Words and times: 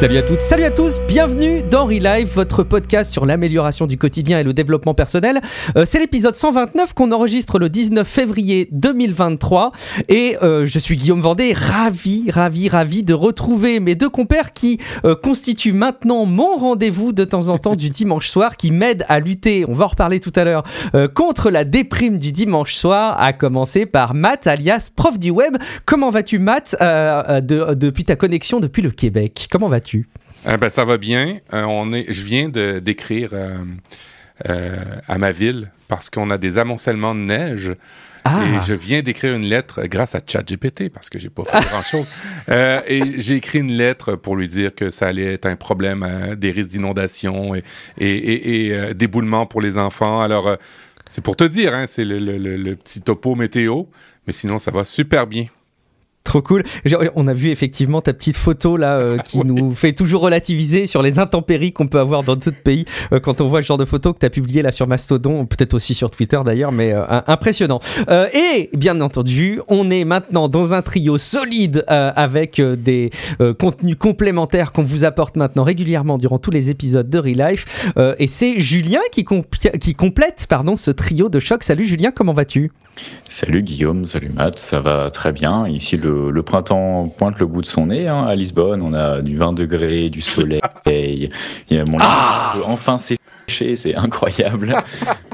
Salut 0.00 0.16
à 0.16 0.22
toutes, 0.22 0.40
salut 0.40 0.64
à 0.64 0.70
tous, 0.70 0.98
bienvenue 1.08 1.62
dans 1.62 1.84
Relive, 1.84 2.32
votre 2.34 2.62
podcast 2.62 3.12
sur 3.12 3.26
l'amélioration 3.26 3.86
du 3.86 3.96
quotidien 3.96 4.38
et 4.38 4.42
le 4.42 4.54
développement 4.54 4.94
personnel. 4.94 5.42
Euh, 5.76 5.84
c'est 5.84 5.98
l'épisode 5.98 6.36
129 6.36 6.94
qu'on 6.94 7.12
enregistre 7.12 7.58
le 7.58 7.68
19 7.68 8.08
février 8.08 8.66
2023 8.72 9.72
et 10.08 10.38
euh, 10.42 10.64
je 10.64 10.78
suis 10.78 10.96
Guillaume 10.96 11.20
Vendée, 11.20 11.52
ravi, 11.52 12.30
ravi, 12.30 12.70
ravi 12.70 13.02
de 13.02 13.12
retrouver 13.12 13.78
mes 13.78 13.94
deux 13.94 14.08
compères 14.08 14.52
qui 14.52 14.80
euh, 15.04 15.14
constituent 15.14 15.74
maintenant 15.74 16.24
mon 16.24 16.56
rendez-vous 16.56 17.12
de 17.12 17.24
temps 17.24 17.48
en 17.48 17.58
temps 17.58 17.76
du 17.76 17.90
dimanche 17.90 18.30
soir, 18.30 18.56
qui 18.56 18.70
m'aident 18.70 19.04
à 19.06 19.20
lutter, 19.20 19.66
on 19.68 19.74
va 19.74 19.84
en 19.84 19.88
reparler 19.88 20.18
tout 20.18 20.32
à 20.34 20.44
l'heure, 20.44 20.62
contre 21.14 21.50
la 21.50 21.64
déprime 21.64 22.16
du 22.16 22.32
dimanche 22.32 22.72
soir, 22.74 23.20
à 23.20 23.34
commencer 23.34 23.84
par 23.84 24.14
Matt 24.14 24.46
alias 24.46 24.88
prof 24.96 25.18
du 25.18 25.30
web. 25.30 25.58
Comment 25.84 26.08
vas-tu 26.08 26.38
Matt 26.38 26.74
depuis 26.80 28.04
ta 28.04 28.16
connexion 28.16 28.60
depuis 28.60 28.80
le 28.80 28.90
Québec? 28.90 29.46
Comment 29.50 29.68
vas-tu? 29.68 29.89
Eh 30.48 30.56
ben, 30.56 30.70
ça 30.70 30.84
va 30.84 30.98
bien. 30.98 31.38
Euh, 31.52 31.64
on 31.64 31.92
est, 31.92 32.12
je 32.12 32.24
viens 32.24 32.48
d'écrire 32.48 33.30
euh, 33.32 33.56
euh, 34.48 34.76
à 35.08 35.18
ma 35.18 35.32
ville 35.32 35.70
parce 35.88 36.08
qu'on 36.10 36.30
a 36.30 36.38
des 36.38 36.58
amoncellements 36.58 37.14
de 37.14 37.20
neige. 37.20 37.74
Ah. 38.24 38.42
Et 38.44 38.66
je 38.66 38.74
viens 38.74 39.00
d'écrire 39.00 39.34
une 39.34 39.46
lettre 39.46 39.82
grâce 39.84 40.14
à 40.14 40.20
ChatGPT 40.24 40.90
parce 40.92 41.08
que 41.08 41.18
j'ai 41.18 41.30
pas 41.30 41.44
fait 41.44 41.66
grand-chose. 41.68 42.06
et 42.48 43.20
j'ai 43.20 43.36
écrit 43.36 43.60
une 43.60 43.72
lettre 43.72 44.14
pour 44.14 44.36
lui 44.36 44.46
dire 44.46 44.74
que 44.74 44.90
ça 44.90 45.08
allait 45.08 45.34
être 45.34 45.46
un 45.46 45.56
problème, 45.56 46.06
des 46.36 46.50
risques 46.50 46.70
d'inondation 46.70 47.54
et, 47.54 47.62
et, 47.98 48.66
et, 48.66 48.94
d'éboulement 48.94 49.46
pour 49.46 49.62
les 49.62 49.78
enfants. 49.78 50.20
Alors, 50.20 50.58
c'est 51.06 51.22
pour 51.22 51.34
te 51.34 51.44
dire, 51.44 51.74
hein, 51.74 51.86
c'est 51.88 52.04
le, 52.04 52.18
le 52.18 52.76
petit 52.76 53.00
topo 53.00 53.34
météo. 53.34 53.84
Mais 54.26 54.34
sinon, 54.34 54.58
ça 54.58 54.70
va 54.70 54.84
super 54.84 55.26
bien. 55.26 55.46
Trop 56.22 56.42
cool. 56.42 56.64
On 57.16 57.26
a 57.28 57.34
vu 57.34 57.48
effectivement 57.48 58.02
ta 58.02 58.12
petite 58.12 58.36
photo 58.36 58.76
là 58.76 58.98
euh, 58.98 59.16
qui 59.24 59.38
nous 59.38 59.74
fait 59.74 59.94
toujours 59.94 60.20
relativiser 60.20 60.84
sur 60.84 61.00
les 61.00 61.18
intempéries 61.18 61.72
qu'on 61.72 61.88
peut 61.88 61.98
avoir 61.98 62.22
dans 62.22 62.36
d'autres 62.36 62.62
pays 62.62 62.84
euh, 63.12 63.20
quand 63.20 63.40
on 63.40 63.48
voit 63.48 63.60
le 63.60 63.64
genre 63.64 63.78
de 63.78 63.86
photo 63.86 64.12
que 64.12 64.18
tu 64.18 64.26
as 64.26 64.30
publié 64.30 64.60
là 64.60 64.70
sur 64.70 64.86
Mastodon, 64.86 65.46
peut-être 65.46 65.72
aussi 65.72 65.94
sur 65.94 66.10
Twitter 66.10 66.38
d'ailleurs, 66.44 66.72
mais 66.72 66.92
euh, 66.92 67.04
impressionnant. 67.26 67.80
et 68.34 68.68
bien 68.76 69.00
entendu, 69.00 69.60
on 69.68 69.90
est 69.90 70.04
maintenant 70.04 70.48
dans 70.48 70.74
un 70.74 70.82
trio 70.82 71.16
solide 71.16 71.84
avec 71.88 72.60
des 72.60 73.10
contenus 73.58 73.96
complémentaires 73.98 74.72
qu'on 74.72 74.84
vous 74.84 75.04
apporte 75.04 75.36
maintenant 75.36 75.62
régulièrement 75.62 76.18
durant 76.18 76.38
tous 76.38 76.50
les 76.50 76.70
épisodes 76.70 77.08
de 77.08 77.18
Relife. 77.18 77.92
et 78.18 78.26
c'est 78.26 78.58
Julien 78.58 79.00
qui, 79.10 79.24
qui 79.80 79.94
complète 79.94 80.46
pardon, 80.48 80.76
ce 80.76 80.90
trio 80.90 81.28
de 81.28 81.38
choc. 81.38 81.62
Salut 81.62 81.84
Julien, 81.84 82.12
comment 82.14 82.34
vas-tu? 82.34 82.70
Salut 83.28 83.62
Guillaume, 83.62 84.06
salut 84.06 84.30
Matt, 84.30 84.58
ça 84.58 84.80
va 84.80 85.08
très 85.10 85.32
bien. 85.32 85.68
Ici, 85.68 85.96
le, 85.96 86.42
printemps 86.42 87.06
pointe 87.16 87.38
le 87.38 87.46
bout 87.46 87.62
de 87.62 87.66
son 87.66 87.86
nez. 87.86 88.08
Hein. 88.08 88.24
À 88.24 88.34
Lisbonne, 88.34 88.82
on 88.82 88.92
a 88.92 89.22
du 89.22 89.36
20 89.36 89.52
degrés, 89.52 90.10
du 90.10 90.20
soleil. 90.20 90.60
mon 91.70 91.98
ah 92.00 92.56
enfin 92.64 92.96
sécher, 92.96 93.76
c'est 93.76 93.94
incroyable. 93.94 94.76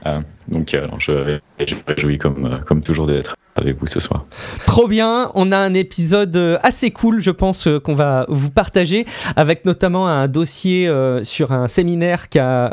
Euh, 0.05 0.13
donc, 0.49 0.75
euh, 0.75 0.87
je, 0.99 1.39
je 1.67 1.75
me 1.75 1.81
réjouis 1.87 2.19
comme, 2.19 2.47
euh, 2.47 2.59
comme 2.59 2.81
toujours 2.81 3.07
d'être 3.07 3.37
avec 3.57 3.79
vous 3.81 3.87
ce 3.87 4.01
soir. 4.01 4.27
Trop 4.67 4.87
bien, 4.87 5.31
on 5.35 5.51
a 5.51 5.57
un 5.57 5.73
épisode 5.73 6.37
euh, 6.37 6.59
assez 6.63 6.91
cool, 6.91 7.21
je 7.21 7.31
pense, 7.31 7.69
qu'on 7.83 7.95
va 7.95 8.27
vous 8.29 8.51
partager, 8.51 9.07
avec 9.35 9.65
notamment 9.65 10.07
un 10.09 10.29
dossier 10.29 10.93
sur 11.23 11.53
un 11.53 11.67
séminaire 11.67 12.29
qu'a 12.29 12.71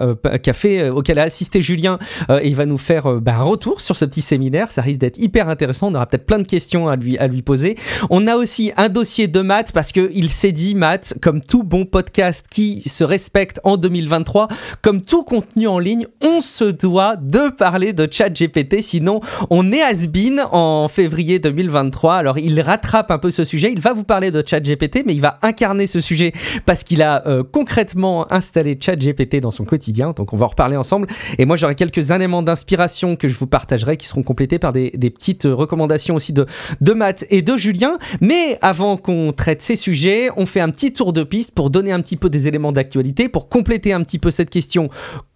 fait, 0.53 0.89
auquel 0.89 1.19
a 1.19 1.23
assisté 1.23 1.61
Julien, 1.61 1.99
et 2.29 2.49
il 2.49 2.55
va 2.55 2.65
nous 2.65 2.77
faire 2.77 3.21
bah, 3.21 3.35
un 3.37 3.43
retour 3.43 3.81
sur 3.81 3.95
ce 3.95 4.05
petit 4.05 4.21
séminaire. 4.21 4.71
Ça 4.71 4.81
risque 4.81 4.99
d'être 4.99 5.17
hyper 5.17 5.47
intéressant. 5.47 5.87
On 5.87 5.95
aura 5.95 6.05
peut-être 6.05 6.25
plein 6.25 6.39
de 6.39 6.47
questions 6.47 6.89
à 6.89 6.95
lui, 6.95 7.17
à 7.17 7.27
lui 7.27 7.41
poser. 7.41 7.77
On 8.09 8.27
a 8.27 8.35
aussi 8.35 8.73
un 8.75 8.89
dossier 8.89 9.27
de 9.27 9.41
maths 9.41 9.71
parce 9.71 9.91
qu'il 9.91 10.29
s'est 10.29 10.51
dit, 10.51 10.75
Matt, 10.75 11.15
comme 11.21 11.39
tout 11.39 11.63
bon 11.63 11.85
podcast 11.85 12.47
qui 12.49 12.81
se 12.87 13.03
respecte 13.03 13.61
en 13.63 13.77
2023, 13.77 14.49
comme 14.81 15.01
tout 15.01 15.23
contenu 15.23 15.67
en 15.67 15.79
ligne, 15.79 16.07
on 16.21 16.41
se 16.41 16.65
doit 16.65 17.15
de 17.15 17.49
parler 17.63 17.93
de 17.93 18.09
ChatGPT, 18.11 18.81
sinon 18.81 19.21
on 19.49 19.71
est 19.71 19.81
has-been 19.81 20.41
en 20.51 20.63
en 20.83 20.89
février 20.89 21.39
2023. 21.39 22.15
Alors 22.15 22.37
il 22.37 22.59
rattrape 22.59 23.09
un 23.09 23.17
peu 23.17 23.31
ce 23.31 23.45
sujet, 23.45 23.71
il 23.71 23.79
va 23.79 23.93
vous 23.93 24.03
parler 24.03 24.31
de 24.31 24.43
ChatGPT, 24.45 25.03
mais 25.05 25.13
il 25.13 25.21
va 25.21 25.39
incarner 25.41 25.87
ce 25.87 26.01
sujet 26.01 26.33
parce 26.65 26.83
qu'il 26.83 27.01
a 27.01 27.25
euh, 27.25 27.41
concrètement 27.49 28.29
installé 28.33 28.77
ChatGPT 28.77 29.39
dans 29.39 29.51
son 29.51 29.63
quotidien, 29.63 30.11
donc 30.11 30.33
on 30.33 30.37
va 30.37 30.45
en 30.45 30.49
reparler 30.49 30.75
ensemble. 30.75 31.07
Et 31.37 31.45
moi 31.45 31.55
j'aurai 31.55 31.75
quelques 31.75 32.11
éléments 32.11 32.41
d'inspiration 32.41 33.15
que 33.15 33.29
je 33.29 33.37
vous 33.37 33.47
partagerai 33.47 33.95
qui 33.95 34.07
seront 34.07 34.23
complétés 34.23 34.59
par 34.59 34.73
des, 34.73 34.91
petites 34.91 35.47
recommandations 35.49 36.15
aussi 36.15 36.33
de, 36.33 36.45
de 36.81 36.93
Matt 36.93 37.25
et 37.29 37.43
de 37.43 37.55
Julien. 37.55 37.97
Mais 38.19 38.57
avant 38.61 38.97
qu'on 38.97 39.31
traite 39.31 39.61
ces 39.61 39.77
sujets, 39.77 40.29
on 40.35 40.45
fait 40.45 40.59
un 40.59 40.69
petit 40.69 40.91
tour 40.91 41.13
de 41.13 41.23
piste 41.23 41.51
pour 41.51 41.69
donner 41.69 41.93
un 41.93 42.01
petit 42.01 42.17
peu 42.17 42.29
des 42.29 42.49
éléments 42.49 42.73
d'actualité, 42.73 43.29
pour 43.29 43.47
compléter 43.47 43.93
un 43.93 44.01
petit 44.01 44.19
peu 44.19 44.31
cette 44.31 44.49
question 44.49 44.89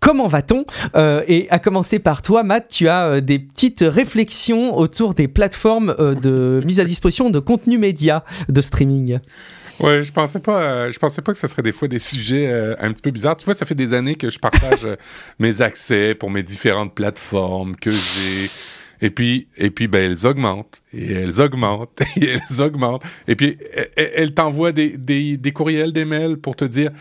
comment 0.08 0.28
va-t-on? 0.28 0.64
Euh, 0.96 1.22
Et 1.28 1.48
à 1.50 1.60
commencer 1.60 2.00
par 2.00 2.17
toi, 2.22 2.44
Matt, 2.44 2.68
tu 2.70 2.88
as 2.88 3.08
euh, 3.08 3.22
des 3.22 3.40
petites 3.40 3.84
réflexions 3.88 4.78
autour 4.78 5.14
des 5.14 5.28
plateformes 5.28 5.96
euh, 6.00 6.16
de 6.16 6.62
mise 6.66 6.80
à 6.80 6.86
disposition 6.86 7.30
de 7.30 7.40
contenu 7.40 7.78
média 7.78 8.24
de 8.50 8.62
streaming. 8.62 9.20
Ouais, 9.80 10.04
je 10.04 10.12
pensais 10.12 10.40
pas, 10.40 10.90
je 10.90 10.98
pensais 10.98 11.22
pas 11.22 11.34
que 11.34 11.38
ce 11.38 11.48
serait 11.48 11.62
des 11.62 11.72
fois 11.72 11.88
des 11.88 12.00
sujets 12.00 12.52
un 12.80 12.92
petit 12.92 13.04
peu 13.04 13.12
bizarres. 13.12 13.38
Tu 13.38 13.46
vois, 13.46 13.54
ça 13.54 13.64
fait 13.64 13.76
des 13.76 13.94
années 13.94 14.16
que 14.16 14.32
je 14.32 14.40
partage 14.40 14.88
mes 15.40 15.62
accès 15.62 16.16
pour 16.16 16.32
mes 16.32 16.42
différentes 16.42 16.96
plateformes 16.96 17.76
que 17.76 17.92
j'ai. 17.92 18.50
Et 19.02 19.12
puis, 19.12 19.48
et 19.58 19.70
puis, 19.70 19.88
ben, 19.88 20.04
elles 20.04 20.26
augmentent, 20.26 20.82
et 20.98 21.14
elles 21.14 21.42
augmentent, 21.42 22.02
et 22.18 22.30
elles 22.30 22.62
augmentent. 22.62 23.04
Et 23.28 23.36
puis, 23.36 23.58
elles 23.96 24.34
t'envoient 24.34 24.72
des, 24.72 24.98
des, 24.98 25.52
courriels, 25.52 25.94
des 25.94 26.06
mails 26.06 26.38
pour 26.38 26.56
te 26.56 26.66
dire, 26.66 26.92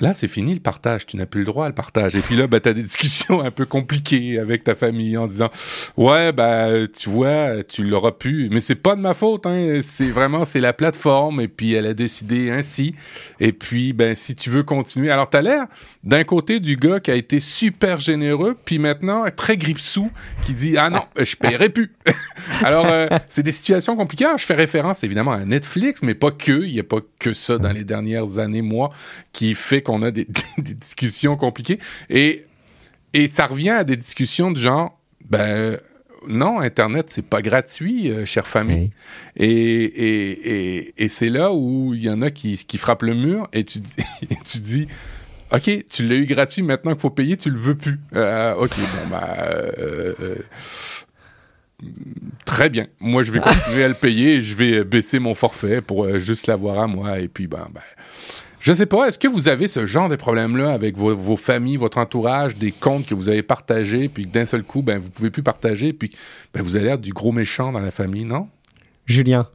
là, 0.00 0.14
c'est 0.14 0.28
fini 0.28 0.54
le 0.54 0.60
partage, 0.60 1.06
tu 1.06 1.16
n'as 1.16 1.26
plus 1.26 1.40
le 1.40 1.46
droit 1.46 1.64
à 1.64 1.68
le 1.68 1.74
partage. 1.74 2.14
Et 2.14 2.20
puis 2.20 2.36
là, 2.36 2.46
ben, 2.46 2.60
tu 2.60 2.68
as 2.68 2.74
des 2.74 2.82
discussions 2.82 3.40
un 3.44 3.50
peu 3.50 3.66
compliquées 3.66 4.38
avec 4.38 4.64
ta 4.64 4.74
famille 4.74 5.16
en 5.16 5.26
disant, 5.26 5.50
ouais, 5.96 6.32
ben, 6.32 6.86
tu 6.88 7.08
vois, 7.08 7.62
tu 7.64 7.84
l'auras 7.84 8.12
pu, 8.12 8.48
mais 8.50 8.60
c'est 8.60 8.74
pas 8.74 8.94
de 8.94 9.00
ma 9.00 9.14
faute, 9.14 9.46
hein. 9.46 9.80
C'est 9.82 10.10
vraiment, 10.10 10.44
c'est 10.44 10.60
la 10.60 10.72
plateforme, 10.72 11.40
et 11.40 11.48
puis 11.48 11.72
elle 11.74 11.86
a 11.86 11.94
décidé 11.94 12.50
ainsi. 12.50 12.94
Et 13.40 13.52
puis, 13.52 13.92
ben, 13.92 14.14
si 14.14 14.34
tu 14.34 14.50
veux 14.50 14.62
continuer. 14.62 15.10
Alors, 15.10 15.30
t'as 15.30 15.42
l'air, 15.42 15.66
d'un 16.04 16.24
côté, 16.24 16.60
du 16.60 16.76
gars 16.76 17.00
qui 17.00 17.10
a 17.10 17.14
été 17.14 17.40
super 17.40 18.00
généreux, 18.00 18.56
puis 18.64 18.78
maintenant, 18.78 19.24
très 19.34 19.56
grippe-sous, 19.56 20.10
qui 20.44 20.54
dit, 20.54 20.76
ah 20.76 20.90
non, 20.90 21.04
je 21.18 21.36
paierai 21.36 21.68
plus. 21.68 21.92
Alors, 22.62 22.86
euh, 22.86 23.08
c'est 23.38 23.44
des 23.44 23.52
situations 23.52 23.94
compliquées. 23.94 24.26
je 24.36 24.44
fais 24.44 24.56
référence 24.56 25.04
évidemment 25.04 25.30
à 25.30 25.44
Netflix, 25.44 26.02
mais 26.02 26.14
pas 26.14 26.32
que. 26.32 26.64
Il 26.64 26.72
n'y 26.72 26.80
a 26.80 26.82
pas 26.82 26.98
que 27.20 27.34
ça 27.34 27.56
dans 27.56 27.70
les 27.70 27.84
dernières 27.84 28.40
années, 28.40 28.62
mois, 28.62 28.90
qui 29.32 29.54
fait 29.54 29.80
qu'on 29.80 30.02
a 30.02 30.10
des, 30.10 30.26
discussions 30.58 31.36
compliquées. 31.36 31.78
Et, 32.10 32.46
et 33.14 33.28
ça 33.28 33.46
revient 33.46 33.70
à 33.70 33.84
des 33.84 33.94
discussions 33.94 34.50
de 34.50 34.58
genre, 34.58 34.98
ben, 35.24 35.78
non, 36.26 36.58
Internet, 36.58 37.10
c'est 37.10 37.24
pas 37.24 37.40
gratuit, 37.40 38.10
euh, 38.10 38.24
chère 38.24 38.48
famille. 38.48 38.90
Et, 39.36 39.46
et, 39.46 41.04
et, 41.04 41.06
c'est 41.06 41.30
là 41.30 41.52
où 41.52 41.94
il 41.94 42.02
y 42.02 42.10
en 42.10 42.22
a 42.22 42.32
qui, 42.32 42.56
qui 42.66 42.76
frappent 42.76 43.04
le 43.04 43.14
mur 43.14 43.46
et 43.52 43.62
tu, 43.62 43.78
tu 44.44 44.58
dis, 44.58 44.88
OK, 45.52 45.70
tu 45.88 46.08
l'as 46.08 46.16
eu 46.16 46.26
gratuit, 46.26 46.62
maintenant 46.62 46.90
qu'il 46.90 47.00
faut 47.00 47.10
payer, 47.10 47.36
tu 47.36 47.50
le 47.50 47.58
veux 47.58 47.76
plus. 47.76 48.00
Euh, 48.16 48.56
OK, 48.56 48.72
bon, 48.76 49.16
ben, 49.16 50.38
Très 52.44 52.70
bien. 52.70 52.86
Moi, 53.00 53.22
je 53.22 53.32
vais 53.32 53.40
continuer 53.40 53.84
à 53.84 53.88
le 53.88 53.94
payer 53.94 54.36
et 54.36 54.40
je 54.40 54.54
vais 54.54 54.84
baisser 54.84 55.18
mon 55.18 55.34
forfait 55.34 55.80
pour 55.80 56.04
euh, 56.04 56.18
juste 56.18 56.46
l'avoir 56.46 56.80
à 56.80 56.86
moi. 56.86 57.18
Et 57.20 57.28
puis, 57.28 57.46
ben, 57.46 57.68
ben, 57.72 57.80
je 58.60 58.72
sais 58.72 58.86
pas, 58.86 59.08
est-ce 59.08 59.18
que 59.18 59.28
vous 59.28 59.48
avez 59.48 59.68
ce 59.68 59.86
genre 59.86 60.08
de 60.08 60.16
problème-là 60.16 60.72
avec 60.72 60.96
vos, 60.96 61.36
familles, 61.36 61.76
votre 61.76 61.98
entourage, 61.98 62.56
des 62.56 62.72
comptes 62.72 63.06
que 63.06 63.14
vous 63.14 63.28
avez 63.28 63.42
partagés, 63.42 64.08
puis 64.08 64.26
d'un 64.26 64.46
seul 64.46 64.62
coup, 64.62 64.82
ben, 64.82 64.98
vous 64.98 65.10
pouvez 65.10 65.30
plus 65.30 65.42
partager, 65.42 65.92
puis 65.92 66.10
ben, 66.52 66.62
vous 66.62 66.74
avez 66.74 66.86
l'air 66.86 66.98
du 66.98 67.12
gros 67.12 67.32
méchant 67.32 67.70
dans 67.72 67.80
la 67.80 67.92
famille, 67.92 68.24
non? 68.24 68.48
Julien. 69.06 69.48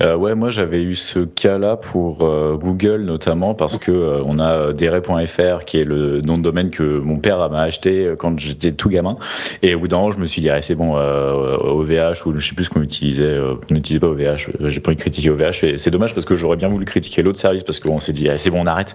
Euh, 0.00 0.16
ouais, 0.16 0.34
moi 0.34 0.50
j'avais 0.50 0.82
eu 0.82 0.94
ce 0.94 1.20
cas-là 1.20 1.76
pour 1.76 2.22
euh, 2.22 2.56
Google 2.56 3.02
notamment 3.02 3.54
parce 3.54 3.78
que 3.78 3.92
euh, 3.92 4.22
on 4.24 4.38
a 4.38 4.72
dere.fr 4.72 5.64
qui 5.64 5.78
est 5.78 5.84
le 5.84 6.20
nom 6.22 6.38
de 6.38 6.42
domaine 6.42 6.70
que 6.70 6.98
mon 6.98 7.18
père 7.18 7.50
m'a 7.50 7.62
acheté 7.62 8.14
quand 8.18 8.38
j'étais 8.38 8.72
tout 8.72 8.88
gamin. 8.88 9.16
Et 9.62 9.74
au 9.74 9.80
bout 9.80 9.88
d'un 9.88 9.98
moment, 9.98 10.10
je 10.10 10.18
me 10.18 10.26
suis 10.26 10.40
dit, 10.40 10.48
ah, 10.48 10.60
c'est 10.62 10.74
bon, 10.74 10.94
OVH 10.94 12.26
ou 12.26 12.38
je 12.38 12.48
sais 12.48 12.54
plus 12.54 12.64
ce 12.64 12.70
qu'on 12.70 12.82
utilisait, 12.82 13.38
on 13.38 13.74
n'utilisait 13.74 14.00
pas 14.00 14.08
OVH. 14.08 14.50
J'ai 14.60 14.80
pas 14.80 14.90
envie 14.90 14.96
de 14.96 15.00
critiquer 15.00 15.30
OVH 15.30 15.64
et 15.64 15.76
c'est 15.76 15.90
dommage 15.90 16.14
parce 16.14 16.24
que 16.24 16.34
j'aurais 16.34 16.56
bien 16.56 16.68
voulu 16.68 16.84
critiquer 16.84 17.22
l'autre 17.22 17.38
service 17.38 17.62
parce 17.62 17.80
qu'on 17.80 18.00
s'est 18.00 18.12
dit, 18.12 18.28
ah, 18.28 18.36
c'est 18.36 18.50
bon, 18.50 18.62
on 18.62 18.66
arrête. 18.66 18.94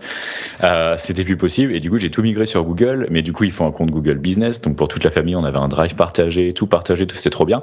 C'était 0.98 1.24
plus 1.24 1.38
possible 1.38 1.74
et 1.74 1.80
du 1.80 1.90
coup 1.90 1.98
j'ai 1.98 2.10
tout 2.10 2.22
migré 2.22 2.46
sur 2.46 2.64
Google, 2.64 3.08
mais 3.12 3.22
du 3.22 3.34
coup 3.34 3.44
il 3.44 3.52
faut 3.52 3.66
un 3.66 3.72
compte 3.72 3.92
Google 3.92 4.16
Business. 4.16 4.62
Donc 4.62 4.76
pour 4.76 4.88
toute 4.88 5.04
la 5.04 5.12
famille, 5.12 5.36
on 5.36 5.44
avait 5.44 5.60
un 5.60 5.68
drive 5.68 5.96
partagé, 5.96 6.54
tout 6.54 6.68
partagé, 6.68 7.06
tout 7.06 7.16
c'était 7.16 7.30
trop 7.30 7.46
bien. 7.46 7.62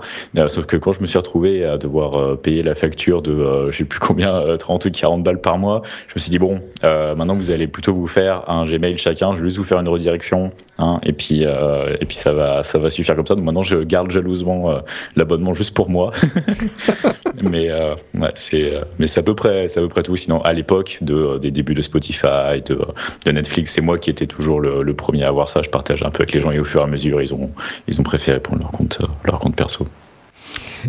sauf 0.49 0.67
que 0.67 0.77
quand 0.77 0.93
je 0.93 1.01
me 1.01 1.07
suis 1.07 1.19
retrouvé 1.19 1.65
à 1.65 1.79
devoir 1.79 2.39
payer 2.39 2.63
la 2.63 2.75
facture 2.75 3.23
de, 3.25 3.71
je 3.71 3.76
sais 3.76 3.85
plus 3.85 4.00
combien, 4.00 4.56
30 4.56 4.85
ou 4.85 4.91
40 4.91 5.23
balles 5.23 5.41
par 5.41 5.59
mois. 5.59 5.82
Je 6.09 6.15
me 6.17 6.21
suis 6.21 6.31
dit, 6.31 6.38
bon, 6.38 6.61
maintenant 6.82 7.35
vous 7.35 7.50
allez 7.50 7.67
plutôt 7.67 7.94
vous 7.94 8.06
faire 8.06 8.49
un 8.49 8.65
Gmail 8.65 8.97
chacun, 8.99 9.35
je 9.35 9.43
vais 9.43 9.49
juste 9.49 9.59
vous 9.59 9.65
faire 9.65 9.81
une 9.81 9.88
redirection, 9.88 10.50
hein, 10.79 11.00
et 11.03 11.12
puis, 11.12 11.43
et 11.43 12.06
puis 12.06 12.17
ça 12.17 12.32
va, 12.32 12.62
ça 12.62 12.79
va 12.79 12.91
suffire 12.91 13.17
comme 13.17 13.26
ça. 13.26 13.35
Donc 13.35 13.44
maintenant, 13.44 13.62
je 13.62 13.76
garde 13.76 14.11
jalousement 14.11 14.81
l'abonnement 15.17 15.55
juste 15.55 15.75
pour 15.75 15.91
moi. 15.91 16.12
mais 17.43 17.71
ouais, 18.15 18.31
c'est, 18.35 19.19
à 19.19 19.23
peu 19.23 19.35
près, 19.35 19.67
à 19.77 19.81
peu 19.81 19.88
près 19.88 20.03
tout. 20.03 20.17
Sinon, 20.17 20.41
à 20.43 20.53
l'époque 20.53 20.99
de, 21.00 21.38
des 21.38 21.50
débuts 21.50 21.75
de 21.75 21.82
Spotify, 21.82 22.62
de, 22.67 23.32
Netflix, 23.32 23.73
c'est 23.73 23.81
moi 23.81 23.99
qui 23.99 24.11
étais 24.11 24.27
toujours 24.27 24.61
le, 24.61 24.82
le, 24.82 24.94
premier 24.94 25.25
à 25.25 25.29
avoir 25.29 25.49
ça. 25.49 25.62
Je 25.62 25.70
partage 25.70 26.03
un 26.03 26.11
peu 26.11 26.23
avec 26.23 26.32
les 26.32 26.41
gens 26.41 26.50
et 26.50 26.59
au 26.59 26.65
fur 26.65 26.81
et 26.81 26.85
à 26.85 26.87
mesure, 26.87 27.20
ils 27.20 27.35
ont, 27.35 27.50
ils 27.88 28.00
ont 28.00 28.05
préféré 28.05 28.41
prendre 28.41 28.62
leur 28.62 28.70
compte, 28.70 28.99
leur 29.25 29.38
compte 29.38 29.56
perso. 29.56 29.87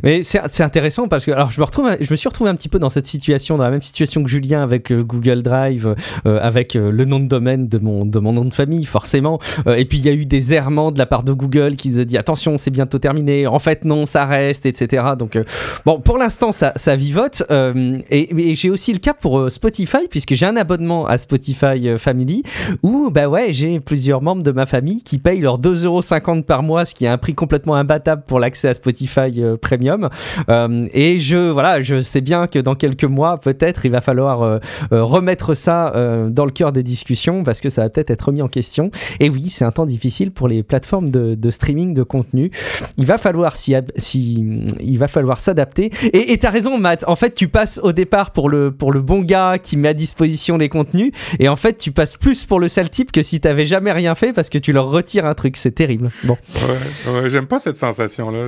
Mais 0.03 0.23
c'est 0.23 0.61
intéressant 0.61 1.07
parce 1.07 1.25
que 1.25 1.31
alors 1.31 1.51
je 1.51 1.59
me 1.59 1.65
retrouve, 1.65 1.89
je 1.99 2.11
me 2.11 2.15
suis 2.15 2.27
retrouvé 2.27 2.49
un 2.49 2.55
petit 2.55 2.69
peu 2.69 2.79
dans 2.79 2.89
cette 2.89 3.07
situation, 3.07 3.57
dans 3.57 3.63
la 3.63 3.71
même 3.71 3.81
situation 3.81 4.23
que 4.23 4.29
Julien 4.29 4.61
avec 4.61 4.91
euh, 4.91 5.03
Google 5.03 5.41
Drive, 5.41 5.95
euh, 6.25 6.39
avec 6.41 6.75
euh, 6.75 6.91
le 6.91 7.05
nom 7.05 7.19
de 7.19 7.27
domaine 7.27 7.67
de 7.67 7.77
mon 7.77 8.05
de 8.05 8.19
mon 8.19 8.33
nom 8.33 8.45
de 8.45 8.53
famille 8.53 8.85
forcément. 8.85 9.39
et 9.67 9.85
puis 9.85 9.97
il 9.97 10.05
y 10.05 10.09
a 10.09 10.13
eu 10.13 10.25
des 10.25 10.53
errements 10.53 10.91
de 10.91 10.97
la 10.97 11.05
part 11.05 11.23
de 11.23 11.33
Google 11.33 11.75
qui 11.75 11.93
se 11.93 12.01
dit 12.01 12.17
attention 12.17 12.57
c'est 12.57 12.71
bientôt 12.71 12.99
terminé. 12.99 13.47
En 13.47 13.59
fait 13.59 13.85
non 13.85 14.05
ça 14.05 14.25
reste 14.25 14.65
etc. 14.65 15.03
Donc 15.17 15.37
bon 15.85 15.99
pour 15.99 16.17
l'instant 16.17 16.51
ça, 16.51 16.73
ça 16.75 16.95
vivote. 16.95 17.43
et, 17.51 18.51
et 18.51 18.55
j'ai 18.55 18.69
aussi 18.69 18.93
le 18.93 18.99
cas 18.99 19.13
pour 19.13 19.51
Spotify 19.51 20.07
puisque 20.09 20.33
j'ai 20.33 20.45
un 20.45 20.55
abonnement 20.55 21.05
à 21.05 21.17
Spotify 21.17 21.97
Family 21.97 22.43
où 22.83 23.09
bah 23.11 23.27
ouais 23.27 23.53
j'ai 23.53 23.79
plusieurs 23.79 24.21
membres 24.21 24.43
de 24.43 24.51
ma 24.51 24.65
famille 24.65 25.01
qui 25.03 25.17
payent 25.17 25.41
leurs 25.41 25.59
2,50€ 25.59 26.43
par 26.43 26.63
mois, 26.63 26.85
ce 26.85 26.93
qui 26.93 27.05
est 27.05 27.09
un 27.09 27.17
prix 27.17 27.35
complètement 27.35 27.75
imbattable 27.75 28.23
pour 28.27 28.39
l'accès 28.39 28.69
à 28.69 28.73
Spotify 28.73 29.41
Premium 29.57 30.09
euh, 30.49 30.87
et 30.93 31.19
je, 31.19 31.51
voilà, 31.51 31.81
je 31.81 32.01
sais 32.01 32.21
bien 32.21 32.47
que 32.47 32.59
dans 32.59 32.75
quelques 32.75 33.05
mois, 33.05 33.39
peut-être, 33.39 33.85
il 33.85 33.91
va 33.91 34.01
falloir 34.01 34.41
euh, 34.41 34.59
euh, 34.91 35.03
remettre 35.03 35.53
ça 35.53 35.93
dans 36.29 36.45
le 36.45 36.51
cœur 36.51 36.71
des 36.71 36.83
discussions 36.83 37.43
parce 37.43 37.61
que 37.61 37.69
ça 37.69 37.83
va 37.83 37.89
peut-être 37.89 38.09
être 38.09 38.23
remis 38.23 38.41
en 38.41 38.47
question. 38.47 38.91
Et 39.19 39.29
oui, 39.29 39.49
c'est 39.49 39.65
un 39.65 39.71
temps 39.71 39.85
difficile 39.85 40.31
pour 40.31 40.47
les 40.47 40.63
plateformes 40.63 41.09
de, 41.09 41.51
streaming 41.51 41.93
de 41.93 42.03
contenu. 42.03 42.51
Il 42.97 43.05
va 43.05 43.17
falloir 43.17 43.55
si, 43.55 43.75
si 43.97 44.61
il 44.79 44.97
va 44.97 45.07
falloir 45.07 45.39
s'adapter. 45.39 45.91
Et 46.13 46.37
tu 46.37 46.45
as 46.45 46.49
raison, 46.49 46.77
Matt. 46.77 47.05
En 47.07 47.15
fait, 47.15 47.33
tu 47.33 47.47
passes 47.47 47.79
au 47.83 47.91
départ 47.91 48.31
pour 48.31 48.49
le, 48.49 48.71
pour 48.71 48.91
le 48.91 49.01
bon 49.01 49.21
gars 49.21 49.57
qui 49.57 49.77
met 49.77 49.89
à 49.89 49.93
disposition 49.93 50.57
les 50.57 50.69
contenus. 50.69 51.11
Et 51.39 51.47
en 51.47 51.55
fait, 51.55 51.77
tu 51.77 51.91
passes 51.91 52.17
plus 52.17 52.45
pour 52.45 52.59
le 52.59 52.67
sale 52.67 52.89
type 52.89 53.11
que 53.11 53.21
si 53.21 53.39
t'avais 53.39 53.65
jamais 53.65 53.91
rien 53.91 54.15
fait 54.15 54.33
parce 54.33 54.49
que 54.49 54.57
tu 54.57 54.73
leur 54.73 54.89
retires 54.89 55.25
un 55.25 55.33
truc. 55.33 55.57
C'est 55.57 55.71
terrible. 55.71 56.09
Bon. 56.23 56.37
Ouais, 57.07 57.29
j'aime 57.29 57.47
pas 57.47 57.59
cette 57.59 57.77
sensation-là. 57.77 58.47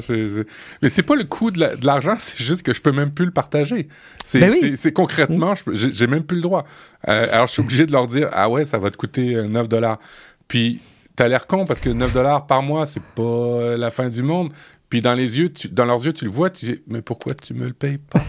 Mais 0.82 0.90
c'est 0.98 1.04
pas 1.04 1.16
le 1.16 1.26
coût 1.26 1.52
de 1.52 1.86
l'argent, 1.86 2.16
c'est 2.18 2.40
juste 2.42 2.64
que 2.64 2.74
je 2.74 2.82
peux 2.82 2.92
même 2.92 3.12
plus 3.12 3.26
le 3.26 3.32
partager. 3.32 3.88
C'est 4.26 4.40
ben 4.40 4.92
concrètement, 4.96 5.54
j'ai 5.72 6.08
même 6.08 6.24
plus 6.24 6.38
le 6.38 6.42
droit. 6.42 6.66
Euh, 7.08 7.28
alors, 7.32 7.46
je 7.46 7.52
suis 7.52 7.62
obligé 7.62 7.86
de 7.86 7.92
leur 7.92 8.08
dire, 8.08 8.30
ah 8.34 8.50
ouais, 8.50 8.66
ça 8.66 8.80
va 8.80 8.90
te 8.90 8.98
coûter 8.98 9.36
9 9.48 9.66
euh, 9.66 9.68
dollars. 9.68 10.00
Puis, 10.48 10.82
t'as 11.16 11.28
l'air 11.28 11.46
con 11.46 11.68
parce 11.68 11.82
que 11.82 11.92
9 11.92 12.14
dollars 12.14 12.48
par 12.48 12.64
mois, 12.64 12.88
c'est 12.88 13.04
pas 13.14 13.78
la 13.78 13.92
fin 13.92 14.10
du 14.10 14.24
monde. 14.24 14.52
Puis 14.90 15.02
dans 15.02 15.14
les 15.14 15.38
yeux, 15.38 15.54
dans 15.70 15.86
leurs 15.86 16.04
yeux, 16.04 16.14
tu 16.14 16.26
le 16.26 16.32
vois, 16.32 16.50
tu 16.50 16.66
dis, 16.66 16.82
mais 16.88 17.04
pourquoi 17.04 17.36
tu 17.36 17.54
me 17.54 17.68
le 17.68 17.74
payes 17.74 18.00
pas? 18.00 18.24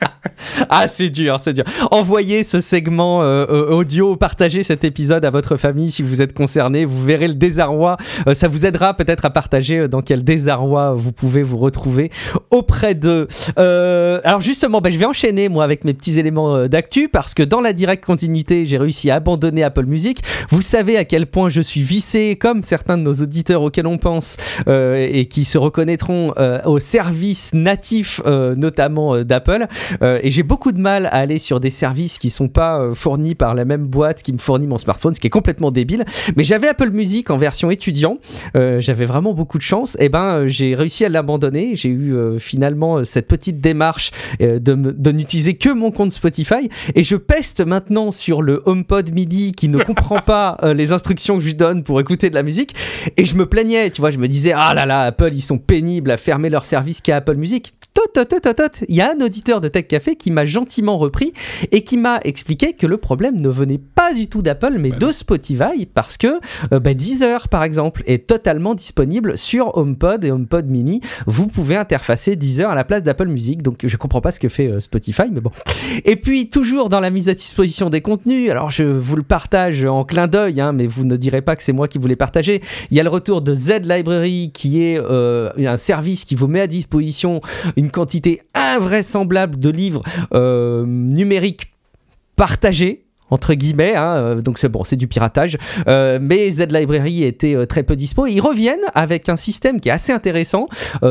ah, 0.70 0.86
c'est 0.88 1.10
dur, 1.10 1.38
c'est 1.40 1.52
dur. 1.52 1.64
Envoyez 1.90 2.44
ce 2.44 2.60
segment 2.60 3.22
euh, 3.22 3.46
euh, 3.48 3.70
audio, 3.70 4.16
partagez 4.16 4.62
cet 4.62 4.84
épisode 4.84 5.24
à 5.24 5.30
votre 5.30 5.56
famille 5.56 5.90
si 5.90 6.02
vous 6.02 6.22
êtes 6.22 6.32
concerné. 6.32 6.84
Vous 6.84 7.02
verrez 7.02 7.28
le 7.28 7.34
désarroi. 7.34 7.96
Euh, 8.26 8.34
ça 8.34 8.48
vous 8.48 8.66
aidera 8.66 8.94
peut-être 8.94 9.24
à 9.24 9.30
partager 9.30 9.88
dans 9.88 10.02
quel 10.02 10.24
désarroi 10.24 10.94
vous 10.94 11.12
pouvez 11.12 11.42
vous 11.42 11.58
retrouver 11.58 12.10
auprès 12.50 12.94
d'eux. 12.94 13.28
alors 13.56 14.40
justement, 14.40 14.80
ben, 14.80 14.92
je 14.92 14.98
vais 14.98 15.06
enchaîner 15.06 15.48
moi 15.48 15.64
avec 15.64 15.84
mes 15.84 15.94
petits 15.94 16.18
éléments 16.18 16.66
d'actu 16.66 17.08
parce 17.08 17.34
que 17.34 17.42
dans 17.42 17.60
la 17.60 17.72
directe 17.72 18.04
continuité, 18.04 18.64
j'ai 18.64 18.78
réussi 18.78 19.10
à 19.10 19.16
abandonner 19.16 19.62
Apple 19.62 19.86
Music. 19.86 20.22
Vous 20.50 20.62
savez 20.62 20.96
à 20.96 21.04
quel 21.04 21.26
point 21.26 21.48
je 21.48 21.60
suis 21.60 21.82
vissé, 21.82 22.36
comme 22.36 22.62
certains 22.62 22.96
de 22.96 23.02
nos 23.02 23.14
auditeurs 23.14 23.62
auxquels 23.62 23.86
on 23.86 23.98
pense 23.98 24.36
et 24.66 25.26
qui 25.26 25.44
se 25.44 25.58
reconnaîtront 25.58 26.32
au 26.64 26.78
service 26.78 27.52
natif, 27.54 28.20
notamment 28.26 29.22
d'Apple. 29.22 29.66
J'ai 30.30 30.42
beaucoup 30.42 30.72
de 30.72 30.80
mal 30.80 31.06
à 31.06 31.16
aller 31.16 31.38
sur 31.38 31.60
des 31.60 31.70
services 31.70 32.18
qui 32.18 32.30
sont 32.30 32.48
pas 32.48 32.80
euh, 32.80 32.94
fournis 32.94 33.34
par 33.34 33.54
la 33.54 33.64
même 33.64 33.86
boîte 33.86 34.22
qui 34.22 34.32
me 34.32 34.38
fournit 34.38 34.66
mon 34.66 34.78
smartphone, 34.78 35.14
ce 35.14 35.20
qui 35.20 35.26
est 35.26 35.30
complètement 35.30 35.70
débile. 35.70 36.04
Mais 36.36 36.44
j'avais 36.44 36.68
Apple 36.68 36.90
Music 36.90 37.30
en 37.30 37.38
version 37.38 37.70
étudiant, 37.70 38.18
euh, 38.56 38.80
j'avais 38.80 39.06
vraiment 39.06 39.34
beaucoup 39.34 39.58
de 39.58 39.62
chance. 39.62 39.94
Et 39.96 40.04
eh 40.04 40.08
ben, 40.08 40.24
euh, 40.24 40.46
j'ai 40.46 40.74
réussi 40.74 41.04
à 41.04 41.08
l'abandonner. 41.08 41.76
J'ai 41.76 41.90
eu 41.90 42.14
finalement 42.38 43.04
cette 43.04 43.28
petite 43.28 43.60
démarche 43.60 44.10
de, 44.40 44.58
de 44.58 45.12
n'utiliser 45.12 45.54
que 45.54 45.70
mon 45.70 45.90
compte 45.90 46.12
Spotify. 46.12 46.68
Et 46.94 47.02
je 47.02 47.16
peste 47.16 47.64
maintenant 47.64 48.10
sur 48.10 48.42
le 48.42 48.62
HomePod 48.66 49.12
MIDI 49.12 49.52
qui 49.52 49.68
ne 49.68 49.82
comprend 49.82 50.18
pas 50.18 50.58
les 50.74 50.92
instructions 50.92 51.36
que 51.36 51.42
je 51.42 51.46
lui 51.46 51.54
donne 51.54 51.82
pour 51.82 52.00
écouter 52.00 52.30
de 52.30 52.34
la 52.34 52.42
musique. 52.42 52.74
Et 53.16 53.24
je 53.24 53.34
me 53.34 53.46
plaignais, 53.46 53.90
tu 53.90 54.00
vois, 54.00 54.10
je 54.10 54.18
me 54.18 54.28
disais, 54.28 54.52
ah 54.54 54.74
là 54.74 54.86
là, 54.86 55.02
Apple, 55.02 55.30
ils 55.32 55.42
sont 55.42 55.58
pénibles 55.58 56.10
à 56.10 56.16
fermer 56.16 56.50
leur 56.50 56.64
service 56.64 57.00
qu'à 57.00 57.16
Apple 57.16 57.36
Music. 57.36 57.74
Il 58.88 58.94
y 58.94 59.00
a 59.00 59.12
un 59.12 59.24
auditeur 59.24 59.60
de 59.60 59.68
Tech 59.68 59.86
Café 59.88 60.16
qui 60.18 60.30
m'a 60.30 60.44
gentiment 60.46 60.98
repris 60.98 61.32
et 61.72 61.82
qui 61.82 61.96
m'a 61.96 62.20
expliqué 62.24 62.72
que 62.72 62.86
le 62.86 62.98
problème 62.98 63.40
ne 63.40 63.48
venait 63.48 63.78
pas 63.78 64.12
du 64.12 64.28
tout 64.28 64.42
d'Apple 64.42 64.76
mais 64.78 64.90
de 64.90 65.12
Spotify 65.12 65.86
parce 65.86 66.16
que 66.16 66.38
euh, 66.72 66.80
bah, 66.80 66.94
Deezer 66.94 67.48
par 67.48 67.62
exemple 67.62 68.02
est 68.06 68.26
totalement 68.26 68.74
disponible 68.74 69.38
sur 69.38 69.76
HomePod 69.76 70.24
et 70.24 70.30
HomePod 70.30 70.66
Mini. 70.66 71.00
Vous 71.26 71.46
pouvez 71.46 71.76
interfacer 71.76 72.36
Deezer 72.36 72.70
à 72.70 72.74
la 72.74 72.84
place 72.84 73.02
d'Apple 73.02 73.28
Music. 73.28 73.62
Donc 73.62 73.78
je 73.84 73.96
comprends 73.96 74.20
pas 74.20 74.32
ce 74.32 74.40
que 74.40 74.48
fait 74.48 74.68
euh, 74.68 74.80
Spotify 74.80 75.24
mais 75.32 75.40
bon. 75.40 75.52
Et 76.04 76.16
puis 76.16 76.48
toujours 76.48 76.88
dans 76.88 77.00
la 77.00 77.10
mise 77.10 77.28
à 77.28 77.34
disposition 77.34 77.90
des 77.90 78.00
contenus, 78.00 78.50
alors 78.50 78.70
je 78.70 78.82
vous 78.82 79.16
le 79.16 79.22
partage 79.22 79.84
en 79.84 80.04
clin 80.04 80.26
d'œil 80.26 80.60
hein, 80.60 80.72
mais 80.72 80.86
vous 80.86 81.04
ne 81.04 81.16
direz 81.16 81.42
pas 81.42 81.56
que 81.56 81.62
c'est 81.62 81.72
moi 81.72 81.88
qui 81.88 81.98
vous 81.98 82.08
l'ai 82.08 82.16
partagé. 82.16 82.60
Il 82.90 82.96
y 82.96 83.00
a 83.00 83.02
le 83.02 83.08
retour 83.08 83.42
de 83.42 83.54
Z 83.54 83.82
Library 83.84 84.50
qui 84.52 84.82
est 84.82 84.98
euh, 84.98 85.50
un 85.56 85.76
service 85.76 86.24
qui 86.24 86.34
vous 86.34 86.48
met 86.48 86.60
à 86.60 86.66
disposition 86.66 87.40
une 87.76 87.90
quantité 87.90 88.42
invraisemblable 88.54 89.58
de 89.58 89.70
livres 89.70 90.02
euh, 90.32 90.84
numériques 90.86 91.72
partagés 92.36 93.04
entre 93.30 93.54
guillemets, 93.54 93.94
hein, 93.94 94.16
euh, 94.16 94.40
donc 94.40 94.58
c'est 94.58 94.68
bon, 94.68 94.84
c'est 94.84 94.96
du 94.96 95.06
piratage. 95.06 95.56
Euh, 95.86 96.18
mais 96.20 96.50
Z 96.50 96.68
Library 96.70 97.24
était 97.24 97.54
euh, 97.54 97.66
très 97.66 97.82
peu 97.82 97.96
dispo. 97.96 98.26
ils 98.26 98.40
reviennent 98.40 98.78
avec 98.94 99.28
un 99.28 99.36
système 99.36 99.80
qui 99.80 99.88
est 99.88 99.92
assez 99.92 100.12
intéressant, 100.12 100.68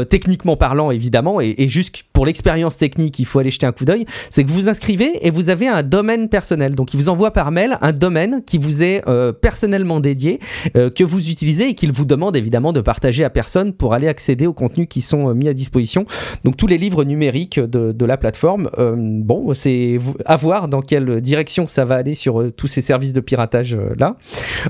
techniquement 0.09 0.57
parlant 0.57 0.91
évidemment, 0.91 1.39
et, 1.41 1.67
juste 1.67 2.03
pour 2.13 2.25
l'expérience 2.25 2.77
technique, 2.77 3.19
il 3.19 3.25
faut 3.25 3.39
aller 3.39 3.51
jeter 3.51 3.65
un 3.65 3.71
coup 3.71 3.85
d'œil. 3.85 4.05
C'est 4.29 4.43
que 4.43 4.49
vous 4.49 4.61
vous 4.61 4.69
inscrivez 4.69 5.25
et 5.25 5.31
vous 5.31 5.49
avez 5.49 5.67
un 5.67 5.83
domaine 5.83 6.29
personnel. 6.29 6.75
Donc 6.75 6.93
il 6.93 6.97
vous 6.97 7.09
envoie 7.09 7.31
par 7.31 7.51
mail 7.51 7.77
un 7.81 7.91
domaine 7.91 8.41
qui 8.45 8.57
vous 8.57 8.81
est 8.81 9.03
personnellement 9.41 9.99
dédié, 9.99 10.39
que 10.73 11.03
vous 11.03 11.29
utilisez 11.29 11.69
et 11.69 11.73
qu'il 11.73 11.91
vous 11.91 12.05
demande 12.05 12.35
évidemment 12.35 12.73
de 12.73 12.81
partager 12.81 13.23
à 13.23 13.29
personne 13.29 13.73
pour 13.73 13.93
aller 13.93 14.07
accéder 14.07 14.47
aux 14.47 14.53
contenus 14.53 14.87
qui 14.89 15.01
sont 15.01 15.33
mis 15.33 15.47
à 15.47 15.53
disposition. 15.53 16.05
Donc 16.43 16.57
tous 16.57 16.67
les 16.67 16.77
livres 16.77 17.03
numériques 17.03 17.59
de, 17.59 17.91
de 17.91 18.05
la 18.05 18.17
plateforme. 18.17 18.69
bon, 18.77 19.53
c'est 19.53 19.97
à 20.25 20.35
voir 20.35 20.67
dans 20.67 20.81
quelle 20.81 21.21
direction 21.21 21.67
ça 21.67 21.85
va 21.85 21.95
aller 21.95 22.06
sur 22.15 22.41
euh, 22.41 22.51
tous 22.51 22.67
ces 22.67 22.81
services 22.81 23.13
de 23.13 23.19
piratage 23.19 23.75
euh, 23.75 23.95
là. 23.97 24.17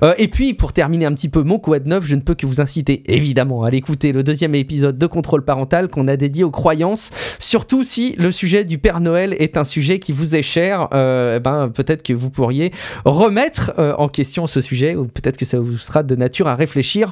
Euh, 0.03 0.13
et 0.17 0.27
puis 0.27 0.53
pour 0.53 0.74
terminer 0.74 1.06
un 1.06 1.13
petit 1.13 1.29
peu 1.29 1.44
mon 1.44 1.60
quad 1.60 1.86
neuf, 1.86 2.06
je 2.06 2.15
ne 2.15 2.22
peux 2.22 2.36
que 2.36 2.46
vous 2.46 2.62
inciter 2.62 3.03
évidemment 3.08 3.63
à 3.63 3.67
aller 3.67 3.77
écouter 3.77 4.12
le 4.12 4.24
deuxième 4.24 4.56
épisode 4.56 4.98
de 4.98 5.08
Contrôle 5.08 5.44
parental 5.44 5.88
qu'on 5.88 6.08
a 6.08 6.17
dédié 6.17 6.44
aux 6.44 6.51
croyances, 6.51 7.12
surtout 7.39 7.84
si 7.84 8.15
le 8.17 8.32
sujet 8.32 8.65
du 8.65 8.77
Père 8.77 9.00
Noël 9.00 9.36
est 9.39 9.58
un 9.58 9.63
sujet 9.63 10.00
qui 10.00 10.12
vous 10.12 10.36
est 10.36 10.41
cher. 10.41 10.88
Eh 10.91 11.39
ben 11.39 11.70
peut-être 11.74 12.03
que 12.03 12.13
vous 12.13 12.29
pourriez 12.29 12.72
remettre 13.06 13.74
en 13.77 14.08
question 14.08 14.48
ce 14.48 14.62
sujet 14.62 14.96
ou 14.96 15.06
peut-être 15.06 15.38
que 15.38 15.46
ça 15.46 15.60
vous 15.60 15.77
sera 15.77 16.03
de 16.03 16.15
nature 16.15 16.48
à 16.48 16.56
réfléchir. 16.56 17.12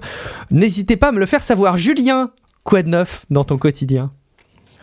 N'hésitez 0.52 0.98
pas 0.98 1.10
à 1.10 1.12
me 1.12 1.20
le 1.20 1.26
faire 1.26 1.44
savoir. 1.44 1.78
Julien, 1.78 2.32
quoi 2.64 2.84
de 2.84 2.90
neuf 2.90 3.26
dans 3.30 3.44
ton 3.44 3.58
quotidien 3.58 4.12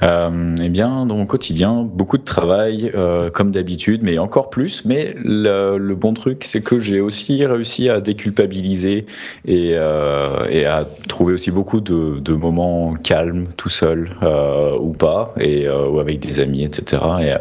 eh 0.03 0.69
bien, 0.69 1.07
dans 1.07 1.17
mon 1.17 1.27
quotidien, 1.27 1.83
beaucoup 1.83 2.19
de 2.19 2.25
travail, 2.25 2.91
euh, 2.95 3.31
comme 3.31 3.51
d'habitude, 3.51 4.03
mais 4.03 4.19
encore 4.19 4.51
plus. 4.51 4.85
Mais 4.85 5.15
le, 5.17 5.95
bon 5.95 6.15
truc, 6.15 6.45
c'est 6.45 6.63
que 6.63 6.79
j'ai 6.79 7.01
aussi 7.01 7.45
réussi 7.45 7.89
à 7.89 8.01
déculpabiliser 8.01 9.07
et, 9.47 9.77
euh, 9.79 10.67
à 10.67 10.85
trouver 11.09 11.35
aussi 11.35 11.51
beaucoup 11.51 11.81
de, 11.81 12.19
de 12.19 12.33
moments 12.33 12.95
calmes, 12.95 13.47
tout 13.57 13.69
seul 13.69 14.11
euh, 14.23 14.77
ou 14.79 14.93
pas, 14.93 15.35
et, 15.39 15.69
ou 15.69 16.01
avec 16.01 16.19
des 16.19 16.41
amis, 16.41 16.65
etc. 16.65 17.03
Et 17.21 17.35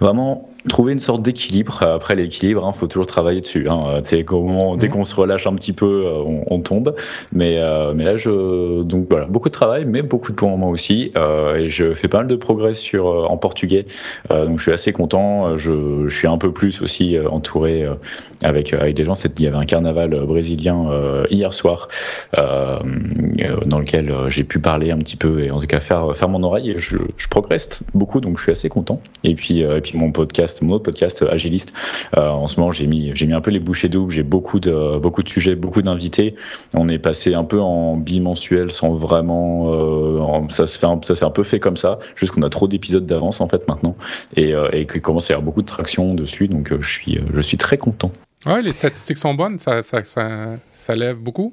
vraiment 0.00 0.48
trouver 0.68 0.92
une 0.92 1.00
sorte 1.00 1.22
d'équilibre. 1.22 1.82
Après 1.82 2.14
l'équilibre, 2.14 2.62
il 2.64 2.68
hein, 2.68 2.72
faut 2.72 2.86
toujours 2.86 3.06
travailler 3.06 3.40
dessus. 3.40 3.66
Hein. 3.68 4.00
dès 4.08 4.22
mmh. 4.22 4.90
qu'on 4.90 5.04
se 5.04 5.14
relâche 5.14 5.46
un 5.46 5.54
petit 5.54 5.72
peu, 5.72 6.06
on, 6.50 6.60
tombe. 6.60 6.94
Mais, 7.32 7.58
mais 7.94 8.04
là, 8.04 8.16
je, 8.16 8.82
donc 8.82 9.06
voilà, 9.10 9.26
beaucoup 9.26 9.48
de 9.48 9.54
travail, 9.54 9.84
mais 9.86 10.02
beaucoup 10.02 10.32
de 10.32 10.44
en 10.44 10.56
main 10.56 10.66
aussi. 10.66 11.12
et 11.56 11.68
je 11.68 11.94
fais 11.94 12.08
pas 12.08 12.18
mal 12.18 12.26
de 12.26 12.36
progrès 12.36 12.74
sur, 12.74 13.06
en 13.30 13.36
portugais. 13.36 13.86
donc 14.30 14.58
je 14.58 14.62
suis 14.62 14.72
assez 14.72 14.92
content. 14.92 15.56
Je, 15.56 16.08
je, 16.08 16.16
suis 16.16 16.28
un 16.28 16.38
peu 16.38 16.52
plus 16.52 16.82
aussi 16.82 17.16
entouré 17.18 17.86
avec, 18.42 18.72
avec 18.72 18.94
des 18.94 19.04
gens. 19.04 19.14
Il 19.14 19.42
y 19.42 19.46
avait 19.46 19.56
un 19.56 19.64
carnaval 19.64 20.10
brésilien 20.26 20.90
hier 21.30 21.52
soir 21.52 21.88
dans 22.36 23.78
lequel 23.78 24.12
j'ai 24.28 24.44
pu 24.44 24.58
parler 24.58 24.90
un 24.90 24.98
petit 24.98 25.16
peu 25.16 25.40
et 25.40 25.50
en 25.50 25.58
tout 25.58 25.66
cas 25.66 25.80
faire, 25.80 26.14
faire 26.16 26.28
mon 26.28 26.42
oreille. 26.42 26.74
Je, 26.76 26.98
je 27.16 27.28
progresse 27.28 27.82
beaucoup, 27.94 28.20
donc 28.20 28.38
je 28.38 28.42
suis 28.42 28.52
assez 28.52 28.68
content. 28.68 29.00
Et 29.24 29.34
puis, 29.34 29.60
et 29.60 29.80
puis 29.80 29.96
mon 29.96 30.12
podcast, 30.12 30.57
mon 30.64 30.74
autre 30.74 30.84
podcast 30.84 31.24
Agiliste, 31.28 31.72
en 32.16 32.46
ce 32.46 32.58
moment 32.58 32.72
j'ai 32.72 32.86
mis, 32.86 33.12
j'ai 33.14 33.26
mis 33.26 33.34
un 33.34 33.40
peu 33.40 33.50
les 33.50 33.60
bouchées 33.60 33.88
doubles. 33.88 34.12
J'ai 34.12 34.22
beaucoup 34.22 34.60
de, 34.60 34.98
beaucoup 34.98 35.22
de 35.22 35.28
sujets, 35.28 35.54
beaucoup 35.54 35.82
d'invités. 35.82 36.34
On 36.74 36.88
est 36.88 36.98
passé 36.98 37.34
un 37.34 37.44
peu 37.44 37.60
en 37.60 37.96
bimensuel 37.96 38.70
sans 38.70 38.92
vraiment. 38.94 40.48
ça 40.50 40.66
se 40.66 40.78
fait, 40.78 40.86
ça 41.02 41.14
s'est 41.14 41.24
un 41.24 41.30
peu 41.30 41.42
fait 41.42 41.60
comme 41.60 41.76
ça, 41.76 41.98
juste 42.14 42.32
qu'on 42.32 42.42
a 42.42 42.50
trop 42.50 42.68
d'épisodes 42.68 43.06
d'avance 43.06 43.40
en 43.40 43.48
fait 43.48 43.66
maintenant 43.68 43.96
et, 44.36 44.54
et 44.72 44.86
qu'il 44.86 45.00
commence 45.00 45.30
à 45.30 45.32
y 45.32 45.34
avoir 45.34 45.44
beaucoup 45.44 45.62
de 45.62 45.66
traction 45.66 46.14
dessus. 46.14 46.48
Donc 46.48 46.72
je 46.80 46.88
suis, 46.90 47.20
je 47.32 47.40
suis 47.40 47.56
très 47.56 47.78
content. 47.78 48.10
Ouais, 48.46 48.62
les 48.62 48.72
statistiques 48.72 49.18
sont 49.18 49.34
bonnes, 49.34 49.58
ça, 49.58 49.82
ça, 49.82 50.04
ça, 50.04 50.28
ça 50.70 50.94
lève 50.94 51.16
beaucoup? 51.16 51.52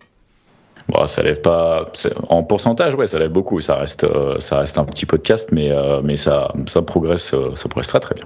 Bon, 0.87 1.05
ça 1.07 1.23
lève 1.23 1.41
pas 1.41 1.91
en 2.29 2.43
pourcentage, 2.43 2.93
ouais, 2.93 3.07
ça 3.07 3.17
lève 3.17 3.31
beaucoup. 3.31 3.59
Ça 3.59 3.75
reste, 3.75 4.05
ça 4.39 4.59
reste 4.59 4.77
un 4.77 4.85
petit 4.85 5.07
podcast, 5.07 5.49
mais 5.51 5.71
mais 6.03 6.15
ça, 6.15 6.53
ça 6.67 6.83
progresse, 6.83 7.33
ça 7.55 7.69
progresse 7.69 7.87
très 7.87 7.99
très 7.99 8.13
bien. 8.13 8.25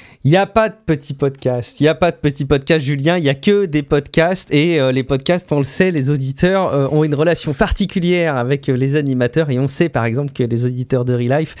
Il 0.23 0.29
n'y 0.29 0.37
a 0.37 0.45
pas 0.45 0.69
de 0.69 0.75
petit 0.85 1.15
podcast. 1.15 1.79
Il 1.79 1.83
n'y 1.83 1.89
a 1.89 1.95
pas 1.95 2.11
de 2.11 2.15
petit 2.15 2.45
podcast, 2.45 2.85
Julien. 2.85 3.17
Il 3.17 3.23
n'y 3.23 3.29
a 3.29 3.33
que 3.33 3.65
des 3.65 3.81
podcasts. 3.81 4.53
Et 4.53 4.79
euh, 4.79 4.91
les 4.91 5.01
podcasts, 5.01 5.51
on 5.51 5.57
le 5.57 5.63
sait, 5.63 5.89
les 5.89 6.11
auditeurs 6.11 6.71
euh, 6.71 6.87
ont 6.91 7.03
une 7.03 7.15
relation 7.15 7.53
particulière 7.55 8.37
avec 8.37 8.69
euh, 8.69 8.73
les 8.73 8.95
animateurs. 8.95 9.49
Et 9.49 9.57
on 9.57 9.65
sait, 9.65 9.89
par 9.89 10.05
exemple, 10.05 10.31
que 10.31 10.43
les 10.43 10.63
auditeurs 10.63 11.05
de 11.05 11.15
Relife, 11.15 11.55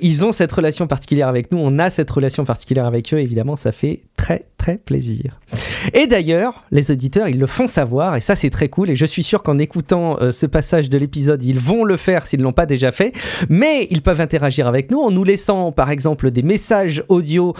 ils 0.00 0.24
ont 0.24 0.30
cette 0.30 0.52
relation 0.52 0.86
particulière 0.86 1.26
avec 1.26 1.50
nous. 1.50 1.58
On 1.58 1.80
a 1.80 1.90
cette 1.90 2.10
relation 2.10 2.44
particulière 2.44 2.86
avec 2.86 3.12
eux. 3.12 3.18
Évidemment, 3.18 3.56
ça 3.56 3.72
fait 3.72 4.02
très, 4.16 4.44
très 4.56 4.76
plaisir. 4.76 5.40
Et 5.92 6.06
d'ailleurs, 6.06 6.64
les 6.70 6.92
auditeurs, 6.92 7.28
ils 7.28 7.38
le 7.38 7.46
font 7.48 7.66
savoir. 7.66 8.14
Et 8.14 8.20
ça, 8.20 8.36
c'est 8.36 8.50
très 8.50 8.68
cool. 8.68 8.90
Et 8.90 8.96
je 8.96 9.06
suis 9.06 9.24
sûr 9.24 9.42
qu'en 9.42 9.58
écoutant 9.58 10.16
ce 10.30 10.46
passage 10.46 10.90
de 10.90 10.98
l'épisode, 10.98 11.42
ils 11.44 11.58
vont 11.58 11.84
le 11.84 11.96
faire 11.96 12.26
s'ils 12.26 12.38
ne 12.38 12.44
l'ont 12.44 12.52
pas 12.52 12.66
déjà 12.66 12.92
fait. 12.92 13.12
Mais 13.48 13.88
ils 13.90 14.02
peuvent 14.02 14.20
interagir 14.20 14.68
avec 14.68 14.90
nous 14.90 15.00
en 15.00 15.10
nous 15.10 15.24
laissant, 15.24 15.72
par 15.72 15.90
exemple, 15.90 16.30
des 16.30 16.42
messages 16.42 17.02
audio. 17.08 17.54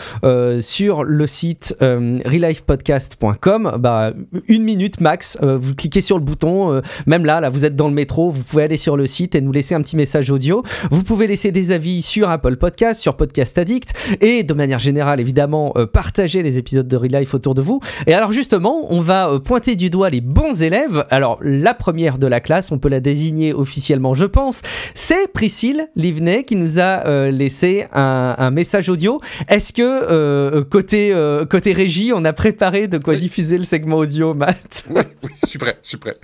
Sur 0.60 1.04
le 1.04 1.26
site 1.26 1.76
euh, 1.82 2.18
relifepodcast.com. 2.24 3.76
Bah, 3.78 4.12
une 4.48 4.62
minute 4.62 5.00
max, 5.00 5.38
euh, 5.42 5.56
vous 5.60 5.74
cliquez 5.74 6.00
sur 6.00 6.18
le 6.18 6.24
bouton, 6.24 6.80
même 7.06 7.24
là, 7.24 7.40
là, 7.40 7.48
vous 7.48 7.64
êtes 7.64 7.76
dans 7.76 7.88
le 7.88 7.94
métro, 7.94 8.30
vous 8.30 8.42
pouvez 8.42 8.64
aller 8.64 8.76
sur 8.76 8.96
le 8.96 9.06
site 9.06 9.34
et 9.34 9.40
nous 9.40 9.52
laisser 9.52 9.74
un 9.74 9.82
petit 9.82 9.96
message 9.96 10.30
audio. 10.30 10.62
Vous 10.90 11.02
pouvez 11.02 11.26
laisser 11.26 11.50
des 11.50 11.70
avis 11.70 12.02
sur 12.02 12.28
Apple 12.28 12.56
Podcast, 12.56 13.00
sur 13.00 13.16
Podcast 13.16 13.58
Addict 13.58 13.94
et 14.20 14.42
de 14.42 14.54
manière 14.54 14.78
générale, 14.78 15.20
évidemment, 15.20 15.74
partager 15.92 16.42
les 16.42 16.58
épisodes 16.58 16.88
de 16.88 16.96
Relife 16.96 17.34
autour 17.34 17.54
de 17.54 17.62
vous. 17.62 17.80
Et 18.06 18.14
alors 18.14 18.32
justement, 18.32 18.86
on 18.92 19.00
va 19.00 19.40
pointer 19.44 19.76
du 19.76 19.90
doigt 19.90 20.10
les 20.10 20.20
bons 20.20 20.62
élèves. 20.62 21.04
Alors 21.10 21.38
la 21.42 21.74
première 21.74 22.18
de 22.18 22.26
la 22.26 22.40
classe, 22.40 22.72
on 22.72 22.78
peut 22.78 22.88
la 22.88 23.00
désigner 23.00 23.52
officiellement, 23.52 24.14
je 24.14 24.26
pense, 24.26 24.62
c'est 24.94 25.32
Priscille 25.32 25.88
Livnet 25.96 26.44
qui 26.44 26.56
nous 26.56 26.78
a 26.78 27.30
laissé 27.30 27.86
un, 27.92 28.50
message 28.50 28.88
audio. 28.88 29.20
Est-ce 29.48 29.72
que 29.72 30.25
euh, 30.26 30.64
côté, 30.64 31.12
euh, 31.12 31.44
côté 31.44 31.72
régie, 31.72 32.12
on 32.14 32.24
a 32.24 32.32
préparé 32.32 32.88
de 32.88 32.98
quoi 32.98 33.16
diffuser 33.16 33.58
le 33.58 33.64
segment 33.64 33.96
audio, 33.98 34.34
Matt. 34.34 34.84
Oui, 34.90 35.02
je 35.42 35.48
suis 35.48 35.58
prêt, 35.58 35.78
je 35.82 35.88
suis 35.88 35.96
prêt. 35.96 36.16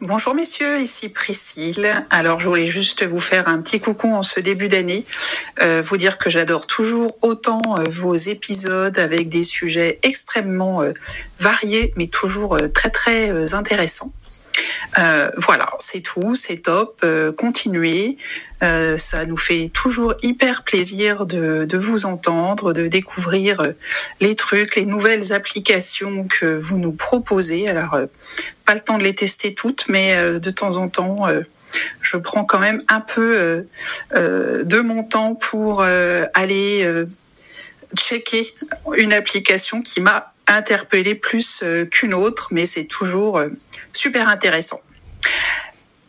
Bonjour 0.00 0.34
messieurs, 0.34 0.80
ici 0.80 1.08
Priscille. 1.08 2.04
Alors 2.10 2.40
je 2.40 2.48
voulais 2.48 2.66
juste 2.66 3.04
vous 3.04 3.20
faire 3.20 3.46
un 3.46 3.62
petit 3.62 3.78
coucou 3.78 4.08
en 4.08 4.22
ce 4.22 4.40
début 4.40 4.66
d'année, 4.66 5.04
euh, 5.60 5.80
vous 5.80 5.96
dire 5.96 6.18
que 6.18 6.28
j'adore 6.28 6.66
toujours 6.66 7.16
autant 7.22 7.62
vos 7.88 8.16
épisodes 8.16 8.98
avec 8.98 9.28
des 9.28 9.44
sujets 9.44 9.98
extrêmement 10.02 10.82
variés, 11.38 11.94
mais 11.96 12.08
toujours 12.08 12.58
très 12.74 12.90
très 12.90 13.54
intéressants. 13.54 14.12
Euh, 14.98 15.30
voilà, 15.36 15.68
c'est 15.78 16.00
tout, 16.00 16.34
c'est 16.34 16.58
top. 16.58 17.00
Euh, 17.04 17.32
continuez. 17.32 18.16
Euh, 18.62 18.96
ça 18.96 19.24
nous 19.24 19.36
fait 19.36 19.70
toujours 19.72 20.14
hyper 20.22 20.62
plaisir 20.62 21.26
de, 21.26 21.76
vous 21.76 22.06
entendre, 22.06 22.72
de 22.72 22.86
découvrir 22.86 23.62
les 24.20 24.34
trucs, 24.34 24.76
les 24.76 24.84
nouvelles 24.84 25.32
applications 25.32 26.26
que 26.28 26.46
vous 26.58 26.78
nous 26.78 26.92
proposez. 26.92 27.68
Alors, 27.68 27.98
pas 28.64 28.74
le 28.74 28.80
temps 28.80 28.98
de 28.98 29.04
les 29.04 29.14
tester 29.14 29.54
toutes, 29.54 29.86
mais 29.88 30.16
de 30.38 30.50
temps 30.50 30.76
en 30.76 30.88
temps, 30.88 31.26
je 32.00 32.16
prends 32.16 32.44
quand 32.44 32.60
même 32.60 32.80
un 32.88 33.00
peu 33.00 33.66
de 34.14 34.80
mon 34.80 35.02
temps 35.02 35.34
pour 35.34 35.82
aller 35.82 37.04
checker 37.96 38.52
une 38.96 39.12
application 39.12 39.82
qui 39.82 40.00
m'a 40.00 40.32
interpellé 40.46 41.14
plus 41.14 41.62
euh, 41.62 41.84
qu'une 41.86 42.14
autre, 42.14 42.48
mais 42.50 42.66
c'est 42.66 42.84
toujours 42.84 43.38
euh, 43.38 43.48
super 43.92 44.28
intéressant. 44.28 44.80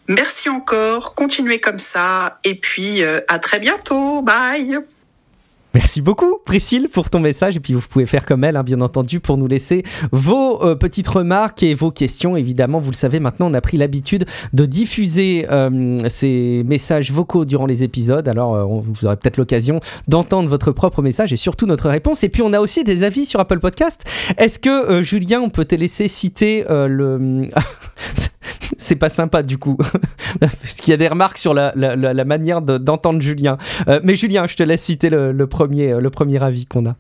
Merci 0.10 0.50
encore, 0.50 1.16
continuez 1.16 1.60
comme 1.60 1.78
ça, 1.78 2.38
et 2.44 2.56
puis 2.56 3.02
euh, 3.04 3.22
à 3.30 3.40
très 3.40 3.60
bientôt, 3.60 4.22
bye 4.22 4.78
Merci 5.74 6.04
beaucoup, 6.04 6.38
Priscille, 6.46 6.88
pour 6.88 7.10
ton 7.10 7.20
message. 7.20 7.58
Et 7.58 7.60
puis, 7.60 7.74
vous 7.74 7.82
pouvez 7.82 8.06
faire 8.06 8.28
comme 8.28 8.44
elle, 8.44 8.58
hein, 8.58 8.64
bien 8.64 8.80
entendu, 8.82 9.20
pour 9.20 9.38
nous 9.38 9.48
laisser 9.48 9.82
vos 10.12 10.64
euh, 10.64 10.76
petites 10.76 11.08
remarques 11.08 11.64
et 11.64 11.74
vos 11.74 11.90
questions. 11.90 12.38
Évidemment, 12.38 12.80
vous 12.80 12.92
le 12.92 12.96
savez, 12.96 13.20
maintenant, 13.20 13.50
on 13.50 13.56
a 13.56 13.62
pris 13.62 13.78
l'habitude 13.78 14.26
de 14.52 14.66
diffuser 14.68 15.48
euh, 15.50 15.98
ces 16.10 16.64
messages 16.68 17.12
vocaux 17.12 17.44
durant 17.46 17.66
les 17.66 17.82
épisodes. 17.82 18.28
Alors, 18.28 18.68
vous 18.68 19.06
aurez 19.08 19.16
peut-être 19.16 19.38
l'occasion 19.38 19.80
d'entendre 20.08 20.48
votre 20.48 20.72
propre 20.72 21.02
message 21.02 21.34
et 21.34 21.38
surtout 21.38 21.66
notre 21.66 21.90
réponse. 21.90 22.24
Et 22.24 22.30
puis, 22.30 22.44
on 22.44 22.54
a 22.54 22.60
aussi 22.60 22.84
des 22.84 23.02
avis 23.02 23.26
sur 23.26 23.40
Apple 23.40 23.60
Podcast. 23.60 24.04
Est-ce 24.38 24.60
que, 24.60 25.02
Julien, 25.02 25.42
on 25.42 25.50
peut 25.50 25.66
te 25.66 25.74
laisser 25.74 26.08
citer 26.08 26.66
le. 26.70 27.50
c'est 28.78 28.96
pas 28.96 29.10
sympa 29.10 29.44
du 29.44 29.58
coup, 29.58 29.78
parce 30.40 30.74
qu'il 30.74 30.92
y 30.92 30.94
a 30.94 30.98
des 30.98 31.08
remarques 31.08 31.38
sur 31.38 31.54
la, 31.54 31.74
manière 32.26 32.62
d'entendre 32.62 33.22
Julien. 33.22 33.58
Euh, 33.88 34.00
mais 34.04 34.16
Julien, 34.16 34.48
je 34.48 34.56
te 34.56 34.64
laisse 34.64 34.82
citer 34.82 35.10
le, 35.10 35.48
premier, 35.48 36.00
le 36.00 36.10
premier 36.10 36.42
avis 36.42 36.66
qu'on 36.66 36.86
a. 36.86 36.96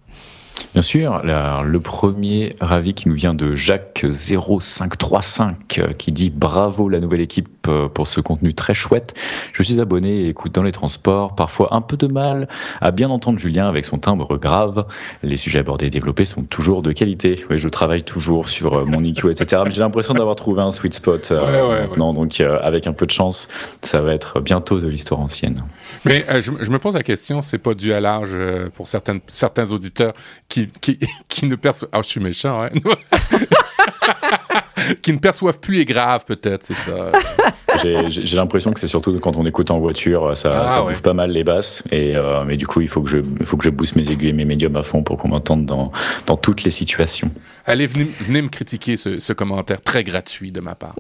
Bien 0.74 0.82
sûr, 0.82 1.22
le 1.24 1.78
premier 1.80 2.50
avis 2.60 2.94
qui 2.94 3.08
nous 3.10 3.16
vient 3.16 3.34
de 3.34 3.56
Jacques0535 3.56 5.54
euh, 5.80 5.94
qui 5.94 6.12
dit 6.12 6.32
bravo 6.32 6.90
la 6.90 7.00
nouvelle 7.00 7.22
équipe 7.22 7.48
euh, 7.70 7.88
pour 7.88 8.08
ce 8.08 8.22
contenu 8.22 8.54
très 8.54 8.74
chouette. 8.74 9.14
Je 9.54 9.64
suis 9.64 9.80
abonné 9.80 10.22
et 10.22 10.30
écoute 10.30 10.54
dans 10.54 10.64
les 10.64 10.72
transports, 10.72 11.36
parfois 11.36 11.74
un 11.74 11.82
peu 11.82 11.98
de 11.98 12.08
mal 12.08 12.48
à 12.82 12.92
bien 12.92 13.10
entendre 13.10 13.40
Julien 13.40 13.68
avec 13.68 13.86
son 13.86 13.98
timbre 13.98 14.38
grave. 14.38 14.86
Les 15.22 15.38
sujets 15.38 15.60
abordés 15.60 15.88
et 15.88 15.90
développés 15.90 16.26
sont 16.26 16.44
toujours 16.44 16.82
de 16.82 16.92
qualité. 16.92 17.44
je 17.50 17.68
travaille 17.70 18.04
toujours 18.04 18.50
sur 18.50 18.74
euh, 18.74 18.86
mon 18.86 19.04
EQ, 19.04 19.32
etc. 19.32 19.62
Mais 19.66 19.72
j'ai 19.72 19.82
l'impression 19.82 20.14
d'avoir 20.14 20.36
trouvé 20.36 20.62
un 20.62 20.72
sweet 20.72 20.94
spot 20.94 21.32
Non, 21.98 22.14
donc 22.14 22.40
avec 22.40 22.88
un 22.88 22.94
peu 22.94 23.06
de 23.06 23.12
chance, 23.12 23.48
ça 23.82 24.02
va 24.02 24.14
être 24.14 24.40
bientôt 24.40 24.80
de 24.80 24.88
l'histoire 24.88 25.20
ancienne. 25.20 25.64
Mais 26.06 26.26
je, 26.42 26.52
me 26.52 26.80
pose 26.80 26.96
la 26.96 27.04
question, 27.04 27.42
c'est 27.42 27.58
pas 27.58 27.74
dû 27.74 27.94
à 27.94 28.02
l'âge 28.02 28.32
pour 28.76 28.88
certaines, 28.88 29.22
certains 29.28 29.72
auditeurs 29.72 30.14
qui 30.50 30.64
qui, 31.28 31.46
ne 31.46 31.56
perçoivent. 31.56 31.90
Ah, 31.94 32.02
je 32.02 32.08
suis 32.10 32.20
méchant, 32.20 32.64
hein? 32.64 32.70
qui 35.02 35.14
ne 35.14 35.18
perçoivent 35.18 35.60
plus 35.60 35.76
les 35.76 35.86
graves, 35.86 36.26
peut-être, 36.26 36.64
c'est 36.64 36.74
ça. 36.74 37.12
J'ai 37.82 38.36
l'impression 38.36 38.72
que 38.72 38.80
c'est 38.80 38.88
surtout 38.88 39.18
quand 39.20 39.38
on 39.38 39.46
écoute 39.46 39.72
en 39.72 39.80
voiture, 39.80 40.36
ça, 40.36 40.68
ah, 40.70 40.82
bouge 40.82 41.02
pas 41.02 41.14
mal 41.14 41.32
les 41.32 41.44
basses. 41.44 41.84
Et, 41.92 42.16
euh, 42.16 42.44
mais 42.46 42.58
du 42.58 42.68
coup, 42.68 42.82
il 42.82 42.88
faut 42.88 43.02
que 43.02 43.10
je, 43.10 43.18
faut 43.44 43.58
que 43.58 43.64
je 43.64 43.70
booste 43.70 43.96
mes 43.96 44.10
aiguilles 44.12 44.30
et 44.30 44.34
mes 44.34 44.46
médiums 44.46 44.76
à 44.76 44.84
fond 44.84 45.04
pour 45.04 45.18
qu'on 45.18 45.30
m'entende 45.30 45.66
dans, 45.66 45.92
dans 46.26 46.38
toutes 46.38 46.64
les 46.64 46.72
situations. 46.72 47.32
Allez, 47.66 47.88
venez, 47.88 48.06
venez 48.22 48.42
me 48.42 48.50
critiquer 48.50 48.98
ce, 48.98 49.20
ce 49.20 49.34
commentaire 49.34 49.82
très 49.82 50.04
gratuit 50.04 50.52
de 50.52 50.60
ma 50.60 50.76
part. 50.76 50.96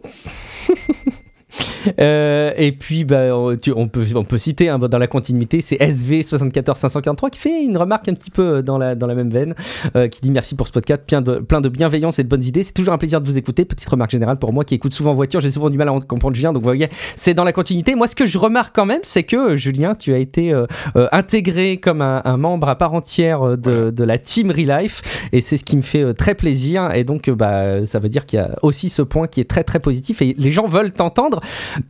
Euh, 2.00 2.54
et 2.56 2.72
puis, 2.72 3.04
bah, 3.04 3.36
on, 3.36 3.88
peut, 3.88 4.06
on 4.16 4.24
peut 4.24 4.38
citer 4.38 4.70
hein, 4.70 4.80
dans 4.80 4.98
la 4.98 5.08
continuité, 5.08 5.60
c'est 5.60 5.76
SV74543 5.76 7.30
qui 7.30 7.40
fait 7.40 7.64
une 7.64 7.78
remarque 7.78 8.08
un 8.08 8.14
petit 8.14 8.32
peu 8.32 8.64
dans 8.64 8.78
la, 8.78 8.96
dans 8.96 9.06
la 9.06 9.16
même 9.16 9.30
veine, 9.30 9.54
euh, 9.96 10.08
qui 10.08 10.22
dit 10.22 10.32
merci 10.32 10.56
pour 10.56 10.66
ce 10.66 10.72
podcast, 10.72 11.04
plein 11.06 11.22
de, 11.22 11.40
plein 11.40 11.60
de 11.60 11.68
bienveillance 11.68 12.20
et 12.20 12.24
de 12.24 12.30
bonnes 12.30 12.44
idées. 12.44 12.64
C'est 12.64 12.74
toujours 12.74 12.94
un 12.94 12.98
plaisir 12.98 13.20
de 13.20 13.26
vous 13.26 13.38
écouter. 13.38 13.66
Petite 13.66 13.88
remarque 13.90 14.12
générale 14.12 14.40
pour 14.40 14.54
moi 14.54 14.64
qui 14.64 14.76
écoute 14.76 14.94
souvent 14.94 15.12
en 15.12 15.16
voiture, 15.16 15.42
j'ai 15.42 15.52
souvent 15.52 15.70
du 15.70 15.78
mal 15.78 15.90
à 15.90 16.00
comprendre 16.08 16.36
Julien, 16.36 16.54
donc 16.54 16.64
vous 16.64 16.70
voyez, 16.70 16.90
c'est 17.16 17.34
dans 17.34 17.44
la 17.44 17.52
continuité. 17.52 17.96
Moi, 17.96 18.08
ce 18.08 18.16
que 18.16 18.26
je 18.26 18.38
remarque 18.38 18.74
quand 18.74 18.86
même, 18.86 19.02
c'est 19.04 19.24
que 19.24 19.56
Julien, 19.58 19.94
tu 19.94 20.14
as 20.14 20.20
été 20.20 20.54
euh, 20.54 20.66
intégré 21.12 21.78
comme 21.78 22.02
un, 22.02 22.38
membre 22.38 22.70
à 22.70 22.78
part 22.78 22.94
entière 22.94 23.58
de, 23.58 23.90
de 23.90 24.04
la 24.04 24.18
team 24.18 24.52
Relife, 24.52 25.02
et 25.34 25.42
c'est 25.42 25.58
ce 25.58 25.66
qui 25.66 25.76
me 25.76 25.82
fait 25.82 26.14
très 26.14 26.34
plaisir. 26.34 26.94
Et 26.96 27.04
donc, 27.04 27.30
bah, 27.30 27.86
ça 27.86 28.00
veut 28.00 28.10
dire 28.10 28.26
qu'il 28.26 28.40
y 28.40 28.42
a 28.42 28.56
aussi 28.62 28.90
ce 28.90 29.02
point 29.02 29.28
qui 29.28 29.42
est 29.42 29.50
très 29.50 29.64
très 29.64 29.80
positif, 29.80 30.22
et 30.22 30.34
les 30.38 30.52
gens 30.52 30.68
veulent 30.68 30.94
t'entendre. 30.94 31.42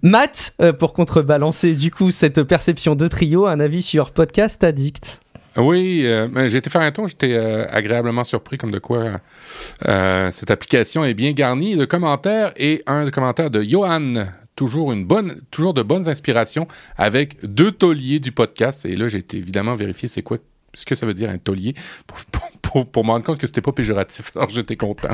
Matt, 0.01 0.55
euh, 0.61 0.73
pour 0.73 0.93
contrebalancer 0.93 1.75
du 1.75 1.91
coup 1.91 2.11
cette 2.11 2.43
perception 2.43 2.95
de 2.95 3.07
trio, 3.07 3.47
un 3.47 3.59
avis 3.59 3.81
sur 3.81 4.11
Podcast 4.11 4.63
Addict 4.63 5.21
Oui, 5.57 6.05
j'ai 6.47 6.57
été 6.57 6.69
faire 6.69 6.81
un 6.81 6.91
tour, 6.91 7.07
j'étais 7.07 7.35
agréablement 7.35 8.23
surpris 8.23 8.57
comme 8.57 8.71
de 8.71 8.79
quoi 8.79 9.19
cette 10.31 10.51
application 10.51 11.03
est 11.03 11.13
bien 11.13 11.31
garnie 11.31 11.75
de 11.75 11.85
commentaires 11.85 12.53
et 12.57 12.83
un 12.87 13.09
commentaire 13.11 13.49
de 13.49 13.61
Johan 13.61 14.25
toujours 14.55 14.91
une 14.91 15.05
bonne, 15.05 15.41
toujours 15.51 15.73
de 15.73 15.81
bonnes 15.81 16.07
inspirations 16.07 16.67
avec 16.97 17.37
deux 17.43 17.71
tauliers 17.71 18.19
du 18.19 18.31
podcast. 18.31 18.85
Et 18.85 18.95
là, 18.95 19.07
j'ai 19.09 19.23
évidemment 19.33 19.75
vérifié 19.75 20.07
c'est 20.07 20.21
quoi 20.21 20.37
ce 20.73 20.85
que 20.85 20.95
ça 20.95 21.05
veut 21.05 21.13
dire 21.13 21.29
un 21.29 21.37
taulier 21.37 21.75
pour, 22.07 22.85
pour, 22.85 23.05
me 23.05 23.11
rendre 23.11 23.23
compte 23.23 23.37
que 23.37 23.47
c'était 23.47 23.61
pas 23.61 23.71
péjoratif. 23.71 24.31
Alors 24.35 24.49
j'étais 24.49 24.75
content. 24.75 25.09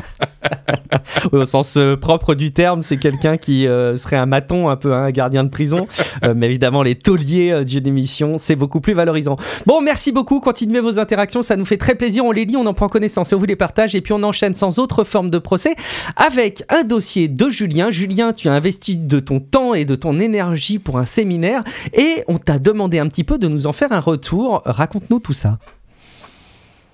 au 1.32 1.46
sens 1.46 1.76
euh, 1.78 1.98
propre 1.98 2.36
du 2.36 2.52
terme, 2.52 2.84
c'est 2.84 2.98
quelqu'un 2.98 3.38
qui 3.38 3.68
euh, 3.68 3.96
serait 3.96 4.16
un 4.16 4.26
maton, 4.26 4.70
un 4.70 4.78
peu 4.78 4.94
un 4.94 5.12
gardien 5.12 5.44
de 5.44 5.50
prison. 5.50 5.88
Euh, 6.24 6.34
mais 6.36 6.48
évidemment, 6.48 6.84
les 6.84 6.96
tauliers 6.96 7.64
d'une 7.64 7.88
émission, 7.88 8.38
c'est 8.38 8.56
beaucoup 8.56 8.82
plus 8.82 8.94
valorisant. 8.94 9.38
Bon, 9.66 9.80
merci 9.80 10.12
beaucoup. 10.12 10.42
Continuez 10.42 10.82
vos 10.82 11.00
interactions, 11.00 11.42
ça 11.42 11.56
nous 11.56 11.66
fait 11.66 11.78
très 11.78 11.96
plaisir. 11.96 12.26
On 12.26 12.32
les 12.32 12.44
lit, 12.44 12.58
on 12.58 12.66
en 12.66 12.74
prend 12.74 12.90
connaissance 12.90 13.32
et 13.32 13.36
on 13.36 13.40
vous 13.40 13.46
les 13.46 13.56
partage. 13.56 13.96
Et 13.96 14.02
puis 14.02 14.12
on 14.12 14.22
enchaîne 14.24 14.54
sans 14.54 14.80
autre 14.80 15.06
forme 15.06 15.30
de 15.30 15.38
procès 15.38 15.76
avec 16.18 16.64
un 16.68 16.84
dossier 16.84 17.30
de 17.30 17.50
Julien. 17.50 17.90
Julien, 17.90 18.34
tu 18.34 18.50
as 18.50 18.54
investi 18.54 18.98
de 18.98 19.20
ton 19.20 19.40
temps 19.40 19.74
et 19.74 19.86
de 19.86 19.96
ton 19.96 20.20
énergie 20.20 20.78
pour 20.78 20.98
un 20.98 21.06
séminaire 21.06 21.64
et 21.94 22.24
on 22.28 22.38
t'a 22.38 22.60
demandé 22.60 23.00
un 23.00 23.08
petit 23.08 23.24
peu 23.24 23.38
de 23.38 23.48
nous 23.48 23.68
en 23.68 23.72
faire 23.72 23.94
un 23.94 24.02
retour. 24.02 24.62
Raconte-nous 24.66 25.20
tout 25.20 25.34
ça. 25.34 25.49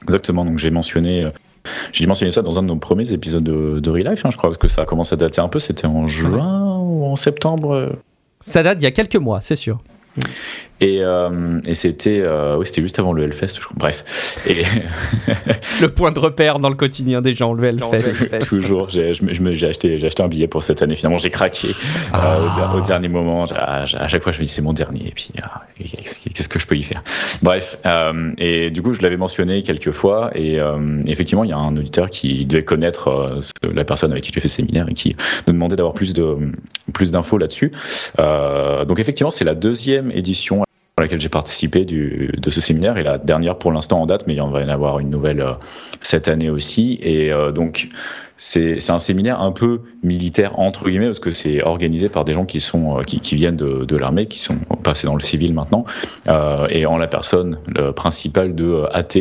Exactement, 0.04 0.46
donc 0.46 0.58
j'ai 0.58 0.70
mentionné, 0.72 1.26
euh, 1.26 1.32
j'ai 1.92 2.06
mentionné 2.06 2.32
ça 2.32 2.42
dans 2.42 2.60
un 2.60 2.64
de 2.64 2.68
nos 2.68 2.76
premiers 2.76 3.12
épisodes 3.12 3.44
de, 3.44 3.80
de 3.80 3.90
Real 3.90 4.12
Life, 4.12 4.26
hein, 4.26 4.30
je 4.32 4.38
crois, 4.38 4.50
parce 4.50 4.58
que 4.58 4.68
ça 4.68 4.84
a 4.84 4.86
commencé 4.86 5.14
à 5.14 5.18
dater 5.18 5.42
un 5.42 5.48
peu, 5.48 5.60
c'était 5.60 5.88
en 5.88 6.06
juin 6.08 6.78
ou 6.80 7.06
en 7.06 7.16
septembre 7.16 7.74
euh. 7.74 7.90
Ça 8.42 8.62
date 8.62 8.78
il 8.80 8.84
y 8.84 8.88
a 8.88 8.92
quelques 8.92 9.16
mois, 9.16 9.42
c'est 9.42 9.56
sûr. 9.56 9.80
Et, 10.82 11.02
euh, 11.02 11.62
et 11.66 11.74
c'était 11.74 12.20
euh, 12.20 12.58
oui, 12.58 12.66
c'était 12.66 12.82
juste 12.82 13.00
avant 13.00 13.14
le 13.14 13.24
Hellfest, 13.24 13.56
je 13.56 13.62
crois. 13.62 13.76
Bref. 13.78 14.44
Et 14.48 14.64
le 15.82 15.88
point 15.88 16.12
de 16.12 16.20
repère 16.20 16.60
dans 16.60 16.68
le 16.68 16.76
quotidien 16.76 17.22
des 17.22 17.34
gens, 17.34 17.54
le 17.54 17.64
Hellfest. 17.64 18.40
Toujours. 18.48 18.90
J'ai 18.90 19.10
acheté, 19.68 20.06
acheté 20.06 20.24
un 20.24 20.28
billet 20.28 20.48
pour 20.48 20.64
cette 20.64 20.82
année. 20.82 20.96
Finalement, 20.96 21.18
j'ai 21.18 21.30
craqué 21.30 21.70
euh, 21.70 22.14
au, 22.14 22.18
ah. 22.18 22.82
dernier 22.86 23.08
moment. 23.08 23.46
À, 23.56 23.86
chaque 23.86 24.22
fois, 24.22 24.34
je 24.34 24.40
me 24.40 24.44
dis 24.44 24.50
c'est 24.50 24.62
mon 24.62 24.74
dernier. 24.74 25.08
Et 25.08 25.12
puis, 25.12 25.30
ah, 25.42 25.62
qu'est-ce 26.34 26.50
que 26.50 26.60
je 26.60 26.68
peux 26.68 26.76
y 26.76 26.84
faire? 26.84 27.02
Bref. 27.42 27.78
Euh, 27.86 28.30
et 28.38 28.70
du 28.70 28.82
coup, 28.82 28.94
je 28.94 29.02
l'avais 29.02 29.18
mentionné 29.18 29.64
quelques 29.64 29.92
fois. 29.92 30.32
Et 30.36 30.60
effectivement, 31.08 31.46
il 31.46 31.52
y 31.52 31.54
a 31.54 31.58
un 31.58 31.78
auditeur 31.78 32.10
qui 32.10 32.46
devait 32.46 32.66
connaître 32.66 33.40
la 33.64 33.86
personne 33.86 34.12
avec 34.12 34.26
qui 34.26 34.32
j'ai 34.34 34.42
fait 34.42 34.50
ce 34.50 34.56
séminaire 34.56 34.90
et 34.90 34.94
qui 34.94 35.16
me 35.48 35.54
demandait 35.54 35.78
d'avoir 35.78 35.94
plus 35.94 36.14
de 36.14 36.36
plus 36.94 37.12
d'infos 37.12 37.38
là-dessus. 37.38 37.72
donc, 38.18 39.00
effectivement, 39.00 39.32
c'est 39.32 39.46
la 39.46 39.56
deuxième 39.56 40.12
édition 40.12 40.65
dans 40.98 41.04
laquelle 41.04 41.20
j'ai 41.20 41.28
participé 41.28 41.84
du, 41.84 42.32
de 42.38 42.50
ce 42.50 42.62
séminaire 42.62 42.96
et 42.96 43.04
la 43.04 43.18
dernière 43.18 43.58
pour 43.58 43.74
l'instant 43.74 44.02
en 44.02 44.06
date, 44.06 44.28
mais 44.28 44.36
il 44.36 44.42
va 44.42 44.62
y 44.62 44.64
en 44.64 44.70
avoir 44.70 45.00
une 45.00 45.10
nouvelle 45.10 45.42
euh, 45.42 45.54
cette 46.00 46.30
année 46.30 46.50
aussi. 46.50 46.98
Et 47.02 47.34
euh, 47.34 47.52
donc 47.52 47.90
c'est 48.38 48.90
un 48.90 49.00
séminaire 49.00 49.42
un 49.42 49.52
peu 49.52 49.82
militaire 50.04 50.60
entre 50.60 50.90
guillemets 50.90 51.06
parce 51.06 51.20
que 51.20 51.32
c'est 51.32 51.64
organisé 51.64 52.10
par 52.10 52.26
des 52.26 52.34
gens 52.34 52.46
qui 52.46 52.60
sont 52.60 52.98
euh, 52.98 53.02
qui, 53.02 53.20
qui 53.20 53.36
viennent 53.36 53.56
de, 53.56 53.86
de 53.86 53.96
l'armée, 53.96 54.26
qui 54.26 54.40
sont 54.40 54.58
passés 54.84 55.08
dans 55.08 55.16
le 55.16 55.22
civil 55.22 55.54
maintenant, 55.54 55.86
euh, 56.28 56.68
et 56.70 56.86
en 56.86 56.98
la 56.98 57.08
personne 57.08 57.60
principale 57.96 58.54
de 58.54 58.66
euh, 58.66 58.88
AT, 58.94 59.16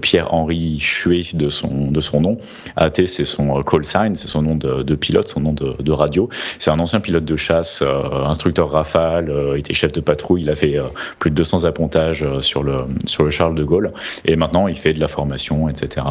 Pierre-Henri 0.00 0.78
Chuet 0.78 1.34
de 1.34 1.48
son 1.48 1.90
de 1.90 2.00
son 2.00 2.20
nom. 2.20 2.38
AT 2.76 3.06
c'est 3.06 3.24
son 3.24 3.60
call 3.62 3.84
sign, 3.84 4.14
c'est 4.14 4.28
son 4.28 4.42
nom 4.42 4.54
de, 4.54 4.94
pilote, 4.94 5.28
son 5.28 5.40
nom 5.40 5.52
de, 5.52 5.92
radio. 5.92 6.28
C'est 6.58 6.70
un 6.70 6.78
ancien 6.78 7.00
pilote 7.00 7.24
de 7.24 7.36
chasse, 7.36 7.82
instructeur 8.26 8.70
Rafale, 8.70 9.32
était 9.56 9.74
chef 9.74 9.92
de 9.92 10.00
patrouille, 10.00 10.42
il 10.42 10.50
a 10.50 10.54
fait 10.54 10.76
plus 11.18 11.30
de 11.30 11.36
200 11.36 11.64
appontages 11.64 12.26
sur 12.40 12.62
le 12.62 12.82
sur 13.06 13.24
le 13.24 13.30
Charles 13.30 13.54
de 13.54 13.64
Gaulle, 13.64 13.92
et 14.24 14.36
maintenant 14.36 14.68
il 14.68 14.76
fait 14.76 14.92
de 14.92 15.00
la 15.00 15.08
formation, 15.08 15.68
etc. 15.68 16.06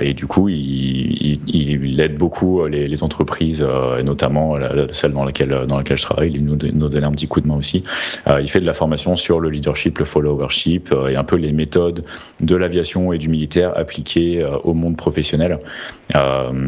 et 0.00 0.14
du 0.14 0.26
coup 0.26 0.48
il 0.48 2.00
aide 2.00 2.16
beaucoup 2.16 2.62
euh, 2.62 2.68
les, 2.68 3.02
entreprises, 3.02 3.64
euh, 3.66 3.98
et 3.98 4.02
notamment 4.02 4.56
celle 4.90 5.12
dans 5.12 5.24
laquelle, 5.24 5.64
dans 5.66 5.76
laquelle 5.76 5.96
je 5.96 6.02
travaille. 6.02 6.32
Il 6.34 6.44
nous, 6.44 6.56
nous 6.56 6.88
donne 6.88 7.04
un 7.04 7.12
petit 7.12 7.28
coup 7.28 7.40
de 7.40 7.46
main 7.46 7.56
aussi. 7.56 7.82
Euh, 8.26 8.40
il 8.40 8.50
fait 8.50 8.60
de 8.60 8.66
la 8.66 8.72
formation 8.72 9.16
sur 9.16 9.40
le 9.40 9.50
leadership, 9.50 9.98
le 9.98 10.04
followership 10.04 10.94
et 11.08 11.16
un 11.16 11.24
peu 11.24 11.36
les 11.36 11.52
méthodes 11.52 12.04
de 12.40 12.56
l'aviation 12.60 13.12
et 13.12 13.18
du 13.18 13.28
militaire 13.28 13.72
appliquées 13.76 14.44
au 14.64 14.74
monde 14.74 14.96
professionnel. 14.96 15.58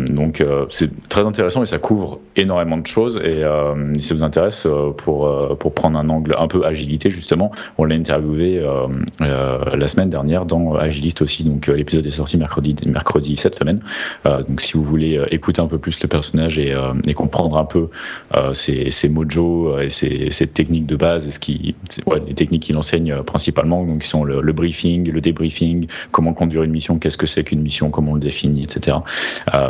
donc 0.09 0.45
c'est 0.71 0.91
très 1.09 1.27
intéressant 1.27 1.63
et 1.63 1.67
ça 1.67 1.79
couvre 1.79 2.21
énormément 2.37 2.79
de 2.79 2.87
choses. 2.87 3.21
Et 3.25 3.43
si 3.99 4.09
ça 4.09 4.15
vous 4.15 4.25
intéresse, 4.25 4.67
pour, 4.99 5.57
pour 5.59 5.75
prendre 5.75 5.99
un 5.99 6.09
angle 6.09 6.35
un 6.39 6.49
peu 6.49 6.65
agilité, 6.65 7.11
justement, 7.11 7.51
on 7.79 7.85
l'a 7.85 7.95
interviewé 7.95 8.63
la 9.21 9.89
semaine 9.89 10.11
dernière 10.11 10.47
dans 10.47 10.75
Agiliste 10.75 11.23
aussi. 11.23 11.45
Donc 11.45 11.67
l'épisode 11.67 12.07
est 12.07 12.11
sorti 12.11 12.37
mercredi, 12.37 12.75
mercredi 12.87 13.37
cette 13.37 13.57
semaine. 13.57 13.81
donc 14.25 14.61
si 14.61 14.73
vous 14.75 14.83
voulez 14.83 15.13
euh, 15.19 15.27
écouter 15.31 15.61
un 15.61 15.67
peu 15.67 15.79
plus 15.79 16.01
le 16.01 16.09
personnage 16.09 16.59
et, 16.59 16.73
euh, 16.73 16.93
comprendre 17.15 17.57
un 17.57 17.65
peu 17.65 17.89
euh, 18.37 18.53
ses, 18.53 18.91
ses 18.91 19.09
mojos 19.09 19.79
et 19.79 19.91
ses, 19.91 20.47
techniques 20.47 20.87
de 20.87 20.97
base, 20.97 21.27
et 21.27 21.31
ce 21.31 21.39
qui, 21.39 21.75
les 22.27 22.35
techniques 22.35 22.65
qu'il 22.65 22.77
enseigne 22.77 23.23
principalement, 23.23 23.85
donc 23.85 24.01
qui 24.01 24.09
sont 24.09 24.25
le, 24.25 24.53
briefing, 24.53 25.11
le 25.11 25.21
débriefing, 25.21 25.82
comment 26.11 26.33
conduire 26.33 26.63
une 26.63 26.73
mission, 26.73 26.99
qu'est-ce 26.99 27.19
que 27.19 27.27
c'est 27.27 27.45
qu'une 27.45 27.61
mission, 27.61 27.91
comment 27.91 28.13
on 28.13 28.15
le 28.15 28.21
définit, 28.21 28.65
etc. 28.65 28.99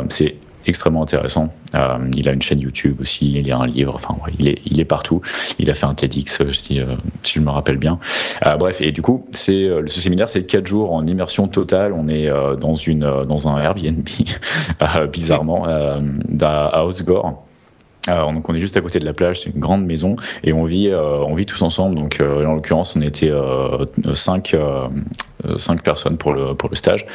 c'est 0.09 0.35
extrêmement 0.65 1.03
intéressant. 1.03 1.49
Euh, 1.75 1.97
il 2.15 2.27
a 2.29 2.31
une 2.31 2.41
chaîne 2.41 2.59
YouTube 2.59 3.01
aussi, 3.01 3.33
il 3.33 3.47
y 3.47 3.51
a 3.51 3.57
un 3.57 3.67
livre, 3.67 3.95
enfin 3.95 4.15
il, 4.39 4.79
est, 4.79 4.85
partout. 4.85 5.21
Il 5.59 5.69
a 5.69 5.73
fait 5.73 5.85
un 5.85 5.93
TEDx, 5.93 6.41
euh, 6.41 6.51
si, 6.51 6.79
euh, 6.79 6.95
je 7.25 7.39
me 7.39 7.49
rappelle 7.49 7.77
bien. 7.77 7.99
Euh, 8.45 8.55
bref, 8.55 8.81
et 8.81 8.91
du 8.91 9.01
coup, 9.01 9.25
ce 9.33 9.83
séminaire, 9.87 10.29
c'est 10.29 10.45
quatre 10.45 10.67
jours 10.67 10.93
en 10.93 11.05
immersion 11.07 11.47
totale. 11.47 11.93
On 11.93 12.07
est 12.07 12.29
dans 12.59 12.75
une 12.75 13.25
dans 13.27 13.47
un 13.47 13.59
Airbnb, 13.59 14.07
bizarrement, 15.11 15.65
à 15.65 16.85
Osgore. 16.85 17.43
Alors, 18.07 18.33
donc 18.33 18.49
on 18.49 18.53
est 18.53 18.59
juste 18.59 18.75
à 18.75 18.81
côté 18.81 18.99
de 18.99 19.05
la 19.05 19.13
plage, 19.13 19.41
c'est 19.41 19.49
une 19.51 19.59
grande 19.59 19.85
maison 19.85 20.17
et 20.43 20.51
on 20.51 20.65
vit, 20.65 20.91
on 20.93 21.33
vit 21.35 21.45
tous 21.45 21.61
ensemble. 21.61 21.95
Donc 21.95 22.19
en 22.19 22.53
l'occurrence, 22.53 22.95
on 22.97 23.01
était 23.01 23.31
cinq, 24.13 24.55
cinq 25.57 25.83
personnes 25.83 26.17
pour 26.17 26.33
le 26.33 26.53
pour 26.53 26.69
le 26.69 26.75
stage, 26.75 27.05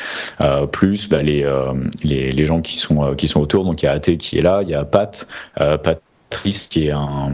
plus 0.72 1.08
bah, 1.08 1.20
les, 1.20 1.46
les, 2.02 2.32
les 2.32 2.46
gens 2.46 2.62
qui 2.62 2.78
sont 2.78 3.14
qui 3.16 3.28
sont 3.28 3.40
autour. 3.40 3.64
Donc 3.64 3.82
il 3.82 3.86
y 3.86 3.88
a 3.88 3.92
Athé 3.92 4.16
qui 4.16 4.38
est 4.38 4.42
là, 4.42 4.60
il 4.62 4.70
y 4.70 4.74
a 4.74 4.84
Pat, 4.86 5.28
Pat 5.56 6.00
Patrice, 6.30 6.68
qui 6.68 6.86
est 6.86 6.90
un 6.90 7.32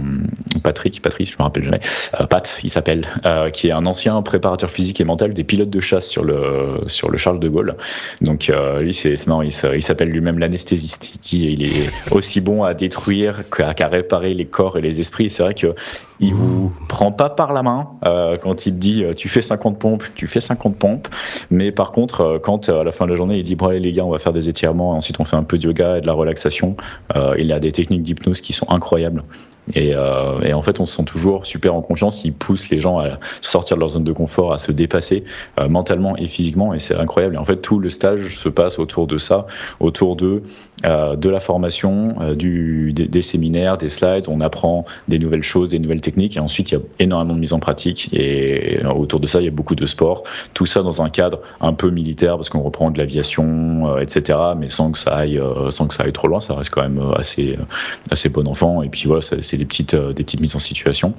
Patrick, 0.63 1.03
Patrice, 1.03 1.33
je 1.33 1.37
me 1.39 1.43
rappelle 1.43 1.65
jamais, 1.65 1.81
euh, 2.21 2.27
Pat, 2.27 2.59
il 2.63 2.71
s'appelle, 2.71 3.07
euh, 3.27 3.51
qui 3.51 3.69
est 3.69 3.73
un 3.73 3.87
ancien 3.87 4.21
préparateur 4.23 4.71
physique 4.71 5.01
et 5.01 5.05
mental 5.05 5.35
des 5.35 5.43
pilotes 5.43 5.71
de 5.71 5.81
chasse 5.81 6.07
sur 6.07 6.25
le 6.25 6.81
sur 6.87 7.11
le 7.11 7.19
Charles 7.19 7.41
de 7.41 7.49
Gaulle. 7.49 7.77
Donc 8.21 8.49
euh, 8.49 8.81
lui, 8.81 8.95
c'est 8.95 9.27
marrant, 9.27 9.43
il 9.43 9.53
s'appelle 9.53 10.09
lui-même 10.09 10.39
l'anesthésiste. 10.39 11.33
Il, 11.33 11.45
il 11.45 11.65
est 11.65 12.13
aussi 12.13 12.41
bon 12.41 12.63
à 12.63 12.73
détruire 12.75 13.43
qu'à 13.51 13.89
réparer 13.89 14.33
les 14.33 14.45
corps 14.45 14.79
et 14.79 14.81
les 14.81 15.01
esprits. 15.01 15.29
C'est 15.29 15.43
vrai 15.43 15.55
que 15.55 15.75
il 16.21 16.33
vous 16.33 16.73
prend 16.89 17.11
pas 17.11 17.29
par 17.29 17.53
la 17.53 17.65
main 17.65 17.89
quand 18.41 18.67
il 18.67 18.73
te 18.73 18.79
dit 18.79 19.05
tu 19.17 19.29
fais 19.29 19.43
50 19.43 19.81
pompes, 19.81 20.05
tu 20.15 20.29
fais 20.29 20.39
50 20.41 20.77
pompes. 20.77 21.09
Mais 21.51 21.73
par 21.73 21.91
contre, 21.91 22.39
quand 22.43 22.69
à 22.69 22.85
la 22.85 22.93
fin 22.93 23.05
de 23.07 23.11
la 23.11 23.17
journée 23.17 23.39
il 23.39 23.43
dit 23.43 23.57
bon 23.57 23.67
allez 23.67 23.81
les 23.81 23.91
gars, 23.91 24.05
on 24.05 24.11
va 24.11 24.19
faire 24.19 24.33
des 24.33 24.49
étirements, 24.49 24.93
ensuite 24.93 25.19
on 25.19 25.25
fait 25.25 25.37
un 25.37 25.43
peu 25.43 25.59
de 25.59 25.67
yoga 25.67 25.97
et 25.97 26.01
de 26.01 26.07
la 26.07 26.13
relaxation. 26.13 26.77
il 27.37 27.53
a 27.53 27.59
des 27.59 27.73
techniques 27.73 28.03
d'hypnose 28.03 28.41
qui 28.41 28.53
sont 28.53 28.67
incroyables 28.71 28.84
incroyable. 28.85 29.25
Euh, 29.77 30.41
et, 30.43 30.53
en 30.53 30.63
fait, 30.63 30.81
on 30.81 30.87
se 30.87 30.97
sent 30.97 31.05
toujours 31.05 31.47
super 31.47 31.75
en 31.75 31.83
confiance. 31.83 32.25
Il 32.25 32.33
pousse 32.33 32.69
les 32.71 32.81
gens 32.81 32.99
à 32.99 33.19
sortir 33.41 33.77
de 33.77 33.81
leur 33.81 33.91
zone 33.91 34.05
de 34.05 34.13
confort, 34.13 34.53
à 34.53 34.59
se 34.59 34.73
dépasser 34.73 35.25
euh, 35.59 35.69
mentalement 35.69 36.17
et 36.17 36.27
physiquement. 36.27 36.75
Et 36.75 36.79
c'est 36.79 36.97
incroyable. 36.97 37.35
Et 37.35 37.39
en 37.39 37.45
fait, 37.45 37.57
tout 37.57 37.79
le 37.79 37.91
stage 37.91 38.39
se 38.39 38.49
passe 38.49 38.79
autour 38.79 39.07
de 39.07 39.19
ça, 39.19 39.47
autour 39.81 40.17
de 40.17 40.43
euh, 40.87 41.17
de 41.17 41.31
la 41.31 41.41
formation, 41.41 42.35
du, 42.35 42.93
des, 42.93 43.23
séminaires, 43.23 43.79
des 43.79 43.89
slides. 43.89 44.27
On 44.29 44.41
apprend 44.41 44.85
des 45.09 45.19
nouvelles 45.19 45.43
choses, 45.43 45.71
des 45.71 45.79
nouvelles 45.79 46.01
techniques. 46.01 46.37
Et 46.37 46.41
ensuite, 46.41 46.71
il 46.71 46.75
y 46.75 46.77
a 46.77 46.81
énormément 46.99 47.35
de 47.35 47.41
mise 47.41 47.53
en 47.53 47.59
pratique. 47.59 48.11
Et 48.13 48.81
autour 48.85 49.21
de 49.21 49.27
ça, 49.27 49.41
il 49.41 49.45
y 49.45 49.49
a 49.49 49.53
beaucoup 49.53 49.75
de 49.75 49.87
sport. 49.87 50.25
Tout 50.53 50.67
ça 50.67 50.83
dans 50.83 51.01
un 51.01 51.09
cadre 51.09 51.41
un 51.61 51.73
peu 51.73 51.91
militaire 51.91 52.37
parce 52.37 52.51
qu'on 52.51 52.61
reprend 52.61 52.91
de 52.91 52.99
l'aviation, 52.99 53.99
etc. 53.99 54.39
Mais 54.59 54.69
sans 54.69 54.93
que 54.93 54.99
ça 54.99 55.15
aille, 55.15 55.41
sans 55.71 55.87
que 55.87 55.95
ça 55.95 56.03
aille 56.03 56.13
trop 56.13 56.29
loin. 56.29 56.41
Ça 56.41 56.55
reste 56.55 56.71
quand 56.71 56.83
même 56.83 57.01
assez 57.17 57.57
assez 58.11 58.29
bon 58.29 58.47
enfant 58.47 58.83
et 58.83 58.89
puis 58.89 59.05
voilà, 59.07 59.23
c'est 59.23 59.54
des 59.57 59.65
petites, 59.65 59.95
euh, 59.95 60.13
des 60.13 60.25
petites 60.25 60.41
mises 60.41 60.57
en 60.57 60.61
situation. 60.61 61.15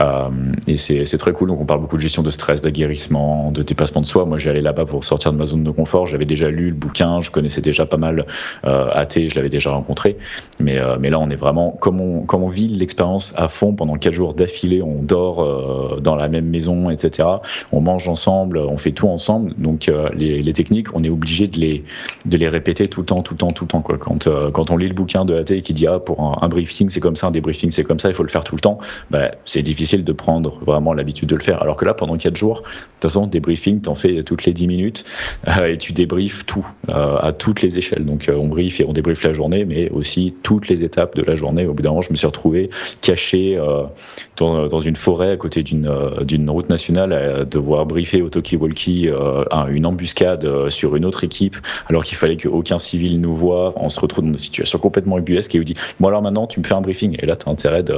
Euh, 0.00 0.28
et 0.66 0.76
c'est 0.76 1.18
très 1.18 1.32
cool. 1.32 1.48
Donc, 1.48 1.60
on 1.60 1.66
parle 1.66 1.80
beaucoup 1.80 1.96
de 1.96 2.02
gestion 2.02 2.22
de 2.22 2.30
stress, 2.30 2.62
d'aguerrissement, 2.62 3.52
de 3.52 3.62
dépassement 3.62 4.00
de 4.00 4.06
soi. 4.06 4.24
Moi, 4.24 4.38
j'allais 4.38 4.60
là-bas 4.60 4.84
pour 4.84 5.04
sortir 5.04 5.32
de 5.32 5.38
ma 5.38 5.46
zone 5.46 5.64
de 5.64 5.70
confort. 5.70 6.06
J'avais 6.06 6.24
déjà 6.24 6.50
lu 6.50 6.68
le 6.68 6.74
bouquin, 6.74 7.20
je 7.20 7.30
connaissais 7.30 7.60
déjà 7.60 7.86
pas 7.86 7.96
mal 7.96 8.26
euh, 8.64 9.04
je 9.14 9.34
l'avais 9.34 9.48
déjà 9.48 9.70
rencontré. 9.70 10.16
Mais, 10.58 10.78
euh, 10.78 10.96
mais 10.98 11.10
là, 11.10 11.20
on 11.20 11.30
est 11.30 11.36
vraiment, 11.36 11.70
comme 11.70 12.00
on, 12.00 12.26
on 12.30 12.48
vit 12.48 12.68
l'expérience 12.68 13.32
à 13.36 13.48
fond 13.48 13.74
pendant 13.74 13.94
quatre 13.94 14.12
jours 14.12 14.34
d'affilée, 14.34 14.82
on 14.82 15.02
dort 15.02 16.00
dans 16.00 16.16
la 16.16 16.28
même 16.28 16.46
maison, 16.46 16.90
etc. 16.90 17.28
On 17.72 17.80
mange 17.80 18.08
ensemble, 18.08 18.58
on 18.58 18.76
fait 18.76 18.92
tout 18.92 19.08
ensemble. 19.08 19.54
Donc, 19.56 19.90
les, 20.14 20.52
techniques, 20.52 20.94
on 20.94 21.02
est 21.02 21.10
obligé 21.10 21.46
de 21.46 21.58
les, 21.58 21.84
de 22.26 22.36
les 22.36 22.48
répéter 22.48 22.88
tout 22.88 23.00
le 23.00 23.06
temps, 23.06 23.22
tout 23.22 23.34
le 23.34 23.38
temps, 23.38 23.50
tout 23.50 23.64
le 23.64 23.68
temps. 23.68 23.82
Quoi. 23.82 23.98
Quand, 23.98 24.28
quand 24.52 24.70
on 24.70 24.76
lit 24.76 24.88
le 24.88 24.94
bouquin 24.94 25.24
de 25.24 25.34
AT 25.36 25.62
qui 25.62 25.72
dit, 25.72 25.86
ah, 25.86 25.98
pour 25.98 26.20
un, 26.20 26.38
un 26.42 26.48
briefing, 26.48 26.88
c'est 26.88 27.00
comme 27.00 27.16
ça, 27.16 27.28
un 27.28 27.30
débriefing, 27.30 27.63
c'est 27.70 27.84
comme 27.84 27.98
ça, 27.98 28.08
il 28.08 28.14
faut 28.14 28.22
le 28.22 28.28
faire 28.28 28.44
tout 28.44 28.54
le 28.54 28.60
temps, 28.60 28.78
bah, 29.10 29.30
c'est 29.44 29.62
difficile 29.62 30.04
de 30.04 30.12
prendre 30.12 30.58
vraiment 30.64 30.92
l'habitude 30.92 31.28
de 31.28 31.36
le 31.36 31.42
faire. 31.42 31.62
Alors 31.62 31.76
que 31.76 31.84
là, 31.84 31.94
pendant 31.94 32.16
4 32.16 32.36
jours, 32.36 32.60
de 32.60 32.66
toute 33.00 33.10
façon, 33.10 33.26
des 33.26 33.40
briefings, 33.40 33.82
t'en 33.82 33.94
fais 33.94 34.22
toutes 34.22 34.44
les 34.44 34.52
10 34.52 34.66
minutes 34.66 35.04
euh, 35.48 35.72
et 35.72 35.78
tu 35.78 35.92
débriefes 35.92 36.46
tout 36.46 36.66
euh, 36.88 37.16
à 37.18 37.32
toutes 37.32 37.62
les 37.62 37.78
échelles. 37.78 38.04
Donc 38.04 38.30
on 38.34 38.48
brief 38.48 38.80
et 38.80 38.84
on 38.86 38.92
débriefe 38.92 39.22
la 39.24 39.32
journée, 39.32 39.64
mais 39.64 39.90
aussi 39.90 40.34
toutes 40.42 40.68
les 40.68 40.84
étapes 40.84 41.16
de 41.16 41.22
la 41.22 41.34
journée. 41.34 41.66
Au 41.66 41.74
bout 41.74 41.82
d'un 41.82 41.90
moment, 41.90 42.02
je 42.02 42.12
me 42.12 42.16
suis 42.16 42.26
retrouvé 42.26 42.70
caché 43.00 43.58
dans, 44.36 44.66
dans, 44.66 44.80
une 44.80 44.96
forêt 44.96 45.30
à 45.30 45.36
côté 45.36 45.62
d'une 45.62 45.90
d'une 46.22 46.48
route 46.50 46.68
nationale 46.68 47.12
à 47.12 47.44
devoir 47.44 47.86
briefer 47.86 48.22
au 48.22 48.28
talkie-walkie 48.28 49.08
une 49.68 49.86
embuscade 49.86 50.68
sur 50.68 50.96
une 50.96 51.04
autre 51.04 51.24
équipe 51.24 51.56
alors 51.86 52.04
qu'il 52.04 52.16
fallait 52.16 52.36
qu'aucun 52.36 52.78
civil 52.78 53.20
nous 53.20 53.34
voit. 53.34 53.72
On 53.76 53.88
se 53.88 54.00
retrouve 54.00 54.24
dans 54.24 54.30
des 54.30 54.38
situations 54.38 54.78
complètement 54.78 55.18
ubuesques 55.18 55.54
et 55.54 55.58
vous 55.58 55.64
dit 55.64 55.74
Bon, 56.00 56.08
alors 56.08 56.22
maintenant, 56.22 56.46
tu 56.46 56.60
me 56.60 56.64
fais 56.64 56.74
un 56.74 56.80
briefing. 56.80 57.16
Et 57.20 57.26
là, 57.26 57.36
tu 57.36 57.48
as 57.48 57.52
intérêt 57.52 57.82
de. 57.82 57.96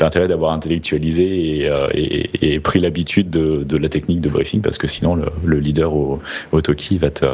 intérêt 0.00 0.28
d'avoir 0.28 0.52
intellectualisé 0.52 1.60
et, 1.62 1.68
euh, 1.68 2.60
pris 2.60 2.80
l'habitude 2.80 3.30
de, 3.30 3.76
la 3.76 3.88
technique 3.88 4.20
de 4.20 4.28
briefing 4.28 4.62
parce 4.62 4.78
que 4.78 4.86
sinon 4.86 5.16
le, 5.44 5.58
leader 5.58 5.94
au, 5.94 6.20
au 6.52 6.60
Toki 6.60 6.98
va 6.98 7.10
te, 7.10 7.26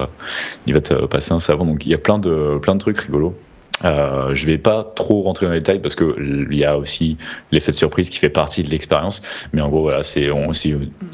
il 0.66 0.74
va 0.74 0.80
te 0.80 1.06
passer 1.06 1.32
un 1.32 1.38
savon. 1.38 1.66
Donc 1.66 1.86
il 1.86 1.90
y 1.90 1.94
a 1.94 1.98
plein 1.98 2.18
de, 2.18 2.58
plein 2.60 2.74
de 2.74 2.80
trucs 2.80 2.98
rigolos. 2.98 3.34
Euh, 3.84 4.34
je 4.34 4.46
vais 4.46 4.58
pas 4.58 4.84
trop 4.94 5.22
rentrer 5.22 5.46
dans 5.46 5.52
les 5.52 5.58
détails 5.58 5.80
parce 5.80 5.94
que 5.94 6.16
il 6.50 6.56
y 6.56 6.64
a 6.64 6.76
aussi 6.76 7.16
l'effet 7.50 7.72
de 7.72 7.76
surprise 7.76 8.10
qui 8.10 8.18
fait 8.18 8.28
partie 8.28 8.62
de 8.62 8.70
l'expérience. 8.70 9.22
Mais 9.52 9.60
en 9.60 9.68
gros, 9.68 9.82
voilà, 9.82 10.02
c'est 10.02 10.30
on, 10.30 10.50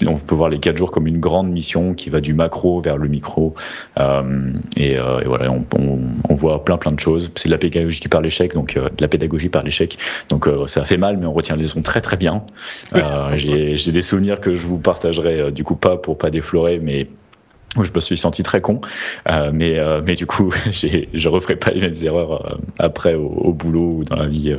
on, 0.06 0.14
peut 0.16 0.34
voir 0.34 0.48
les 0.48 0.58
quatre 0.58 0.76
jours 0.76 0.90
comme 0.90 1.06
une 1.06 1.20
grande 1.20 1.50
mission 1.50 1.94
qui 1.94 2.10
va 2.10 2.20
du 2.20 2.34
macro 2.34 2.80
vers 2.80 2.96
le 2.96 3.08
micro. 3.08 3.54
Euh, 3.98 4.52
et, 4.76 4.98
euh, 4.98 5.20
et, 5.20 5.26
voilà, 5.26 5.50
on, 5.50 5.64
on, 5.78 6.00
on, 6.28 6.34
voit 6.34 6.64
plein 6.64 6.76
plein 6.76 6.92
de 6.92 7.00
choses. 7.00 7.30
C'est 7.34 7.48
de 7.48 7.52
la 7.52 7.58
pédagogie 7.58 8.00
par 8.08 8.20
l'échec, 8.20 8.54
donc 8.54 8.76
euh, 8.76 8.88
de 8.88 9.02
la 9.02 9.08
pédagogie 9.08 9.48
par 9.48 9.62
l'échec. 9.62 9.98
Donc 10.28 10.48
euh, 10.48 10.66
ça 10.66 10.84
fait 10.84 10.96
mal, 10.96 11.18
mais 11.18 11.26
on 11.26 11.32
retient 11.32 11.56
les 11.56 11.62
leçons 11.62 11.82
très 11.82 12.00
très 12.00 12.16
bien. 12.16 12.42
J'ai 13.36 13.92
des 13.92 14.02
souvenirs 14.02 14.40
que 14.40 14.54
je 14.54 14.66
vous 14.66 14.78
partagerai 14.78 15.52
du 15.52 15.64
coup 15.64 15.76
pas 15.76 15.96
pour 15.96 16.18
pas 16.18 16.30
déflorer, 16.30 16.80
mais 16.82 17.08
je 17.84 17.92
me 17.94 18.00
suis 18.00 18.18
senti 18.18 18.42
très 18.42 18.60
con, 18.60 18.80
euh, 19.30 19.50
mais 19.52 19.78
euh, 19.78 20.00
mais 20.04 20.14
du 20.14 20.26
coup, 20.26 20.52
je 20.70 21.28
referai 21.28 21.56
pas 21.56 21.70
les 21.70 21.80
mêmes 21.80 21.94
erreurs 22.02 22.46
euh, 22.46 22.56
après 22.78 23.14
au, 23.14 23.26
au, 23.26 23.52
boulot 23.52 23.98
ou 23.98 24.04
dans 24.04 24.16
la 24.16 24.26
vie 24.26 24.56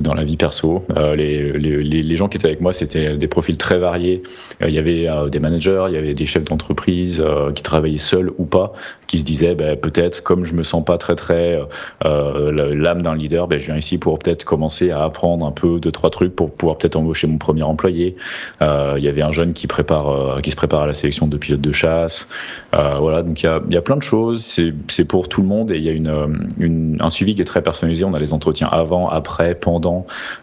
dans 0.00 0.14
la 0.14 0.24
vie 0.24 0.36
perso. 0.36 0.82
Euh, 0.96 1.14
les, 1.14 1.52
les, 1.52 2.02
les, 2.02 2.16
gens 2.16 2.28
qui 2.28 2.36
étaient 2.36 2.48
avec 2.48 2.60
moi, 2.60 2.72
c'était 2.72 3.16
des 3.16 3.26
profils 3.26 3.56
très 3.56 3.78
variés. 3.78 4.22
Euh, 4.62 4.68
il 4.68 4.74
y 4.74 4.78
avait 4.78 5.08
euh, 5.08 5.28
des 5.28 5.38
managers, 5.38 5.84
il 5.88 5.94
y 5.94 5.98
avait 5.98 6.14
des 6.14 6.26
chefs 6.26 6.44
d'entreprise 6.44 7.22
qui 7.54 7.62
travaillaient 7.62 7.98
seuls 7.98 8.30
ou 8.38 8.44
pas, 8.44 8.72
qui 9.06 9.18
se 9.18 9.24
disaient 9.24 9.54
ben, 9.54 9.76
peut-être 9.76 10.22
comme 10.22 10.44
je 10.44 10.54
me 10.54 10.62
sens 10.62 10.84
pas 10.84 10.98
très 10.98 11.14
très 11.14 11.60
l'âme 12.02 13.02
d'un 13.02 13.14
leader, 13.14 13.48
ben, 13.48 13.58
je 13.58 13.66
viens 13.66 13.76
ici 13.76 13.98
pour 13.98 14.18
peut-être 14.18 14.44
commencer 14.44 14.90
à 14.90 15.04
apprendre 15.04 15.46
un 15.46 15.52
peu 15.52 15.80
deux 15.80 15.92
trois 15.92 16.10
trucs 16.10 16.34
pour 16.34 16.52
pouvoir 16.52 16.78
peut-être 16.78 16.96
embaucher 16.96 17.26
mon 17.26 17.38
premier 17.38 17.62
employé. 17.62 18.16
il 18.60 19.02
y 19.02 19.08
avait 19.08 19.22
un 19.22 19.32
jeune 19.32 19.52
qui 19.52 19.66
prépare 19.66 20.40
qui 20.42 20.50
se 20.50 20.56
prépare 20.56 20.82
à 20.82 20.86
la 20.86 20.92
sélection 20.92 21.26
de 21.26 21.36
pilote 21.36 21.60
de 21.60 21.72
chasse. 21.72 22.28
voilà, 22.72 23.22
donc 23.22 23.42
il 23.42 23.46
y 23.46 23.48
a, 23.48 23.60
y 23.70 23.76
a 23.76 23.82
plein 23.82 23.96
de 23.96 24.02
choses. 24.02 24.58
C'est 24.88 25.08
pour 25.08 25.28
tout 25.28 25.42
le 25.42 25.48
monde 25.48 25.70
et 25.70 25.76
il 25.76 25.84
y 25.84 25.88
a 25.88 25.92
une, 25.92 26.46
une, 26.58 26.96
un 27.00 27.10
suivi 27.10 27.34
qui 27.34 27.42
est 27.42 27.46
très 27.46 27.62
personnalisé. 27.62 28.04
On 28.04 28.14
a 28.14 28.18
les 28.18 28.32
entretiens 28.32 28.68
avant, 28.68 29.08
après, 29.08 29.54
pendant 29.54 29.81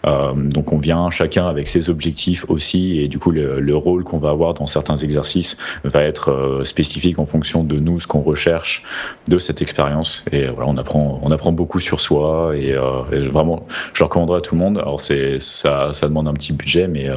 euh, 0.06 0.34
donc 0.36 0.74
on 0.74 0.78
vient 0.78 1.10
chacun 1.10 1.48
avec 1.48 1.68
ses 1.68 1.90
objectifs 1.90 2.46
aussi, 2.50 3.00
et 3.00 3.08
du 3.08 3.20
coup 3.20 3.32
le, 3.32 3.76
rôle 3.76 4.04
qu'on 4.04 4.18
va 4.18 4.32
avoir 4.32 4.54
dans 4.54 4.68
certains 4.68 4.98
exercices 4.98 5.58
va 5.84 6.04
être 6.04 6.32
euh, 6.32 6.64
spécifique 6.64 7.18
en 7.20 7.26
fonction 7.26 7.64
de 7.64 7.80
nous, 7.80 8.00
ce 8.00 8.08
qu'on 8.08 8.22
recherche 8.22 8.84
de 9.28 9.38
cette 9.40 9.62
expérience. 9.62 10.24
Et 10.32 10.48
voilà, 10.48 10.70
on 10.70 10.78
apprend, 10.78 11.20
on 11.24 11.32
apprend 11.32 11.52
beaucoup 11.52 11.80
sur 11.80 12.02
soi, 12.02 12.52
et, 12.56 12.74
euh, 12.74 13.04
vraiment, 13.30 13.66
je 13.94 14.04
recommanderais 14.04 14.40
à 14.40 14.42
tout 14.42 14.56
le 14.56 14.60
monde. 14.60 14.78
Alors 14.78 15.00
c'est 15.00 15.40
ça, 15.40 15.90
ça 15.92 16.08
demande 16.08 16.28
un 16.28 16.34
petit 16.34 16.54
budget, 16.54 16.88
mais 16.88 17.08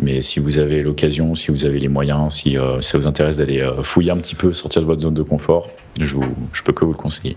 mais 0.00 0.22
si 0.22 0.40
vous 0.40 0.58
avez 0.58 0.82
l'occasion, 0.82 1.34
si 1.34 1.52
vous 1.52 1.64
avez 1.64 1.78
les 1.78 1.88
moyens, 1.88 2.34
si 2.34 2.56
ça 2.80 2.98
vous 2.98 3.06
intéresse 3.06 3.36
d'aller 3.36 3.64
fouiller 3.82 4.10
un 4.10 4.18
petit 4.18 4.34
peu, 4.34 4.52
sortir 4.52 4.82
de 4.82 4.86
votre 4.86 5.02
zone 5.02 5.14
de 5.14 5.22
confort, 5.22 5.68
je, 6.00 6.16
je 6.52 6.62
peux 6.62 6.72
que 6.72 6.84
vous 6.84 6.92
le 6.92 6.98
conseiller. 6.98 7.36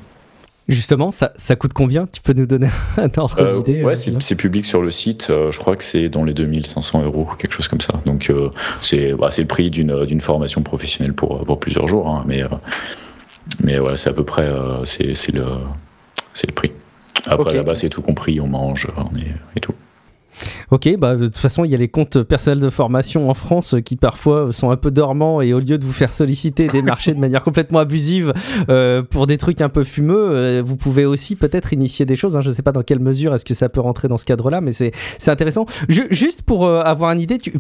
Justement, 0.68 1.12
ça, 1.12 1.32
ça 1.36 1.56
coûte 1.56 1.72
combien? 1.74 2.08
Tu 2.08 2.22
peux 2.22 2.34
nous 2.34 2.46
donner 2.46 2.68
un 2.98 3.10
ordre 3.18 3.40
euh, 3.40 3.58
d'idée 3.58 3.84
Ouais, 3.84 3.94
euh, 3.94 4.20
c'est 4.20 4.36
public 4.36 4.66
sur 4.66 4.82
le 4.82 4.92
site. 4.92 5.28
Euh, 5.30 5.52
je 5.52 5.60
crois 5.60 5.78
que 5.78 5.84
c'est 5.84 6.10
dans 6.10 6.26
les 6.26 6.34
2500 6.34 7.04
euros, 7.04 7.26
quelque 7.38 7.54
chose 7.54 7.68
comme 7.68 7.82
ça. 7.82 8.02
Donc, 8.06 8.32
c'est 8.82 9.14
bah, 9.14 9.30
le 9.38 9.46
prix 9.46 9.70
d'une 9.72 10.22
formation 10.22 10.62
professionnelle 10.62 11.14
pour, 11.14 11.46
pour 11.46 11.60
plusieurs 11.60 11.88
jours. 11.88 12.10
Hein, 12.10 12.26
mais, 12.28 12.44
mais 13.62 13.80
voilà, 13.80 13.96
c'est 13.96 14.10
à 14.10 14.14
peu 14.14 14.26
près 14.26 14.50
c'est 14.84 15.34
le, 15.34 15.44
le 15.44 16.54
prix. 16.54 16.72
Après, 17.28 17.56
là-bas, 17.56 17.76
c'est 17.76 17.90
tout 17.90 18.02
compris. 18.02 18.40
On 18.42 18.48
mange 18.48 18.88
on 18.98 19.16
est, 19.18 19.32
et 19.56 19.60
tout. 19.60 19.74
Ok, 20.72 20.90
bah 20.98 21.16
de 21.16 21.26
toute 21.26 21.38
façon, 21.38 21.66
il 21.66 21.72
y 21.72 21.76
a 21.76 21.78
les 21.78 21.88
comptes 21.88 22.24
personnels 22.24 22.60
de 22.60 22.70
formation 22.70 23.30
en 23.30 23.34
France 23.34 23.76
qui 23.84 23.96
parfois 23.96 24.52
sont 24.52 24.70
un 24.70 24.78
peu 24.78 24.92
dormants 24.92 25.42
et 25.42 25.54
au 25.54 25.60
lieu 25.60 25.78
de 25.78 25.86
vous 25.86 25.94
faire 25.94 26.14
solliciter 26.14 26.68
des 26.68 26.82
marchés 26.88 27.14
de 27.14 27.20
manière 27.20 27.44
complètement 27.44 27.80
abusive 27.80 28.34
euh, 28.70 29.04
pour 29.04 29.28
des 29.28 29.38
trucs 29.38 29.62
un 29.62 29.70
peu 29.70 29.84
fumeux, 29.84 30.30
euh, 30.30 30.64
vous 30.66 30.78
pouvez 30.78 31.06
aussi 31.06 31.36
peut-être 31.36 31.74
initier 31.74 32.06
des 32.06 32.16
choses. 32.16 32.36
Hein. 32.36 32.42
Je 32.42 32.50
ne 32.50 32.54
sais 32.54 32.62
pas 32.62 32.72
dans 32.72 32.84
quelle 32.84 33.00
mesure 33.00 33.34
est-ce 33.34 33.46
que 33.46 33.54
ça 33.54 33.70
peut 33.70 33.80
rentrer 33.80 34.08
dans 34.08 34.18
ce 34.18 34.26
cadre-là, 34.26 34.62
mais 34.62 34.74
c'est 34.74 34.92
intéressant. 35.28 35.66
juste 35.88 36.42
pour 36.42 36.66
euh, 36.66 36.82
avoir 36.82 37.12
une 37.12 37.22
idée, 37.22 37.38
tu, 37.38 37.54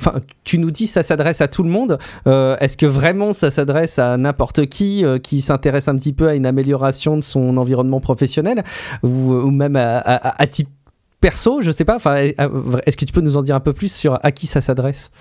tu 0.43 0.57
nous 0.59 0.71
dis 0.71 0.87
ça 0.87 1.03
s'adresse 1.03 1.41
à 1.41 1.47
tout 1.47 1.63
le 1.63 1.69
monde. 1.69 1.97
est-ce 2.25 2.77
que 2.77 2.85
vraiment 2.85 3.31
ça 3.33 3.51
s'adresse 3.51 3.99
à 3.99 4.17
n'importe 4.17 4.65
qui 4.67 5.03
qui 5.23 5.41
s'intéresse 5.41 5.87
un 5.87 5.95
petit 5.95 6.13
peu 6.13 6.27
à 6.27 6.35
une 6.35 6.45
amélioration 6.45 7.17
de 7.17 7.21
son 7.21 7.57
environnement 7.57 7.99
professionnel 7.99 8.63
ou, 9.03 9.33
ou 9.33 9.51
même 9.51 9.75
à, 9.75 9.97
à, 9.97 10.41
à 10.41 10.47
titre 10.47 10.71
perso, 11.19 11.61
je 11.61 11.71
sais 11.71 11.85
pas. 11.85 11.95
Enfin, 11.95 12.15
est-ce 12.85 12.97
que 12.97 13.05
tu 13.05 13.13
peux 13.13 13.21
nous 13.21 13.37
en 13.37 13.41
dire 13.41 13.55
un 13.55 13.59
peu 13.59 13.73
plus 13.73 13.93
sur 13.93 14.19
à 14.23 14.31
qui 14.31 14.47
ça 14.47 14.61
s'adresse? 14.61 15.11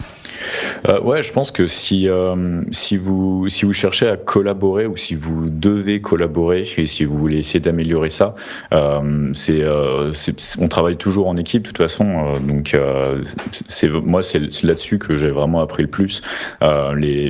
Euh, 0.88 1.00
Ouais, 1.00 1.22
je 1.22 1.32
pense 1.32 1.52
que 1.52 1.66
si 1.66 2.08
euh, 2.08 2.62
si 2.72 2.96
vous 2.96 3.48
si 3.48 3.64
vous 3.64 3.72
cherchez 3.72 4.08
à 4.08 4.16
collaborer 4.16 4.86
ou 4.86 4.96
si 4.96 5.14
vous 5.14 5.48
devez 5.48 6.00
collaborer 6.00 6.64
et 6.76 6.86
si 6.86 7.04
vous 7.04 7.16
voulez 7.16 7.38
essayer 7.38 7.60
d'améliorer 7.60 8.10
ça, 8.10 8.34
euh, 8.72 9.30
c'est 9.34 9.64
on 10.58 10.68
travaille 10.68 10.96
toujours 10.96 11.28
en 11.28 11.36
équipe 11.36 11.62
de 11.62 11.68
toute 11.68 11.78
façon. 11.78 12.32
donc 12.40 12.76
c'est 13.68 13.88
moi 13.88 14.22
c'est 14.22 14.40
là-dessus 14.64 14.98
que 14.98 15.16
j'ai 15.16 15.30
vraiment 15.30 15.60
appris 15.60 15.84
le 15.84 15.90
plus. 15.90 16.22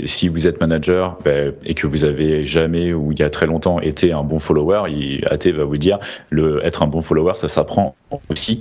si 0.06 0.28
vous 0.28 0.46
êtes 0.46 0.60
manager 0.60 1.18
ben, 1.24 1.52
et 1.64 1.74
que 1.74 1.86
vous 1.86 2.04
avez 2.04 2.46
jamais 2.46 2.92
ou 2.92 3.12
il 3.12 3.18
y 3.18 3.22
a 3.22 3.30
très 3.30 3.46
longtemps 3.46 3.80
été 3.80 4.12
un 4.12 4.22
bon 4.22 4.38
follower, 4.38 4.84
il, 4.88 5.26
AT 5.30 5.50
va 5.52 5.64
vous 5.64 5.76
dire 5.76 5.98
le 6.30 6.64
être 6.64 6.82
un 6.82 6.86
bon 6.86 7.00
follower 7.00 7.34
ça 7.34 7.48
s'apprend 7.48 7.94
aussi 8.30 8.55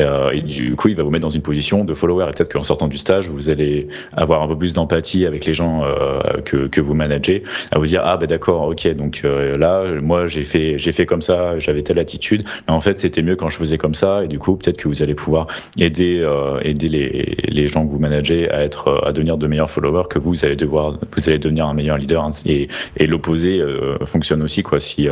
euh, 0.00 0.30
et 0.30 0.42
du 0.42 0.76
coup, 0.76 0.88
il 0.88 0.94
va 0.94 1.02
vous 1.02 1.10
mettre 1.10 1.22
dans 1.22 1.28
une 1.28 1.42
position 1.42 1.84
de 1.84 1.94
follower. 1.94 2.26
Et 2.28 2.32
peut-être 2.32 2.52
qu'en 2.52 2.62
sortant 2.62 2.88
du 2.88 2.98
stage, 2.98 3.28
vous 3.28 3.50
allez 3.50 3.88
avoir 4.12 4.42
un 4.42 4.48
peu 4.48 4.56
plus 4.56 4.72
d'empathie 4.72 5.26
avec 5.26 5.44
les 5.44 5.54
gens 5.54 5.84
euh, 5.84 6.40
que, 6.44 6.80
vous 6.80 6.94
managez, 6.94 7.42
à 7.72 7.78
vous 7.78 7.86
dire 7.86 8.02
ah 8.04 8.16
ben 8.16 8.26
d'accord, 8.26 8.68
ok, 8.68 8.88
donc 8.94 9.22
euh, 9.24 9.56
là, 9.56 10.00
moi 10.00 10.26
j'ai 10.26 10.44
fait 10.44 10.78
j'ai 10.78 10.92
fait 10.92 11.06
comme 11.06 11.22
ça, 11.22 11.58
j'avais 11.58 11.82
telle 11.82 11.98
attitude, 11.98 12.44
mais 12.66 12.74
en 12.74 12.80
fait 12.80 12.96
c'était 12.96 13.22
mieux 13.22 13.34
quand 13.34 13.48
je 13.48 13.56
faisais 13.56 13.78
comme 13.78 13.94
ça. 13.94 14.24
Et 14.24 14.28
du 14.28 14.38
coup, 14.38 14.56
peut-être 14.56 14.76
que 14.76 14.88
vous 14.88 15.02
allez 15.02 15.14
pouvoir 15.14 15.48
aider 15.78 16.24
aider 16.62 16.88
les, 16.88 17.36
les 17.48 17.68
gens 17.68 17.84
que 17.84 17.90
vous 17.90 17.98
managez 17.98 18.48
à 18.50 18.62
être 18.62 19.02
à 19.04 19.12
devenir 19.12 19.36
de 19.36 19.46
meilleurs 19.46 19.70
followers 19.70 20.04
que 20.08 20.18
vous, 20.18 20.30
vous 20.30 20.44
allez 20.44 20.56
devoir 20.56 20.92
vous 20.92 21.28
allez 21.28 21.38
devenir 21.38 21.66
un 21.66 21.74
meilleur 21.74 21.98
leader. 21.98 22.28
Et, 22.46 22.68
et 22.96 23.06
l'opposé 23.06 23.62
fonctionne 24.04 24.42
aussi 24.42 24.62
quoi. 24.62 24.80
Si 24.80 25.08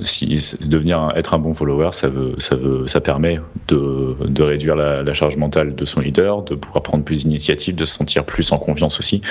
si 0.00 0.26
devenir 0.66 1.12
être 1.16 1.32
un 1.32 1.38
bon 1.38 1.54
follower, 1.54 1.90
ça 1.92 3.00
permet 3.00 3.40
de, 3.68 4.42
réduire 4.42 4.76
la, 4.76 5.12
charge 5.12 5.36
mentale 5.36 5.74
de 5.74 5.84
son 5.84 6.00
leader, 6.00 6.42
de 6.42 6.54
pouvoir 6.54 6.82
prendre 6.82 7.04
plus 7.04 7.24
d'initiatives, 7.24 7.74
de 7.74 7.84
se 7.84 7.94
sentir 7.94 8.24
plus 8.24 8.52
en 8.52 8.58
confiance 8.58 8.98
aussi. 8.98 9.22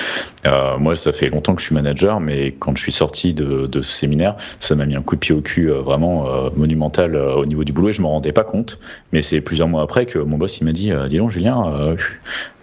Euh, 0.46 0.76
moi, 0.78 0.96
ça 0.96 1.12
fait 1.12 1.28
longtemps 1.28 1.54
que 1.54 1.60
je 1.60 1.66
suis 1.66 1.74
manager, 1.74 2.20
mais 2.20 2.52
quand 2.52 2.76
je 2.76 2.82
suis 2.82 2.92
sorti 2.92 3.32
de, 3.34 3.68
ce 3.74 3.82
séminaire, 3.82 4.36
ça 4.60 4.74
m'a 4.74 4.86
mis 4.86 4.96
un 4.96 5.02
coup 5.02 5.14
de 5.14 5.20
pied 5.20 5.34
au 5.34 5.40
cul 5.40 5.70
euh, 5.70 5.80
vraiment 5.80 6.26
euh, 6.26 6.50
monumental 6.56 7.16
au 7.16 7.44
niveau 7.44 7.64
du 7.64 7.72
boulot 7.72 7.90
et 7.90 7.92
je 7.92 8.02
me 8.02 8.06
rendais 8.06 8.32
pas 8.32 8.44
compte. 8.44 8.78
Mais 9.12 9.22
c'est 9.22 9.40
plusieurs 9.40 9.68
mois 9.68 9.82
après 9.82 10.06
que 10.06 10.18
mon 10.18 10.38
boss 10.38 10.58
il 10.58 10.64
m'a 10.64 10.72
dit, 10.72 10.92
dis 11.08 11.18
donc 11.18 11.30
Julien, 11.30 11.94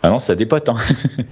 ah 0.04 0.10
non, 0.10 0.20
ça 0.20 0.36
dépote. 0.36 0.68
Hein. 0.70 0.78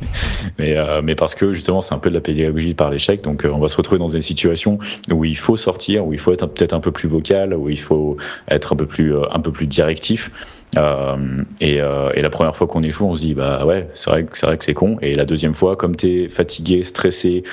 mais, 0.60 0.78
euh, 0.78 1.02
mais 1.04 1.16
parce 1.16 1.34
que 1.36 1.52
justement, 1.52 1.82
c'est 1.82 1.94
un 1.96 2.00
peu 2.00 2.10
de 2.10 2.16
la 2.16 2.22
pédagogie 2.22 2.74
par 2.74 2.90
l'échec. 2.90 3.24
Donc, 3.24 3.46
euh, 3.46 3.52
on 3.52 3.60
va 3.60 3.68
se 3.68 3.78
retrouver 3.78 4.00
dans 4.00 4.10
une 4.10 4.22
situation 4.22 4.78
où 5.12 5.26
il 5.26 5.38
faut 5.38 5.58
sortir, 5.58 6.06
où 6.06 6.14
il 6.14 6.20
faut 6.20 6.32
être 6.34 6.46
peut-être 6.46 6.74
un 6.74 6.80
peu 6.80 6.92
plus 6.92 7.10
vocal, 7.10 7.54
où 7.54 7.70
il 7.70 7.80
faut 7.80 8.18
être 8.48 8.74
un 8.74 8.76
peu 8.76 8.86
plus, 8.86 9.16
euh, 9.16 9.24
un 9.32 9.40
peu 9.40 9.52
plus 9.52 9.68
directif. 9.68 10.32
Et, 11.62 11.78
la 11.80 12.30
première 12.30 12.56
fois 12.56 12.68
qu'on 12.68 12.84
échoue, 12.84 13.06
on 13.06 13.16
se 13.16 13.22
dit 13.22 13.34
bah 13.34 13.66
ouais, 13.66 13.88
c'est 13.96 14.12
vrai, 14.12 14.26
c'est 14.34 14.46
vrai 14.46 14.58
que 14.58 14.64
c'est 14.64 14.76
con. 14.76 14.98
Et 15.02 15.16
la 15.16 15.26
deuxième 15.26 15.56
fois, 15.56 15.76
comme 15.76 15.96
t'es 15.96 16.28
fatigué, 16.28 16.84
stressé, 16.84 17.44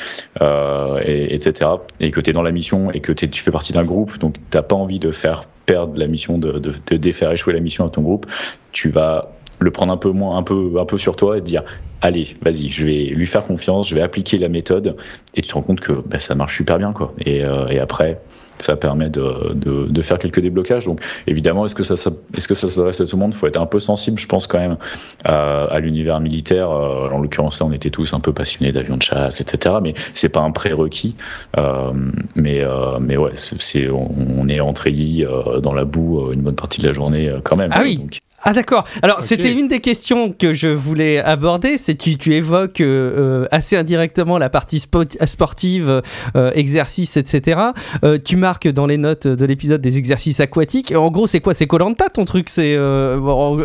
et, 0.42 1.34
etc., 1.34 1.70
et 2.00 2.10
que 2.10 2.20
t'es 2.20 2.32
dans 2.32 2.42
la 2.42 2.52
mission 2.52 2.90
et 2.90 3.00
que 3.00 3.12
tu 3.12 3.40
fais 3.40 3.50
partie 3.50 3.72
d'un 3.72 3.84
groupe, 3.84 4.18
donc 4.18 4.36
t'as 4.50 4.62
pas 4.62 4.76
envie 4.76 5.00
de 5.00 5.12
faire 5.12 5.44
perdre 5.64 5.98
la 5.98 6.06
mission, 6.06 6.38
de, 6.38 6.58
de, 6.58 6.96
de, 6.96 7.12
faire 7.12 7.32
échouer 7.32 7.52
la 7.52 7.60
mission 7.60 7.86
à 7.86 7.90
ton 7.90 8.02
groupe, 8.02 8.26
tu 8.72 8.88
vas 8.88 9.35
le 9.58 9.70
prendre 9.70 9.92
un 9.92 9.96
peu 9.96 10.10
moins, 10.10 10.36
un 10.36 10.42
peu, 10.42 10.72
un 10.78 10.84
peu 10.84 10.98
sur 10.98 11.16
toi 11.16 11.38
et 11.38 11.40
te 11.40 11.46
dire 11.46 11.64
allez, 12.02 12.36
vas-y, 12.42 12.68
je 12.68 12.86
vais 12.86 13.04
lui 13.06 13.26
faire 13.26 13.42
confiance, 13.42 13.88
je 13.88 13.94
vais 13.94 14.02
appliquer 14.02 14.38
la 14.38 14.48
méthode, 14.48 14.96
et 15.34 15.42
tu 15.42 15.48
te 15.48 15.54
rends 15.54 15.62
compte 15.62 15.80
que 15.80 15.92
bah, 15.92 16.18
ça 16.18 16.34
marche 16.34 16.56
super 16.56 16.78
bien, 16.78 16.92
quoi. 16.92 17.14
Et, 17.24 17.38
et 17.38 17.78
après, 17.80 18.20
ça 18.58 18.76
permet 18.76 19.08
de, 19.08 19.54
de, 19.54 19.86
de, 19.86 20.02
faire 20.02 20.18
quelques 20.18 20.40
déblocages. 20.40 20.86
Donc 20.86 21.00
évidemment, 21.26 21.66
est-ce 21.66 21.74
que 21.74 21.82
ça, 21.82 21.94
est-ce 22.34 22.48
que 22.48 22.54
ça 22.54 22.68
s'adresse 22.68 23.00
à 23.00 23.06
tout 23.06 23.16
le 23.16 23.20
monde? 23.20 23.32
Il 23.34 23.36
faut 23.36 23.46
être 23.46 23.60
un 23.60 23.66
peu 23.66 23.80
sensible, 23.80 24.18
je 24.18 24.26
pense 24.26 24.46
quand 24.46 24.58
même, 24.58 24.76
à, 25.24 25.64
à 25.64 25.78
l'univers 25.80 26.20
militaire. 26.20 26.70
Euh, 26.70 27.08
en 27.10 27.18
l'occurrence 27.18 27.60
là, 27.60 27.66
on 27.66 27.72
était 27.72 27.90
tous 27.90 28.14
un 28.14 28.20
peu 28.20 28.32
passionnés 28.32 28.72
d'avions 28.72 28.96
de 28.96 29.02
chasse, 29.02 29.40
etc. 29.40 29.76
Mais 29.82 29.94
c'est 30.12 30.28
pas 30.28 30.40
un 30.40 30.50
prérequis. 30.50 31.16
Euh, 31.58 31.92
mais 32.34 32.60
euh, 32.62 32.98
mais 33.00 33.16
ouais, 33.16 33.32
c'est 33.34 33.88
on, 33.90 34.48
est 34.48 34.60
entré 34.60 34.94
euh, 34.96 35.60
dans 35.60 35.72
la 35.72 35.84
boue 35.84 36.32
une 36.32 36.42
bonne 36.42 36.54
partie 36.54 36.80
de 36.80 36.86
la 36.86 36.92
journée 36.92 37.32
quand 37.44 37.56
même. 37.56 37.70
Ah 37.72 37.80
oui. 37.82 37.96
Donc, 37.96 38.18
ah 38.42 38.52
d'accord. 38.52 38.84
Alors 39.02 39.22
c'était 39.22 39.52
une 39.52 39.66
des 39.66 39.80
questions 39.80 40.32
que 40.32 40.52
je 40.52 40.68
voulais 40.68 41.18
aborder. 41.18 41.78
C'est 41.78 41.94
tu, 41.94 42.16
tu 42.16 42.34
évoques 42.34 42.80
euh, 42.80 43.42
euh 43.42 43.46
assez 43.50 43.76
indirectement 43.76 44.38
la 44.38 44.50
partie 44.50 44.78
sportive, 44.78 46.02
euh, 46.36 46.50
exercice, 46.54 47.16
etc. 47.16 47.60
Euh, 48.04 48.18
tu 48.22 48.36
marques 48.36 48.68
dans 48.68 48.86
les 48.86 48.98
notes 48.98 49.26
de 49.26 49.44
l'épisode 49.44 49.80
des 49.80 49.98
exercices 49.98 50.40
aquatiques. 50.40 50.92
En 50.94 51.10
gros, 51.10 51.26
c'est 51.26 51.40
quoi? 51.40 51.54
C'est 51.54 51.66
Colanta 51.66 52.08
ton 52.08 52.24
truc? 52.24 52.48
C'est 52.48 52.76
bon, 52.76 53.64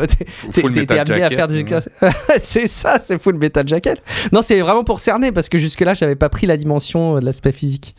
t'es 0.73 0.97
amené 0.97 1.23
à 1.23 1.29
faire 1.29 1.47
des 1.47 1.59
exercices. 1.59 1.91
c'est 2.43 2.67
ça, 2.67 2.99
c'est 3.01 3.21
full 3.21 3.35
metal 3.35 3.67
jacket. 3.67 4.01
Non, 4.31 4.41
c'est 4.41 4.61
vraiment 4.61 4.83
pour 4.83 4.99
cerner 4.99 5.31
parce 5.31 5.49
que 5.49 5.57
jusque 5.57 5.81
là, 5.81 5.93
j'avais 5.93 6.15
pas 6.15 6.29
pris 6.29 6.47
la 6.47 6.57
dimension 6.57 7.19
de 7.19 7.25
l'aspect 7.25 7.51
physique. 7.51 7.95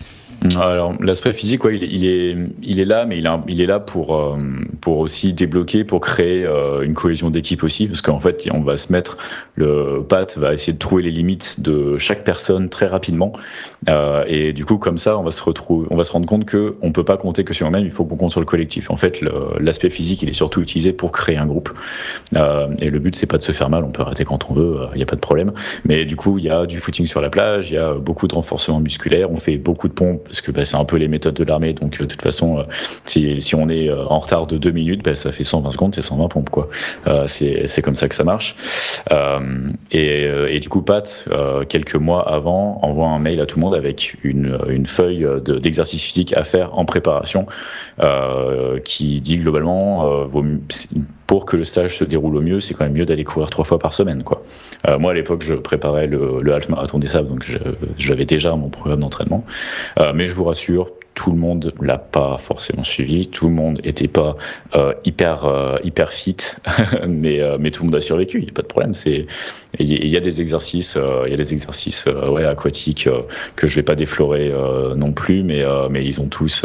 Alors 0.56 0.94
l'aspect 1.00 1.32
physique, 1.32 1.64
ouais, 1.64 1.76
il, 1.76 2.04
est, 2.04 2.36
il 2.62 2.80
est 2.80 2.84
là, 2.84 3.04
mais 3.04 3.16
il, 3.16 3.60
est 3.60 3.66
là 3.66 3.80
pour, 3.80 4.16
euh, 4.16 4.36
pour 4.80 4.98
aussi 4.98 5.32
débloquer, 5.32 5.84
pour 5.84 6.00
créer 6.00 6.44
euh, 6.44 6.82
une 6.82 6.94
cohésion 6.94 7.30
d'équipe 7.30 7.62
aussi, 7.62 7.86
parce 7.86 8.02
qu'en 8.02 8.18
fait, 8.18 8.48
on 8.52 8.62
va 8.62 8.76
se 8.76 8.92
mettre, 8.92 9.18
le 9.54 10.02
Pat 10.08 10.36
va 10.36 10.52
essayer 10.52 10.72
de 10.72 10.78
trouver 10.78 11.02
les 11.02 11.10
limites 11.10 11.60
de 11.60 11.96
chaque 11.98 12.24
personne 12.24 12.68
très 12.68 12.86
rapidement, 12.86 13.32
euh, 13.88 14.24
et 14.26 14.52
du 14.52 14.64
coup, 14.64 14.78
comme 14.78 14.98
ça, 14.98 15.18
on 15.18 15.22
va 15.22 15.30
se 15.30 15.42
retrouver, 15.42 15.86
on 15.90 15.96
va 15.96 16.04
se 16.04 16.12
rendre 16.12 16.26
compte 16.26 16.44
que 16.44 16.76
on 16.82 16.92
peut 16.92 17.04
pas 17.04 17.16
compter 17.16 17.44
que 17.44 17.54
sur 17.54 17.66
nous-mêmes, 17.66 17.84
il 17.84 17.90
faut 17.90 18.04
qu'on 18.04 18.16
compte 18.16 18.30
sur 18.30 18.40
le 18.40 18.46
collectif. 18.46 18.90
En 18.90 18.96
fait, 18.96 19.20
l'aspect 19.58 19.90
physique, 19.90 20.22
il 20.22 20.28
est 20.28 20.34
surtout 20.34 20.60
utilisé 20.60 20.92
pour 20.92 21.12
créer 21.12 21.36
un 21.36 21.46
groupe, 21.46 21.70
et 22.34 22.90
le 22.90 22.98
but 22.98 23.14
c'est 23.16 23.26
pas 23.26 23.38
de 23.38 23.42
se 23.42 23.52
faire 23.52 23.68
mal, 23.68 23.84
on 23.84 23.90
peut 23.90 24.02
arrêter 24.02 24.24
quand 24.24 24.50
on 24.50 24.54
veut, 24.54 24.86
il 24.94 24.96
n'y 24.96 25.02
a 25.02 25.06
pas 25.06 25.16
de 25.16 25.20
problème. 25.20 25.52
Mais 25.84 26.04
du 26.04 26.16
coup, 26.16 26.38
il 26.38 26.44
y 26.44 26.50
a 26.50 26.66
du 26.66 26.78
footing 26.78 27.06
sur 27.06 27.20
la 27.20 27.30
plage, 27.30 27.70
il 27.70 27.74
y 27.74 27.78
a 27.78 27.94
beaucoup 27.94 28.28
de 28.28 28.34
renforcement 28.34 28.80
musculaire, 28.80 29.30
on 29.30 29.36
fait 29.36 29.56
beaucoup 29.56 29.88
de 29.88 29.92
pompes 29.92 30.22
parce 30.24 30.40
que 30.40 30.50
bah, 30.50 30.64
c'est 30.64 30.76
un 30.76 30.84
peu 30.84 30.96
les 30.96 31.08
méthodes 31.08 31.34
de 31.34 31.44
l'armée. 31.44 31.72
Donc, 31.72 32.00
euh, 32.00 32.04
de 32.04 32.10
toute 32.10 32.22
façon, 32.22 32.58
euh, 32.58 32.62
si, 33.04 33.54
on 33.54 33.68
est 33.68 33.88
euh, 33.88 34.06
en 34.06 34.18
retard 34.18 34.46
de 34.46 34.58
deux 34.58 34.70
minutes, 34.70 35.04
bah, 35.04 35.14
ça 35.14 35.32
fait 35.32 35.44
120 35.44 35.70
secondes, 35.70 35.94
c'est 35.94 36.02
120 36.02 36.28
pompes. 36.28 36.50
Quoi. 36.50 36.68
c'est 37.26 37.82
comme 37.82 37.96
ça 37.96 38.08
que 38.08 38.14
ça 38.14 38.24
marche. 38.24 38.56
Et, 39.90 40.60
du 40.60 40.68
coup, 40.68 40.82
Pat, 40.82 41.28
quelques 41.68 41.96
mois 41.96 42.28
avant, 42.28 42.78
envoie 42.82 43.08
un 43.08 43.18
mail 43.18 43.40
à 43.40 43.46
tout 43.46 43.58
le 43.58 43.64
monde 43.64 43.71
avec 43.74 44.16
une, 44.22 44.86
feuille 44.86 45.26
d'exercice 45.44 46.02
physique 46.02 46.36
à 46.36 46.44
faire 46.44 46.78
en 46.78 46.84
préparation 46.84 47.46
qui 48.84 49.20
dit 49.20 49.38
globalement, 49.38 50.24
vaut 50.26 50.44
pour 51.32 51.46
que 51.46 51.56
le 51.56 51.64
stage 51.64 51.96
se 51.96 52.04
déroule 52.04 52.36
au 52.36 52.42
mieux, 52.42 52.60
c'est 52.60 52.74
quand 52.74 52.84
même 52.84 52.92
mieux 52.92 53.06
d'aller 53.06 53.24
courir 53.24 53.48
trois 53.48 53.64
fois 53.64 53.78
par 53.78 53.94
semaine. 53.94 54.22
Euh, 54.86 54.98
moi, 54.98 55.12
à 55.12 55.14
l'époque, 55.14 55.42
je 55.42 55.54
préparais 55.54 56.06
le, 56.06 56.42
le 56.42 56.52
half 56.52 56.68
marathon 56.68 56.98
des 56.98 57.08
sables, 57.08 57.28
donc 57.28 57.50
j'avais 57.96 58.26
déjà 58.26 58.54
mon 58.54 58.68
programme 58.68 59.00
d'entraînement. 59.00 59.42
Euh, 59.98 60.12
mais 60.14 60.26
je 60.26 60.34
vous 60.34 60.44
rassure, 60.44 60.90
tout 61.14 61.30
le 61.30 61.36
monde 61.36 61.72
l'a 61.80 61.98
pas 61.98 62.38
forcément 62.38 62.84
suivi, 62.84 63.28
tout 63.28 63.48
le 63.48 63.54
monde 63.54 63.80
était 63.84 64.08
pas 64.08 64.36
euh, 64.74 64.92
hyper 65.04 65.44
euh, 65.44 65.78
hyper 65.84 66.12
fit, 66.12 66.36
mais 67.06 67.40
euh, 67.40 67.58
tout 67.70 67.82
le 67.82 67.86
monde 67.86 67.96
a 67.96 68.00
survécu, 68.00 68.38
il 68.38 68.44
y 68.44 68.50
a 68.50 68.52
pas 68.52 68.62
de 68.62 68.66
problème. 68.66 68.94
Il 69.78 70.06
y, 70.06 70.16
a 70.16 70.20
des 70.20 70.40
exercices, 70.40 70.98
il 71.24 71.30
y 71.30 71.34
a 71.34 71.36
des 71.36 71.52
exercices 71.52 72.04
ouais 72.06 72.44
aquatiques 72.44 73.08
que 73.56 73.66
je 73.66 73.74
vais 73.74 73.82
pas 73.82 73.94
déflorer 73.94 74.52
non 74.96 75.12
plus, 75.12 75.42
mais 75.42 75.64
ils 76.04 76.20
ont 76.20 76.26
tous 76.26 76.64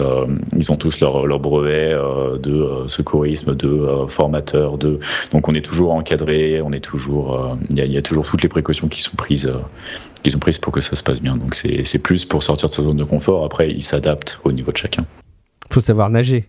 ils 0.58 0.72
ont 0.72 0.76
tous 0.76 1.00
leur 1.00 1.26
leur 1.26 1.39
brevet 1.39 1.96
de 2.43 2.86
secourisme, 2.88 3.56
de 3.56 4.06
formateur, 4.10 4.78
de 4.78 5.00
donc 5.32 5.48
on 5.48 5.54
est 5.54 5.63
toujours 5.63 5.93
encadré, 5.93 6.62
on 6.62 6.72
est 6.72 6.84
toujours 6.84 7.58
il 7.72 7.78
y 7.78 7.98
a, 7.98 8.02
toujours 8.02 8.28
toutes 8.28 8.43
les 8.43 8.50
précautions 8.50 8.89
qui 8.89 9.02
sont 9.02 9.15
prises 9.15 9.50
qu'ils 10.24 10.36
ont 10.36 10.39
prises 10.39 10.58
pour 10.58 10.74
que 10.74 10.82
ça 10.82 10.96
se 10.96 11.04
passe 11.04 11.22
bien. 11.22 11.38
Donc 11.38 11.56
c'est 11.56 12.00
plus 12.00 12.26
pour 12.26 12.43
sortir 12.43 12.70
de 12.70 12.74
sa 12.74 12.84
zone 12.84 12.98
de 12.98 13.04
confort. 13.04 13.46
Après, 13.46 13.70
ils 13.72 13.84
s'adaptent 13.84 14.39
au 14.43 14.52
niveau 14.52 14.72
de 14.72 14.78
chacun. 14.78 15.06
Faut 15.72 15.82
savoir 15.82 16.10
nager 16.10 16.46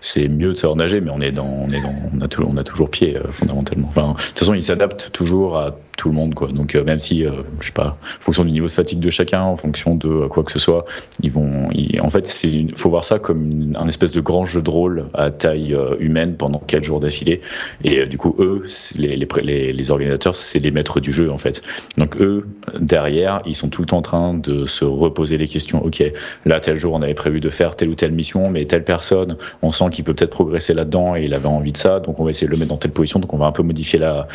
c'est 0.00 0.28
mieux 0.28 0.52
de 0.52 0.56
savoir 0.56 0.76
nager, 0.76 1.00
mais 1.00 1.10
on 1.10 1.20
est 1.20 1.32
dans, 1.32 1.46
on 1.46 1.70
est 1.70 1.80
dans, 1.80 1.94
on 2.14 2.20
a 2.20 2.28
toujours, 2.28 2.50
on 2.50 2.56
a 2.56 2.64
toujours 2.64 2.90
pied 2.90 3.16
euh, 3.16 3.32
fondamentalement. 3.32 3.88
De 3.88 4.16
toute 4.28 4.38
façon, 4.38 4.54
ils 4.54 4.62
s'adaptent 4.62 5.10
toujours 5.12 5.56
à 5.58 5.76
tout 5.96 6.08
le 6.08 6.14
monde, 6.14 6.34
quoi. 6.34 6.48
Donc 6.48 6.74
euh, 6.74 6.84
même 6.84 7.00
si, 7.00 7.24
euh, 7.24 7.42
je 7.60 7.66
sais 7.66 7.72
pas, 7.72 7.98
en 8.18 8.20
fonction 8.20 8.44
du 8.44 8.50
niveau 8.50 8.66
de 8.66 8.72
fatigue 8.72 9.00
de 9.00 9.10
chacun, 9.10 9.42
en 9.42 9.56
fonction 9.56 9.94
de 9.94 10.26
quoi 10.26 10.42
que 10.42 10.52
ce 10.52 10.58
soit, 10.58 10.84
ils 11.22 11.30
vont, 11.30 11.68
en 12.00 12.10
fait, 12.10 12.26
c'est, 12.26 12.66
faut 12.76 12.90
voir 12.90 13.04
ça 13.04 13.18
comme 13.18 13.74
un 13.76 13.88
espèce 13.88 14.12
de 14.12 14.20
grand 14.20 14.44
jeu 14.44 14.62
de 14.62 14.70
rôle 14.70 15.06
à 15.14 15.30
taille 15.30 15.76
humaine 15.98 16.36
pendant 16.36 16.58
quatre 16.58 16.84
jours 16.84 17.00
d'affilée. 17.00 17.40
Et 17.84 18.06
du 18.06 18.18
coup, 18.18 18.34
eux, 18.38 18.64
les, 18.96 19.16
les, 19.16 19.72
les, 19.72 19.90
organisateurs, 19.90 20.36
c'est 20.36 20.58
les 20.58 20.70
maîtres 20.70 21.00
du 21.00 21.12
jeu, 21.12 21.30
en 21.30 21.38
fait. 21.38 21.62
Donc 21.98 22.16
eux, 22.16 22.46
derrière, 22.78 23.42
ils 23.46 23.54
sont 23.54 23.68
tout 23.68 23.82
le 23.82 23.86
temps 23.86 23.98
en 23.98 24.02
train 24.02 24.34
de 24.34 24.64
se 24.64 24.84
reposer 24.84 25.38
les 25.38 25.48
questions. 25.48 25.84
Ok, 25.84 26.02
là, 26.44 26.60
tel 26.60 26.78
jour, 26.78 26.94
on 26.94 27.02
avait 27.02 27.14
prévu 27.14 27.40
de 27.40 27.50
faire 27.50 27.76
telle 27.76 27.88
ou 27.88 27.94
telle 27.94 28.12
mission, 28.12 28.50
mais 28.50 28.64
telle 28.64 28.84
personne, 28.84 29.36
on 29.62 29.70
sent 29.70 29.90
qu'il 29.90 30.04
peut 30.04 30.14
peut-être 30.14 30.30
progresser 30.30 30.74
là-dedans 30.74 31.16
et 31.16 31.24
il 31.24 31.34
avait 31.34 31.46
envie 31.46 31.72
de 31.72 31.76
ça, 31.76 32.00
donc 32.00 32.18
on 32.20 32.24
va 32.24 32.30
essayer 32.30 32.46
de 32.46 32.52
le 32.52 32.58
mettre 32.58 32.70
dans 32.70 32.76
telle 32.76 32.92
position, 32.92 33.20
donc 33.20 33.32
on 33.32 33.38
va 33.38 33.46
un 33.46 33.52
peu 33.52 33.62
modifier 33.62 33.98
la, 33.98 34.28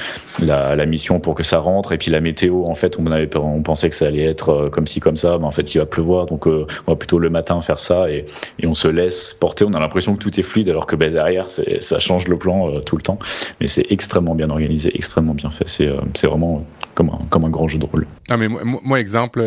la, 0.43 0.75
la 0.75 0.85
mission 0.85 1.19
pour 1.19 1.35
que 1.35 1.43
ça 1.47 1.59
rentre. 1.59 1.91
Et 1.91 1.97
puis 1.97 2.11
la 2.11 2.21
météo, 2.21 2.65
en 2.65 2.75
fait, 2.75 2.97
on, 2.99 3.05
avait, 3.07 3.29
on 3.37 3.61
pensait 3.61 3.89
que 3.89 3.95
ça 3.95 4.07
allait 4.07 4.23
être 4.23 4.49
euh, 4.49 4.69
comme 4.69 4.87
ci, 4.87 4.99
comme 4.99 5.15
ça, 5.15 5.37
mais 5.37 5.45
en 5.45 5.51
fait, 5.51 5.73
il 5.73 5.77
va 5.79 5.85
pleuvoir, 5.85 6.25
donc 6.25 6.47
euh, 6.47 6.65
on 6.85 6.91
va 6.91 6.95
plutôt 6.95 7.19
le 7.19 7.29
matin 7.29 7.61
faire 7.61 7.79
ça 7.79 8.09
et, 8.09 8.25
et 8.59 8.67
on 8.67 8.73
se 8.73 8.87
laisse 8.87 9.33
porter. 9.33 9.65
On 9.65 9.73
a 9.73 9.79
l'impression 9.79 10.15
que 10.15 10.19
tout 10.19 10.39
est 10.39 10.43
fluide, 10.43 10.69
alors 10.69 10.85
que 10.85 10.95
ben, 10.95 11.11
derrière, 11.11 11.47
ça 11.47 11.99
change 11.99 12.27
le 12.27 12.37
plan 12.37 12.69
euh, 12.69 12.79
tout 12.81 12.97
le 12.97 13.01
temps. 13.01 13.19
Mais 13.59 13.67
c'est 13.67 13.85
extrêmement 13.91 14.35
bien 14.35 14.49
organisé, 14.49 14.91
extrêmement 14.95 15.33
bien 15.33 15.51
fait. 15.51 15.67
C'est 15.67 16.27
vraiment 16.27 16.65
comme 16.95 17.09
un, 17.09 17.19
comme 17.29 17.45
un 17.45 17.49
grand 17.49 17.67
jeu 17.67 17.79
de 17.79 17.85
rôle. 17.85 18.07
Ah, 18.29 18.37
mais 18.37 18.47
moi, 18.47 18.99
exemple, 18.99 19.41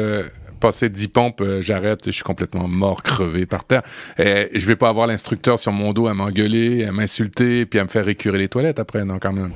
passer 0.61 0.89
10 0.89 1.09
pompes, 1.09 1.41
euh, 1.41 1.61
j'arrête, 1.61 2.07
je 2.07 2.11
suis 2.11 2.23
complètement 2.23 2.69
mort, 2.69 3.03
crevé 3.03 3.47
par 3.47 3.65
terre. 3.65 3.83
Et 4.19 4.49
je 4.55 4.67
vais 4.67 4.77
pas 4.77 4.89
avoir 4.89 5.07
l'instructeur 5.07 5.59
sur 5.59 5.73
mon 5.73 5.93
dos 5.93 6.07
à 6.07 6.15
m'engueuler, 6.15 6.85
à 6.85 6.93
m'insulter, 6.93 7.67
puis 7.67 7.81
à 7.81 7.85
me 7.85 7.89
faire 7.89 8.05
récurer 8.05 8.39
les 8.39 8.49
toilettes 8.49 8.79
après, 8.79 9.05
non, 9.05 9.19
quand 9.19 9.33
même. 9.33 9.51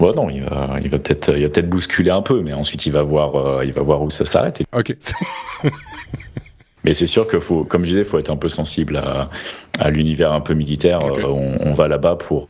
Ouais, 0.00 0.12
non, 0.14 0.30
il 0.30 0.42
va, 0.42 0.76
il 0.82 0.88
va 0.90 0.98
peut-être, 0.98 1.36
il 1.36 1.42
va 1.42 1.48
peut-être 1.48 1.68
bousculer 1.68 2.10
un 2.10 2.22
peu, 2.22 2.42
mais 2.42 2.54
ensuite 2.54 2.86
il 2.86 2.92
va 2.92 3.02
voir, 3.02 3.34
euh, 3.34 3.64
il 3.64 3.72
va 3.72 3.82
voir 3.82 4.02
où 4.02 4.10
ça 4.10 4.24
s'arrête. 4.24 4.62
Ok. 4.72 4.96
mais 6.84 6.92
c'est 6.92 7.06
sûr 7.06 7.28
qu'il 7.28 7.40
faut, 7.40 7.64
comme 7.64 7.82
je 7.82 7.88
disais, 7.88 8.00
il 8.00 8.04
faut 8.04 8.18
être 8.18 8.30
un 8.30 8.36
peu 8.36 8.48
sensible 8.48 8.96
à, 8.96 9.28
à 9.80 9.90
l'univers 9.90 10.32
un 10.32 10.40
peu 10.40 10.54
militaire. 10.54 11.00
Euh, 11.02 11.22
on, 11.24 11.68
on, 11.68 11.72
va 11.72 11.88
là-bas 11.88 12.14
pour, 12.14 12.48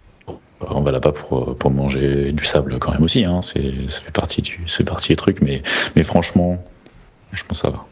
on 0.60 0.80
va 0.82 0.90
là-bas 0.90 1.12
pour, 1.12 1.56
pour 1.56 1.70
manger 1.70 2.32
du 2.32 2.44
sable 2.44 2.78
quand 2.78 2.92
même 2.92 3.02
aussi. 3.02 3.24
Hein. 3.24 3.40
C'est, 3.42 3.88
ça 3.88 4.00
fait 4.00 4.12
partie 4.12 4.42
du, 4.42 4.60
c'est 4.66 4.84
partie 4.84 5.08
des 5.08 5.16
trucs, 5.16 5.40
mais, 5.40 5.62
mais 5.96 6.02
franchement, 6.02 6.62
je 7.32 7.42
pense 7.44 7.62
que 7.62 7.66
ça 7.66 7.70
va. 7.70 7.86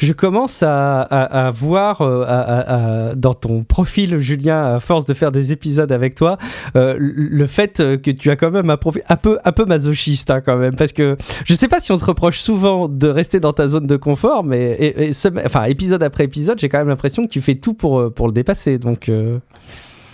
Je 0.00 0.12
commence 0.12 0.62
à, 0.62 1.50
voir 1.54 2.00
euh, 2.02 3.14
dans 3.14 3.34
ton 3.34 3.64
profil, 3.64 4.18
Julien, 4.18 4.74
à 4.74 4.80
force 4.80 5.04
de 5.04 5.14
faire 5.14 5.32
des 5.32 5.52
épisodes 5.52 5.90
avec 5.90 6.14
toi, 6.14 6.36
euh, 6.76 6.96
le 6.98 7.46
fait 7.46 7.78
que 8.02 8.10
tu 8.10 8.30
as 8.30 8.36
quand 8.36 8.50
même 8.50 8.70
un 8.70 8.76
profil 8.76 9.02
un 9.08 9.16
peu, 9.16 9.64
masochiste 9.66 10.30
hein, 10.30 10.40
quand 10.40 10.56
même. 10.56 10.76
Parce 10.76 10.92
que 10.92 11.16
je 11.44 11.54
sais 11.54 11.68
pas 11.68 11.80
si 11.80 11.92
on 11.92 11.98
te 11.98 12.04
reproche 12.04 12.40
souvent 12.40 12.88
de 12.88 13.08
rester 13.08 13.40
dans 13.40 13.52
ta 13.52 13.68
zone 13.68 13.86
de 13.86 13.96
confort, 13.96 14.44
mais 14.44 15.10
enfin, 15.44 15.64
épisode 15.64 16.02
après 16.02 16.24
épisode, 16.24 16.58
j'ai 16.58 16.68
quand 16.68 16.78
même 16.78 16.88
l'impression 16.88 17.24
que 17.24 17.30
tu 17.30 17.40
fais 17.40 17.54
tout 17.54 17.74
pour, 17.74 18.00
le 18.00 18.32
dépasser. 18.32 18.78
Donc. 18.78 19.08
Euh... 19.08 19.38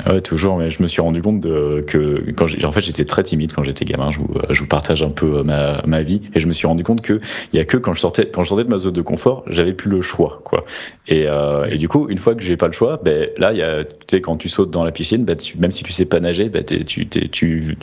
Ouais, 0.09 0.21
toujours, 0.21 0.57
mais 0.57 0.71
je 0.71 0.83
me 0.83 0.87
suis 0.87 1.01
rendu 1.01 1.23
compte 1.23 1.41
de, 1.41 1.85
que 1.87 2.31
quand 2.33 2.47
en 2.65 2.73
fait 2.73 2.81
j'étais 2.81 3.05
très 3.05 3.23
timide 3.23 3.53
quand 3.53 3.63
j'étais 3.63 3.85
gamin, 3.85 4.11
je 4.11 4.19
vous, 4.19 4.35
je 4.51 4.61
vous 4.61 4.67
partage 4.67 5.03
un 5.03 5.11
peu 5.11 5.39
euh, 5.39 5.45
ma, 5.45 5.83
ma, 5.87 6.03
vie, 6.03 6.23
et 6.35 6.41
je 6.41 6.47
me 6.47 6.53
suis 6.53 6.67
rendu 6.67 6.83
compte 6.83 7.03
que 7.03 7.21
il 7.53 7.57
y 7.57 7.61
a 7.61 7.65
que 7.65 7.77
quand 7.77 7.95
je 7.95 8.01
sortais 8.01 8.27
quand 8.27 8.43
je 8.43 8.49
sortais 8.49 8.65
de 8.65 8.69
ma 8.69 8.79
zone 8.79 8.95
de 8.95 9.03
confort, 9.03 9.45
j'avais 9.47 9.73
plus 9.73 9.91
le 9.91 10.01
choix, 10.01 10.41
quoi. 10.45 10.65
Et, 11.09 11.27
euh, 11.27 11.67
et 11.67 11.79
du 11.79 11.89
coup, 11.89 12.09
une 12.09 12.19
fois 12.19 12.35
que 12.35 12.43
j'ai 12.43 12.57
pas 12.57 12.67
le 12.67 12.73
choix, 12.73 13.01
ben 13.03 13.29
là, 13.37 13.53
il 13.53 13.59
y 13.59 13.63
a, 13.63 13.85
tu 13.85 13.93
sais, 14.09 14.21
quand 14.21 14.37
tu 14.37 14.49
sautes 14.49 14.71
dans 14.71 14.85
la 14.85 14.93
piscine, 14.93 15.25
ben, 15.25 15.37
tu, 15.37 15.59
même 15.59 15.73
si 15.73 15.83
tu 15.83 15.93
sais 15.93 16.05
pas 16.05 16.21
nager, 16.21 16.51
tu, 16.65 16.85
tu, 16.85 17.09
tu, 17.09 17.77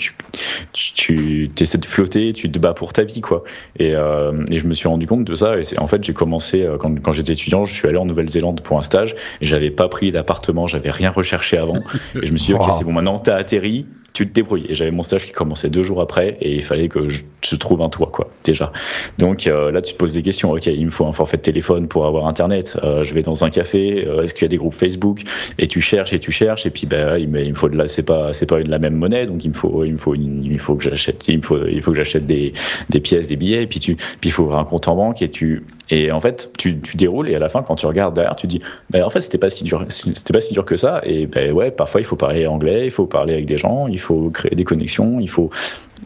tu, 0.73 1.49
tu 1.53 1.63
essaies 1.63 1.77
de 1.77 1.86
flotter, 1.86 2.34
tu 2.34 2.49
te 2.49 2.60
bats 2.60 2.73
pour 2.73 2.93
ta 2.93 3.03
vie, 3.03 3.21
quoi. 3.21 3.43
Et, 3.77 3.93
euh, 3.93 4.32
et 4.51 4.60
je 4.60 4.67
me 4.67 4.73
suis 4.73 4.88
rendu 4.88 5.05
compte 5.05 5.25
de 5.25 5.36
ça, 5.36 5.58
et 5.58 5.63
c'est 5.63 5.79
en 5.79 5.88
fait 5.88 6.03
j'ai 6.03 6.13
commencé 6.13 6.63
euh, 6.63 6.77
quand, 6.77 7.01
quand 7.01 7.12
j'étais 7.12 7.34
étudiant, 7.34 7.65
je 7.65 7.73
suis 7.73 7.88
allé 7.88 7.97
en 7.97 8.05
Nouvelle-Zélande 8.05 8.62
pour 8.62 8.77
un 8.77 8.84
stage, 8.84 9.15
et 9.41 9.45
j'avais 9.45 9.71
pas 9.71 9.89
pris 9.89 10.12
d'appartement, 10.12 10.65
j'avais 10.67 10.91
rien 10.91 11.12
recherché 11.12 11.58
avant. 11.58 11.79
Et 12.22 12.28
je 12.28 12.34
me 12.34 12.38
suis 12.38 12.54
dit, 12.54 12.60
ok, 12.60 12.72
c'est 12.72 12.84
bon, 12.84 12.93
maintenant 12.93 13.19
t'as 13.19 13.36
atterri, 13.36 13.86
tu 14.13 14.28
te 14.28 14.34
débrouilles. 14.34 14.65
Et 14.69 14.76
j'avais 14.76 14.91
mon 14.91 15.04
stage 15.04 15.26
qui 15.26 15.32
commençait 15.32 15.69
deux 15.69 15.84
jours 15.84 16.02
après 16.02 16.38
et 16.41 16.56
il 16.56 16.63
fallait 16.63 16.89
que 16.89 17.08
je, 17.10 17.24
trouve 17.56 17.82
un 17.82 17.89
toit, 17.89 18.10
quoi, 18.12 18.30
déjà. 18.43 18.72
Donc 19.17 19.48
euh, 19.48 19.72
là, 19.72 19.82
tu 19.82 19.93
te 19.93 19.98
poses 19.98 20.13
des 20.13 20.24
questions. 20.24 20.52
Ok, 20.52 20.65
il 20.65 20.86
me 20.86 20.91
faut 20.91 21.06
un 21.06 21.13
forfait 21.13 21.38
de 21.38 21.41
téléphone 21.41 21.88
pour 21.88 22.06
avoir 22.06 22.28
Internet. 22.28 22.78
Euh, 22.84 23.04
je 23.04 23.13
vais 23.13 23.22
dans 23.22 23.43
un 23.43 23.50
café. 23.50 24.06
Euh, 24.08 24.24
est-ce 24.24 24.34
qu'il 24.34 24.43
y 24.43 24.45
a 24.45 24.50
des 24.50 24.58
groupes 24.58 24.74
Facebook? 24.74 25.22
Et 25.58 25.67
tu 25.67 25.82
cherches 25.82 26.13
et 26.13 26.19
tu 26.19 26.32
cherches. 26.32 26.65
Et 26.65 26.69
puis, 26.69 26.86
ben, 26.86 27.17
il 27.17 27.30
me, 27.30 27.54
faut 27.54 27.69
de 27.69 27.78
la, 27.78 27.88
c'est 27.88 28.04
pas, 28.04 28.34
c'est 28.34 28.45
pas 28.45 28.60
la 28.60 28.80
même 28.80 28.95
monnaie. 28.95 29.26
Donc, 29.26 29.43
il 29.45 29.50
me 29.50 29.54
faut, 29.54 29.86
il 29.86 29.93
me 29.93 29.98
faut, 29.98 30.15
il 30.15 30.60
faut 30.60 30.76
que 30.76 30.84
j'achète, 30.84 31.26
il 31.28 31.38
me 31.38 31.41
faut, 31.41 31.65
il 31.65 31.82
faut 31.82 31.91
que 31.91 31.98
j'achète 31.98 32.26
des, 32.26 32.52
des 32.89 33.00
pièces, 33.00 33.28
des 33.28 33.36
billets. 33.36 33.63
Et 33.63 33.67
puis, 33.67 33.80
tu, 33.80 33.95
puis 33.95 34.30
il 34.30 34.32
faut 34.32 34.43
ouvrir 34.43 34.60
un 34.60 34.65
compte 34.65 34.88
en 34.88 34.95
banque 34.95 35.22
et 35.22 35.30
tu, 35.30 35.63
et 35.89 36.12
en 36.12 36.19
fait, 36.19 36.52
tu, 36.58 36.73
déroules 36.95 37.30
et 37.30 37.36
à 37.36 37.39
la 37.39 37.49
fin, 37.49 37.63
quand 37.63 37.75
tu 37.75 37.86
regardes 37.86 38.13
derrière, 38.15 38.36
tu 38.36 38.47
dis, 38.47 38.62
ben, 38.91 39.04
en 39.04 39.10
fait, 39.10 39.21
c'était 39.21 39.38
pas 39.39 39.49
si 39.49 39.63
dur, 39.63 39.86
c'était 39.89 40.34
pas 40.34 40.41
si 40.41 40.54
dur 40.54 40.65
que 40.65 40.78
ça. 40.78 41.02
Et 41.04 41.25
ben 41.25 41.52
ouais, 41.52 41.71
parfois, 41.71 42.02
il 42.02 42.04
faut 42.04 42.15
parler 42.15 42.45
anglais, 42.45 42.86
il 42.86 42.91
faut 42.91 43.08
parler 43.08 43.34
avec 43.34 43.45
des 43.45 43.58
gens, 43.58 43.88
il 43.88 43.99
faut 43.99 44.30
créer 44.30 44.56
des 44.56 44.63
connexions, 44.63 45.19
il 45.19 45.30
faut, 45.30 45.49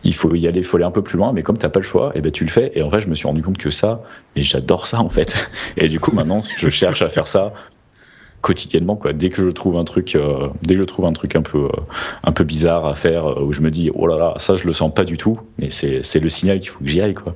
il 0.04 0.14
faut 0.14 0.34
y 0.36 0.48
aller, 0.48 0.60
il 0.60 0.66
faut 0.66 0.78
aller 0.78 0.86
un 0.86 0.92
peu 0.92 1.04
plus 1.04 1.18
loin, 1.18 1.34
mais 1.34 1.42
comme 1.42 1.58
tu 1.58 1.66
n'as 1.66 1.70
pas 1.70 1.80
le 1.80 1.86
choix, 1.86 2.12
et 2.16 2.22
ben 2.22 2.32
tu 2.32 2.46
le 2.46 2.50
fais. 2.50 2.72
Et 2.76 2.82
en 2.82 2.88
vrai, 2.88 3.02
je 3.02 3.10
me 3.10 3.16
suis 3.16 3.28
rendu 3.28 3.44
compte 3.44 3.58
que 3.58 3.70
ça, 3.70 4.02
et 4.36 4.44
j'adore 4.44 4.88
ça 4.88 5.02
en 5.02 5.10
fait. 5.10 5.50
Et 5.78 5.88
du 5.88 6.00
coup, 6.00 6.12
maintenant, 6.16 6.40
je 6.58 6.70
cherche 6.70 7.02
à 7.02 7.10
faire 7.10 7.28
ça 7.28 7.54
quotidiennement 8.42 8.98
quoi 8.98 9.14
dès 9.14 9.30
que 9.30 9.42
je 9.42 9.48
trouve 9.48 9.78
un 9.78 9.86
truc 9.86 10.16
euh, 10.16 10.50
dès 10.64 10.76
que 10.76 10.82
je 10.82 10.86
trouve 10.86 11.06
un 11.06 11.14
truc 11.14 11.38
un 11.38 11.42
peu 11.42 11.64
euh, 11.64 11.70
un 12.26 12.34
peu 12.34 12.44
bizarre 12.44 12.86
à 12.86 12.94
faire 12.94 13.26
euh, 13.26 13.42
où 13.42 13.54
je 13.54 13.62
me 13.62 13.72
dis 13.72 13.90
oh 13.94 14.06
là 14.06 14.18
là 14.18 14.34
ça 14.36 14.58
je 14.58 14.66
le 14.66 14.74
sens 14.74 14.94
pas 14.94 15.06
du 15.06 15.16
tout 15.16 15.38
mais 15.58 15.70
c'est 15.70 16.20
le 16.20 16.28
signal 16.30 16.60
qu'il 16.60 16.70
faut 16.70 16.80
que 16.80 16.86
j'y 16.86 17.00
aille 17.00 17.14
quoi 17.14 17.36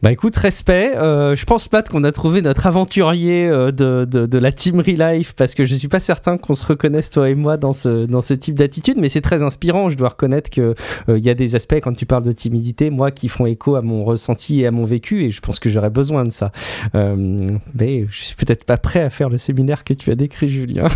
bah 0.00 0.12
écoute, 0.12 0.36
respect. 0.36 0.96
Euh, 0.96 1.34
je 1.34 1.44
pense, 1.44 1.66
Pat, 1.66 1.88
qu'on 1.88 2.04
a 2.04 2.12
trouvé 2.12 2.40
notre 2.40 2.68
aventurier 2.68 3.48
euh, 3.48 3.72
de, 3.72 4.04
de, 4.04 4.38
la 4.38 4.52
team 4.52 4.78
Relife 4.78 5.34
parce 5.34 5.56
que 5.56 5.64
je 5.64 5.74
suis 5.74 5.88
pas 5.88 5.98
certain 5.98 6.38
qu'on 6.38 6.54
se 6.54 6.64
reconnaisse, 6.64 7.10
toi 7.10 7.28
et 7.28 7.34
moi, 7.34 7.56
dans 7.56 7.72
ce, 7.72 8.06
dans 8.06 8.20
ce 8.20 8.34
type 8.34 8.56
d'attitude, 8.56 8.96
mais 8.98 9.08
c'est 9.08 9.20
très 9.20 9.42
inspirant. 9.42 9.88
Je 9.88 9.96
dois 9.96 10.10
reconnaître 10.10 10.50
qu'il 10.50 10.62
euh, 11.08 11.18
y 11.18 11.28
a 11.28 11.34
des 11.34 11.56
aspects, 11.56 11.80
quand 11.82 11.92
tu 11.92 12.06
parles 12.06 12.22
de 12.22 12.30
timidité, 12.30 12.90
moi, 12.90 13.10
qui 13.10 13.28
font 13.28 13.44
écho 13.46 13.74
à 13.74 13.82
mon 13.82 14.04
ressenti 14.04 14.60
et 14.60 14.68
à 14.68 14.70
mon 14.70 14.84
vécu, 14.84 15.24
et 15.24 15.32
je 15.32 15.40
pense 15.40 15.58
que 15.58 15.68
j'aurais 15.68 15.90
besoin 15.90 16.22
de 16.22 16.30
ça. 16.30 16.52
mais 16.94 18.06
je 18.08 18.22
suis 18.22 18.36
peut-être 18.36 18.64
pas 18.64 18.76
prêt 18.76 19.02
à 19.02 19.10
faire 19.10 19.30
le 19.30 19.38
séminaire 19.38 19.82
que 19.82 19.94
tu 19.94 20.12
as 20.12 20.14
décrit, 20.14 20.48
Julien. 20.48 20.86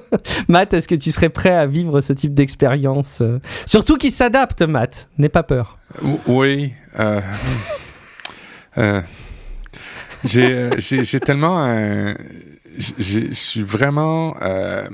Matt, 0.48 0.74
est-ce 0.74 0.86
que 0.86 0.94
tu 0.94 1.12
serais 1.12 1.30
prêt 1.30 1.54
à 1.54 1.66
vivre 1.66 2.02
ce 2.02 2.12
type 2.12 2.34
d'expérience? 2.34 3.22
Surtout 3.64 3.96
qui 3.96 4.10
s'adapte, 4.10 4.60
Matt. 4.60 5.08
N'aie 5.16 5.30
pas 5.30 5.44
peur. 5.44 5.78
Oui. 6.26 6.72
Euh, 8.78 9.00
euh, 10.36 10.70
j'ai 10.78 11.20
tellement 11.20 12.14
je 12.78 13.32
suis 13.32 13.62
vraiment 13.62 14.36
euh, 14.42 14.84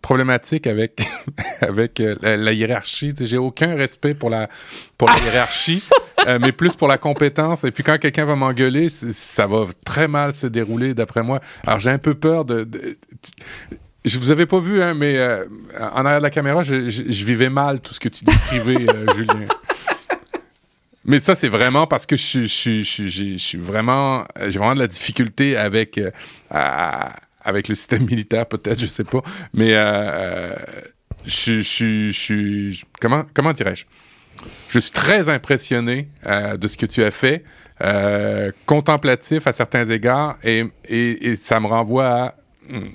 problématique 0.00 0.66
avec 0.66 1.06
avec 1.60 2.02
la, 2.22 2.52
hiérarchie. 2.52 3.12
J'ai 3.18 3.38
aucun 3.38 3.74
respect 3.74 4.14
pour 4.14 4.30
la 4.30 4.48
pour 4.96 5.08
la 5.08 5.18
hiérarchie, 5.18 5.82
mais 6.26 6.52
plus 6.52 6.76
pour 6.76 6.88
la 6.88 6.98
compétence. 6.98 7.64
Et 7.64 7.70
puis 7.70 7.82
quand 7.82 7.98
quelqu'un 7.98 8.24
va 8.24 8.36
m'engueuler, 8.36 8.88
ça 8.88 9.46
va 9.46 9.64
très 9.84 10.08
mal 10.08 10.32
se 10.32 10.46
dérouler 10.46 10.94
d'après 10.94 11.22
moi. 11.22 11.40
Alors 11.66 11.80
j'ai 11.80 11.90
un 11.90 11.98
peu 11.98 12.14
peur 12.14 12.44
de, 12.44 12.68
je 14.04 14.18
vous 14.18 14.30
avais 14.30 14.46
pas 14.46 14.60
vu, 14.60 14.82
hein, 14.82 14.94
mais 14.94 15.18
en 15.80 16.04
arrière 16.04 16.20
de 16.20 16.24
la 16.24 16.30
caméra, 16.30 16.62
je, 16.62 16.88
je, 16.88 17.24
vivais 17.24 17.50
mal 17.50 17.80
tout 17.80 17.92
ce 17.92 18.00
que 18.00 18.08
tu 18.08 18.24
décrivais, 18.24 18.86
Julien. 19.16 19.46
Mais 21.06 21.20
ça, 21.20 21.36
c'est 21.36 21.48
vraiment 21.48 21.86
parce 21.86 22.04
que 22.04 22.16
je, 22.16 22.42
je, 22.42 22.82
je, 22.82 23.36
suis 23.36 23.58
vraiment, 23.58 24.24
j'ai 24.48 24.58
vraiment 24.58 24.74
de 24.74 24.80
la 24.80 24.88
difficulté 24.88 25.56
avec, 25.56 25.98
euh, 25.98 26.10
avec 27.40 27.68
le 27.68 27.76
système 27.76 28.04
militaire, 28.10 28.46
peut-être, 28.46 28.80
je 28.80 28.86
sais 28.86 29.04
pas. 29.04 29.22
Mais 29.54 29.74
euh, 29.74 29.82
euh 29.82 30.54
je, 31.24 31.60
je, 31.60 32.84
comment, 33.00 33.24
comment 33.34 33.52
dirais-je? 33.52 33.84
Je 34.68 34.78
suis 34.78 34.92
très 34.92 35.28
impressionné 35.28 36.08
euh, 36.26 36.56
de 36.56 36.68
ce 36.68 36.76
que 36.76 36.86
tu 36.86 37.02
as 37.02 37.10
fait, 37.10 37.42
contemplatif 38.64 39.46
à 39.46 39.52
certains 39.52 39.88
égards, 39.90 40.36
et, 40.44 40.64
et, 40.88 41.30
et 41.30 41.36
ça 41.36 41.58
me 41.58 41.66
renvoie 41.66 42.06
à, 42.06 42.34
hmm, 42.68 42.86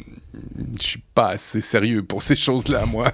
je 0.79 0.83
suis 0.83 1.03
pas 1.13 1.29
assez 1.29 1.59
sérieux 1.59 2.03
pour 2.03 2.21
ces 2.21 2.35
choses-là, 2.35 2.85
moi. 2.85 3.11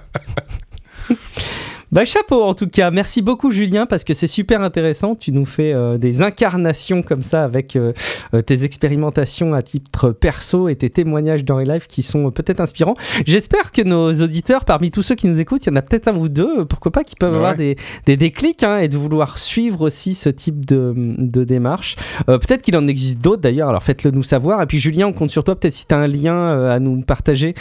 Bah 1.90 2.04
chapeau 2.04 2.42
en 2.42 2.52
tout 2.52 2.66
cas, 2.66 2.90
merci 2.90 3.22
beaucoup 3.22 3.50
Julien 3.50 3.86
parce 3.86 4.04
que 4.04 4.12
c'est 4.12 4.26
super 4.26 4.60
intéressant. 4.60 5.14
Tu 5.14 5.32
nous 5.32 5.46
fais 5.46 5.72
euh, 5.72 5.96
des 5.96 6.20
incarnations 6.20 7.00
comme 7.00 7.22
ça 7.22 7.44
avec 7.44 7.76
euh, 7.76 7.94
euh, 8.34 8.42
tes 8.42 8.64
expérimentations 8.64 9.54
à 9.54 9.62
titre 9.62 10.10
perso 10.10 10.68
et 10.68 10.76
tes 10.76 10.90
témoignages 10.90 11.46
dans 11.46 11.56
les 11.56 11.64
lives 11.64 11.86
qui 11.86 12.02
sont 12.02 12.30
peut-être 12.30 12.60
inspirants. 12.60 12.94
J'espère 13.24 13.72
que 13.72 13.80
nos 13.80 14.12
auditeurs, 14.12 14.66
parmi 14.66 14.90
tous 14.90 15.02
ceux 15.02 15.14
qui 15.14 15.28
nous 15.28 15.40
écoutent, 15.40 15.64
il 15.64 15.70
y 15.70 15.72
en 15.72 15.76
a 15.76 15.82
peut-être 15.82 16.08
un 16.08 16.16
ou 16.16 16.28
deux, 16.28 16.66
pourquoi 16.66 16.92
pas, 16.92 17.04
qui 17.04 17.16
peuvent 17.16 17.34
avoir 17.34 17.56
des, 17.56 17.76
des 18.04 18.18
déclics 18.18 18.64
hein, 18.64 18.80
et 18.80 18.88
de 18.88 18.98
vouloir 18.98 19.38
suivre 19.38 19.80
aussi 19.80 20.12
ce 20.12 20.28
type 20.28 20.66
de, 20.66 20.92
de 20.94 21.42
démarche. 21.44 21.96
peut-être 22.26 22.60
qu'il 22.60 22.76
en 22.76 22.86
existe 22.86 23.22
d'autres 23.22 23.40
d'ailleurs, 23.40 23.70
alors 23.70 23.82
faites-le 23.82 24.10
nous 24.10 24.22
savoir. 24.22 24.60
Et 24.60 24.66
puis 24.66 24.78
Julien, 24.78 25.06
on 25.06 25.14
compte 25.14 25.30
sur 25.30 25.42
toi, 25.42 25.58
peut-être 25.58 25.72
si 25.72 25.86
tu 25.86 25.94
as 25.94 25.98
un 25.98 26.06
lien 26.06 26.68
à 26.68 26.80
nous 26.80 27.00
partager 27.00 27.54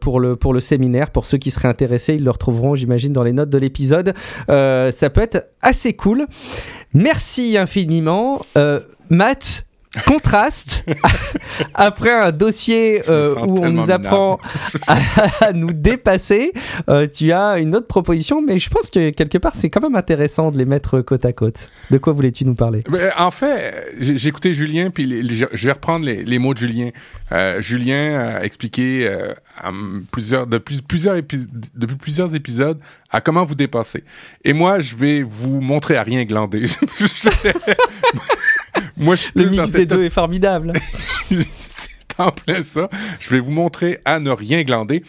pour, 0.00 0.18
le, 0.18 0.34
pour 0.34 0.52
le 0.52 0.58
séminaire, 0.58 1.12
pour 1.12 1.24
ceux 1.24 1.38
qui 1.38 1.52
seraient 1.52 1.68
intéressés, 1.68 2.14
ils 2.14 2.24
le 2.24 2.32
retrouveront 2.32 2.74
j'imagine 2.74 3.12
dans 3.12 3.22
les 3.22 3.32
notes 3.32 3.50
de 3.50 3.59
l'épisode. 3.60 4.14
Euh, 4.48 4.90
ça 4.90 5.10
peut 5.10 5.20
être 5.22 5.48
assez 5.62 5.92
cool. 5.92 6.26
Merci 6.92 7.56
infiniment. 7.56 8.44
Euh, 8.56 8.80
Matt, 9.08 9.66
contraste 10.06 10.84
après 11.74 12.12
un 12.12 12.30
dossier 12.30 13.02
euh, 13.08 13.34
où 13.34 13.58
on 13.60 13.70
nous 13.70 13.90
apprend 13.90 14.38
à, 14.86 15.52
nous 15.52 15.72
dépasser 15.72 16.52
euh, 16.88 17.08
tu 17.12 17.32
as 17.32 17.58
une 17.58 17.74
autre 17.74 17.88
proposition 17.88 18.40
mais 18.40 18.60
je 18.60 18.70
pense 18.70 18.88
que 18.88 19.10
quelque 19.10 19.38
part 19.38 19.56
c'est 19.56 19.68
quand 19.68 19.82
même 19.82 19.96
intéressant 19.96 20.52
de 20.52 20.58
les 20.58 20.64
mettre 20.64 21.00
côte 21.00 21.24
à 21.24 21.32
côte. 21.32 21.70
De 21.90 21.98
quoi 21.98 22.12
voulais-tu 22.12 22.44
nous 22.44 22.54
parler? 22.54 22.84
En 23.18 23.32
fait 23.32 23.74
j'ai 23.98 24.28
écouté 24.28 24.54
Julien 24.54 24.90
puis 24.90 25.28
je 25.52 25.66
vais 25.66 25.72
reprendre 25.72 26.06
les, 26.06 26.38
mots 26.38 26.54
de 26.54 26.58
Julien. 26.58 26.90
Euh, 27.32 27.60
Julien 27.60 28.20
a 28.20 28.44
expliqué 28.44 29.12
plusieurs, 30.12 30.46
depuis, 30.46 30.82
plusieurs 30.82 31.16
depuis 31.16 31.96
plusieurs 31.96 32.34
épisodes 32.36 32.78
à 33.10 33.20
comment 33.20 33.42
vous 33.42 33.56
dépasser. 33.56 34.04
Et 34.44 34.52
moi 34.52 34.78
je 34.78 34.94
vais 34.94 35.22
vous 35.22 35.60
montrer 35.60 35.96
à 35.96 36.04
rien 36.04 36.24
glander 36.24 36.66
Moi, 39.00 39.16
je 39.16 39.28
Le 39.34 39.46
mix 39.46 39.72
des 39.72 39.86
deux 39.86 40.04
est 40.04 40.10
formidable. 40.10 40.74
c'est 41.30 41.90
en 42.18 42.30
plein 42.30 42.62
ça. 42.62 42.90
Je 43.18 43.30
vais 43.30 43.40
vous 43.40 43.50
montrer 43.50 43.98
à 44.04 44.20
ne 44.20 44.30
rien 44.30 44.62
glander. 44.62 45.02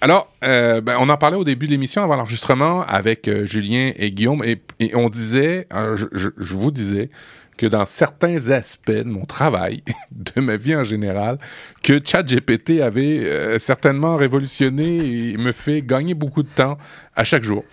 Alors, 0.00 0.32
euh, 0.44 0.80
ben, 0.80 0.96
on 0.98 1.08
en 1.08 1.16
parlait 1.16 1.36
au 1.36 1.44
début 1.44 1.66
de 1.66 1.70
l'émission 1.70 2.02
avant 2.02 2.16
l'enregistrement 2.16 2.82
avec 2.82 3.28
euh, 3.28 3.46
Julien 3.46 3.92
et 3.96 4.10
Guillaume 4.10 4.42
et, 4.44 4.60
on 4.94 5.08
disait, 5.08 5.68
euh, 5.72 5.96
je, 5.96 6.54
vous 6.54 6.72
disais 6.72 7.08
que 7.56 7.66
dans 7.66 7.86
certains 7.86 8.50
aspects 8.50 8.90
de 8.90 9.04
mon 9.04 9.26
travail, 9.26 9.84
de 10.10 10.40
ma 10.40 10.56
vie 10.56 10.74
en 10.74 10.82
général, 10.82 11.38
que 11.84 12.00
ChatGPT 12.04 12.80
avait 12.80 13.58
certainement 13.60 14.16
révolutionné 14.16 15.30
et 15.30 15.36
me 15.36 15.52
fait 15.52 15.82
gagner 15.82 16.14
beaucoup 16.14 16.42
de 16.42 16.48
temps 16.48 16.78
à 17.14 17.22
chaque 17.22 17.44
jour. 17.44 17.64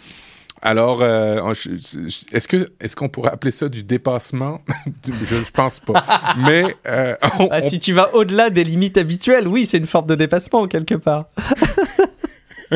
Alors, 0.65 1.01
euh, 1.01 1.53
est-ce 2.31 2.47
que 2.47 2.71
est-ce 2.79 2.95
qu'on 2.95 3.09
pourrait 3.09 3.31
appeler 3.31 3.51
ça 3.51 3.67
du 3.67 3.83
dépassement? 3.83 4.61
Je, 5.25 5.35
ne 5.35 5.43
pense 5.51 5.81
pas. 5.81 6.05
Mais 6.37 6.77
euh, 6.87 7.15
ah, 7.21 7.61
si 7.61 7.79
tu 7.79 7.91
vas 7.91 8.15
au-delà 8.15 8.49
des 8.49 8.63
limites 8.63 8.97
habituelles, 8.97 9.45
oui, 9.45 9.65
c'est 9.65 9.77
une 9.77 9.87
forme 9.87 10.07
de 10.07 10.15
dépassement 10.15 10.67
quelque 10.69 10.95
part. 10.95 11.25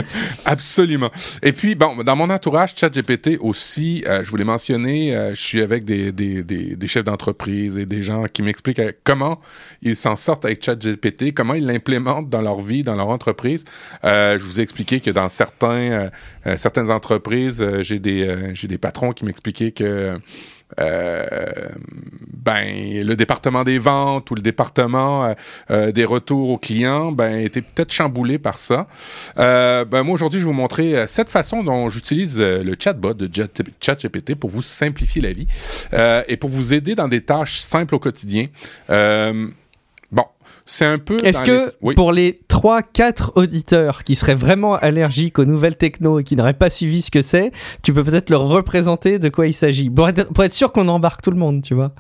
Absolument. 0.46 1.10
Et 1.44 1.52
puis, 1.52 1.76
bon, 1.76 2.04
dans 2.04 2.16
mon 2.16 2.30
entourage, 2.30 2.76
ChatGPT 2.76 3.38
aussi, 3.40 4.04
euh, 4.08 4.24
je 4.24 4.30
voulais 4.30 4.44
mentionner, 4.44 5.16
euh, 5.16 5.34
je 5.34 5.42
suis 5.42 5.62
avec 5.62 5.86
des, 5.86 6.12
des, 6.12 6.44
des, 6.44 6.88
chefs 6.88 7.04
d'entreprise 7.04 7.78
et 7.78 7.86
des 7.86 8.02
gens 8.02 8.26
qui 8.26 8.42
m'expliquent 8.42 8.80
euh, 8.80 8.92
comment 9.04 9.42
ils 9.82 9.96
s'en 9.96 10.16
sortent 10.16 10.46
avec 10.46 10.64
ChatGPT, 10.64 11.34
comment 11.34 11.54
ils 11.54 11.66
l'implémentent 11.66 12.30
dans 12.30 12.42
leur 12.42 12.62
vie, 12.62 12.84
dans 12.84 12.96
leur 12.96 13.10
entreprise. 13.10 13.66
je 14.04 14.38
vous 14.38 14.60
ai 14.60 14.64
expliqué 14.64 15.00
que 15.00 15.12
dans 15.12 15.30
certains, 15.30 16.10
certaines 16.56 16.92
entreprises, 16.92 17.66
j'ai 17.82 18.00
des, 18.00 18.54
j'ai 18.54 18.68
des 18.68 18.78
patrons 18.78 19.12
qui 19.12 19.26
m'expliquaient 19.26 19.72
que 19.72 19.84
euh, 20.08 20.18
ben 22.48 23.04
le 23.04 23.16
département 23.16 23.64
des 23.64 23.78
ventes 23.78 24.32
ou 24.32 24.36
le 24.36 24.42
département 24.42 25.26
euh, 25.26 25.34
euh, 25.72 25.92
des 25.92 26.06
retours 26.06 26.50
aux 26.50 26.58
clients 26.58 27.12
ben 27.12 27.36
était 27.42 27.62
peut-être 27.62 27.92
chamboulé 27.92 28.38
par 28.38 28.58
ça. 28.58 28.88
ben 29.36 30.04
moi 30.04 30.14
aujourd'hui 30.14 30.40
je 30.40 30.46
vais 30.46 30.52
vous 30.52 30.58
montrer 30.58 31.08
cette 31.08 31.30
façon 31.30 31.64
dont 31.64 31.90
j'utilise 31.90 32.40
le 32.40 32.76
chatbot 32.80 33.14
de 33.14 33.30
ChatGPT 33.82 34.36
pour 34.36 34.50
vous 34.50 34.62
simplifier 34.62 35.22
la 35.22 35.34
vie 35.34 35.48
et 36.28 36.38
pour 36.38 36.50
vous 36.50 36.74
aider 36.74 36.96
dans 36.96 37.08
des 37.08 37.22
tâches 37.22 37.60
simples 37.60 37.96
au 37.96 38.00
quotidien. 38.00 38.46
C'est 40.68 40.86
un 40.86 41.00
peu. 41.00 41.18
Est-ce 41.24 41.42
que 41.42 41.94
pour 41.96 42.12
les 42.12 42.42
3, 42.50 42.84
4 42.84 43.34
auditeurs 43.36 44.04
qui 44.04 44.16
seraient 44.16 44.36
vraiment 44.36 44.76
allergiques 44.76 45.40
aux 45.40 45.46
nouvelles 45.46 45.78
techno 45.78 46.20
et 46.20 46.24
qui 46.24 46.36
n'auraient 46.36 46.54
pas 46.54 46.70
suivi 46.70 47.02
ce 47.02 47.10
que 47.10 47.22
c'est, 47.22 47.52
tu 47.84 47.94
peux 47.94 48.04
peut-être 48.04 48.30
leur 48.30 48.48
représenter 48.48 49.18
de 49.18 49.30
quoi 49.30 49.48
il 49.48 49.54
s'agit. 49.54 49.90
Pour 49.90 50.10
être, 50.10 50.32
pour 50.34 50.44
être 50.44 50.54
sûr 50.54 50.72
qu'on 50.72 50.88
embarque 50.90 51.22
tout 51.22 51.32
le 51.32 51.38
monde, 51.38 51.62
tu 51.62 51.74
vois. 51.74 51.94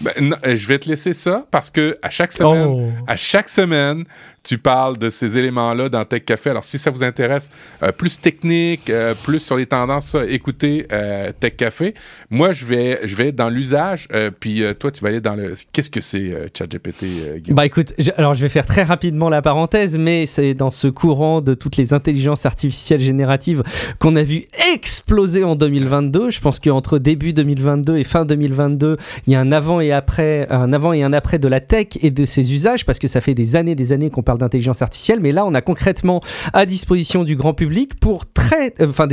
Ben, 0.00 0.36
je 0.42 0.66
vais 0.66 0.78
te 0.78 0.88
laisser 0.88 1.14
ça 1.14 1.46
parce 1.50 1.70
que 1.70 1.96
à 2.02 2.10
chaque 2.10 2.32
semaine, 2.32 2.66
oh. 2.68 2.90
à 3.06 3.16
chaque 3.16 3.48
semaine, 3.48 4.04
tu 4.48 4.56
parles 4.56 4.96
de 4.96 5.10
ces 5.10 5.36
éléments-là 5.36 5.90
dans 5.90 6.06
Tech 6.06 6.24
Café. 6.24 6.48
Alors, 6.48 6.64
si 6.64 6.78
ça 6.78 6.90
vous 6.90 7.02
intéresse, 7.02 7.50
euh, 7.82 7.92
plus 7.92 8.18
technique, 8.18 8.88
euh, 8.88 9.12
plus 9.22 9.40
sur 9.40 9.58
les 9.58 9.66
tendances, 9.66 10.16
écoutez 10.26 10.86
euh, 10.90 11.32
Tech 11.38 11.56
Café. 11.56 11.92
Moi, 12.30 12.52
je 12.52 12.64
vais, 12.64 13.00
je 13.04 13.14
vais 13.14 13.30
dans 13.30 13.50
l'usage, 13.50 14.08
puis 14.40 14.62
toi, 14.78 14.90
tu 14.90 15.02
vas 15.02 15.10
aller 15.10 15.20
dans 15.20 15.34
le... 15.34 15.52
Qu'est-ce 15.72 15.90
que 15.90 16.00
c'est 16.00 16.50
ChatGPT, 16.56 17.04
Bah 17.50 17.66
écoute, 17.66 17.92
alors 18.16 18.32
je 18.32 18.40
vais 18.40 18.48
faire 18.48 18.64
très 18.64 18.84
rapidement 18.84 19.28
la 19.28 19.42
parenthèse, 19.42 19.98
mais 19.98 20.24
c'est 20.24 20.54
dans 20.54 20.70
ce 20.70 20.88
courant 20.88 21.42
de 21.42 21.52
toutes 21.52 21.76
les 21.76 21.92
intelligences 21.92 22.46
artificielles 22.46 23.00
génératives 23.00 23.62
qu'on 23.98 24.16
a 24.16 24.22
vu 24.22 24.44
exploser 24.72 25.44
en 25.44 25.56
2022. 25.56 26.30
Je 26.30 26.40
pense 26.40 26.58
qu'entre 26.58 26.98
début 26.98 27.34
2022 27.34 27.98
et 27.98 28.04
fin 28.04 28.24
2022, 28.24 28.96
il 29.26 29.32
y 29.34 29.36
a 29.36 29.40
un 29.40 29.52
avant 29.52 29.80
et 29.80 29.92
après, 29.92 30.46
un 30.48 30.72
avant 30.72 30.94
et 30.94 31.02
un 31.02 31.12
après 31.12 31.38
de 31.38 31.48
la 31.48 31.60
tech 31.60 31.88
et 32.00 32.10
de 32.10 32.24
ses 32.24 32.54
usages, 32.54 32.86
parce 32.86 32.98
que 32.98 33.08
ça 33.08 33.20
fait 33.20 33.34
des 33.34 33.56
années, 33.56 33.74
des 33.74 33.92
années 33.92 34.08
qu'on 34.08 34.22
parle 34.22 34.37
d'intelligence 34.38 34.82
artificielle, 34.82 35.20
mais 35.20 35.32
là, 35.32 35.44
on 35.44 35.54
a 35.54 35.60
concrètement 35.60 36.20
à 36.52 36.66
disposition 36.66 37.24
du 37.24 37.36
grand 37.36 37.54
public 37.54 37.98
pour 38.00 38.24
très, 38.32 38.74
euh, 38.80 38.88
enfin, 38.88 39.06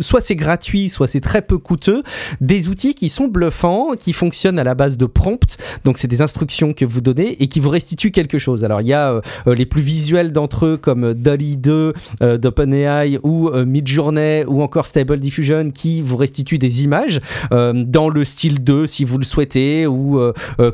soit 0.00 0.20
c'est 0.20 0.36
gratuit, 0.36 0.88
soit 0.88 1.06
c'est 1.06 1.20
très 1.20 1.42
peu 1.42 1.58
coûteux, 1.58 2.02
des 2.40 2.68
outils 2.68 2.94
qui 2.94 3.08
sont 3.08 3.26
bluffants, 3.26 3.92
qui 3.98 4.12
fonctionnent 4.12 4.58
à 4.58 4.64
la 4.64 4.74
base 4.74 4.96
de 4.96 5.06
prompts. 5.06 5.56
Donc, 5.84 5.98
c'est 5.98 6.08
des 6.08 6.22
instructions 6.22 6.72
que 6.72 6.84
vous 6.84 7.00
donnez 7.00 7.42
et 7.42 7.48
qui 7.48 7.60
vous 7.60 7.70
restituent 7.70 8.10
quelque 8.10 8.38
chose. 8.38 8.64
Alors, 8.64 8.80
il 8.80 8.88
y 8.88 8.92
a 8.92 9.12
euh, 9.12 9.20
euh, 9.46 9.54
les 9.54 9.66
plus 9.66 9.82
visuels 9.82 10.32
d'entre 10.32 10.66
eux 10.66 10.76
comme 10.76 11.14
DALI 11.14 11.56
2 11.56 11.92
d'OpenAI 12.38 13.18
ou 13.22 13.50
Midjourney 13.50 14.44
ou 14.46 14.62
encore 14.62 14.86
Stable 14.86 15.20
Diffusion 15.20 15.70
qui 15.70 16.00
vous 16.00 16.16
restituent 16.16 16.58
des 16.58 16.84
images 16.84 17.20
dans 17.50 18.08
le 18.08 18.24
style 18.24 18.62
2 18.62 18.86
si 18.86 19.04
vous 19.04 19.18
le 19.18 19.24
souhaitez 19.24 19.86
ou 19.86 20.20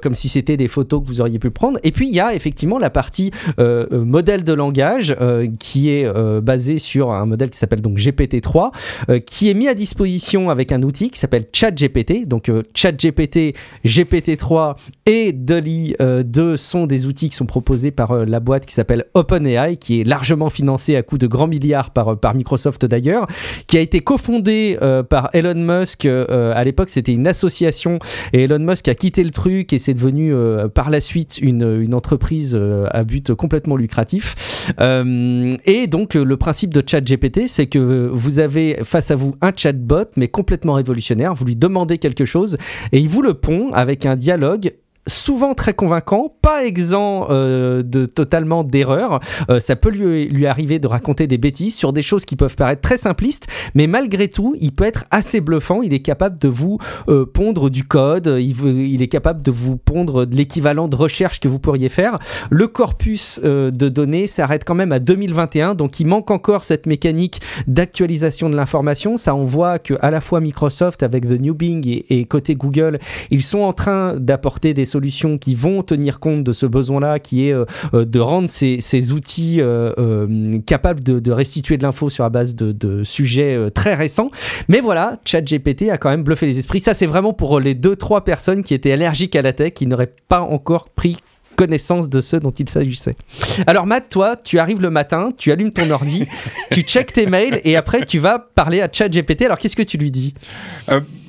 comme 0.02 0.14
si 0.14 0.28
c'était 0.28 0.56
des 0.56 0.68
photos 0.68 1.02
que 1.02 1.08
vous 1.08 1.20
auriez 1.20 1.38
pu 1.38 1.50
prendre. 1.50 1.78
Et 1.82 1.92
puis, 1.92 2.08
il 2.08 2.14
y 2.14 2.20
a 2.20 2.34
effectivement 2.34 2.78
la 2.78 2.90
partie 2.90 3.30
euh, 3.92 4.04
modèle 4.04 4.44
de 4.44 4.52
langage 4.52 5.14
euh, 5.20 5.46
qui 5.58 5.90
est 5.90 6.06
euh, 6.06 6.40
basé 6.40 6.78
sur 6.78 7.12
un 7.12 7.26
modèle 7.26 7.50
qui 7.50 7.58
s'appelle 7.58 7.80
donc 7.80 7.98
GPT-3, 7.98 8.70
qui 9.24 9.50
est 9.50 9.54
mis 9.54 9.68
à 9.68 9.74
disposition 9.74 10.50
avec 10.50 10.72
un 10.72 10.82
outil 10.82 11.10
qui 11.10 11.18
s'appelle 11.18 11.46
ChatGPT. 11.52 12.26
Donc 12.26 12.50
ChatGPT, 12.74 13.54
GPT-3 13.84 14.76
et 15.06 15.32
DALI 15.32 15.96
2 16.24 16.56
sont 16.56 16.86
des 16.86 17.06
outils 17.06 17.30
qui 17.30 17.36
sont 17.36 17.46
proposés 17.46 17.90
par 17.90 18.24
la 18.26 18.40
boîte 18.40 18.66
qui 18.66 18.74
s'appelle 18.74 19.06
OpenAI, 19.14 19.76
qui 19.76 20.00
est 20.00 20.04
largement 20.04 20.50
financée 20.50 20.96
à 20.96 21.02
coût 21.02 21.18
de 21.18 21.26
grands 21.26 21.46
milliards 21.46 21.90
par, 21.90 22.18
par 22.18 22.34
Microsoft 22.34 22.84
d'ailleurs, 22.86 23.26
qui 23.66 23.78
a 23.78 23.80
été 23.80 24.00
cofondée 24.00 24.78
par 25.08 25.30
Elon 25.32 25.54
Musk. 25.54 26.06
à 26.06 26.64
l'époque, 26.64 26.90
c'était 26.90 27.12
une 27.12 27.26
association 27.26 27.98
et 28.32 28.44
Elon 28.44 28.58
Musk 28.58 28.88
a 28.88 28.94
quitté 28.94 29.24
le 29.24 29.30
truc 29.30 29.72
et 29.72 29.78
c'est 29.78 29.94
devenu 29.94 30.32
par 30.74 30.90
la 30.90 31.00
suite 31.00 31.38
une, 31.40 31.80
une 31.82 31.94
entreprise 31.94 32.60
à 32.90 33.04
but 33.04 33.34
complètement 33.60 33.76
lucratif. 33.76 34.72
Euh, 34.80 35.56
et 35.66 35.86
donc 35.86 36.14
le 36.14 36.36
principe 36.36 36.72
de 36.72 36.82
ChatGPT, 36.86 37.46
c'est 37.46 37.66
que 37.66 38.08
vous 38.12 38.38
avez 38.38 38.78
face 38.84 39.10
à 39.10 39.16
vous 39.16 39.34
un 39.40 39.52
chatbot, 39.54 40.04
mais 40.16 40.28
complètement 40.28 40.74
révolutionnaire. 40.74 41.34
Vous 41.34 41.44
lui 41.44 41.56
demandez 41.56 41.98
quelque 41.98 42.24
chose 42.24 42.56
et 42.92 43.00
il 43.00 43.08
vous 43.08 43.22
le 43.22 43.34
pond 43.34 43.70
avec 43.72 44.06
un 44.06 44.16
dialogue 44.16 44.72
souvent 45.10 45.54
très 45.54 45.74
convaincant, 45.74 46.32
pas 46.40 46.64
exempt 46.64 47.26
euh, 47.30 47.82
de 47.82 48.06
totalement 48.06 48.64
d'erreurs. 48.64 49.20
Euh, 49.50 49.60
ça 49.60 49.76
peut 49.76 49.90
lui, 49.90 50.28
lui, 50.28 50.46
arriver 50.46 50.78
de 50.78 50.86
raconter 50.86 51.26
des 51.26 51.38
bêtises 51.38 51.74
sur 51.74 51.92
des 51.92 52.02
choses 52.02 52.24
qui 52.24 52.36
peuvent 52.36 52.56
paraître 52.56 52.80
très 52.80 52.96
simplistes, 52.96 53.46
mais 53.74 53.86
malgré 53.86 54.28
tout, 54.28 54.54
il 54.60 54.72
peut 54.72 54.84
être 54.84 55.04
assez 55.10 55.40
bluffant. 55.40 55.82
Il 55.82 55.92
est 55.92 56.00
capable 56.00 56.38
de 56.38 56.48
vous 56.48 56.78
euh, 57.08 57.26
pondre 57.26 57.70
du 57.70 57.84
code, 57.84 58.38
il, 58.40 59.02
est 59.02 59.08
capable 59.08 59.42
de 59.42 59.50
vous 59.50 59.76
pondre 59.76 60.26
de 60.26 60.36
l'équivalent 60.36 60.88
de 60.88 60.96
recherche 60.96 61.40
que 61.40 61.48
vous 61.48 61.58
pourriez 61.58 61.88
faire. 61.88 62.18
Le 62.50 62.66
corpus 62.66 63.40
de 63.42 63.88
données 63.88 64.26
s'arrête 64.26 64.64
quand 64.64 64.74
même 64.74 64.92
à 64.92 64.98
2021, 64.98 65.74
donc 65.74 66.00
il 66.00 66.06
manque 66.06 66.30
encore 66.30 66.64
cette 66.64 66.86
mécanique 66.86 67.40
d'actualisation 67.66 68.48
de 68.50 68.56
l'information. 68.56 69.16
Ça, 69.16 69.34
on 69.34 69.44
voit 69.44 69.78
que 69.78 69.94
à 70.00 70.10
la 70.10 70.20
fois 70.20 70.40
Microsoft 70.40 71.02
avec 71.02 71.26
The 71.26 71.40
New 71.40 71.54
Bing 71.54 71.86
et, 71.86 72.20
et 72.20 72.24
côté 72.24 72.54
Google, 72.54 72.98
ils 73.30 73.42
sont 73.42 73.60
en 73.60 73.72
train 73.72 74.14
d'apporter 74.16 74.74
des 74.74 74.84
solutions 74.84 74.99
qui 75.40 75.54
vont 75.54 75.82
tenir 75.82 76.20
compte 76.20 76.44
de 76.44 76.52
ce 76.52 76.66
besoin-là, 76.66 77.18
qui 77.18 77.48
est 77.48 77.52
euh, 77.52 77.64
euh, 77.94 78.04
de 78.04 78.20
rendre 78.20 78.48
ces, 78.48 79.12
outils 79.12 79.56
euh, 79.60 80.58
capables 80.66 81.02
de, 81.02 81.32
restituer 81.32 81.76
de 81.78 81.82
l'info 81.82 82.10
sur 82.10 82.24
la 82.24 82.30
base 82.30 82.54
de, 82.54 83.04
sujets 83.04 83.70
très 83.74 83.94
récents. 83.94 84.30
Mais 84.68 84.80
voilà, 84.80 85.18
ChatGPT 85.24 85.90
a 85.90 85.98
quand 85.98 86.10
même 86.10 86.22
bluffé 86.22 86.46
les 86.46 86.58
esprits. 86.58 86.80
Ça, 86.80 86.94
c'est 86.94 87.06
vraiment 87.06 87.32
pour 87.32 87.60
les 87.60 87.74
deux 87.74 87.96
trois 87.96 88.24
personnes 88.24 88.62
qui 88.62 88.74
étaient 88.74 88.92
allergiques 88.92 89.36
à 89.36 89.42
la 89.42 89.52
tech, 89.52 89.72
qui 89.72 89.86
n'auraient 89.86 90.14
pas 90.28 90.40
encore 90.40 90.88
pris 90.90 91.18
connaissance 91.56 92.08
de 92.08 92.22
ce 92.22 92.36
dont 92.36 92.50
il 92.50 92.68
s'agissait. 92.70 93.14
Alors 93.66 93.86
Matt, 93.86 94.08
toi, 94.08 94.34
tu 94.36 94.58
arrives 94.58 94.80
le 94.80 94.88
matin, 94.88 95.28
tu 95.36 95.52
allumes 95.52 95.72
ton 95.72 95.90
ordi, 95.90 96.26
tu 96.70 96.80
checkes 96.80 97.12
tes 97.12 97.26
mails 97.26 97.60
et 97.64 97.76
après 97.76 98.02
tu 98.06 98.18
vas 98.18 98.38
parler 98.38 98.80
à 98.80 98.88
ChatGPT. 98.90 99.42
Alors 99.42 99.58
qu'est-ce 99.58 99.76
que 99.76 99.82
tu 99.82 99.98
lui 99.98 100.10
dis? 100.10 100.32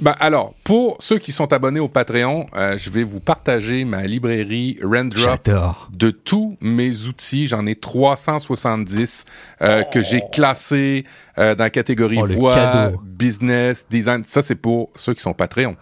Bah, 0.02 0.16
Alors, 0.20 0.54
pour 0.64 0.98
ceux 1.00 1.20
qui 1.20 1.32
sont 1.32 1.52
abonnés 1.54 1.80
au 1.80 1.88
Patreon, 1.88 2.48
euh, 2.56 2.78
je 2.78 2.90
vais 2.90 3.04
vous 3.04 3.20
partager 3.20 3.86
ma 3.86 4.04
librairie 4.04 4.78
Rendrop 4.84 5.50
de 5.92 6.10
tous 6.10 6.58
mes 6.62 7.08
outils. 7.08 7.48
J'en 7.48 7.66
ai 7.66 7.76
370 7.76 9.26
euh, 9.62 9.84
que 9.84 10.02
j'ai 10.02 10.22
classés 10.32 11.06
dans 11.38 11.56
la 11.58 11.70
catégorie 11.70 12.20
oh, 12.22 12.28
voix, 12.28 12.92
business, 13.04 13.86
design. 13.90 14.24
Ça, 14.24 14.44
c'est 14.44 14.56
pour 14.56 14.92
ceux 14.96 15.14
qui 15.14 15.22
sont 15.22 15.34
Patreon. 15.34 15.76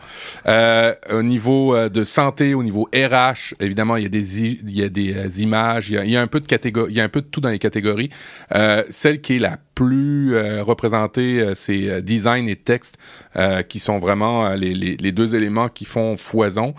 au 1.11 1.23
niveau 1.23 1.89
de 1.89 2.03
santé, 2.03 2.53
au 2.53 2.63
niveau 2.63 2.87
RH, 2.93 3.55
évidemment, 3.59 3.97
il 3.97 4.03
y 4.03 4.05
a 4.05 4.09
des 4.09 4.19
il 4.37 4.77
y 4.77 4.83
a 4.83 4.89
des 4.89 5.15
euh, 5.15 5.41
images, 5.41 5.89
il 5.89 6.09
y 6.09 6.17
a, 6.17 6.21
un 6.21 6.27
peu 6.27 6.39
de 6.39 6.45
catégorie, 6.45 6.91
il 6.91 6.97
y 6.97 7.01
a 7.01 7.03
un 7.03 7.09
peu 7.09 7.21
de 7.21 7.27
tout 7.27 7.41
dans 7.41 7.49
les 7.49 7.59
catégories. 7.59 8.09
Euh, 8.55 8.83
celle 8.89 9.21
qui 9.21 9.35
est 9.35 9.39
la 9.39 9.57
plus 9.79 10.35
euh, 10.35 10.61
représentée, 10.61 11.53
c'est 11.55 12.01
design 12.01 12.49
et 12.49 12.57
texte, 12.57 12.97
qui 13.69 13.79
sont 13.79 13.97
vraiment 13.97 14.49
les, 14.49 14.73
les, 14.73 15.11
deux 15.13 15.35
éléments 15.35 15.69
qui 15.69 15.85
font 15.85 16.17
foison. 16.17 16.73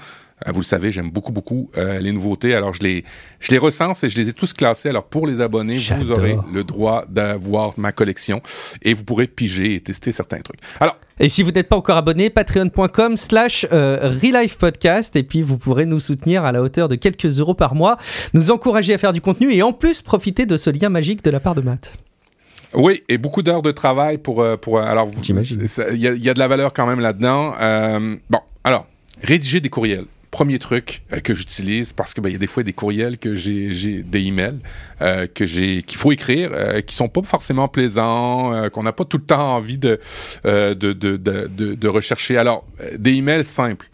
Vous 0.47 0.61
le 0.61 0.65
savez, 0.65 0.93
j'aime 0.93 1.11
beaucoup, 1.11 1.33
beaucoup 1.33 1.71
les 1.77 2.13
nouveautés. 2.13 2.55
Alors, 2.55 2.75
je 2.75 2.83
les, 2.83 3.05
je 3.39 3.53
les 3.53 3.59
recense 3.59 4.05
et 4.05 4.11
je 4.11 4.21
les 4.21 4.29
ai 4.29 4.33
tous 4.35 4.53
classés. 4.53 4.91
Alors, 4.91 5.05
pour 5.05 5.27
les 5.27 5.41
abonnés, 5.41 5.79
vous 5.99 6.11
aurez 6.11 6.37
le 6.53 6.63
droit 6.65 7.05
d'avoir 7.09 7.73
ma 7.79 7.93
collection 7.93 8.43
et 8.83 8.93
vous 8.93 9.05
pourrez 9.05 9.27
piger 9.27 9.75
et 9.77 9.81
tester 9.81 10.13
certains 10.13 10.41
trucs. 10.41 10.61
Alors, 10.81 10.97
et 11.21 11.29
si 11.29 11.43
vous 11.43 11.51
n'êtes 11.51 11.69
pas 11.69 11.77
encore 11.77 11.99
abonné, 11.99 12.31
patreon.com 12.31 13.17
slash 13.19 13.67
euh, 13.73 14.15
Podcast. 14.59 15.15
Et 15.17 15.23
puis 15.23 15.43
vous 15.43 15.59
pourrez 15.59 15.85
nous 15.85 16.01
soutenir 16.01 16.45
à 16.45 16.53
la 16.53 16.63
hauteur 16.63 16.89
de 16.89 16.97
quelques 16.97 17.41
euros 17.41 17.55
par 17.55 17.75
mois, 17.75 17.99
nous 18.33 18.51
encourager 18.51 18.95
à 18.95 18.99
faire 18.99 19.13
du 19.13 19.21
contenu 19.21 19.53
et 19.53 19.63
en 19.63 19.73
plus 19.73 20.01
profiter 20.01 20.47
de 20.47 20.57
ce 20.57 20.71
lien 20.71 20.89
magique 20.89 21.23
de 21.23 21.31
la 21.31 21.39
part 21.39 21.55
de 21.55 21.61
Matt. 21.61 21.95
Oui, 22.75 23.03
et 23.09 23.19
beaucoup 23.19 23.43
d'heures 23.43 23.63
de 23.63 23.73
travail 23.73 24.19
pour... 24.19 24.43
Euh, 24.43 24.57
pour 24.57 24.81
alors, 24.81 25.09
il 25.29 25.97
y, 25.97 26.01
y, 26.01 26.31
a 26.31 26.35
de 26.35 26.39
la 26.39 26.49
valeur 26.49 26.73
quand 26.73 26.87
même 26.87 27.01
là-dedans. 27.01 27.55
Euh, 27.61 28.17
bon, 28.29 28.41
alors, 28.65 28.87
rédiger 29.23 29.61
des 29.61 29.71
courriels 29.71 30.07
premier 30.31 30.59
truc 30.59 31.03
euh, 31.13 31.21
que 31.21 31.35
j'utilise 31.35 31.93
parce 31.93 32.15
que 32.15 32.21
ben, 32.21 32.29
il 32.29 32.33
y 32.33 32.37
a 32.37 32.39
des 32.39 32.47
fois 32.47 32.63
des 32.63 32.73
courriels 32.73 33.19
que 33.19 33.35
j'ai, 33.35 34.03
des 34.03 34.21
emails 34.21 34.61
euh, 35.03 35.27
que 35.27 35.45
j'ai 35.45 35.83
qu'il 35.83 35.99
faut 35.99 36.13
écrire 36.13 36.51
euh, 36.53 36.81
qui 36.83 36.95
sont 36.95 37.09
pas 37.09 37.23
forcément 37.23 37.69
plaisants 37.69 38.55
euh, 38.55 38.69
qu'on 38.69 38.85
n'a 38.85 38.93
pas 38.93 39.05
tout 39.05 39.19
le 39.19 39.25
temps 39.25 39.57
envie 39.57 39.79
de 39.79 39.99
de, 40.45 40.75
de, 40.75 40.93
de, 40.93 41.17
de, 41.17 41.75
de 41.75 41.89
rechercher 41.89 42.37
alors 42.37 42.65
des 42.97 43.15
emails 43.15 43.45
simples 43.45 43.91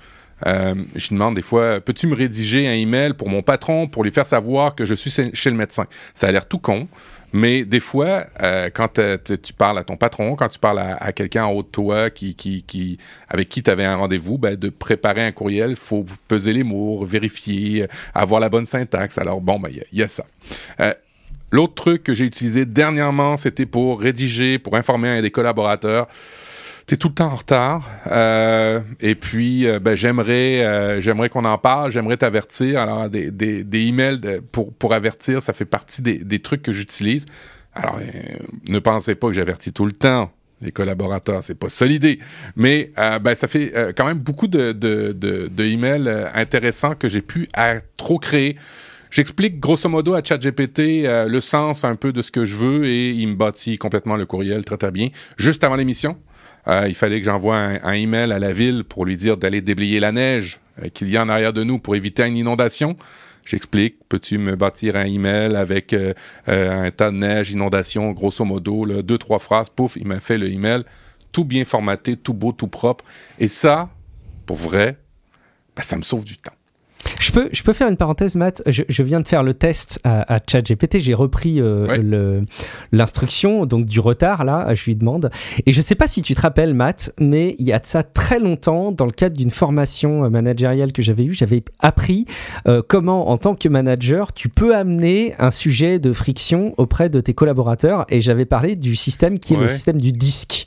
euh, 0.46 0.74
je 0.94 1.08
demande 1.10 1.34
des 1.34 1.42
fois, 1.42 1.80
peux-tu 1.80 2.06
me 2.06 2.14
rédiger 2.14 2.68
un 2.68 2.74
email 2.74 3.14
pour 3.14 3.28
mon 3.28 3.42
patron 3.42 3.88
pour 3.88 4.04
lui 4.04 4.10
faire 4.10 4.26
savoir 4.26 4.74
que 4.74 4.84
je 4.84 4.94
suis 4.94 5.10
chez 5.10 5.50
le 5.50 5.56
médecin? 5.56 5.86
Ça 6.12 6.26
a 6.26 6.32
l'air 6.32 6.46
tout 6.46 6.58
con, 6.58 6.88
mais 7.36 7.66
des 7.66 7.80
fois, 7.80 8.24
euh, 8.42 8.70
quand 8.72 8.98
tu 9.42 9.52
parles 9.52 9.78
à 9.78 9.84
ton 9.84 9.98
patron, 9.98 10.36
quand 10.36 10.48
tu 10.48 10.58
parles 10.58 10.78
à, 10.78 11.12
quelqu'un 11.12 11.44
en 11.44 11.52
haut 11.52 11.62
de 11.62 11.68
toi 11.68 12.08
qui, 12.08 12.34
qui, 12.34 12.98
avec 13.28 13.50
qui 13.50 13.62
tu 13.62 13.70
avais 13.70 13.84
un 13.84 13.96
rendez-vous, 13.96 14.38
ben, 14.38 14.56
de 14.56 14.70
préparer 14.70 15.22
un 15.22 15.32
courriel, 15.32 15.70
il 15.70 15.76
faut 15.76 16.06
peser 16.28 16.54
les 16.54 16.64
mots, 16.64 17.04
vérifier, 17.04 17.88
avoir 18.14 18.40
la 18.40 18.48
bonne 18.48 18.64
syntaxe. 18.64 19.18
Alors 19.18 19.42
bon, 19.42 19.60
ben, 19.60 19.68
il 19.92 19.98
y, 19.98 20.02
a 20.02 20.08
ça. 20.08 20.24
Euh, 20.80 20.94
l'autre 21.50 21.74
truc 21.74 22.04
que 22.04 22.14
j'ai 22.14 22.24
utilisé 22.24 22.64
dernièrement, 22.64 23.36
c'était 23.36 23.66
pour 23.66 24.00
rédiger, 24.00 24.58
pour 24.58 24.74
informer 24.74 25.10
un 25.10 25.20
des 25.20 25.30
collaborateurs 25.30 26.08
t'es 26.86 26.96
tout 26.96 27.08
le 27.08 27.14
temps 27.14 27.32
en 27.32 27.36
retard. 27.36 27.88
Euh, 28.06 28.80
et 29.00 29.14
puis, 29.14 29.66
euh, 29.66 29.80
ben, 29.80 29.96
j'aimerais, 29.96 30.64
euh, 30.64 31.00
j'aimerais 31.00 31.28
qu'on 31.28 31.44
en 31.44 31.58
parle, 31.58 31.90
j'aimerais 31.90 32.16
t'avertir. 32.16 32.80
Alors, 32.80 33.10
des, 33.10 33.30
des, 33.30 33.64
des 33.64 33.86
emails 33.86 34.40
pour, 34.52 34.72
pour 34.72 34.94
avertir, 34.94 35.42
ça 35.42 35.52
fait 35.52 35.64
partie 35.64 36.02
des, 36.02 36.18
des 36.18 36.38
trucs 36.38 36.62
que 36.62 36.72
j'utilise. 36.72 37.26
Alors, 37.74 38.00
ne 38.70 38.78
pensez 38.78 39.14
pas 39.14 39.26
que 39.26 39.34
j'avertis 39.34 39.72
tout 39.72 39.84
le 39.84 39.92
temps 39.92 40.32
les 40.62 40.72
collaborateurs, 40.72 41.44
c'est 41.44 41.54
pas 41.54 41.68
solidé. 41.68 42.18
Mais 42.56 42.90
ben, 42.96 43.34
ça 43.34 43.46
fait 43.46 43.92
quand 43.94 44.06
même 44.06 44.16
beaucoup 44.16 44.46
de, 44.46 44.72
de, 44.72 45.12
de, 45.12 45.48
de 45.48 45.64
emails 45.64 46.08
intéressants 46.32 46.94
que 46.94 47.10
j'ai 47.10 47.20
pu 47.20 47.46
à 47.52 47.80
trop 47.98 48.18
créer 48.18 48.56
J'explique 49.10 49.60
grosso 49.60 49.88
modo 49.88 50.14
à 50.14 50.22
ChatGPT 50.22 51.06
euh, 51.06 51.26
le 51.26 51.40
sens 51.40 51.84
un 51.84 51.96
peu 51.96 52.12
de 52.12 52.22
ce 52.22 52.30
que 52.30 52.44
je 52.44 52.56
veux 52.56 52.84
et 52.84 53.10
il 53.10 53.28
me 53.28 53.34
bâtit 53.34 53.78
complètement 53.78 54.16
le 54.16 54.26
courriel 54.26 54.64
très 54.64 54.76
très 54.76 54.90
bien. 54.90 55.08
Juste 55.38 55.64
avant 55.64 55.76
l'émission, 55.76 56.10
euh, 56.12 56.25
il 56.66 56.94
fallait 56.94 57.20
que 57.20 57.26
j'envoie 57.26 57.56
un, 57.56 57.92
email 57.92 58.32
à 58.32 58.38
la 58.38 58.52
ville 58.52 58.84
pour 58.84 59.04
lui 59.04 59.16
dire 59.16 59.36
d'aller 59.36 59.60
déblayer 59.60 60.00
la 60.00 60.12
neige 60.12 60.60
euh, 60.82 60.88
qu'il 60.88 61.08
y 61.08 61.16
a 61.16 61.22
en 61.22 61.28
arrière 61.28 61.52
de 61.52 61.62
nous 61.62 61.78
pour 61.78 61.94
éviter 61.96 62.24
une 62.24 62.36
inondation. 62.36 62.96
J'explique, 63.44 63.96
peux-tu 64.08 64.38
me 64.38 64.56
bâtir 64.56 64.96
un 64.96 65.04
email 65.04 65.54
avec 65.54 65.94
un 66.48 66.90
tas 66.90 67.12
de 67.12 67.16
neige, 67.16 67.52
inondation, 67.52 68.10
grosso 68.10 68.44
modo, 68.44 69.02
deux, 69.02 69.18
trois 69.18 69.38
phrases, 69.38 69.70
pouf, 69.70 69.94
il 69.94 70.08
m'a 70.08 70.18
fait 70.18 70.36
le 70.36 70.50
email, 70.50 70.82
tout 71.30 71.44
bien 71.44 71.64
formaté, 71.64 72.16
tout 72.16 72.34
beau, 72.34 72.50
tout 72.50 72.66
propre. 72.66 73.04
Et 73.38 73.46
ça, 73.46 73.88
pour 74.46 74.56
vrai, 74.56 74.96
ben, 75.76 75.82
ça 75.82 75.96
me 75.96 76.02
sauve 76.02 76.24
du 76.24 76.38
temps. 76.38 76.54
Je 77.20 77.32
peux, 77.32 77.48
je 77.52 77.62
peux 77.62 77.72
faire 77.72 77.88
une 77.88 77.96
parenthèse, 77.96 78.36
Matt. 78.36 78.62
Je, 78.66 79.02
viens 79.02 79.20
de 79.20 79.28
faire 79.28 79.42
le 79.42 79.54
test 79.54 80.00
à, 80.04 80.38
ChatGPT. 80.46 80.98
J'ai 80.98 81.14
repris 81.14 81.60
euh, 81.60 82.42
l'instruction, 82.92 83.66
donc 83.66 83.86
du 83.86 84.00
retard, 84.00 84.44
là, 84.44 84.74
je 84.74 84.84
lui 84.84 84.96
demande. 84.96 85.30
Et 85.66 85.72
je 85.72 85.78
ne 85.78 85.82
sais 85.82 85.94
pas 85.94 86.08
si 86.08 86.22
tu 86.22 86.34
te 86.34 86.40
rappelles, 86.40 86.74
Matt, 86.74 87.12
mais 87.18 87.56
il 87.58 87.66
y 87.66 87.72
a 87.72 87.78
de 87.78 87.86
ça 87.86 88.02
très 88.02 88.38
longtemps, 88.38 88.92
dans 88.92 89.06
le 89.06 89.12
cadre 89.12 89.36
d'une 89.36 89.50
formation 89.50 90.24
euh, 90.24 90.30
managériale 90.30 90.92
que 90.92 91.02
j'avais 91.02 91.24
eue, 91.24 91.34
j'avais 91.34 91.62
appris 91.80 92.26
euh, 92.66 92.82
comment, 92.86 93.28
en 93.30 93.36
tant 93.36 93.54
que 93.54 93.68
manager, 93.68 94.32
tu 94.32 94.48
peux 94.48 94.74
amener 94.74 95.34
un 95.38 95.50
sujet 95.50 95.98
de 95.98 96.12
friction 96.12 96.74
auprès 96.76 97.08
de 97.08 97.20
tes 97.20 97.34
collaborateurs. 97.34 98.06
Et 98.08 98.20
j'avais 98.20 98.46
parlé 98.46 98.76
du 98.76 98.96
système 98.96 99.38
qui 99.38 99.54
est 99.54 99.58
le 99.58 99.68
système 99.68 100.00
du 100.00 100.12
disque, 100.12 100.66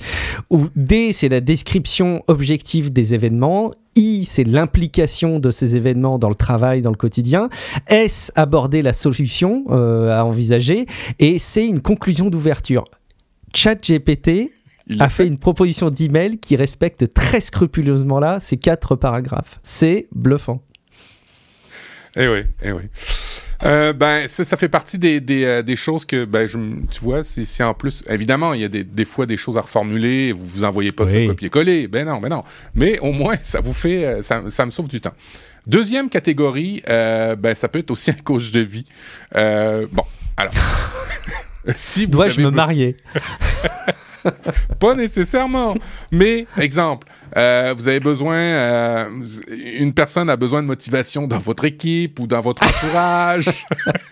où 0.49 0.67
D, 0.75 1.11
c'est 1.11 1.29
la 1.29 1.41
description 1.41 2.23
objective 2.27 2.91
des 2.91 3.13
événements 3.13 3.71
I, 3.99 4.25
c'est 4.25 4.45
l'implication 4.45 5.39
de 5.39 5.51
ces 5.51 5.75
événements 5.75 6.17
dans 6.17 6.29
le 6.29 6.35
travail, 6.35 6.81
dans 6.81 6.89
le 6.89 6.95
quotidien. 6.95 7.49
S, 7.87 8.31
aborder 8.35 8.81
la 8.81 8.93
solution 8.93 9.65
euh, 9.69 10.17
à 10.17 10.23
envisager. 10.23 10.85
Et 11.19 11.37
c'est 11.37 11.67
une 11.67 11.81
conclusion 11.81 12.29
d'ouverture. 12.29 12.85
ChatGPT 13.53 14.51
a 14.99 15.09
fait 15.09 15.27
une 15.27 15.37
proposition 15.37 15.89
d'email 15.89 16.39
qui 16.39 16.55
respecte 16.55 17.13
très 17.13 17.41
scrupuleusement 17.41 18.19
là 18.19 18.39
ces 18.39 18.57
quatre 18.57 18.95
paragraphes. 18.95 19.59
C'est 19.63 20.07
bluffant. 20.15 20.61
Eh 22.15 22.27
oui, 22.27 22.39
eh 22.63 22.71
oui. 22.71 22.83
Euh, 23.63 23.91
ben, 23.91 24.27
ça, 24.27 24.43
ça, 24.43 24.55
fait 24.55 24.69
partie 24.69 24.97
des, 24.97 25.19
des, 25.19 25.43
euh, 25.43 25.61
des 25.61 25.75
choses 25.75 26.05
que, 26.05 26.23
ben, 26.23 26.47
je, 26.47 26.57
tu 26.89 27.01
vois, 27.01 27.23
c'est 27.23 27.63
en 27.63 27.73
plus. 27.73 28.03
Évidemment, 28.09 28.53
il 28.53 28.61
y 28.61 28.63
a 28.63 28.69
des, 28.69 28.83
des, 28.83 29.05
fois 29.05 29.25
des 29.25 29.37
choses 29.37 29.57
à 29.57 29.61
reformuler, 29.61 30.31
vous 30.31 30.45
vous 30.45 30.63
envoyez 30.63 30.91
pas 30.91 31.03
oui. 31.03 31.11
ça 31.11 31.27
copier-coller. 31.27 31.87
Ben 31.87 32.05
non, 32.05 32.19
ben 32.19 32.29
non. 32.29 32.43
Mais 32.73 32.99
au 32.99 33.11
moins, 33.11 33.35
ça 33.43 33.59
vous 33.59 33.73
fait. 33.73 34.05
Euh, 34.05 34.21
ça, 34.21 34.43
ça 34.49 34.65
me 34.65 34.71
sauve 34.71 34.87
du 34.87 35.01
temps. 35.01 35.13
Deuxième 35.67 36.09
catégorie, 36.09 36.81
euh, 36.89 37.35
ben, 37.35 37.53
ça 37.53 37.67
peut 37.67 37.79
être 37.79 37.91
aussi 37.91 38.09
un 38.11 38.13
coach 38.13 38.51
de 38.51 38.61
vie. 38.61 38.85
Euh, 39.35 39.87
bon, 39.91 40.03
alors. 40.37 40.53
si 41.75 42.05
vous 42.05 42.11
Dois-je 42.11 42.41
me 42.41 42.49
marier? 42.49 42.97
pas 44.79 44.95
nécessairement. 44.95 45.75
Mais, 46.11 46.45
exemple, 46.57 47.07
euh, 47.37 47.73
vous 47.77 47.87
avez 47.87 47.99
besoin, 47.99 48.37
euh, 48.37 49.25
une 49.79 49.93
personne 49.93 50.29
a 50.29 50.35
besoin 50.35 50.61
de 50.61 50.67
motivation 50.67 51.27
dans 51.27 51.37
votre 51.37 51.65
équipe 51.65 52.19
ou 52.19 52.27
dans 52.27 52.41
votre 52.41 52.63
entourage. 52.63 53.49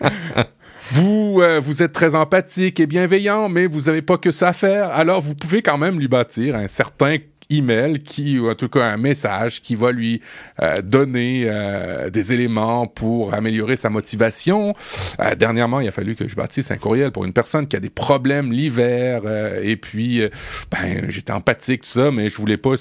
vous, 0.92 1.38
euh, 1.40 1.60
vous 1.60 1.82
êtes 1.82 1.92
très 1.92 2.14
empathique 2.14 2.80
et 2.80 2.86
bienveillant, 2.86 3.48
mais 3.48 3.66
vous 3.66 3.82
n'avez 3.82 4.02
pas 4.02 4.18
que 4.18 4.30
ça 4.30 4.48
à 4.48 4.52
faire. 4.52 4.90
Alors, 4.90 5.20
vous 5.20 5.34
pouvez 5.34 5.62
quand 5.62 5.78
même 5.78 5.98
lui 5.98 6.08
bâtir 6.08 6.56
un 6.56 6.68
certain 6.68 7.16
email 7.50 8.00
qui, 8.00 8.38
ou 8.38 8.50
en 8.50 8.54
tout 8.54 8.68
cas 8.68 8.84
un 8.84 8.96
message 8.96 9.62
qui 9.62 9.74
va 9.74 9.90
lui 9.92 10.20
euh, 10.62 10.82
donner 10.82 11.44
euh, 11.46 12.10
des 12.10 12.32
éléments 12.32 12.86
pour 12.86 13.34
améliorer 13.34 13.76
sa 13.76 13.90
motivation. 13.90 14.74
Euh, 15.20 15.34
dernièrement, 15.34 15.80
il 15.80 15.88
a 15.88 15.90
fallu 15.90 16.14
que 16.14 16.28
je 16.28 16.36
bâtisse 16.36 16.70
un 16.70 16.76
courriel 16.76 17.10
pour 17.10 17.24
une 17.24 17.32
personne 17.32 17.66
qui 17.66 17.76
a 17.76 17.80
des 17.80 17.90
problèmes 17.90 18.52
l'hiver 18.52 19.22
et 19.62 19.76
puis 19.76 20.22
ben 20.70 21.06
j'étais 21.08 21.32
empathique 21.32 21.82
tout 21.82 21.88
ça, 21.88 22.10
mais 22.10 22.28
je 22.28 22.36
voulais 22.36 22.56
pas, 22.56 22.74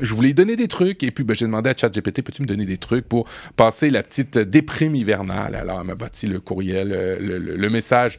je 0.00 0.14
voulais 0.14 0.32
donner 0.32 0.56
des 0.56 0.68
trucs 0.68 1.02
et 1.02 1.10
puis 1.10 1.24
ben, 1.24 1.34
j'ai 1.34 1.46
demandé 1.46 1.70
à 1.70 1.74
ChatGPT 1.76 2.22
peux-tu 2.22 2.42
me 2.42 2.46
donner 2.46 2.66
des 2.66 2.78
trucs 2.78 3.08
pour 3.08 3.28
passer 3.56 3.90
la 3.90 4.02
petite 4.02 4.38
déprime 4.38 4.94
hivernale? 4.94 5.54
Alors 5.54 5.80
elle 5.80 5.86
m'a 5.86 5.94
bâti 5.94 6.26
le 6.26 6.40
courriel, 6.40 6.88
le, 7.20 7.38
le 7.38 7.70
message 7.70 8.18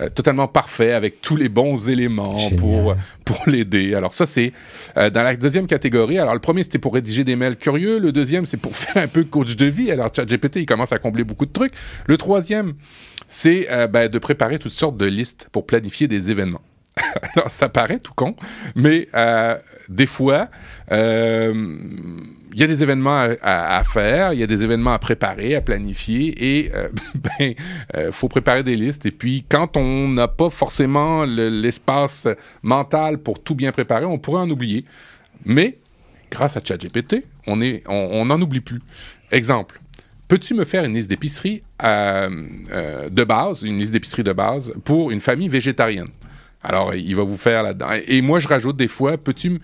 euh, 0.00 0.08
totalement 0.08 0.48
parfait 0.48 0.92
avec 0.92 1.20
tous 1.20 1.36
les 1.36 1.48
bons 1.48 1.88
éléments 1.88 2.50
pour 2.56 2.96
pour 3.24 3.42
l'aider. 3.46 3.94
Alors 3.94 4.12
ça 4.12 4.26
c'est 4.26 4.52
euh, 4.96 5.10
dans 5.10 5.22
la 5.22 5.36
deuxième 5.36 5.66
catégorie. 5.66 6.18
Alors 6.18 6.34
le 6.34 6.40
premier 6.40 6.62
c'était 6.64 6.78
pour 6.78 6.94
rédiger 6.94 7.22
des 7.22 7.36
mails 7.36 7.56
curieux, 7.56 7.98
le 7.98 8.10
deuxième 8.10 8.44
c'est 8.44 8.56
pour 8.56 8.76
faire 8.76 9.02
un 9.02 9.08
peu 9.08 9.24
coach 9.24 9.56
de 9.56 9.66
vie. 9.66 9.90
Alors 9.90 10.10
ChatGPT 10.14 10.56
il 10.56 10.66
commence 10.66 10.92
à 10.92 10.98
combler 10.98 11.24
beaucoup 11.24 11.46
de 11.46 11.52
trucs. 11.52 11.72
Le 12.06 12.16
troisième 12.16 12.74
c'est 13.28 13.68
euh, 13.70 13.86
ben, 13.86 14.08
de 14.08 14.18
préparer 14.18 14.58
toutes 14.58 14.72
sortes 14.72 14.96
de 14.96 15.06
listes 15.06 15.48
pour 15.52 15.66
planifier 15.66 16.08
des 16.08 16.30
événements. 16.30 16.62
Alors 17.36 17.50
ça 17.50 17.68
paraît 17.68 17.98
tout 17.98 18.14
con, 18.14 18.36
mais 18.76 19.08
des 19.88 20.06
fois 20.06 20.48
il 22.54 22.60
y 22.60 22.62
a 22.62 22.68
des 22.68 22.84
événements 22.84 23.26
à, 23.42 23.82
faire, 23.82 24.32
il 24.32 24.38
y 24.38 24.42
a 24.44 24.46
des 24.46 24.62
événements 24.62 24.92
à 24.92 25.00
préparer, 25.00 25.56
à 25.56 25.60
planifier, 25.60 26.34
et 26.38 26.70
euh, 26.72 26.88
ben, 27.14 27.54
euh, 27.96 28.12
faut 28.12 28.28
préparer 28.28 28.62
des 28.62 28.76
listes. 28.76 29.04
Et 29.06 29.10
puis, 29.10 29.44
quand 29.48 29.76
on 29.76 30.08
n'a 30.08 30.28
pas 30.28 30.50
forcément 30.50 31.24
l'espace 31.24 32.28
mental 32.62 33.18
pour 33.18 33.42
tout 33.42 33.56
bien 33.56 33.72
préparer, 33.72 34.04
on 34.04 34.18
pourrait 34.18 34.40
en 34.40 34.48
oublier. 34.48 34.84
Mais 35.44 35.78
grâce 36.30 36.56
à 36.56 36.60
ChatGPT, 36.62 37.26
on 37.48 37.56
n'en 38.24 38.40
oublie 38.40 38.60
plus. 38.60 38.80
Exemple. 39.32 39.80
Peux-tu 40.28 40.54
me 40.54 40.64
faire 40.64 40.84
une 40.84 40.94
liste 40.94 41.10
d'épicerie 41.10 41.60
euh, 41.82 43.08
de 43.10 43.24
base, 43.24 43.62
une 43.62 43.78
liste 43.78 43.92
d'épicerie 43.92 44.22
de 44.22 44.32
base 44.32 44.72
pour 44.84 45.10
une 45.10 45.20
famille 45.20 45.48
végétarienne? 45.48 46.08
Alors, 46.62 46.94
il 46.94 47.14
va 47.14 47.24
vous 47.24 47.36
faire 47.36 47.62
là-dedans. 47.64 47.88
Et 48.06 48.22
moi, 48.22 48.38
je 48.38 48.48
rajoute 48.48 48.76
des 48.76 48.88
fois, 48.88 49.18
peux-tu 49.18 49.58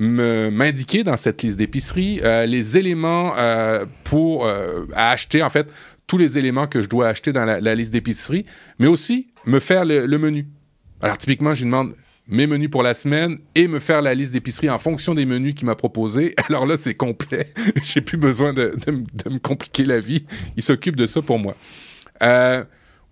m'indiquer 0.00 1.04
dans 1.04 1.18
cette 1.18 1.42
liste 1.42 1.58
d'épicerie 1.58 2.20
euh, 2.24 2.46
les 2.46 2.78
éléments 2.78 3.34
euh, 3.36 3.84
pour 4.04 4.46
euh, 4.46 4.86
acheter, 4.94 5.42
en 5.42 5.50
fait, 5.50 5.70
tous 6.06 6.16
les 6.16 6.38
éléments 6.38 6.66
que 6.66 6.80
je 6.80 6.88
dois 6.88 7.08
acheter 7.08 7.32
dans 7.32 7.44
la, 7.44 7.74
liste 7.74 7.92
d'épicerie, 7.92 8.46
mais 8.78 8.86
aussi 8.86 9.28
me 9.44 9.60
faire 9.60 9.84
le, 9.84 10.06
menu. 10.18 10.46
Alors, 11.02 11.18
typiquement, 11.18 11.54
je 11.54 11.64
demande 11.64 11.94
mes 12.26 12.46
menus 12.46 12.70
pour 12.70 12.82
la 12.82 12.94
semaine 12.94 13.38
et 13.54 13.68
me 13.68 13.78
faire 13.78 14.00
la 14.00 14.14
liste 14.14 14.32
d'épicerie 14.32 14.70
en 14.70 14.78
fonction 14.78 15.14
des 15.14 15.26
menus 15.26 15.54
qu'il 15.54 15.66
m'a 15.66 15.74
proposés. 15.74 16.34
Alors 16.48 16.64
là, 16.64 16.76
c'est 16.78 16.94
complet. 16.94 17.52
J'ai 17.82 18.00
plus 18.00 18.16
besoin 18.16 18.54
de, 18.54 18.72
de, 18.86 19.30
me 19.30 19.38
compliquer 19.38 19.84
la 19.84 20.00
vie. 20.00 20.24
Il 20.56 20.62
s'occupe 20.62 20.96
de 20.96 21.06
ça 21.06 21.20
pour 21.20 21.38
moi. 21.38 21.54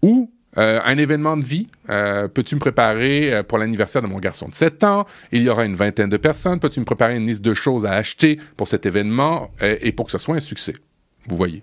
ou 0.02 0.30
euh, 0.56 0.80
un 0.84 0.96
événement 0.96 1.36
de 1.36 1.44
vie, 1.44 1.66
euh, 1.90 2.26
peux-tu 2.26 2.54
me 2.54 2.60
préparer 2.60 3.32
euh, 3.32 3.42
pour 3.42 3.58
l'anniversaire 3.58 4.00
de 4.00 4.06
mon 4.06 4.18
garçon 4.18 4.48
de 4.48 4.54
7 4.54 4.82
ans? 4.84 5.06
Il 5.30 5.42
y 5.42 5.48
aura 5.48 5.64
une 5.64 5.74
vingtaine 5.74 6.08
de 6.08 6.16
personnes. 6.16 6.58
Peux-tu 6.58 6.80
me 6.80 6.84
préparer 6.84 7.16
une 7.16 7.26
liste 7.26 7.42
de 7.42 7.54
choses 7.54 7.84
à 7.84 7.92
acheter 7.92 8.40
pour 8.56 8.66
cet 8.66 8.86
événement 8.86 9.50
et 9.60 9.92
pour 9.92 10.06
que 10.06 10.12
ce 10.12 10.18
soit 10.18 10.36
un 10.36 10.40
succès? 10.40 10.74
Vous 11.28 11.36
voyez. 11.36 11.62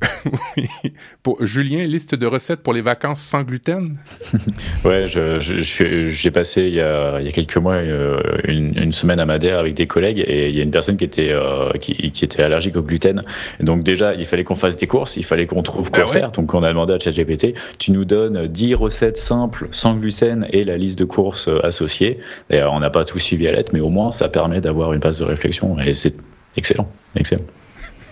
pour 1.22 1.44
Julien, 1.44 1.84
liste 1.84 2.14
de 2.14 2.26
recettes 2.26 2.62
pour 2.62 2.72
les 2.72 2.82
vacances 2.82 3.20
sans 3.20 3.42
gluten? 3.42 3.98
Ouais, 4.84 5.06
j'ai 5.08 6.30
passé 6.30 6.62
il 6.62 6.74
y, 6.74 6.80
a, 6.80 7.18
il 7.18 7.26
y, 7.26 7.28
a, 7.28 7.32
quelques 7.32 7.56
mois 7.56 7.74
euh, 7.74 8.20
une, 8.44 8.92
semaine 8.92 9.18
à 9.18 9.26
Madère 9.26 9.58
avec 9.58 9.74
des 9.74 9.86
collègues 9.86 10.22
et 10.26 10.48
il 10.48 10.56
y 10.56 10.60
a 10.60 10.62
une 10.62 10.70
personne 10.70 10.96
qui 10.96 11.04
était, 11.04 11.34
euh, 11.36 11.72
qui, 11.72 11.92
était 11.92 12.42
allergique 12.42 12.76
au 12.76 12.82
gluten. 12.82 13.22
donc 13.60 13.82
déjà, 13.82 14.14
il 14.14 14.24
fallait 14.26 14.44
qu'on 14.44 14.54
fasse 14.54 14.76
des 14.76 14.86
courses, 14.86 15.16
il 15.16 15.24
fallait 15.24 15.46
qu'on 15.46 15.62
trouve 15.62 15.90
quoi 15.90 16.04
ah 16.08 16.12
faire. 16.12 16.32
Donc 16.32 16.54
on 16.54 16.62
a 16.62 16.68
demandé 16.68 16.92
à 16.92 16.98
ChatGPT, 16.98 17.54
tu 17.78 17.90
nous 17.90 18.04
donnes 18.04 18.46
10 18.46 18.74
recettes 18.74 19.16
simples 19.16 19.68
sans 19.70 19.94
gluten 19.94 20.46
et 20.50 20.64
la 20.64 20.76
liste 20.76 20.98
de 20.98 21.04
courses 21.04 21.48
euh, 21.48 21.64
associée. 21.64 22.18
Et 22.50 22.62
on 22.62 22.80
n'a 22.80 22.90
pas 22.90 23.04
tout 23.04 23.18
suivi 23.18 23.48
à 23.48 23.52
lettre, 23.52 23.72
mais 23.74 23.80
au 23.80 23.90
moins 23.90 24.12
ça 24.12 24.28
permet 24.28 24.60
d'avoir 24.60 24.92
une 24.92 25.00
base 25.00 25.18
de 25.18 25.24
réflexion 25.24 25.78
et 25.80 25.94
c'est 25.94 26.14
excellent, 26.56 26.88
excellent 27.16 27.44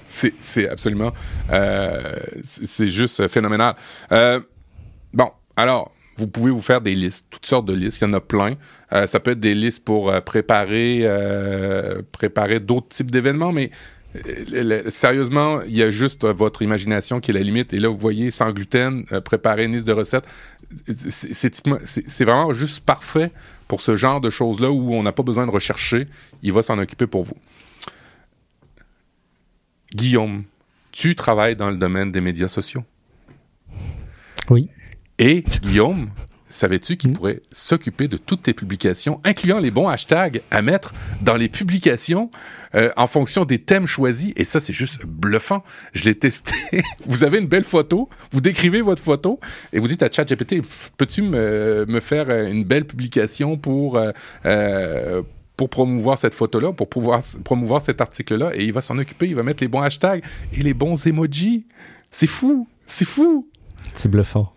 c'est 0.04 0.68
absolument. 0.68 1.12
Euh, 1.52 2.14
c'est 2.42 2.88
juste 2.88 3.26
phénoménal. 3.28 3.74
Euh, 4.12 4.40
bon, 5.12 5.30
alors, 5.56 5.92
vous 6.16 6.28
pouvez 6.28 6.50
vous 6.50 6.62
faire 6.62 6.80
des 6.80 6.94
listes, 6.94 7.26
toutes 7.30 7.46
sortes 7.46 7.66
de 7.66 7.72
listes. 7.72 8.00
Il 8.00 8.08
y 8.08 8.10
en 8.10 8.14
a 8.14 8.20
plein. 8.20 8.54
Euh, 8.92 9.06
ça 9.06 9.20
peut 9.20 9.32
être 9.32 9.40
des 9.40 9.54
listes 9.54 9.84
pour 9.84 10.12
préparer, 10.22 11.08
préparer 12.12 12.60
d'autres 12.60 12.88
types 12.88 13.10
d'événements, 13.10 13.52
mais 13.52 13.70
sérieusement, 14.88 15.60
il 15.66 15.76
y 15.76 15.82
a 15.82 15.90
juste 15.90 16.24
votre 16.24 16.62
imagination 16.62 17.18
qui 17.18 17.32
est 17.32 17.34
la 17.34 17.40
limite. 17.40 17.72
Et 17.72 17.78
là, 17.78 17.88
vous 17.88 17.98
voyez, 17.98 18.30
sans 18.30 18.52
gluten, 18.52 19.04
préparer 19.24 19.64
une 19.64 19.72
liste 19.72 19.86
de 19.86 19.92
recettes, 19.92 20.26
c'est 20.86 22.24
vraiment 22.24 22.52
juste 22.52 22.84
parfait 22.84 23.32
pour 23.66 23.80
ce 23.80 23.96
genre 23.96 24.20
de 24.20 24.30
choses-là 24.30 24.70
où 24.70 24.94
on 24.94 25.02
n'a 25.02 25.12
pas 25.12 25.22
besoin 25.22 25.46
de 25.46 25.50
rechercher. 25.50 26.06
Il 26.42 26.52
va 26.52 26.62
s'en 26.62 26.78
occuper 26.78 27.06
pour 27.06 27.24
vous. 27.24 27.36
Guillaume, 29.94 30.44
tu 30.92 31.14
travailles 31.14 31.56
dans 31.56 31.70
le 31.70 31.76
domaine 31.76 32.12
des 32.12 32.20
médias 32.20 32.48
sociaux. 32.48 32.84
Oui. 34.50 34.68
Et 35.18 35.44
Guillaume, 35.62 36.10
savais-tu 36.48 36.96
qu'il 36.96 37.12
pourrait 37.12 37.40
s'occuper 37.50 38.08
de 38.08 38.16
toutes 38.16 38.42
tes 38.42 38.54
publications, 38.54 39.20
incluant 39.24 39.58
les 39.58 39.70
bons 39.70 39.88
hashtags 39.88 40.42
à 40.50 40.62
mettre 40.62 40.94
dans 41.20 41.36
les 41.36 41.48
publications 41.48 42.30
euh, 42.74 42.90
en 42.96 43.06
fonction 43.06 43.44
des 43.44 43.58
thèmes 43.58 43.86
choisis? 43.86 44.32
Et 44.36 44.44
ça, 44.44 44.60
c'est 44.60 44.72
juste 44.72 45.04
bluffant. 45.04 45.64
Je 45.92 46.04
l'ai 46.04 46.14
testé. 46.14 46.54
vous 47.06 47.24
avez 47.24 47.38
une 47.38 47.46
belle 47.46 47.64
photo, 47.64 48.08
vous 48.30 48.40
décrivez 48.40 48.82
votre 48.82 49.02
photo 49.02 49.40
et 49.72 49.78
vous 49.78 49.88
dites 49.88 50.02
à 50.02 50.10
ChatGPT, 50.10 50.62
peux-tu 50.96 51.22
me, 51.22 51.86
me, 51.88 52.00
faire 52.00 52.30
une 52.30 52.64
belle 52.64 52.86
publication 52.86 53.56
pour... 53.56 53.96
Euh, 53.96 54.10
euh, 54.46 55.22
pour 55.56 55.68
promouvoir 55.68 56.18
cette 56.18 56.34
photo-là, 56.34 56.72
pour 56.72 56.88
pouvoir 56.88 57.22
promouvoir 57.44 57.80
cet 57.80 58.00
article-là, 58.00 58.50
et 58.54 58.64
il 58.64 58.72
va 58.72 58.80
s'en 58.80 58.98
occuper, 58.98 59.26
il 59.26 59.34
va 59.34 59.42
mettre 59.42 59.62
les 59.62 59.68
bons 59.68 59.82
hashtags 59.82 60.22
et 60.56 60.62
les 60.62 60.74
bons 60.74 61.06
emojis. 61.06 61.66
C'est 62.10 62.26
fou, 62.26 62.68
c'est 62.86 63.04
fou. 63.04 63.48
C'est 63.94 64.10
bluffant. 64.10 64.52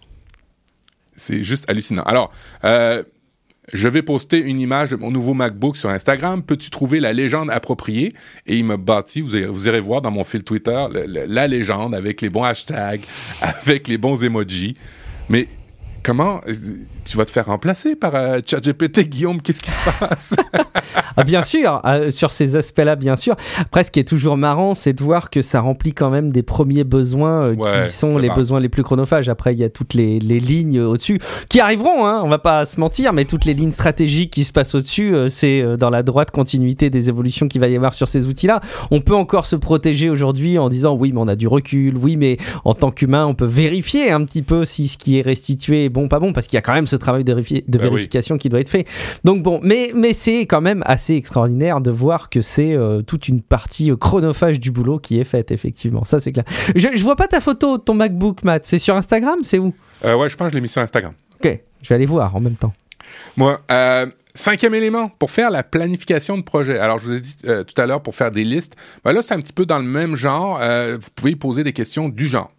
C'est 1.16 1.44
juste 1.44 1.70
hallucinant. 1.70 2.04
Alors, 2.04 2.32
euh, 2.64 3.04
je 3.74 3.88
vais 3.88 4.02
poster 4.02 4.40
une 4.40 4.60
image 4.60 4.92
de 4.92 4.96
mon 4.96 5.12
nouveau 5.12 5.34
MacBook 5.34 5.76
sur 5.76 5.90
Instagram. 5.90 6.42
Peux-tu 6.42 6.70
trouver 6.70 7.00
la 7.00 7.12
légende 7.14 7.50
appropriée? 7.50 8.14
Et 8.46 8.58
il 8.58 8.66
m'a 8.66 8.78
bâti, 8.78 9.22
vous, 9.22 9.32
vous, 9.50 9.68
irez 9.68 9.82
voir 9.82 10.02
dans 10.02 10.12
mon 10.12 10.24
fil 10.24 10.44
Twitter, 10.44 10.86
la 11.06 11.48
légende 11.48 11.94
avec 11.94 12.22
les 12.22 12.30
bons 12.30 12.44
hashtags, 12.44 13.02
avec 13.42 13.88
les 13.88 13.98
bons 13.98 14.24
emojis. 14.24 14.76
Mais 15.30 15.48
comment 16.08 16.40
tu 17.04 17.18
vas 17.18 17.26
te 17.26 17.32
faire 17.32 17.48
remplacer 17.48 17.98
par 17.98 18.16
euh, 18.16 18.40
ChatGPT, 18.46 19.02
Guillaume 19.10 19.42
Qu'est-ce 19.42 19.62
qui 19.62 19.72
se 19.72 20.00
passe? 20.00 20.34
ah, 21.18 21.24
Bien 21.24 21.44
sûr, 21.44 21.82
euh, 21.86 22.12
sur 22.12 22.32
ces 22.32 22.56
aspects-là, 22.56 22.96
bien 22.96 23.16
sûr. 23.16 23.36
Après, 23.60 23.84
ce 23.84 23.92
qui 23.92 24.00
est 24.00 24.08
toujours 24.08 24.38
marrant, 24.38 24.74
c'est 24.74 24.94
de 24.94 25.04
voir 25.04 25.30
que 25.30 25.42
ça 25.42 25.62
remplit 25.62 25.94
quand 25.94 26.10
même 26.10 26.32
des 26.32 26.44
premiers 26.44 26.84
besoins 26.84 27.50
euh, 27.50 27.56
qui 27.56 27.92
sont 27.92 28.18
les 28.18 28.30
besoins 28.30 28.60
les 28.60 28.70
plus 28.70 28.84
chronophages. 28.84 29.30
Après, 29.30 29.54
il 29.54 29.60
y 29.60 29.64
a 29.64 29.70
toutes 29.70 29.94
les, 29.94 30.20
lignes 30.20 30.80
au-dessus 30.80 31.20
qui 31.50 31.60
arriveront, 31.60 32.06
hein, 32.06 32.22
on 32.24 32.30
va 32.30 32.38
pas 32.38 32.66
se 32.66 32.80
mentir, 32.80 33.12
mais 33.12 33.26
toutes 33.26 33.46
les 33.46 33.54
lignes 33.54 33.72
stratégiques 33.72 34.30
qui 34.32 34.44
se 34.44 34.52
passent 34.52 34.76
au-dessus, 34.76 35.16
c'est 35.30 35.78
dans 35.78 35.90
la 35.90 36.04
droite 36.04 36.32
continuité 36.32 36.90
des 36.90 37.10
évolutions 37.10 37.48
qu'il 37.48 37.60
va 37.60 37.68
y 37.68 37.76
avoir 37.76 37.94
sur 37.94 38.08
ces 38.08 38.28
outils-là. 38.28 38.62
On 38.92 39.02
peut 39.02 39.16
encore 39.16 39.48
se 39.48 39.56
protéger 39.56 40.10
aujourd'hui 40.10 40.60
en 40.60 40.70
disant 40.70 40.96
oui, 40.96 41.12
mais 41.12 41.20
on 41.20 41.28
a 41.28 41.36
du 41.36 41.48
recul, 41.48 41.98
oui, 41.98 42.16
mais 42.16 42.38
en 42.66 42.74
tant 42.74 42.92
qu'humain, 42.92 43.26
on 43.26 43.34
peut 43.34 43.46
vérifier 43.46 44.12
un 44.12 44.24
petit 44.24 44.44
peu 44.44 44.66
si 44.66 44.88
ce 44.88 44.98
qui 44.98 45.18
est 45.18 45.22
restitué 45.22 45.86
est 45.86 45.90
bon, 45.90 46.08
pas 46.08 46.20
bon, 46.20 46.34
parce 46.34 46.48
qu'il 46.48 46.58
y 46.58 46.60
a 46.60 46.62
quand 46.62 46.74
même 46.74 46.88
ce 46.88 46.96
travail 46.96 47.24
de, 47.24 47.34
de 47.34 47.78
bah 47.78 47.84
vérification 47.84 48.38
qui 48.38 48.50
doit 48.50 48.60
être 48.60 48.70
fait. 48.70 48.86
Donc 49.24 49.42
bon, 49.42 49.60
mais, 49.64 49.92
mais 49.96 50.14
c'est 50.14 50.42
quand 50.42 50.62
même 50.62 50.84
assez 50.86 51.07
extraordinaire 51.16 51.80
de 51.82 51.92
voir 51.92 52.30
que 52.30 52.42
c'est 52.42 52.74
euh, 52.74 53.02
toute 53.02 53.28
une 53.28 53.42
partie 53.42 53.92
euh, 53.92 53.96
chronophage 53.96 54.60
du 54.60 54.72
boulot 54.72 55.00
qui 55.00 55.20
est 55.20 55.24
faite, 55.24 55.52
effectivement. 55.52 56.04
Ça, 56.04 56.20
c'est 56.20 56.32
clair. 56.32 56.46
Je, 56.76 56.88
je 56.96 57.04
vois 57.04 57.16
pas 57.16 57.28
ta 57.28 57.40
photo 57.40 57.78
de 57.78 57.84
ton 57.84 57.94
MacBook, 57.94 58.44
Matt. 58.44 58.66
C'est 58.66 58.80
sur 58.80 58.96
Instagram 58.96 59.38
C'est 59.44 59.60
où? 59.60 59.74
Euh, 60.06 60.16
Ouais, 60.16 60.30
je 60.30 60.36
pense 60.36 60.48
que 60.48 60.52
je 60.52 60.56
l'ai 60.56 60.62
mis 60.62 60.68
sur 60.68 60.82
Instagram. 60.82 61.14
Ok, 61.40 61.60
je 61.82 61.90
vais 61.90 61.96
aller 61.96 62.06
voir 62.06 62.36
en 62.36 62.40
même 62.40 62.56
temps. 62.56 62.74
Moi, 63.36 63.62
Cinquième 64.34 64.76
élément, 64.76 65.10
pour 65.10 65.32
faire 65.32 65.50
la 65.50 65.64
planification 65.64 66.38
de 66.38 66.44
projet. 66.44 66.78
Alors, 66.78 67.00
je 67.00 67.08
vous 67.08 67.14
ai 67.14 67.20
dit 67.20 67.38
tout 67.38 67.82
à 67.82 67.88
l'heure, 67.88 68.04
pour 68.04 68.14
faire 68.14 68.30
des 68.30 68.44
listes, 68.44 68.76
ben 69.04 69.12
là, 69.12 69.24
c'est 69.24 69.34
un 69.34 69.40
petit 69.40 69.54
peu 69.54 69.66
dans 69.66 69.80
le 69.80 69.86
même 69.86 70.16
genre. 70.16 70.60
vous 70.60 71.10
pouvez 71.16 71.36
poser 71.36 71.64
des 71.64 71.74
questions 71.74 72.08
du 72.08 72.28
genre. 72.28 72.52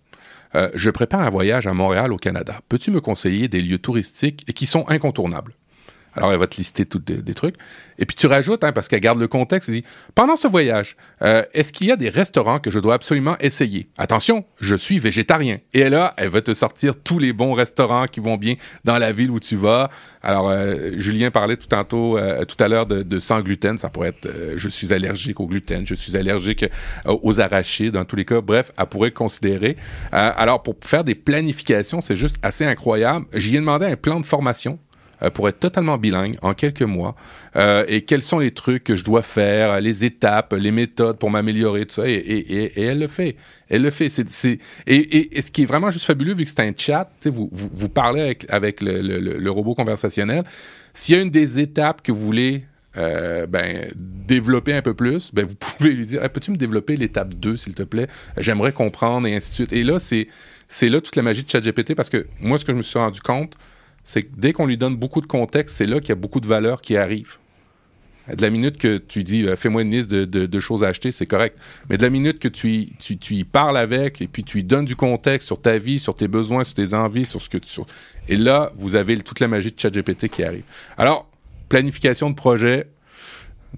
Euh, 0.55 0.71
je 0.75 0.91
prépare 0.91 1.21
un 1.21 1.31
voyage 1.31 1.67
à 1.67 1.75
Montréal 1.75 2.13
au 2.13 2.17
Canada. 2.17 2.61
Peux-tu 2.69 2.91
me 2.91 3.01
conseiller 3.01 3.49
des 3.49 3.61
lieux 3.61 3.79
touristiques 3.79 4.45
et 4.49 4.53
qui 4.53 4.67
sont 4.67 4.85
incontournables? 4.89 5.55
Alors, 6.19 6.33
elle 6.33 6.41
va 6.41 6.49
te 6.49 6.57
lister 6.57 6.85
tous 6.85 6.99
des, 6.99 7.35
trucs. 7.35 7.55
Et 7.97 8.05
puis, 8.05 8.17
tu 8.17 8.27
rajoutes, 8.27 8.65
hein, 8.65 8.73
parce 8.73 8.89
qu'elle 8.89 8.99
garde 8.99 9.21
le 9.21 9.29
contexte, 9.29 9.69
elle 9.69 9.77
dit, 9.77 9.85
pendant 10.17 10.35
ce 10.35 10.49
voyage, 10.49 10.97
euh, 11.23 11.45
est-ce 11.55 11.73
qu'il 11.73 11.87
y 11.87 11.93
a 11.93 11.97
des 11.97 12.09
restaurants 12.09 12.59
que 12.59 12.73
je 12.73 12.81
dois 12.81 12.95
absolument 12.95 13.37
essayer? 13.39 13.89
Attention, 13.97 14.45
je 14.61 14.75
suis 14.75 14.99
végétarien. 14.99 15.59
Et 15.75 15.89
là, 15.89 16.15
elle 16.17 16.31
va 16.31 16.41
te 16.41 16.53
sortir 16.55 16.95
tous 16.97 17.21
les 17.21 17.33
bons 17.33 17.53
restaurants 17.53 18.07
qui 18.07 18.19
vont 18.19 18.37
bien 18.37 18.55
dans 18.83 18.99
la 18.99 19.13
ville 19.13 19.31
où 19.31 19.39
tu 19.39 19.55
vas. 19.55 19.91
Alors, 20.21 20.49
euh, 20.49 20.91
Julien 20.97 21.31
parlait 21.31 21.57
tout 21.57 21.69
euh, 21.73 22.45
à 22.59 22.69
l'heure 22.69 22.87
de, 22.87 23.19
sans 23.21 23.41
gluten. 23.41 23.79
Ça 23.79 23.89
pourrait 23.89 24.09
être, 24.09 24.29
je 24.57 24.69
suis 24.69 24.93
allergique 24.93 25.39
au 25.39 25.47
gluten, 25.47 25.87
je 25.87 25.95
suis 25.95 26.17
allergique 26.17 26.65
aux 27.05 27.39
arachides, 27.39 27.95
dans 27.95 28.05
tous 28.05 28.17
les 28.17 28.25
cas. 28.25 28.41
Bref, 28.41 28.73
elle 28.77 28.87
pourrait 28.87 29.13
considérer. 29.13 29.77
alors, 30.11 30.65
pour 30.65 30.75
faire 30.81 31.05
des 31.05 31.15
planifications, 31.15 32.01
c'est 32.01 32.17
juste 32.17 32.39
assez 32.43 32.65
incroyable. 32.65 33.27
J'y 33.35 33.55
ai 33.55 33.61
demandé 33.61 33.87
un 33.87 33.97
plan 33.97 34.19
de 34.19 34.27
formation 34.27 34.81
pour 35.35 35.49
être 35.49 35.59
totalement 35.59 35.99
bilingue 35.99 36.37
en 36.43 36.55
quelques 36.55 36.83
mois 36.83 37.17
euh, 37.57 37.85
et 37.89 38.03
quels 38.03 38.23
sont 38.23 38.39
les 38.39 38.53
trucs 38.53 38.85
que 38.85 38.97
je 38.97 39.05
dois 39.05 39.23
faire, 39.23 39.81
les 39.81 40.05
étapes, 40.05 40.55
les 40.57 40.71
méthodes 40.71 41.19
pour 41.19 41.31
m'améliorer, 41.31 41.87
tout 41.87 41.97
ça. 41.97 42.03
Et, 42.07 42.73
elle 42.77 43.01
le 43.01 43.09
fait. 43.09 43.37
Elle 43.69 43.83
le 43.83 43.91
fait. 43.91 44.07
Et, 44.87 45.43
ce 45.43 45.51
qui 45.51 45.63
est 45.63 45.67
vraiment 45.67 45.91
juste 45.91 46.07
fabuleux, 46.07 46.35
vu 46.35 46.45
que 46.45 46.51
c'est 46.51 46.61
un 46.61 46.73
chat, 46.77 47.11
vous, 47.25 47.49
vous, 47.51 47.71
vous, 47.73 47.89
parlez 47.89 48.21
avec, 48.21 48.47
avec 48.49 48.81
le, 48.81 49.51
robot 49.51 49.75
conversationnel. 49.75 50.45
S'il 50.95 51.17
y 51.17 51.19
a 51.19 51.23
une 51.23 51.31
des 51.31 51.59
étapes 51.59 52.03
que 52.03 52.13
vous 52.13 52.25
voulez 52.25 52.65
euh, 52.97 53.47
ben, 53.47 53.89
développer 53.97 54.75
un 54.75 54.83
peu 54.83 54.95
plus, 54.95 55.33
ben, 55.33 55.45
vous 55.45 55.55
pouvez 55.59 55.93
lui 55.93 56.07
dire 56.07 56.29
Peux-tu 56.31 56.51
me 56.51 56.57
développer 56.57 56.97
l'étape 56.97 57.35
2, 57.35 57.57
s'il 57.57 57.75
te 57.75 57.83
plaît? 57.83 58.09
J'aimerais 58.37 58.73
comprendre, 58.73 59.27
et 59.27 59.35
ainsi 59.35 59.51
de 59.51 59.55
suite. 59.55 59.73
Et 59.73 59.83
là, 59.83 59.99
c'est, 59.99 60.29
c'est 60.69 60.89
là 60.89 61.01
toute 61.01 61.17
la 61.17 61.23
magie 61.23 61.43
de 61.43 61.51
ChatGPT 61.51 61.95
parce 61.95 62.11
que 62.11 62.27
moi, 62.41 62.59
ce 62.59 62.65
que 62.65 62.73
je 62.73 62.77
me 62.77 62.83
suis 62.83 62.99
rendu 62.99 63.21
compte, 63.21 63.55
c'est 64.09 64.23
que 64.23 64.35
dès 64.39 64.55
qu'on 64.55 64.65
lui 64.65 64.79
donne 64.79 64.97
beaucoup 64.97 65.21
de 65.21 65.27
contexte, 65.27 65.77
c'est 65.77 65.85
là 65.85 66.01
qu'il 66.01 66.09
y 66.09 66.13
a 66.13 66.15
beaucoup 66.15 66.41
de 66.41 66.47
valeurs 66.47 66.81
qui 66.81 66.97
arrivent. 66.97 67.37
De 68.35 68.41
la 68.41 68.49
minute 68.49 68.79
que 68.79 68.97
tu 68.97 69.23
dis 69.23 69.47
euh, 69.47 69.55
fais-moi 69.55 69.83
une 69.83 69.91
liste 69.91 70.09
de, 70.09 70.61
choses 70.61 70.83
à 70.83 70.89
acheter, 70.89 71.13
c'est 71.13 71.27
correct. 71.27 71.59
Mais 71.91 71.99
de 71.99 72.03
la 72.03 72.09
minute 72.09 72.39
que 72.39 72.49
tu, 72.49 72.89
tu, 72.99 73.19
tu 73.19 73.35
y 73.35 73.45
parles 73.45 73.77
avec 73.77 74.23
et 74.23 74.27
puis 74.27 74.45
tu 74.45 74.59
lui 74.59 74.65
donnes 74.65 74.87
du 74.87 74.97
contexte 74.97 75.47
sur 75.47 75.61
ta 75.61 75.77
vie, 75.77 75.99
sur 75.99 76.15
tes 76.15 76.27
besoins, 76.27 76.65
sur 76.65 76.75
tes 76.75 76.95
envies, 76.95 77.27
sur 77.27 77.43
ce 77.43 77.51
que 77.51 77.59
tu. 77.59 77.69
Et 78.29 78.37
là, 78.37 78.73
vous 78.79 78.95
avez 78.95 79.19
toute 79.19 79.41
la 79.41 79.49
magie 79.49 79.73
de 79.73 79.79
ChatGPT 79.79 80.29
qui 80.29 80.43
arrive. 80.43 80.65
Alors, 80.97 81.31
planification 81.69 82.31
de 82.31 82.35
projet, 82.35 82.89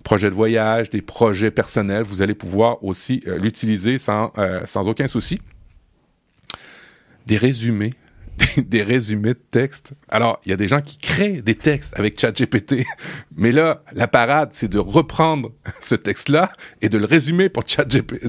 projet 0.04 0.30
de 0.30 0.34
voyage, 0.36 0.90
des 0.90 1.02
projets 1.02 1.50
personnels, 1.50 2.04
vous 2.04 2.22
allez 2.22 2.34
pouvoir 2.34 2.84
aussi 2.84 3.20
euh, 3.26 3.36
l'utiliser 3.36 3.98
sans, 3.98 4.30
euh, 4.38 4.60
sans 4.64 4.86
aucun 4.86 5.08
souci. 5.08 5.40
Des 7.26 7.36
résumés 7.36 7.94
des, 8.56 8.82
résumés 8.82 9.34
de 9.34 9.42
textes. 9.50 9.92
Alors, 10.08 10.40
il 10.44 10.50
y 10.50 10.52
a 10.52 10.56
des 10.56 10.68
gens 10.68 10.80
qui 10.80 10.98
créent 10.98 11.42
des 11.42 11.54
textes 11.54 11.98
avec 11.98 12.18
ChatGPT, 12.18 12.84
mais 13.36 13.52
là, 13.52 13.82
la 13.92 14.08
parade, 14.08 14.50
c'est 14.52 14.68
de 14.68 14.78
reprendre 14.78 15.52
ce 15.80 15.94
texte-là 15.94 16.52
et 16.82 16.88
de 16.88 16.98
le 16.98 17.06
résumer 17.06 17.48
pour 17.48 17.64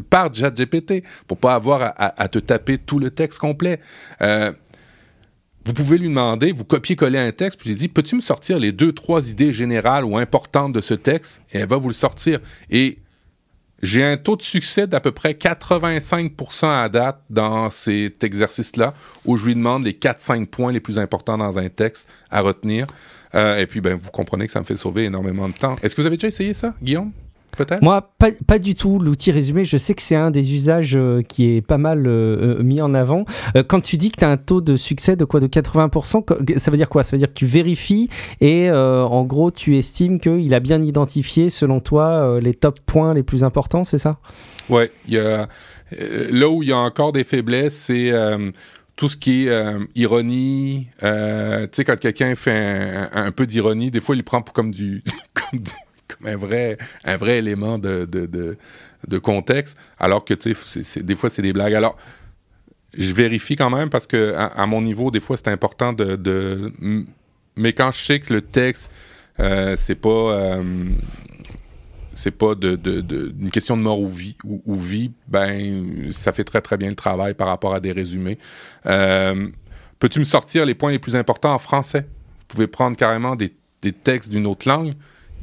par 0.10 0.34
ChatGPT 0.34 1.04
pour 1.28 1.38
pas 1.38 1.56
avoir 1.56 1.94
à, 1.98 2.28
te 2.28 2.40
taper 2.40 2.78
tout 2.78 3.00
le 3.00 3.12
texte 3.12 3.40
complet. 3.40 3.80
Euh, 4.22 4.52
vous 5.66 5.74
pouvez 5.74 5.98
lui 5.98 6.08
demander, 6.08 6.52
vous 6.54 6.64
copiez-coller 6.64 7.20
un 7.20 7.32
texte, 7.32 7.60
puis 7.60 7.70
lui 7.70 7.76
dites, 7.76 7.94
peux-tu 7.94 8.16
me 8.16 8.22
sortir 8.22 8.58
les 8.58 8.72
deux, 8.72 8.94
trois 8.94 9.30
idées 9.30 9.54
générales 9.54 10.06
ou 10.06 10.18
importantes 10.18 10.74
de 10.74 10.82
ce 10.82 10.96
texte? 10.96 11.42
Et 11.54 11.60
elle 11.60 11.68
va 11.68 11.78
vous 11.78 11.88
le 11.88 11.94
sortir. 11.94 12.40
Et 12.72 12.98
j'ai 13.82 14.04
un 14.04 14.18
taux 14.18 14.36
de 14.36 14.42
succès 14.42 14.88
d'à 14.88 15.00
peu 15.00 15.12
près 15.12 15.34
85% 15.34 16.68
à 16.68 16.90
date 16.90 17.22
dans 17.30 17.70
cet 17.70 18.24
exercice-là, 18.24 18.94
où 19.26 19.38
je 19.38 19.46
lui 19.46 19.56
demande 19.56 19.84
les 19.84 19.94
4-5 19.94 20.48
points 20.48 20.72
les 20.72 20.80
plus 20.80 21.00
importants 21.00 21.38
dans 21.38 21.58
un 21.58 21.70
texte 21.70 22.08
à 22.30 22.42
retenir. 22.42 22.88
Euh, 23.34 23.58
et 23.58 23.66
puis, 23.66 23.82
ben, 23.82 23.96
vous 23.96 24.12
comprenez 24.12 24.46
que 24.46 24.52
ça 24.52 24.60
me 24.60 24.66
fait 24.66 24.76
sauver 24.76 25.06
énormément 25.06 25.48
de 25.48 25.54
temps. 25.54 25.76
Est-ce 25.82 25.96
que 25.96 26.02
vous 26.02 26.08
avez 26.08 26.18
déjà 26.18 26.28
essayé 26.28 26.54
ça, 26.54 26.74
Guillaume? 26.82 27.12
Moi, 27.82 28.12
pas, 28.48 28.60
du 28.60 28.76
tout. 28.76 29.00
L'outil 29.00 29.32
résumé, 29.32 29.66
je 29.66 29.78
sais 29.78 29.94
que 29.94 30.02
c'est 30.02 30.16
un 30.16 30.32
des 30.32 30.54
usages 30.54 30.96
euh, 30.96 31.22
qui 31.22 31.56
est 31.56 31.62
pas 31.62 31.78
mal 31.78 32.06
euh, 32.08 32.60
euh, 32.60 32.64
mis 32.64 32.82
en 32.82 32.94
avant. 32.94 33.26
quand 33.68 33.82
tu 33.82 33.98
dis 33.98 34.12
que 34.12 34.18
tu 34.18 34.26
as 34.26 34.30
un 34.30 34.38
taux 34.38 34.62
de 34.62 34.76
succès 34.76 35.16
de 35.16 35.26
quoi 35.26 35.40
De 35.40 35.48
80%, 35.48 36.58
ça 36.58 36.72
veut 36.72 36.78
dire 36.78 36.90
quoi? 36.90 37.04
Ça 37.04 37.12
veut 37.12 37.20
dire 37.20 37.28
que 37.28 37.34
tu 37.34 37.46
vérifies 37.46 38.10
et 38.40 38.72
en 38.72 39.24
gros, 39.24 39.52
tu 39.52 39.78
estimes 39.78 40.20
qu'il 40.20 40.54
a 40.54 40.60
bien 40.60 40.82
identifié, 40.82 41.50
selon 41.50 41.80
toi, 41.80 42.40
les 42.42 42.54
top 42.54 42.80
points 42.86 43.14
les 43.14 43.24
plus 43.24 43.44
importants, 43.44 43.84
c'est 43.84 43.98
ça? 43.98 44.18
Oui. 44.70 44.84
là 45.10 46.50
où 46.50 46.64
il 46.64 46.70
y 46.70 46.72
a 46.72 46.78
encore 46.78 47.12
des 47.12 47.24
faiblesses, 47.24 47.76
c'est 47.76 48.12
tout 48.96 49.10
ce 49.10 49.18
qui 49.18 49.48
est 49.48 49.76
ironie. 49.96 50.88
tu 51.00 51.08
sais, 51.72 51.84
quand 51.84 52.00
quelqu'un 52.00 52.36
fait 52.36 53.10
un, 53.14 53.32
peu 53.32 53.46
d'ironie, 53.46 53.92
des 53.92 54.00
fois, 54.00 54.16
il 54.16 54.20
le 54.20 54.24
prend 54.24 54.42
comme 54.42 54.72
du, 54.72 55.04
comme 55.34 55.60
du 55.60 55.72
un 56.26 56.36
vrai, 56.36 56.78
un 57.04 57.18
vrai 57.18 57.38
élément 57.38 57.78
de, 57.78 58.06
de, 58.06 58.58
de, 59.08 59.18
contexte, 59.18 59.78
alors 60.00 60.26
que, 60.26 60.34
tu 60.34 60.54
sais, 60.54 61.04
des 61.04 61.16
fois, 61.16 61.30
c'est 61.30 61.42
des 61.42 61.54
blagues. 61.54 61.74
Alors, 61.74 61.98
je 62.98 63.14
vérifie 63.14 63.56
quand 63.56 63.70
même 63.70 63.90
parce 63.90 64.08
que, 64.08 64.36
à, 64.36 64.66
mon 64.66 64.82
niveau, 64.82 65.12
des 65.12 65.20
fois, 65.20 65.38
c'est 65.38 65.50
important 65.50 65.94
de, 65.94 66.16
de, 66.16 66.74
Mais 67.56 67.74
quand 67.74 67.92
je 67.92 68.02
sais 68.02 68.20
que 68.20 68.34
le 68.34 68.42
texte, 68.42 68.92
euh, 69.40 69.76
c'est 69.76 69.96
pas. 69.96 70.10
Euh, 70.10 70.64
c'est 72.14 72.32
pas 72.32 72.56
de, 72.56 72.76
de, 72.76 73.34
une 73.40 73.52
question 73.52 73.78
de 73.78 73.82
mort 73.82 74.00
ou 74.00 74.08
vie, 74.08 74.36
ou, 74.44 74.76
vie, 74.76 75.12
ben, 75.28 76.12
ça 76.12 76.32
fait 76.34 76.44
très, 76.44 76.62
très 76.62 76.78
bien 76.78 76.90
le 76.90 76.96
travail 76.96 77.34
par 77.34 77.48
rapport 77.48 77.74
à 77.74 77.80
des 77.80 77.92
résumés. 77.92 78.38
Euh, 78.86 79.48
peux-tu 80.00 80.20
me 80.20 80.26
sortir 80.26 80.66
les 80.66 80.76
points 80.76 80.92
les 80.92 81.00
plus 81.00 81.16
importants 81.16 81.54
en 81.54 81.60
français? 81.60 82.02
Vous 82.02 82.46
pouvez 82.50 82.68
prendre 82.68 82.98
carrément 82.98 83.36
des, 83.36 83.54
des 83.82 83.94
textes 83.94 84.30
d'une 84.30 84.46
autre 84.46 84.68
langue, 84.68 84.94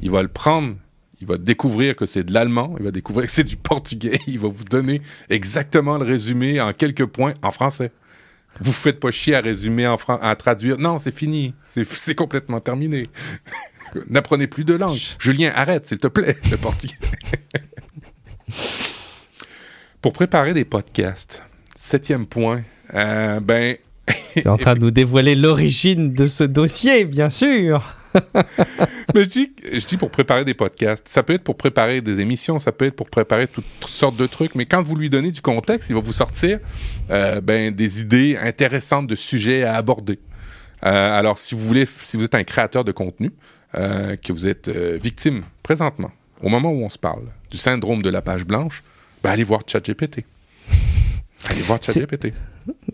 il 0.01 0.11
va 0.11 0.21
le 0.21 0.27
prendre, 0.27 0.75
il 1.21 1.27
va 1.27 1.37
découvrir 1.37 1.95
que 1.95 2.05
c'est 2.05 2.23
de 2.23 2.33
l'allemand, 2.33 2.75
il 2.79 2.85
va 2.85 2.91
découvrir 2.91 3.25
que 3.25 3.31
c'est 3.31 3.43
du 3.43 3.57
portugais, 3.57 4.19
il 4.27 4.39
va 4.39 4.47
vous 4.47 4.63
donner 4.63 5.01
exactement 5.29 5.97
le 5.97 6.05
résumé 6.05 6.61
en 6.61 6.73
quelques 6.73 7.05
points 7.05 7.33
en 7.43 7.51
français. 7.51 7.91
vous 8.61 8.71
faites 8.71 8.99
pas 8.99 9.11
chier 9.11 9.35
à 9.35 9.41
résumer 9.41 9.87
en 9.87 9.97
français, 9.97 10.25
à 10.25 10.35
traduire. 10.35 10.77
Non, 10.77 10.99
c'est 10.99 11.15
fini. 11.15 11.53
C'est 11.63 12.15
complètement 12.15 12.59
terminé. 12.59 13.07
N'apprenez 14.09 14.47
plus 14.47 14.65
de 14.65 14.75
langue. 14.75 14.99
Julien, 15.17 15.51
arrête, 15.55 15.87
s'il 15.87 15.97
te 15.97 16.07
plaît, 16.07 16.37
le 16.51 16.57
portier. 16.57 16.91
Pour 20.01 20.13
préparer 20.13 20.53
des 20.53 20.63
podcasts, 20.63 21.43
septième 21.75 22.25
point, 22.25 22.61
euh, 22.93 23.39
ben. 23.39 23.77
Tu 24.33 24.39
es 24.39 24.47
en 24.47 24.57
train 24.57 24.75
de 24.75 24.79
nous 24.79 24.91
dévoiler 24.91 25.35
l'origine 25.35 26.13
de 26.13 26.25
ce 26.25 26.43
dossier, 26.43 27.05
bien 27.05 27.29
sûr. 27.29 27.95
Mais 29.19 29.25
je 29.25 29.29
dis, 29.31 29.51
je 29.73 29.85
dis 29.85 29.97
pour 29.97 30.11
préparer 30.11 30.45
des 30.45 30.53
podcasts. 30.53 31.05
Ça 31.09 31.23
peut 31.23 31.33
être 31.33 31.43
pour 31.43 31.57
préparer 31.57 31.99
des 31.99 32.21
émissions, 32.21 32.57
ça 32.57 32.71
peut 32.71 32.85
être 32.85 32.95
pour 32.95 33.09
préparer 33.09 33.47
toutes, 33.47 33.65
sortes 33.85 34.15
de 34.15 34.25
trucs. 34.25 34.55
Mais 34.55 34.65
quand 34.65 34.81
vous 34.81 34.95
lui 34.95 35.09
donnez 35.09 35.31
du 35.31 35.41
contexte, 35.41 35.89
il 35.89 35.95
va 35.95 35.99
vous 35.99 36.13
sortir 36.13 36.59
euh, 37.11 37.41
ben, 37.41 37.75
des 37.75 37.99
idées 37.99 38.37
intéressantes 38.41 39.07
de 39.07 39.15
sujets 39.15 39.63
à 39.63 39.75
aborder. 39.75 40.19
Euh, 40.85 41.19
alors, 41.19 41.37
si 41.37 41.53
vous 41.53 41.67
voulez, 41.67 41.85
si 41.85 42.15
vous 42.15 42.23
êtes 42.23 42.35
un 42.35 42.45
créateur 42.45 42.85
de 42.85 42.93
contenu, 42.93 43.33
euh, 43.77 44.15
que 44.15 44.31
vous 44.31 44.47
êtes 44.47 44.69
victime 44.69 45.43
présentement, 45.63 46.11
au 46.41 46.47
moment 46.47 46.69
où 46.69 46.85
on 46.85 46.89
se 46.89 46.97
parle, 46.97 47.23
du 47.51 47.57
syndrome 47.57 48.01
de 48.01 48.09
la 48.09 48.21
page 48.21 48.45
blanche, 48.45 48.85
ben, 49.21 49.31
allez 49.31 49.43
voir 49.43 49.63
ChatGPT. 49.67 50.23
Allez 51.49 51.61
voir 51.63 51.83
ChatGPT. 51.83 52.31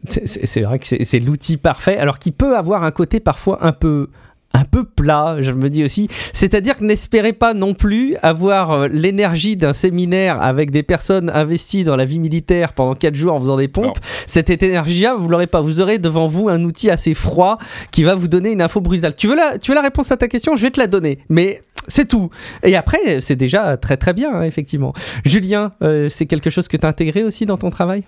C'est 0.07 0.61
vrai 0.61 0.79
que 0.79 1.03
c'est 1.03 1.19
l'outil 1.19 1.57
parfait, 1.57 1.97
alors 1.97 2.17
qui 2.17 2.31
peut 2.31 2.57
avoir 2.57 2.83
un 2.83 2.91
côté 2.91 3.19
parfois 3.19 3.63
un 3.63 3.73
peu 3.73 4.09
un 4.55 4.63
peu 4.63 4.85
plat, 4.85 5.37
je 5.41 5.51
me 5.51 5.69
dis 5.69 5.83
aussi. 5.83 6.07
C'est-à-dire 6.31 6.77
que 6.77 6.83
n'espérez 6.85 7.33
pas 7.33 7.53
non 7.53 7.73
plus 7.73 8.15
avoir 8.21 8.71
euh, 8.71 8.87
l'énergie 8.87 9.57
d'un 9.57 9.73
séminaire 9.73 10.41
avec 10.41 10.71
des 10.71 10.81
personnes 10.81 11.29
investies 11.29 11.83
dans 11.83 11.97
la 11.97 12.05
vie 12.05 12.19
militaire 12.19 12.73
pendant 12.73 12.95
4 12.95 13.15
jours 13.15 13.33
en 13.33 13.39
faisant 13.39 13.57
des 13.57 13.67
pompes. 13.67 13.99
Cette 14.27 14.49
énergie-là, 14.49 15.15
vous 15.15 15.27
l'aurez 15.27 15.47
pas. 15.47 15.59
Vous 15.59 15.81
aurez 15.81 15.97
devant 15.97 16.27
vous 16.27 16.47
un 16.47 16.63
outil 16.63 16.89
assez 16.89 17.13
froid 17.13 17.57
qui 17.91 18.03
va 18.03 18.15
vous 18.15 18.29
donner 18.29 18.51
une 18.53 18.61
info 18.61 18.79
brutale. 18.79 19.13
Tu 19.15 19.27
veux 19.27 19.35
la, 19.35 19.57
tu 19.57 19.71
veux 19.71 19.75
la 19.75 19.81
réponse 19.81 20.11
à 20.11 20.17
ta 20.17 20.27
question? 20.27 20.55
Je 20.55 20.61
vais 20.61 20.71
te 20.71 20.79
la 20.79 20.87
donner. 20.87 21.19
Mais 21.27 21.61
c'est 21.87 22.07
tout. 22.07 22.29
Et 22.63 22.77
après, 22.77 23.19
c'est 23.19 23.35
déjà 23.35 23.75
très 23.75 23.97
très 23.97 24.13
bien, 24.13 24.33
hein, 24.33 24.43
effectivement. 24.43 24.93
Julien, 25.25 25.73
euh, 25.81 26.07
c'est 26.07 26.25
quelque 26.25 26.49
chose 26.49 26.69
que 26.69 26.77
tu 26.77 26.85
as 26.85 26.89
intégré 26.89 27.23
aussi 27.23 27.45
dans 27.45 27.57
ton 27.57 27.69
travail? 27.69 28.03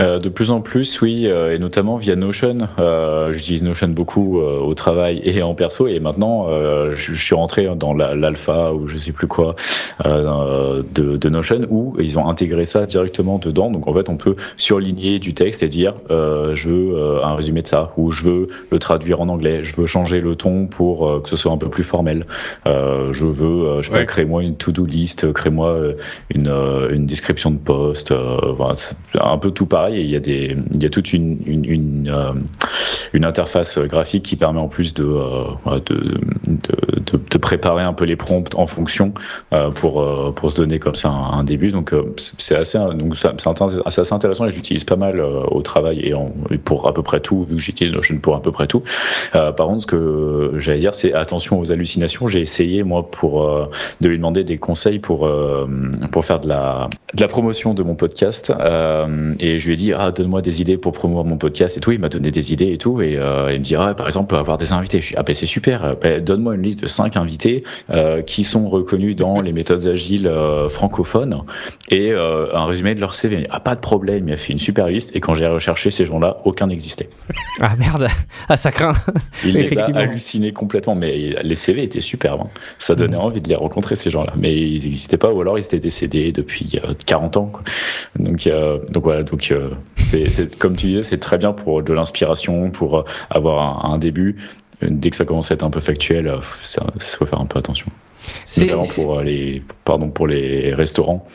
Euh, 0.00 0.18
de 0.18 0.28
plus 0.28 0.50
en 0.50 0.60
plus, 0.60 1.00
oui, 1.00 1.26
euh, 1.26 1.54
et 1.54 1.58
notamment 1.58 1.96
via 1.96 2.14
Notion. 2.14 2.58
Euh, 2.78 3.32
j'utilise 3.32 3.62
Notion 3.62 3.88
beaucoup 3.88 4.38
au 4.38 4.74
travail 4.74 5.20
et 5.24 5.42
en 5.42 5.54
perso, 5.54 5.86
et 5.88 6.00
maintenant 6.00 6.48
je, 6.94 7.14
suis 7.14 7.34
rentré 7.34 7.68
dans 7.76 7.94
l'alpha 7.94 8.72
ou 8.72 8.86
je 8.86 8.96
sais 8.96 9.12
plus 9.12 9.26
quoi 9.26 9.54
de, 10.04 10.82
de, 11.16 11.28
Notion 11.28 11.60
où 11.68 11.96
ils 11.98 12.18
ont 12.18 12.28
intégré 12.28 12.64
ça 12.64 12.86
directement 12.86 13.38
dedans. 13.38 13.70
Donc 13.70 13.88
en 13.88 13.94
fait, 13.94 14.08
on 14.08 14.16
peut 14.16 14.36
surligner 14.56 15.18
du 15.18 15.34
texte 15.34 15.62
et 15.62 15.68
dire 15.68 15.94
je 16.08 16.68
veux 16.68 17.24
un 17.24 17.34
résumé 17.34 17.62
de 17.62 17.68
ça, 17.68 17.92
ou 17.96 18.10
je 18.10 18.24
veux 18.24 18.46
le 18.70 18.78
traduire 18.78 19.20
en 19.20 19.28
anglais, 19.28 19.64
je 19.64 19.76
veux 19.76 19.86
changer 19.86 20.20
le 20.20 20.36
ton 20.36 20.66
pour 20.66 21.22
que 21.22 21.28
ce 21.28 21.36
soit 21.36 21.52
un 21.52 21.58
peu 21.58 21.68
plus 21.68 21.84
formel. 21.84 22.26
je 22.66 23.24
veux, 23.24 23.82
je 23.82 23.90
créer-moi 24.04 24.42
une 24.42 24.56
to-do 24.56 24.84
list, 24.84 25.32
crée-moi 25.32 25.76
une, 26.30 26.50
une 26.90 27.06
description 27.06 27.50
de 27.50 27.58
poste, 27.58 28.12
voilà, 28.12 28.74
un 29.20 29.38
peu 29.38 29.50
tout 29.50 29.66
pareil, 29.66 29.87
il 29.90 30.10
y 30.10 30.16
a, 30.16 30.20
des, 30.20 30.56
il 30.72 30.82
y 30.82 30.86
a 30.86 30.90
toute 30.90 31.12
une, 31.12 31.38
une, 31.46 32.08
euh, 32.08 33.22
interface 33.22 33.78
graphique 33.78 34.24
qui 34.24 34.36
permet 34.36 34.60
en 34.60 34.68
plus 34.68 34.94
de, 34.94 35.04
euh, 35.04 35.80
de, 35.86 36.20
de, 36.46 37.18
de, 37.30 37.38
préparer 37.38 37.82
un 37.82 37.92
peu 37.92 38.04
les 38.04 38.16
prompts 38.16 38.54
en 38.54 38.66
fonction 38.66 39.12
euh, 39.52 39.70
pour, 39.70 40.34
pour 40.34 40.50
se 40.50 40.56
donner 40.56 40.78
comme 40.78 40.94
ça 40.94 41.10
un, 41.10 41.44
début. 41.44 41.70
Donc 41.70 41.94
c'est 42.38 42.56
assez, 42.56 42.78
donc 42.78 43.16
c'est 43.16 43.28
assez 43.28 44.12
intéressant 44.12 44.46
et 44.46 44.50
j'utilise 44.50 44.84
pas 44.84 44.96
mal 44.96 45.20
au 45.20 45.62
travail 45.62 46.00
et, 46.00 46.58
pour 46.58 46.88
à 46.88 46.94
peu 46.94 47.02
près 47.02 47.20
tout, 47.20 47.44
vu 47.44 47.56
que 47.56 47.62
j'utilise 47.62 47.92
Notion 47.92 48.18
pour 48.18 48.34
à 48.34 48.42
peu 48.42 48.52
près 48.52 48.66
tout. 48.66 48.82
par 49.32 49.54
contre, 49.54 49.82
ce 49.82 49.86
que 49.86 50.54
j'allais 50.58 50.80
dire, 50.80 50.94
c'est 50.94 51.12
attention 51.12 51.58
aux 51.58 51.72
hallucinations. 51.72 52.26
J'ai 52.26 52.40
essayé, 52.40 52.82
moi, 52.82 53.10
pour 53.10 53.68
de 54.00 54.08
lui 54.08 54.16
demander 54.16 54.44
des 54.44 54.58
conseils 54.58 54.98
pour, 54.98 55.28
pour 56.10 56.24
faire 56.24 56.40
de 56.40 56.48
la, 56.48 56.88
de 57.14 57.20
la 57.20 57.28
promotion 57.28 57.74
de 57.74 57.82
mon 57.82 57.94
podcast. 57.94 58.52
et 59.38 59.58
je 59.58 59.66
lui 59.66 59.72
ai 59.72 59.76
dit 59.78 59.92
ah 59.94 60.10
donne-moi 60.10 60.42
des 60.42 60.60
idées 60.60 60.76
pour 60.76 60.92
promouvoir 60.92 61.24
mon 61.24 61.38
podcast 61.38 61.76
et 61.76 61.80
tout 61.80 61.92
il 61.92 61.98
m'a 61.98 62.08
donné 62.08 62.30
des 62.30 62.52
idées 62.52 62.72
et 62.72 62.78
tout 62.78 63.00
et 63.00 63.16
euh, 63.16 63.52
il 63.52 63.60
me 63.60 63.64
dit 63.64 63.76
ah, 63.76 63.94
par 63.94 64.06
exemple 64.06 64.34
avoir 64.36 64.58
des 64.58 64.72
invités 64.72 65.00
je 65.00 65.06
suis 65.06 65.16
ah 65.16 65.22
ben 65.22 65.34
c'est 65.34 65.46
super. 65.46 65.96
Ben, 66.00 66.22
donne-moi 66.22 66.56
une 66.56 66.62
liste 66.62 66.80
de 66.82 66.86
cinq 66.86 67.16
invités 67.16 67.64
euh, 67.90 68.22
qui 68.22 68.44
sont 68.44 68.68
reconnus 68.68 69.16
dans 69.16 69.40
les 69.40 69.52
méthodes 69.52 69.86
agiles 69.86 70.26
euh, 70.26 70.68
francophones 70.68 71.42
et 71.90 72.12
un 72.12 72.64
résumé 72.66 72.94
de 72.94 73.00
leur 73.00 73.14
CV 73.14 73.46
ah 73.50 73.60
pas 73.60 73.74
de 73.74 73.80
problème 73.80 74.28
il 74.28 74.34
a 74.34 74.36
fait 74.36 74.52
une 74.52 74.58
super 74.58 74.88
liste 74.88 75.14
et 75.14 75.20
quand 75.20 75.34
j'ai 75.34 75.46
recherché 75.46 75.90
ces 75.90 76.04
gens-là 76.04 76.38
aucun 76.44 76.66
n'existait. 76.66 77.08
Ah 77.60 77.74
merde. 77.76 78.06
Ah 78.48 78.56
ça 78.56 78.70
craint. 78.70 78.92
Il 79.44 79.54
les 79.54 79.76
a 79.76 79.84
hallucinés 79.96 80.52
complètement. 80.52 80.94
Mais 80.94 81.34
les 81.42 81.54
CV 81.56 81.82
étaient 81.82 82.00
superbes 82.00 82.42
hein. 82.42 82.50
ça 82.78 82.94
donnait 82.94 83.16
mm. 83.16 83.20
envie 83.20 83.40
de 83.40 83.48
les 83.48 83.56
rencontrer 83.56 83.96
ces 83.96 84.10
gens-là. 84.10 84.32
Mais 84.36 84.54
ils 84.54 84.84
n'existaient 84.84 85.16
pas 85.16 85.32
ou 85.32 85.40
alors 85.40 85.58
ils 85.58 85.64
étaient 85.64 85.80
décédés 85.80 86.30
depuis 86.30 86.80
40 87.06 87.36
ans 87.36 87.52
donc 88.16 88.48
donc 88.92 89.04
voilà. 89.04 89.22
Donc 89.22 89.52
euh, 89.58 89.70
c'est 89.96 90.56
comme 90.58 90.76
tu 90.76 90.86
disais, 90.86 91.02
c'est 91.02 91.18
très 91.18 91.38
bien 91.38 91.52
pour 91.52 91.82
de 91.82 91.92
l'inspiration, 91.92 92.70
pour 92.70 92.98
euh, 92.98 93.04
avoir 93.30 93.84
un, 93.84 93.98
début. 93.98 94.36
Dès 94.82 95.10
que 95.10 95.16
ça 95.16 95.24
commence 95.24 95.50
à 95.50 95.54
être 95.54 95.64
un 95.64 95.70
peu 95.70 95.80
factuel, 95.80 96.28
euh, 96.28 96.38
ça, 96.62 96.86
faut 96.98 97.26
faire 97.26 97.40
un 97.40 97.46
peu 97.46 97.58
attention. 97.58 97.86
Notamment 98.58 98.82
pour 98.94 99.20
les, 99.20 99.62
pardon, 99.84 100.10
pour 100.10 100.26
les 100.26 100.74
restaurants. 100.74 101.26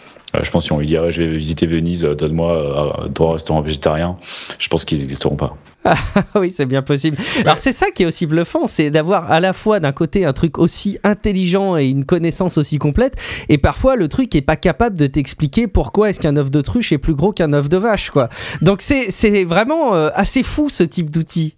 je 0.41 0.49
pense 0.49 0.65
si 0.65 0.71
on 0.71 0.79
lui 0.79 0.85
dit 0.85 0.95
je 1.09 1.21
vais 1.21 1.37
visiter 1.37 1.65
Venise, 1.65 2.03
donne-moi 2.03 3.09
trois 3.13 3.33
restaurants 3.33 3.61
végétariens, 3.61 4.17
je 4.59 4.67
pense 4.67 4.85
qu'ils 4.85 4.99
n'existeront 4.99 5.35
pas. 5.35 5.55
Ah, 5.85 5.95
oui, 6.35 6.53
c'est 6.55 6.65
bien 6.65 6.81
possible. 6.81 7.17
Alors 7.41 7.57
c'est 7.57 7.73
ça 7.73 7.91
qui 7.91 8.03
est 8.03 8.05
aussi 8.05 8.25
bluffant, 8.25 8.67
c'est 8.67 8.89
d'avoir 8.89 9.29
à 9.31 9.39
la 9.39 9.53
fois 9.53 9.79
d'un 9.79 9.91
côté 9.91 10.25
un 10.25 10.33
truc 10.33 10.57
aussi 10.57 10.97
intelligent 11.03 11.77
et 11.77 11.87
une 11.87 12.05
connaissance 12.05 12.57
aussi 12.57 12.77
complète, 12.77 13.15
et 13.49 13.57
parfois 13.57 13.95
le 13.95 14.07
truc 14.07 14.33
est 14.35 14.41
pas 14.41 14.55
capable 14.55 14.97
de 14.97 15.07
t'expliquer 15.07 15.67
pourquoi 15.67 16.09
est-ce 16.09 16.19
qu'un 16.19 16.37
œuf 16.37 16.51
de 16.51 16.61
truche 16.61 16.91
est 16.91 16.97
plus 16.97 17.15
gros 17.15 17.31
qu'un 17.31 17.53
œuf 17.53 17.69
de 17.69 17.77
vache, 17.77 18.11
quoi. 18.11 18.29
Donc 18.61 18.81
c'est 18.81 19.43
vraiment 19.43 19.93
euh, 19.93 20.09
assez 20.13 20.43
fou 20.43 20.69
ce 20.69 20.83
type 20.83 21.09
d'outil. 21.09 21.55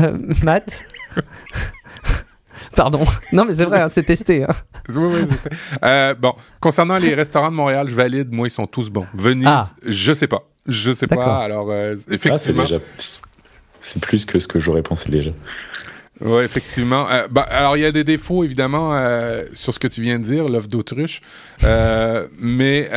Euh, 0.00 0.12
Matt? 0.42 0.84
Pardon. 2.76 3.04
Non, 3.32 3.44
mais 3.46 3.54
c'est 3.54 3.64
vrai, 3.64 3.80
hein, 3.80 3.88
c'est 3.88 4.02
testé. 4.02 4.44
Hein. 4.44 4.54
Oui, 4.90 5.12
oui, 5.12 5.36
euh, 5.82 6.14
bon, 6.14 6.34
concernant 6.60 6.98
les 6.98 7.14
restaurants 7.14 7.50
de 7.50 7.56
Montréal, 7.56 7.88
je 7.88 7.94
valide. 7.94 8.32
Moi, 8.32 8.48
ils 8.48 8.50
sont 8.50 8.66
tous 8.66 8.90
bons. 8.90 9.06
Venise, 9.14 9.46
ah. 9.48 9.68
je 9.86 10.12
sais 10.12 10.26
pas. 10.26 10.42
Je 10.66 10.92
sais 10.92 11.06
pas. 11.06 11.42
Alors, 11.42 11.68
euh, 11.70 11.96
ah, 11.96 12.14
effectivement. 12.14 12.64
C'est 13.86 14.02
plus 14.02 14.24
que 14.24 14.40
ce 14.40 14.48
que 14.48 14.58
j'aurais 14.58 14.82
pensé 14.82 15.08
déjà. 15.10 15.30
Oui, 16.20 16.42
effectivement. 16.42 17.08
Euh, 17.08 17.28
bah, 17.30 17.42
alors, 17.42 17.76
il 17.76 17.82
y 17.82 17.84
a 17.84 17.92
des 17.92 18.02
défauts, 18.02 18.42
évidemment, 18.42 18.96
euh, 18.96 19.44
sur 19.52 19.72
ce 19.72 19.78
que 19.78 19.86
tu 19.86 20.02
viens 20.02 20.18
de 20.18 20.24
dire, 20.24 20.48
l'œuf 20.48 20.66
d'autruche. 20.66 21.20
Euh, 21.62 22.26
mais 22.40 22.90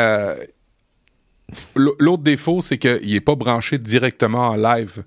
l'autre 1.75 2.23
défaut, 2.23 2.63
c'est 2.63 2.79
qu'il 2.79 3.11
n'est 3.11 3.21
pas 3.21 3.35
branché 3.35 3.77
directement 3.77 4.49
en 4.49 4.55
live. 4.55 5.03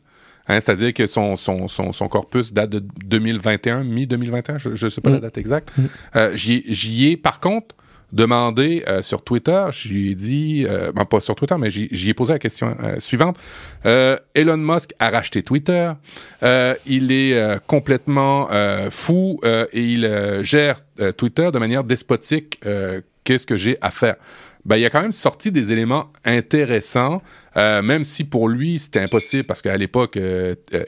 Hein, 0.46 0.60
c'est-à-dire 0.60 0.94
que 0.94 1.06
son, 1.06 1.34
son, 1.34 1.66
son, 1.66 2.08
corpus 2.08 2.52
date 2.52 2.70
de 2.70 2.78
2021, 3.04 3.82
mi-2021, 3.82 4.58
je 4.58 4.84
ne 4.84 4.90
sais 4.90 5.00
pas 5.00 5.10
la 5.10 5.18
mm. 5.18 5.20
date 5.20 5.38
exacte. 5.38 5.72
Mm. 5.76 6.28
J'y 6.34 7.08
ai, 7.08 7.16
par 7.16 7.40
contre, 7.40 7.74
demandé 8.12 8.84
euh, 8.88 9.02
sur 9.02 9.24
Twitter, 9.24 9.64
je 9.70 9.88
lui 9.88 10.10
ai 10.10 10.14
dit, 10.14 10.66
euh, 10.68 10.92
ben, 10.92 11.04
pas 11.04 11.20
sur 11.20 11.34
Twitter, 11.34 11.54
mais 11.58 11.70
j'y 11.70 12.10
ai 12.10 12.14
posé 12.14 12.34
la 12.34 12.38
question 12.38 12.76
euh, 12.82 13.00
suivante. 13.00 13.38
Elon 13.84 14.58
Musk 14.58 14.90
a 14.98 15.10
racheté 15.10 15.42
Twitter. 15.42 15.90
il 16.86 17.10
est 17.10 17.60
complètement 17.66 18.48
fou 18.90 19.40
et 19.44 19.82
il 19.82 20.40
gère 20.42 20.76
Twitter 21.16 21.50
de 21.52 21.58
manière 21.58 21.82
despotique. 21.82 22.60
Qu'est-ce 23.24 23.46
que 23.46 23.56
j'ai 23.56 23.76
à 23.80 23.90
faire? 23.90 24.16
Ben, 24.64 24.76
il 24.76 24.84
a 24.84 24.90
quand 24.90 25.02
même 25.02 25.10
sorti 25.12 25.50
des 25.50 25.72
éléments 25.72 26.12
intéressants, 26.24 27.22
même 27.56 28.04
si 28.04 28.22
pour 28.22 28.48
lui 28.48 28.78
c'était 28.78 29.00
impossible 29.00 29.44
parce 29.44 29.62
qu'à 29.62 29.76
l'époque 29.76 30.16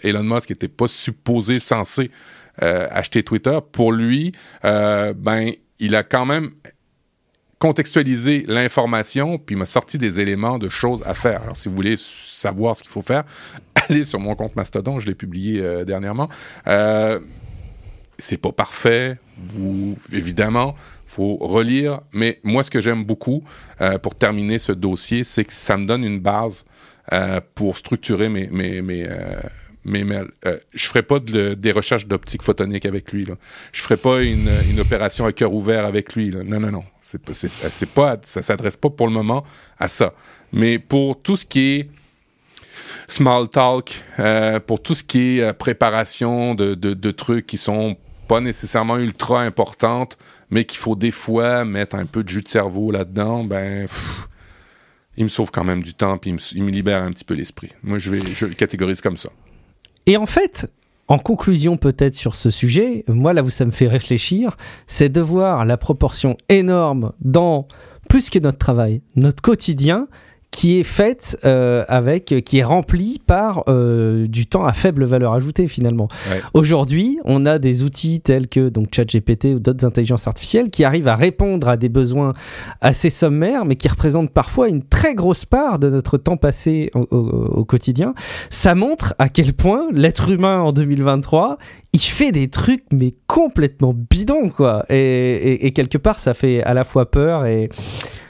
Elon 0.05 0.22
Musk 0.22 0.51
n'était 0.51 0.68
pas 0.68 0.87
supposé 0.87 1.59
censé 1.59 2.12
acheter 2.61 3.25
Twitter. 3.25 3.59
Pour 3.72 3.93
lui, 3.93 4.33
ben 4.62 5.51
il 5.81 5.97
a 5.97 6.05
quand 6.05 6.27
même 6.27 6.53
contextualiser 7.59 8.45
l'information, 8.47 9.39
puis 9.39 9.57
m'a 9.57 9.67
sorti 9.67 9.99
des 9.99 10.21
éléments 10.21 10.59
de 10.59 10.69
choses 10.69 11.03
à 11.07 11.15
faire. 11.15 11.43
Alors, 11.43 11.57
si 11.57 11.69
vous 11.69 11.75
voulez 11.75 11.97
savoir 11.99 12.77
ce 12.77 12.83
qu'il 12.83 12.91
faut 12.91 13.03
faire, 13.03 13.25
allez 13.89 14.05
sur 14.05 14.21
mon 14.21 14.35
compte 14.35 14.57
Mastodon, 14.57 15.01
je 15.01 15.07
l'ai 15.07 15.15
publié 15.15 15.61
euh, 15.61 15.85
dernièrement. 15.85 16.29
Euh, 16.67 17.21
c'est 18.19 18.37
pas 18.37 18.53
parfait, 18.53 19.19
vous, 19.39 19.97
évidemment, 20.13 20.77
faut 21.07 21.37
relire, 21.37 22.01
mais 22.13 22.41
moi, 22.43 22.63
ce 22.65 22.71
que 22.71 22.81
j'aime 22.81 23.05
beaucoup 23.05 23.45
euh, 23.81 23.99
pour 23.99 24.15
terminer 24.15 24.59
ce 24.59 24.73
dossier, 24.73 25.25
c'est 25.25 25.45
que 25.45 25.53
ça 25.53 25.77
me 25.77 25.87
donne 25.87 26.05
une 26.05 26.21
base 26.21 26.65
euh, 27.13 27.41
pour 27.55 27.77
structurer 27.77 28.29
mes 28.29 28.83
mais, 29.85 30.05
mais 30.05 30.20
euh, 30.47 30.59
je 30.74 30.87
ferai 30.87 31.03
pas 31.03 31.18
de, 31.18 31.55
des 31.55 31.72
recherches 31.72 32.07
d'optique 32.07 32.43
photonique 32.43 32.87
avec 32.87 33.12
lui. 33.12 33.24
Là. 33.24 33.35
Je 33.72 33.82
ferai 33.82 33.97
pas 33.97 34.22
une, 34.22 34.49
opération 34.78 35.26
à 35.26 35.32
cœur 35.32 35.53
ouvert 35.53 35.85
avec 35.85 36.14
lui. 36.14 36.30
Là. 36.30 36.43
Non, 36.45 36.61
non, 36.61 36.70
non. 36.70 36.85
C'est, 37.01 37.20
c'est, 37.32 37.49
c'est 37.49 37.89
pas, 37.89 38.18
ça 38.22 38.43
s'adresse 38.43 38.76
pas 38.76 38.91
pour 38.91 39.07
le 39.07 39.12
moment 39.12 39.45
à 39.78 39.89
ça. 39.89 40.14
Mais 40.53 40.78
pour 40.78 41.20
tout 41.20 41.37
ce 41.37 41.45
qui 41.45 41.61
est 41.61 41.89
small 43.07 43.49
talk, 43.49 44.03
pour 44.66 44.82
tout 44.82 44.95
ce 44.95 45.05
qui 45.05 45.39
est 45.39 45.53
préparation 45.53 46.55
de, 46.55 47.11
trucs 47.11 47.47
qui 47.47 47.57
sont 47.57 47.97
pas 48.28 48.41
nécessairement 48.41 48.97
ultra 48.97 49.43
importantes, 49.43 50.16
mais 50.51 50.64
qu'il 50.64 50.78
faut 50.78 50.97
des 50.97 51.11
fois 51.11 51.64
mettre 51.64 51.97
un 51.97 52.07
peu 52.07 52.22
de 52.22 52.28
jus 52.28 52.43
de 52.43 52.49
cerveau 52.49 52.91
là-dedans, 52.91 53.45
ben, 53.45 53.87
il 55.16 55.24
me 55.24 55.28
sauve 55.28 55.51
quand 55.51 55.64
même 55.64 55.82
du 55.82 55.95
temps, 55.95 56.18
puis 56.18 56.35
il 56.53 56.62
me, 56.62 56.70
libère 56.70 57.03
un 57.03 57.11
petit 57.11 57.24
peu 57.24 57.35
l'esprit. 57.35 57.70
Moi, 57.82 57.99
je, 57.99 58.11
vais, 58.11 58.20
je 58.20 58.47
le 58.47 58.55
catégorise 58.55 59.01
comme 59.01 59.16
ça. 59.16 59.30
Et 60.07 60.17
en 60.17 60.27
fait, 60.27 60.71
en 61.09 61.19
conclusion 61.19 61.77
peut-être 61.77 62.15
sur 62.15 62.35
ce 62.35 62.51
sujet, 62.51 63.05
moi 63.09 63.33
là 63.33 63.43
où 63.43 63.51
ça 63.51 63.65
me 63.65 63.71
fait 63.71 63.89
réfléchir, 63.89 64.57
c'est 64.87 65.09
de 65.09 65.21
voir 65.21 65.65
la 65.65 65.77
proportion 65.77 66.37
énorme 66.49 67.13
dans 67.21 67.69
plus 68.09 68.31
que 68.31 68.39
notre 68.39 68.59
travail, 68.59 69.03
notre 69.17 69.43
quotidien, 69.43 70.09
qui 70.55 70.79
est 70.79 70.85
faite 70.85 71.37
euh, 71.45 71.85
avec, 71.89 72.27
qui 72.45 72.59
est 72.59 72.65
remplie 72.65 73.21
par 73.27 73.65
euh, 73.69 74.27
du 74.27 74.47
temps 74.47 74.65
à 74.65 74.73
faible 74.73 75.05
valeur 75.05 75.35
ajoutée 75.35 75.67
finalement. 75.67 76.09
Aujourd'hui, 76.55 77.19
on 77.25 77.45
a 77.45 77.59
des 77.59 77.83
outils 77.83 78.21
tels 78.21 78.49
que 78.49 78.69
donc 78.69 78.95
ChatGPT 78.95 79.47
ou 79.57 79.59
d'autres 79.59 79.85
intelligences 79.85 80.29
artificielles 80.29 80.71
qui 80.71 80.85
arrivent 80.85 81.09
à 81.09 81.17
répondre 81.17 81.69
à 81.69 81.77
des 81.77 81.89
besoins 81.89 82.35
assez 82.81 83.11
sommaires, 83.11 83.65
mais 83.65 83.75
qui 83.75 83.89
représentent 83.89 84.31
parfois 84.31 84.69
une 84.69 84.85
très 84.85 85.15
grosse 85.15 85.45
part 85.45 85.79
de 85.79 85.91
notre 85.91 86.19
temps 86.19 86.37
passé 86.37 86.91
au, 86.95 87.65
quotidien. 87.65 88.15
Ça 88.51 88.75
montre 88.75 89.15
à 89.19 89.29
quel 89.29 89.55
point 89.55 89.89
l'être 89.93 90.31
humain 90.31 90.61
en 90.61 90.73
2023, 90.73 91.59
il 91.93 92.01
fait 92.01 92.31
des 92.31 92.49
trucs 92.49 92.85
mais 92.93 93.13
complètement 93.27 93.95
bidons 93.95 94.51
quoi. 94.51 94.85
Et, 94.89 95.67
et 95.67 95.73
quelque 95.73 95.99
part, 95.99 96.21
ça 96.21 96.35
fait 96.35 96.63
à 96.63 96.75
la 96.75 96.85
fois 96.85 97.11
peur 97.11 97.47
et 97.47 97.71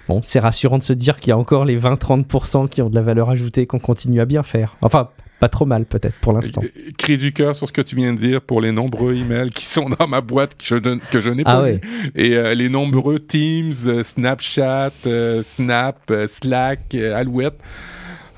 Bon, 0.09 0.21
c'est 0.23 0.39
rassurant 0.39 0.79
de 0.79 0.83
se 0.83 0.93
dire 0.93 1.19
qu'il 1.19 1.31
y 1.31 1.33
a 1.33 1.39
encore 1.39 1.65
les 1.65 1.79
20-30% 1.79 2.69
qui 2.69 2.83
ont 2.83 2.91
de 2.91 2.95
la 2.95 3.03
valeur 3.03 3.31
ajoutée 3.31 3.67
qu'on 3.67 3.79
continue 3.79 4.21
à 4.21 4.27
bien 4.27 4.43
faire. 4.43 4.77
Enfin, 4.83 5.09
pas 5.41 5.49
trop 5.49 5.67
mal 5.67 5.85
peut-être 5.85 6.15
pour 6.21 6.33
l'instant. 6.33 6.63
Cri 6.97 7.19
du 7.19 7.33
cœur 7.33 7.57
sur 7.57 7.69
ce 7.69 7.73
que 7.73 7.83
tu 7.83 7.97
viens 7.97 8.13
de 8.13 8.19
dire 8.19 8.41
pour 8.41 8.61
les 8.61 8.73
nombreux 8.73 9.15
emails 9.15 9.51
qui 9.51 9.65
sont 9.65 9.91
dans 9.91 10.07
ma 10.07 10.21
boîte 10.21 10.57
que 10.57 10.65
je, 10.65 10.99
que 11.11 11.21
je 11.21 11.31
n'ai 11.31 11.43
ah 11.47 11.61
pas 11.61 11.69
Et 12.15 12.37
euh, 12.37 12.55
les 12.55 12.69
nombreux 12.69 13.19
Teams, 13.19 13.75
euh, 13.87 14.03
Snapchat, 14.03 14.93
euh, 15.07 15.43
Snap, 15.43 16.13
Slack, 16.27 16.95
Alouette. 16.95 17.61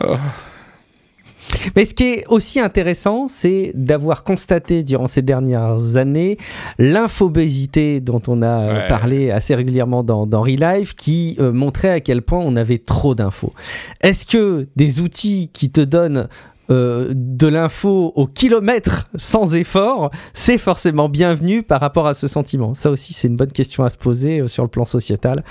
Oh. 0.01 0.17
Mais 1.75 1.85
ce 1.85 1.95
qui 1.95 2.05
est 2.05 2.25
aussi 2.29 2.61
intéressant, 2.61 3.29
c'est 3.29 3.73
d'avoir 3.75 4.25
constaté 4.25 4.83
durant 4.83 5.07
ces 5.07 5.23
dernières 5.23 5.97
années 5.97 6.37
l'infobésité 6.79 8.01
dont 8.01 8.23
on 8.29 8.43
a 8.43 8.61
euh, 8.61 8.89
parlé 8.89 9.31
assez 9.31 9.55
régulièrement 9.55 10.03
dans, 10.03 10.27
dans 10.27 10.43
Relive, 10.43 10.95
qui 10.95 11.37
euh, 11.41 11.53
montrait 11.53 11.91
à 11.91 12.01
quel 12.01 12.23
point 12.23 12.41
on 12.41 12.57
avait 12.57 12.79
trop 12.79 13.15
d'infos. 13.15 13.53
Est-ce 14.01 14.27
que 14.27 14.67
des 14.77 15.01
outils 15.01 15.51
qui 15.53 15.71
te 15.71 15.81
donnent 15.81 16.29
euh, 16.71 17.13
de 17.15 17.47
l'info 17.47 18.13
au 18.17 18.27
kilomètre 18.27 19.09
sans 19.15 19.55
effort, 19.55 20.11
c'est 20.33 20.59
forcément 20.59 21.09
bienvenu 21.09 21.63
par 21.63 21.81
rapport 21.81 22.07
à 22.07 22.15
ce 22.15 22.27
sentiment. 22.27 22.75
Ça 22.75 22.91
aussi, 22.91 23.13
c'est 23.13 23.29
une 23.29 23.37
bonne 23.37 23.53
question 23.53 23.85
à 23.85 23.91
se 23.91 23.99
poser 23.99 24.41
euh, 24.41 24.49
sur 24.49 24.63
le 24.65 24.69
plan 24.69 24.85
sociétal. 24.85 25.45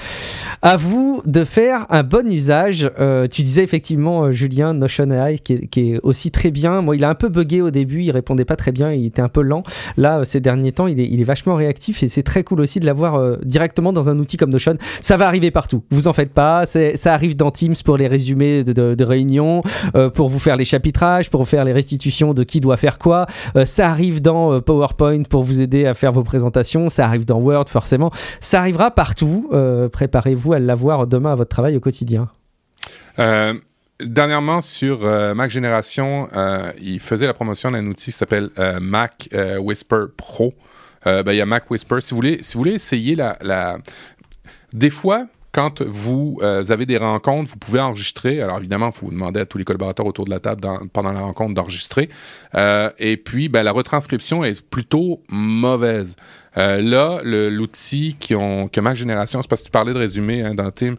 À 0.61 0.77
vous 0.77 1.21
de 1.25 1.45
faire 1.45 1.85
un 1.89 2.03
bon 2.03 2.29
usage. 2.29 2.91
Euh, 2.99 3.27
tu 3.27 3.43
disais 3.43 3.63
effectivement, 3.63 4.31
Julien, 4.31 4.73
Notion 4.73 5.09
AI, 5.09 5.37
qui 5.39 5.53
est, 5.53 5.99
aussi 6.03 6.31
très 6.31 6.51
bien. 6.51 6.81
Moi, 6.81 6.95
il 6.97 7.03
a 7.03 7.09
un 7.09 7.15
peu 7.15 7.29
bugué 7.29 7.61
au 7.61 7.71
début, 7.71 8.01
il 8.01 8.11
répondait 8.11 8.45
pas 8.45 8.55
très 8.55 8.71
bien, 8.71 8.91
il 8.91 9.05
était 9.05 9.21
un 9.21 9.29
peu 9.29 9.41
lent. 9.41 9.63
Là, 9.97 10.25
ces 10.25 10.41
derniers 10.41 10.71
temps, 10.71 10.87
il 10.87 10.99
est, 10.99 11.25
vachement 11.25 11.55
réactif 11.55 12.03
et 12.03 12.07
c'est 12.07 12.21
très 12.21 12.43
cool 12.43 12.61
aussi 12.61 12.79
de 12.79 12.85
l'avoir 12.85 13.39
directement 13.39 13.91
dans 13.91 14.09
un 14.09 14.19
outil 14.19 14.37
comme 14.37 14.51
Notion. 14.51 14.75
Ça 15.01 15.17
va 15.17 15.27
arriver 15.27 15.49
partout, 15.49 15.83
vous 15.89 16.07
en 16.07 16.13
faites 16.13 16.33
pas. 16.33 16.65
Ça 16.65 17.13
arrive 17.13 17.35
dans 17.35 17.49
Teams 17.49 17.73
pour 17.83 17.97
les 17.97 18.07
résumés 18.07 18.63
de, 18.63 18.93
de 18.93 19.03
réunions, 19.03 19.63
pour 20.13 20.29
vous 20.29 20.37
faire 20.37 20.55
les 20.55 20.65
chapitres 20.65 21.03
pour 21.29 21.47
faire 21.47 21.63
les 21.63 21.73
restitutions 21.73 22.33
de 22.33 22.43
qui 22.43 22.59
doit 22.59 22.77
faire 22.77 22.97
quoi. 22.97 23.25
Euh, 23.55 23.65
ça 23.65 23.89
arrive 23.89 24.21
dans 24.21 24.53
euh, 24.53 24.61
PowerPoint 24.61 25.23
pour 25.23 25.43
vous 25.43 25.61
aider 25.61 25.85
à 25.85 25.93
faire 25.93 26.11
vos 26.11 26.23
présentations. 26.23 26.89
Ça 26.89 27.05
arrive 27.05 27.25
dans 27.25 27.39
Word, 27.39 27.65
forcément. 27.69 28.11
Ça 28.39 28.59
arrivera 28.59 28.91
partout. 28.91 29.49
Euh, 29.53 29.87
préparez-vous 29.87 30.53
à 30.53 30.59
l'avoir 30.59 31.07
demain 31.07 31.31
à 31.31 31.35
votre 31.35 31.49
travail 31.49 31.77
au 31.77 31.79
quotidien. 31.79 32.29
Dernièrement, 34.01 34.59
sur 34.59 35.05
Mac 35.35 35.49
Génération, 35.49 36.27
il 36.81 36.99
faisait 36.99 37.27
la 37.27 37.33
promotion 37.33 37.71
d'un 37.71 37.85
outil 37.85 38.05
qui 38.05 38.11
s'appelle 38.11 38.49
Mac 38.81 39.29
Whisper 39.59 40.07
Pro. 40.17 40.53
Ben, 41.05 41.23
il 41.27 41.37
y 41.37 41.41
a 41.41 41.45
Mac 41.45 41.71
Whisper. 41.71 42.01
Si 42.01 42.09
vous 42.09 42.17
voulez, 42.17 42.39
si 42.41 42.55
vous 42.55 42.59
voulez 42.59 42.73
essayer 42.73 43.15
la... 43.15 43.77
Des 44.73 44.89
fois, 44.89 45.27
quand 45.55 45.81
vous 45.81 46.37
euh, 46.41 46.65
avez 46.67 46.85
des 46.85 46.97
rencontres, 46.97 47.49
vous 47.49 47.57
pouvez 47.57 47.79
enregistrer. 47.79 48.41
Alors 48.41 48.57
évidemment, 48.57 48.87
il 48.87 48.91
faut 48.91 49.09
demander 49.09 49.39
à 49.39 49.45
tous 49.45 49.57
les 49.57 49.63
collaborateurs 49.63 50.05
autour 50.05 50.25
de 50.25 50.29
la 50.29 50.41
table 50.41 50.67
pendant 50.91 51.13
la 51.13 51.21
rencontre 51.21 51.53
d'enregistrer. 51.53 52.09
Euh, 52.55 52.89
et 52.99 53.15
puis, 53.15 53.47
ben, 53.47 53.63
la 53.63 53.71
retranscription 53.71 54.43
est 54.43 54.61
plutôt 54.61 55.23
mauvaise. 55.29 56.17
Euh, 56.57 56.81
là, 56.81 57.21
l'outil 57.23 58.17
qui 58.19 58.35
ont, 58.35 58.67
que 58.67 58.81
Mac 58.81 58.97
Génération, 58.97 59.41
c'est 59.41 59.47
parce 59.47 59.61
que 59.61 59.67
tu 59.67 59.71
parlais 59.71 59.93
de 59.93 59.97
résumé 59.97 60.41
hein, 60.41 60.55
dans 60.55 60.69
Team, 60.71 60.97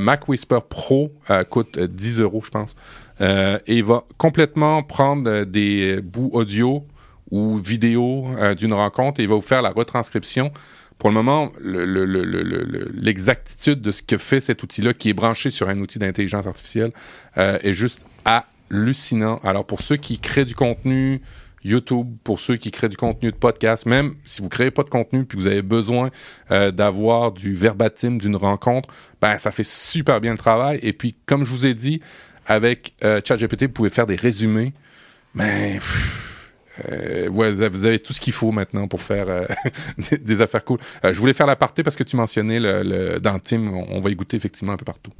Mac 0.00 0.28
Whisper 0.28 0.60
Pro 0.68 1.12
coûte 1.50 1.76
10 1.76 2.20
euros, 2.20 2.42
je 2.44 2.50
pense. 2.50 2.76
et 3.20 3.74
il 3.76 3.82
va 3.82 4.04
complètement 4.16 4.84
prendre 4.84 5.42
des 5.42 6.00
bouts 6.02 6.30
audio 6.32 6.84
ou 7.32 7.58
vidéo 7.58 8.28
d'une 8.56 8.74
rencontre 8.74 9.18
et 9.18 9.24
il 9.24 9.28
va 9.28 9.34
vous 9.34 9.42
faire 9.42 9.62
la 9.62 9.70
retranscription 9.70 10.52
pour 10.98 11.10
le 11.10 11.14
moment, 11.14 11.50
l'exactitude 12.92 13.80
de 13.80 13.92
ce 13.92 14.02
que 14.02 14.18
fait 14.18 14.40
cet 14.40 14.62
outil-là, 14.64 14.92
qui 14.94 15.10
est 15.10 15.14
branché 15.14 15.50
sur 15.50 15.68
un 15.68 15.78
outil 15.78 15.98
d'intelligence 16.00 16.46
artificielle, 16.46 16.90
euh, 17.36 17.58
est 17.62 17.72
juste 17.72 18.02
hallucinant. 18.24 19.38
Alors, 19.44 19.64
pour 19.64 19.80
ceux 19.80 19.96
qui 19.96 20.18
créent 20.18 20.44
du 20.44 20.56
contenu 20.56 21.22
YouTube, 21.64 22.08
pour 22.24 22.40
ceux 22.40 22.56
qui 22.56 22.70
créent 22.70 22.88
du 22.88 22.96
contenu 22.96 23.30
de 23.30 23.36
podcast, 23.36 23.86
même 23.86 24.14
si 24.24 24.42
vous 24.42 24.48
créez 24.48 24.70
pas 24.70 24.82
de 24.82 24.88
contenu 24.88 25.24
puis 25.24 25.38
vous 25.38 25.46
avez 25.46 25.62
besoin 25.62 26.10
euh, 26.50 26.70
d'avoir 26.70 27.32
du 27.32 27.54
verbatim 27.54 28.18
d'une 28.18 28.36
rencontre, 28.36 28.88
ben 29.20 29.38
ça 29.38 29.50
fait 29.50 29.66
super 29.66 30.20
bien 30.20 30.32
le 30.32 30.38
travail. 30.38 30.78
Et 30.82 30.92
puis, 30.92 31.14
comme 31.26 31.44
je 31.44 31.50
vous 31.50 31.66
ai 31.66 31.74
dit, 31.74 32.00
avec 32.46 32.94
euh, 33.04 33.20
ChatGPT, 33.24 33.64
vous 33.64 33.72
pouvez 33.72 33.90
faire 33.90 34.06
des 34.06 34.16
résumés. 34.16 34.72
Mais 35.34 35.74
ben, 35.74 35.80
euh, 36.90 37.28
vous 37.30 37.84
avez 37.84 37.98
tout 37.98 38.12
ce 38.12 38.20
qu'il 38.20 38.32
faut 38.32 38.52
maintenant 38.52 38.88
pour 38.88 39.02
faire 39.02 39.28
euh, 39.28 39.44
des, 40.22 40.40
affaires 40.40 40.64
cool. 40.64 40.78
Euh, 41.04 41.12
je 41.12 41.18
voulais 41.18 41.32
faire 41.32 41.46
l'aparté 41.46 41.82
parce 41.82 41.96
que 41.96 42.04
tu 42.04 42.16
mentionnais 42.16 42.60
le, 42.60 42.82
le 42.82 43.20
dans 43.20 43.38
Team, 43.38 43.68
on, 43.68 44.00
va 44.00 44.10
y 44.10 44.14
goûter 44.14 44.36
effectivement 44.36 44.72
un 44.72 44.76
peu 44.76 44.84
partout. 44.84 45.12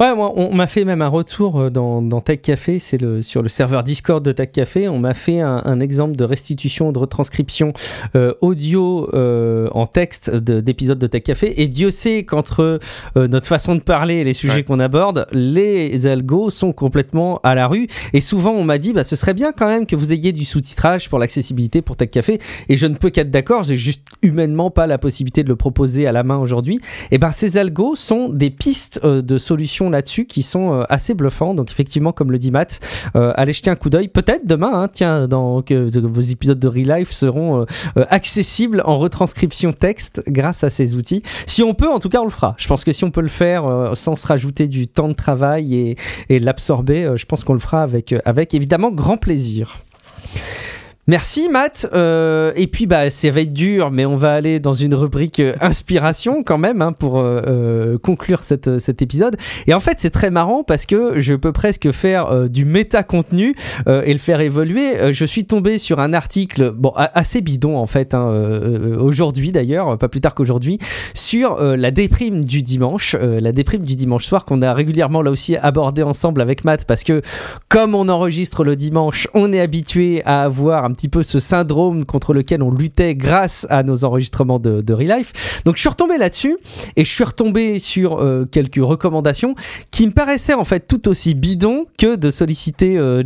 Ouais, 0.00 0.14
moi, 0.14 0.32
on 0.34 0.54
m'a 0.54 0.66
fait 0.66 0.84
même 0.84 1.02
un 1.02 1.08
retour 1.08 1.60
euh, 1.60 1.70
dans, 1.70 2.02
dans 2.02 2.20
Tech 2.20 2.40
Café, 2.40 2.78
c'est 2.78 3.00
le, 3.00 3.22
sur 3.22 3.42
le 3.42 3.48
serveur 3.48 3.84
Discord 3.84 4.24
de 4.24 4.32
Tech 4.32 4.50
Café. 4.52 4.88
On 4.88 4.98
m'a 4.98 5.14
fait 5.14 5.40
un, 5.40 5.80
exemple 5.80 6.16
de 6.16 6.24
restitution, 6.24 6.92
de 6.92 6.98
retranscription 6.98 7.72
euh, 8.14 8.34
audio 8.40 9.08
euh, 9.14 9.68
en 9.72 9.86
texte 9.86 10.34
d'épisodes 10.34 10.98
de, 10.98 11.06
Tech 11.06 11.22
Café. 11.22 11.62
Et 11.62 11.68
Dieu 11.68 11.90
sait 11.90 12.24
qu'entre 12.24 12.78
notre 13.16 13.46
façon 13.46 13.74
de 13.74 13.80
parler 13.80 14.16
et 14.16 14.24
les 14.24 14.32
sujets 14.32 14.62
qu'on 14.62 14.80
aborde, 14.80 15.26
les 15.32 16.06
algos 16.06 16.50
sont 16.50 16.72
complètement 16.72 17.40
à 17.42 17.54
la 17.54 17.66
rue. 17.66 17.86
Et 18.12 18.20
souvent, 18.20 18.52
on 18.52 18.64
m'a 18.64 18.78
dit, 18.78 18.92
bah, 18.92 19.04
ce 19.04 19.16
serait 19.16 19.34
bien 19.34 19.52
quand 19.52 19.66
même 19.66 19.86
que 19.86 19.96
vous 19.96 20.12
ayez 20.12 20.32
du 20.32 20.44
sous-titrage 20.44 21.08
pour 21.08 21.18
l'accessibilité 21.18 21.82
pour 21.82 21.96
Tech 21.96 22.10
Café. 22.10 22.38
Et 22.68 22.76
je 22.76 22.86
ne 22.86 22.94
peux 22.94 23.10
qu'être 23.10 23.30
d'accord, 23.30 23.62
j'ai 23.62 23.76
juste 23.76 24.06
humainement 24.22 24.70
pas 24.70 24.86
la 24.86 24.98
possibilité 24.98 25.42
de 25.42 25.48
le 25.48 25.56
proposer 25.56 26.06
à 26.06 26.12
la 26.12 26.22
main 26.22 26.38
aujourd'hui. 26.38 26.80
Et 27.10 27.18
ben, 27.18 27.32
ces 27.32 27.56
algos 27.56 27.96
sont 27.96 28.28
des 28.28 28.50
pistes 28.50 29.04
de 29.04 29.38
solutions 29.38 29.73
là-dessus 29.82 30.26
qui 30.26 30.42
sont 30.42 30.72
euh, 30.72 30.84
assez 30.88 31.14
bluffants. 31.14 31.54
Donc 31.54 31.70
effectivement, 31.70 32.12
comme 32.12 32.32
le 32.32 32.38
dit 32.38 32.50
Matt, 32.50 32.80
euh, 33.16 33.32
allez 33.36 33.52
jeter 33.52 33.70
un 33.70 33.76
coup 33.76 33.90
d'œil. 33.90 34.08
Peut-être 34.08 34.46
demain, 34.46 34.70
hein, 34.72 34.88
tiens, 34.92 35.26
dans, 35.28 35.62
que, 35.62 35.98
vos 36.00 36.20
épisodes 36.20 36.58
de 36.58 36.68
Real 36.68 36.98
Life 36.98 37.10
seront 37.10 37.60
euh, 37.62 38.04
accessibles 38.10 38.82
en 38.84 38.98
retranscription 38.98 39.72
texte 39.72 40.22
grâce 40.28 40.64
à 40.64 40.70
ces 40.70 40.94
outils. 40.94 41.22
Si 41.46 41.62
on 41.62 41.74
peut, 41.74 41.88
en 41.88 41.98
tout 41.98 42.08
cas, 42.08 42.20
on 42.20 42.24
le 42.24 42.30
fera. 42.30 42.54
Je 42.58 42.68
pense 42.68 42.84
que 42.84 42.92
si 42.92 43.04
on 43.04 43.10
peut 43.10 43.20
le 43.20 43.28
faire 43.28 43.64
sans 43.94 44.16
se 44.16 44.26
rajouter 44.26 44.68
du 44.68 44.86
temps 44.86 45.08
de 45.08 45.14
travail 45.14 45.74
et, 45.74 45.96
et 46.28 46.38
l'absorber, 46.38 47.12
je 47.16 47.24
pense 47.26 47.44
qu'on 47.44 47.54
le 47.54 47.58
fera 47.58 47.82
avec, 47.82 48.14
avec 48.24 48.54
évidemment 48.54 48.90
grand 48.90 49.16
plaisir. 49.16 49.76
Merci 51.06 51.50
Matt. 51.50 51.86
Euh, 51.92 52.52
et 52.56 52.66
puis 52.66 52.86
bah 52.86 53.10
ça 53.10 53.30
va 53.30 53.42
être 53.42 53.52
dur, 53.52 53.90
mais 53.90 54.06
on 54.06 54.16
va 54.16 54.32
aller 54.32 54.58
dans 54.58 54.72
une 54.72 54.94
rubrique 54.94 55.38
euh, 55.38 55.52
inspiration 55.60 56.42
quand 56.42 56.56
même 56.56 56.80
hein, 56.80 56.92
pour 56.92 57.18
euh, 57.18 57.98
conclure 57.98 58.42
cette, 58.42 58.78
cet 58.78 59.02
épisode. 59.02 59.36
Et 59.66 59.74
en 59.74 59.80
fait 59.80 59.96
c'est 59.98 60.08
très 60.08 60.30
marrant 60.30 60.62
parce 60.62 60.86
que 60.86 61.20
je 61.20 61.34
peux 61.34 61.52
presque 61.52 61.90
faire 61.90 62.48
du 62.48 62.64
méta 62.64 63.02
contenu 63.02 63.54
et 63.86 64.12
le 64.12 64.18
faire 64.18 64.40
évoluer. 64.40 65.12
je 65.12 65.24
suis 65.24 65.44
tombé 65.44 65.78
sur 65.78 66.00
un 66.00 66.12
article 66.12 66.70
bon 66.70 66.92
assez 66.96 67.40
bidon 67.40 67.76
en 67.76 67.86
fait 67.86 68.14
hein, 68.14 68.60
aujourd'hui 68.98 69.52
d'ailleurs, 69.52 69.98
pas 69.98 70.08
plus 70.08 70.20
tard 70.20 70.34
qu'aujourd'hui, 70.34 70.78
sur 71.12 71.60
la 71.60 71.90
déprime 71.90 72.44
du 72.44 72.62
dimanche, 72.62 73.14
la 73.14 73.52
déprime 73.52 73.82
du 73.82 73.94
dimanche 73.94 74.24
soir 74.24 74.44
qu'on 74.44 74.62
a 74.62 74.72
régulièrement 74.72 75.22
là 75.22 75.30
aussi 75.30 75.56
abordé 75.56 76.02
ensemble 76.02 76.40
avec 76.40 76.64
Matt 76.64 76.86
parce 76.86 77.04
que 77.04 77.22
comme 77.68 77.94
on 77.94 78.08
enregistre 78.08 78.64
le 78.64 78.76
dimanche, 78.76 79.28
on 79.34 79.52
est 79.52 79.60
habitué 79.60 80.22
à 80.24 80.44
avoir 80.44 80.84
un 80.84 80.93
petit 80.94 81.08
peu 81.08 81.22
ce 81.22 81.38
syndrome 81.38 82.04
contre 82.04 82.32
lequel 82.32 82.62
on 82.62 82.70
luttait 82.70 83.14
grâce 83.14 83.66
à 83.70 83.82
nos 83.82 84.04
enregistrements 84.04 84.58
de, 84.58 84.80
de 84.80 84.94
Real 84.94 85.18
Life. 85.18 85.60
Donc 85.64 85.76
je 85.76 85.80
suis 85.80 85.88
retombé 85.88 86.18
là-dessus 86.18 86.56
et 86.96 87.04
je 87.04 87.10
suis 87.10 87.24
retombé 87.24 87.78
sur 87.78 88.18
euh, 88.18 88.46
quelques 88.50 88.80
recommandations 88.80 89.54
qui 89.90 90.06
me 90.06 90.12
paraissaient 90.12 90.54
en 90.54 90.64
fait 90.64 90.86
tout 90.86 91.08
aussi 91.08 91.34
bidons 91.34 91.86
que 91.98 92.16
de 92.16 92.30
solliciter 92.30 92.96
euh, 92.98 93.22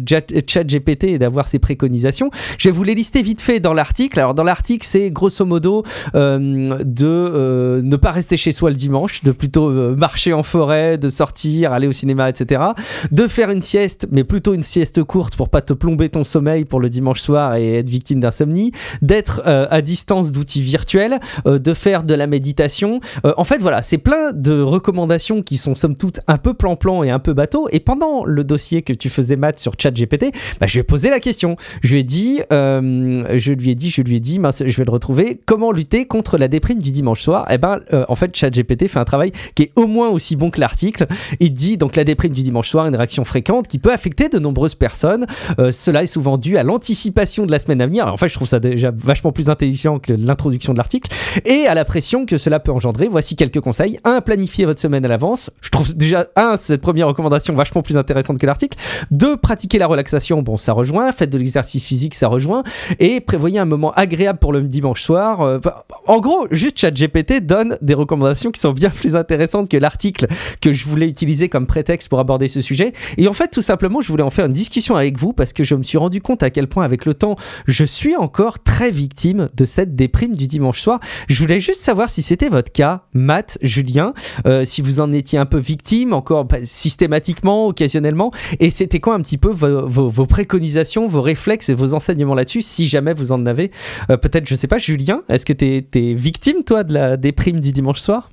ChatGPT 0.47 1.05
et 1.05 1.19
d'avoir 1.19 1.49
ses 1.49 1.59
préconisations. 1.59 2.31
Je 2.59 2.69
vais 2.69 2.73
vous 2.73 2.83
les 2.83 2.95
lister 2.95 3.23
vite 3.23 3.41
fait 3.41 3.61
dans 3.61 3.73
l'article. 3.73 4.19
Alors 4.19 4.35
dans 4.35 4.45
l'article, 4.45 4.87
c'est 4.87 5.11
grosso 5.11 5.45
modo 5.45 5.85
euh, 6.15 6.79
de 6.85 7.81
ne 7.83 7.97
pas 7.97 8.11
rester 8.11 8.37
chez 8.37 8.53
soi 8.53 8.71
le 8.71 8.77
dimanche, 8.77 9.23
de 9.23 9.33
plutôt 9.33 9.71
marcher 9.97 10.33
en 10.33 10.43
forêt, 10.43 10.99
de 10.99 11.09
sortir, 11.09 11.73
aller 11.73 11.87
au 11.87 11.93
cinéma, 11.93 12.29
etc. 12.29 12.63
De 13.11 13.27
faire 13.27 13.51
une 13.51 13.63
sieste, 13.63 14.07
mais 14.11 14.25
plutôt 14.25 14.55
une 14.55 14.63
sieste 14.63 15.03
courte 15.03 15.37
pour 15.37 15.49
pas 15.49 15.61
te 15.61 15.73
plomber 15.73 16.09
ton 16.09 16.25
sommeil 16.25 16.65
pour 16.65 16.81
le 16.81 16.89
dimanche 16.89 17.21
soir 17.21 17.57
et 17.59 17.77
être 17.77 17.89
victime 17.89 18.21
d'insomnie. 18.21 18.73
D'être 19.03 19.43
à 19.47 19.81
distance 19.83 20.33
d'outils 20.33 20.63
virtuels, 20.63 21.21
de 21.47 21.75
faire 21.75 22.03
de 22.03 22.15
la 22.15 22.27
méditation. 22.27 23.01
en 23.25 23.45
fait, 23.45 23.59
voilà, 23.59 23.83
c'est 23.83 23.99
plein 23.99 24.33
de 24.33 24.61
recommandations 24.61 25.43
qui 25.43 25.57
sont 25.57 25.75
somme 25.75 25.97
toute 25.97 26.21
un 26.27 26.39
peu 26.39 26.55
plan-plan 26.55 27.03
et 27.03 27.11
un 27.11 27.19
peu 27.19 27.33
bateau. 27.33 27.69
Et 27.73 27.81
pendant 27.81 28.25
le 28.25 28.45
dossier 28.45 28.83
que 28.83 28.93
tu 28.93 29.09
faisais, 29.09 29.37
Matt, 29.37 29.59
sur 29.59 29.73
ChatGPT, 29.79 30.33
bah, 30.61 30.67
je 30.67 30.75
lui 30.75 30.81
ai 30.81 30.83
posé 30.83 31.11
la 31.11 31.21
question. 31.21 31.57
Je 31.83 31.93
lui 31.93 32.01
ai 32.01 32.05
dit, 32.05 32.41
euh, 32.53 33.39
je 33.39 33.53
lui 33.53 33.71
ai 33.71 33.75
dit, 33.75 33.91
je 33.91 34.03
lui 34.03 34.17
ai 34.17 34.21
dit, 34.21 34.39
je 34.39 34.77
vais 34.77 34.85
le 34.85 34.91
retrouver. 34.91 35.41
Comment 35.47 35.73
lutter 35.73 36.07
contre 36.07 36.39
la 36.39 36.49
déprime 36.49 36.81
du 36.81 36.91
dimanche 36.91 37.23
soir? 37.23 37.47
Eh 37.51 37.59
ben, 37.59 37.81
euh, 37.93 38.05
en 38.09 38.15
fait, 38.15 38.35
ChatGPT 38.37 38.89
fait 38.89 38.99
un 38.99 39.05
travail 39.05 39.33
qui 39.55 39.65
est 39.65 39.73
au 39.77 39.87
moins 39.87 40.09
aussi 40.09 40.37
bon 40.37 40.51
que 40.51 40.61
l'article. 40.61 41.07
Il 41.41 41.55
dit 41.55 41.77
donc 41.77 41.97
la 41.97 42.05
déprime 42.05 42.33
du 42.33 42.43
dimanche 42.43 42.69
soir, 42.69 42.87
une 42.87 42.97
réaction 42.97 43.25
fréquente 43.25 43.69
qui 43.69 43.79
peut 43.79 43.93
affecter 43.93 44.29
de 44.29 44.39
nombreuses 44.39 44.75
personnes. 44.75 45.27
Euh, 45.59 45.71
cela 45.73 46.03
est 46.03 46.07
souvent 46.07 46.39
dû 46.39 46.57
à 46.57 46.63
l'anticipation 46.63 47.47
de 47.49 47.53
la 47.53 47.59
semaine 47.59 47.81
à 47.81 47.87
venir. 47.87 48.07
en 48.07 48.17
fait, 48.17 48.29
je 48.29 48.35
trouve 48.35 48.47
ça 48.47 48.61
déjà 48.61 48.93
vachement 48.95 49.33
plus 49.33 49.51
intelligent 49.51 49.99
que 49.99 50.13
l'introduction 50.13 50.73
de 50.73 50.79
l'article 50.79 51.11
et 51.45 51.67
à 51.67 51.75
la 51.75 51.85
pression 51.85 52.27
que 52.27 52.39
cela 52.39 52.61
peut 52.61 52.73
engendrer. 52.73 53.09
Voici 53.09 53.35
quelques 53.35 53.61
conseils. 53.61 53.99
1. 54.05 54.21
Planifier 54.21 54.67
votre 54.67 54.81
semaine 54.81 55.05
à 55.05 55.09
l'avance. 55.09 55.51
Je 55.61 55.71
trouve 55.71 55.97
déjà, 55.97 56.29
un, 56.37 56.57
cette 56.57 56.81
première 56.81 57.09
recommandation 57.09 57.55
vachement 57.55 57.83
plus 57.83 57.97
intéressante 57.97 58.39
que 58.39 58.47
l'article. 58.47 58.79
2. 59.11 59.37
Pratiquer 59.37 59.79
la 59.79 59.87
relaxation. 59.87 60.43
Bon, 60.43 60.57
ça 60.57 60.73
rejoint. 60.73 61.11
Faites 61.13 61.31
de 61.31 61.39
l'exercice 61.39 61.85
physique, 61.85 62.15
ça 62.15 62.29
rejoint. 62.29 62.63
Et 63.01 63.21
prévoyez 63.21 63.59
un 63.59 63.65
moment 63.65 63.93
agréable 63.93 64.39
pour 64.39 64.53
le 64.53 64.63
dimanche 64.63 65.03
soir. 65.03 65.41
Euh, 65.41 65.59
en 66.07 66.21
gros, 66.21 66.47
juste 66.51 66.79
ChatGPT 66.79 67.45
donne 67.45 67.77
des 67.83 67.95
recommandations 67.95 68.51
qui 68.51 68.61
sont 68.61 68.73
bien 68.73 68.91
plus 68.91 69.17
intéressantes 69.17 69.69
que 69.69 69.77
l'article 69.77 70.27
que 70.61 70.73
je 70.73 70.87
voulais 70.87 71.09
utiliser 71.09 71.49
comme 71.49 71.67
prétexte 71.67 72.09
pour 72.09 72.19
aborder 72.19 72.49
ce 72.49 72.61
sujet. 72.61 72.93
Et 73.17 73.29
en 73.29 73.33
fait, 73.33 73.49
tout 73.49 73.63
simplement, 73.63 74.01
je 74.01 74.09
voulais 74.09 74.23
en 74.23 74.31
faire 74.31 74.47
une 74.47 74.53
discussion 74.53 74.97
avec 74.97 75.19
vous 75.19 75.33
parce 75.33 75.53
que 75.53 75.65
je 75.65 75.75
me 75.75 75.83
suis 75.83 75.99
rendu 75.99 76.21
compte 76.21 76.43
à 76.43 76.51
quel 76.51 76.67
point, 76.67 76.85
avec 76.85 77.05
le 77.05 77.15
temps, 77.15 77.37
je 77.67 77.85
suis 77.85 78.17
encore 78.17 78.63
très 78.63 78.91
victime 78.91 79.49
de 79.57 79.65
cette 79.65 79.95
déprime 79.95 80.35
du 80.35 80.47
dimanche 80.47 80.81
soir. 80.81 81.01
Je 81.29 81.39
voulais 81.41 81.61
juste 81.61 81.81
savoir 81.81 82.11
si 82.11 82.23
c'était 82.23 82.49
votre 82.49 82.73
cas, 82.73 83.03
Matt, 83.15 83.59
Julien, 83.63 84.15
euh, 84.47 84.65
si 84.65 84.83
vous 84.83 85.01
en 85.01 85.13
étiez 85.13 85.39
un 85.39 85.47
peu 85.47 85.59
victime, 85.59 86.13
encore 86.13 86.45
bah, 86.45 86.59
systématiquement, 86.65 87.67
occasionnellement, 87.67 88.33
et 88.61 88.71
c'était 88.71 89.01
quoi 89.01 89.15
un 89.15 89.21
petit 89.21 89.39
peu 89.39 89.51
vos, 89.51 90.27
préconisations, 90.27 91.07
vos 91.09 91.23
réflexes 91.23 91.69
et 91.69 91.75
vos 91.75 91.95
enseignements 91.95 92.35
là-dessus, 92.35 92.63
si 92.63 92.89
jamais 92.89 93.15
vous 93.15 93.33
en 93.33 93.47
avez. 93.47 93.71
Euh, 94.11 94.17
peut-être, 94.17 94.49
je 94.49 94.55
sais 94.55 94.69
pas, 94.69 94.79
Julien, 94.79 95.23
est-ce 95.29 95.47
que 95.47 95.53
tu 95.53 95.65
es, 95.67 96.15
victime, 96.15 96.65
toi, 96.65 96.85
de 96.85 96.95
la 96.95 97.17
déprime 97.17 97.61
du 97.61 97.73
dimanche 97.73 98.01
soir? 98.01 98.31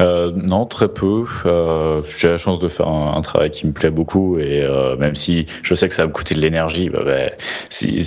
Euh, 0.00 0.32
non, 0.34 0.66
très 0.66 0.88
peu. 0.88 1.24
j'ai 2.18 2.28
la 2.28 2.36
chance 2.36 2.58
de 2.58 2.68
faire 2.68 2.88
un, 2.88 3.20
travail 3.20 3.50
qui 3.50 3.66
me 3.66 3.72
plaît 3.72 3.90
beaucoup 3.90 4.38
et 4.38 4.66
même 4.98 5.14
si 5.14 5.46
je 5.62 5.74
sais 5.74 5.88
que 5.88 5.94
ça 5.94 6.02
va 6.02 6.08
me 6.08 6.12
coûter 6.12 6.34
de 6.34 6.40
l'énergie, 6.40 6.88
bah, 6.90 7.02
bah, 7.04 7.30
si, 7.70 8.00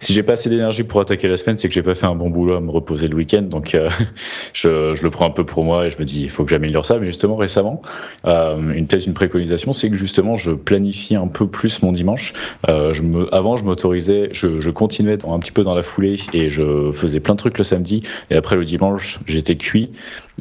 j'ai 0.00 0.22
pas 0.22 0.32
assez 0.32 0.48
d'énergie 0.48 0.82
pour 0.82 1.00
attaquer 1.00 1.28
la 1.28 1.36
semaine, 1.36 1.56
c'est 1.56 1.68
que 1.68 1.74
j'ai 1.74 1.82
pas 1.82 1.94
fait 1.94 2.06
un 2.06 2.14
bon 2.14 2.30
boulot 2.30 2.54
à 2.54 2.60
me 2.60 2.70
reposer 2.70 3.08
le 3.08 3.16
week-end. 3.16 3.42
Donc, 3.42 3.74
euh, 3.74 3.88
je, 4.52 5.00
le 5.00 5.10
prends 5.10 5.26
un 5.26 5.30
peu 5.30 5.44
pour 5.44 5.64
moi 5.64 5.86
et 5.86 5.90
je 5.90 5.98
me 5.98 6.04
dis, 6.04 6.22
il 6.22 6.30
faut 6.30 6.44
que 6.44 6.50
j'améliore 6.50 6.84
ça. 6.84 6.98
Mais 6.98 7.06
justement, 7.06 7.36
récemment, 7.36 7.82
euh, 8.24 8.72
une 8.72 8.86
peut 8.86 8.98
une 8.98 9.14
préconisation, 9.14 9.72
c'est 9.72 9.90
que 9.90 9.96
justement, 9.96 10.36
je 10.36 10.52
planifie 10.52 11.16
un 11.16 11.28
peu 11.28 11.46
plus 11.46 11.82
mon 11.82 11.92
dimanche. 11.92 12.32
Euh, 12.68 12.92
je 12.92 13.02
me, 13.02 13.32
avant, 13.34 13.56
je 13.56 13.64
m'autorisais, 13.64 14.30
je, 14.32 14.70
continuais 14.70 15.18
un 15.26 15.38
petit 15.38 15.52
peu 15.52 15.62
dans 15.62 15.74
la 15.74 15.82
foulée 15.82 16.16
et 16.32 16.50
je 16.50 16.92
faisais 16.92 17.20
plein 17.20 17.34
de 17.34 17.38
trucs 17.38 17.58
le 17.58 17.64
samedi. 17.64 18.02
Et 18.30 18.36
après, 18.36 18.56
le 18.56 18.64
dimanche, 18.64 19.18
j'étais 19.26 19.56
cuit. 19.56 19.90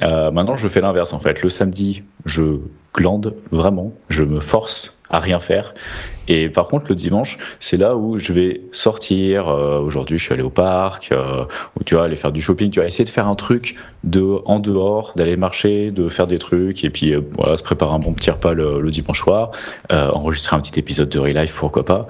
Euh, 0.04 0.32
maintenant, 0.32 0.56
je 0.56 0.68
fais 0.68 0.82
l'inverse 0.82 1.14
en 1.14 1.20
fait. 1.20 1.42
Le 1.42 1.50
samedi, 1.50 2.04
je 2.26 2.60
glande 2.94 3.36
vraiment, 3.52 3.94
je 4.10 4.24
me 4.24 4.40
force 4.40 4.98
à 5.10 5.20
rien 5.20 5.40
faire. 5.40 5.74
Et 6.28 6.50
par 6.50 6.68
contre, 6.68 6.86
le 6.90 6.96
dimanche, 6.96 7.38
c'est 7.60 7.78
là 7.78 7.96
où 7.96 8.18
je 8.18 8.34
vais 8.34 8.62
sortir. 8.72 9.48
Euh, 9.48 9.80
aujourd'hui, 9.80 10.18
je 10.18 10.24
suis 10.24 10.34
allé 10.34 10.44
au 10.44 10.50
parc, 10.50 11.12
euh, 11.12 11.46
où 11.80 11.84
tu 11.84 11.96
vas 11.96 12.04
aller 12.04 12.18
faire 12.18 12.34
du 12.34 12.42
shopping. 12.42 12.70
Tu 12.70 12.80
vas 12.80 12.86
essayer 12.86 13.06
de 13.06 13.10
faire 13.10 13.28
un 13.28 13.36
truc 13.36 13.76
de 14.04 14.40
en 14.46 14.60
dehors, 14.60 15.14
d'aller 15.16 15.38
marcher, 15.38 15.90
de 15.90 16.10
faire 16.10 16.28
des 16.28 16.38
trucs, 16.38 16.84
et 16.84 16.90
puis 16.90 17.14
voilà, 17.38 17.56
se 17.56 17.64
préparer 17.64 17.94
un 17.94 18.00
bon 18.00 18.14
petit 18.14 18.30
repas 18.30 18.54
le, 18.54 18.90
dimanche 18.90 19.22
soir, 19.22 19.52
enregistrer 19.90 20.56
un 20.58 20.60
petit 20.60 20.78
épisode 20.78 21.10
de 21.10 21.20
Real 21.20 21.38
Life, 21.38 21.56
pourquoi 21.58 21.86
pas. 21.86 22.08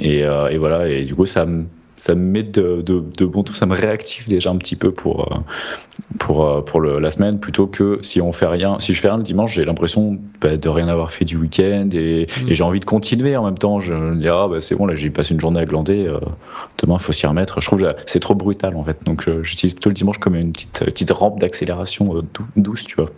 Et, 0.00 0.20
et, 0.20 0.58
voilà. 0.58 0.88
Et 0.88 1.04
du 1.04 1.14
coup, 1.14 1.26
ça 1.26 1.44
me 1.44 1.66
ça 1.96 2.14
me 2.14 2.20
met 2.20 2.42
de, 2.42 2.82
de, 2.82 3.24
bon 3.24 3.42
tout, 3.42 3.54
ça 3.54 3.66
me 3.66 3.74
réactive 3.74 4.28
déjà 4.28 4.50
un 4.50 4.56
petit 4.56 4.76
peu 4.76 4.92
pour, 4.92 5.32
euh, 5.32 5.38
pour, 6.18 6.44
euh, 6.44 6.60
pour 6.60 6.80
le, 6.80 6.98
la 6.98 7.10
semaine, 7.10 7.38
plutôt 7.38 7.66
que 7.66 7.98
si 8.02 8.20
on 8.20 8.32
fait 8.32 8.46
rien, 8.46 8.78
si 8.80 8.94
je 8.94 9.00
fais 9.00 9.08
rien 9.08 9.16
le 9.16 9.22
dimanche, 9.22 9.54
j'ai 9.54 9.64
l'impression 9.64 10.18
bah, 10.40 10.56
de 10.56 10.68
rien 10.68 10.88
avoir 10.88 11.10
fait 11.10 11.24
du 11.24 11.36
week-end 11.36 11.88
et, 11.92 12.26
mm. 12.42 12.48
et 12.48 12.54
j'ai 12.54 12.62
envie 12.62 12.80
de 12.80 12.84
continuer 12.84 13.36
en 13.36 13.44
même 13.44 13.58
temps. 13.58 13.80
Je 13.80 13.92
me 13.92 14.16
dis, 14.16 14.28
ah 14.28 14.48
bah, 14.48 14.60
c'est 14.60 14.74
bon, 14.74 14.86
là 14.86 14.94
j'ai 14.94 15.10
passé 15.10 15.34
une 15.34 15.40
journée 15.40 15.60
à 15.60 15.64
glander, 15.64 16.06
euh, 16.06 16.18
demain 16.82 16.96
il 16.98 17.02
faut 17.02 17.12
s'y 17.12 17.26
remettre. 17.26 17.60
Je 17.60 17.66
trouve 17.66 17.82
que 17.82 17.94
c'est 18.06 18.20
trop 18.20 18.34
brutal 18.34 18.76
en 18.76 18.82
fait, 18.82 19.02
donc 19.04 19.28
j'utilise 19.42 19.74
plutôt 19.74 19.90
le 19.90 19.94
dimanche 19.94 20.18
comme 20.18 20.34
une 20.34 20.52
petite, 20.52 20.84
petite 20.84 21.10
rampe 21.10 21.40
d'accélération 21.40 22.14
douce, 22.56 22.84
tu 22.84 22.96
vois. 22.96 23.10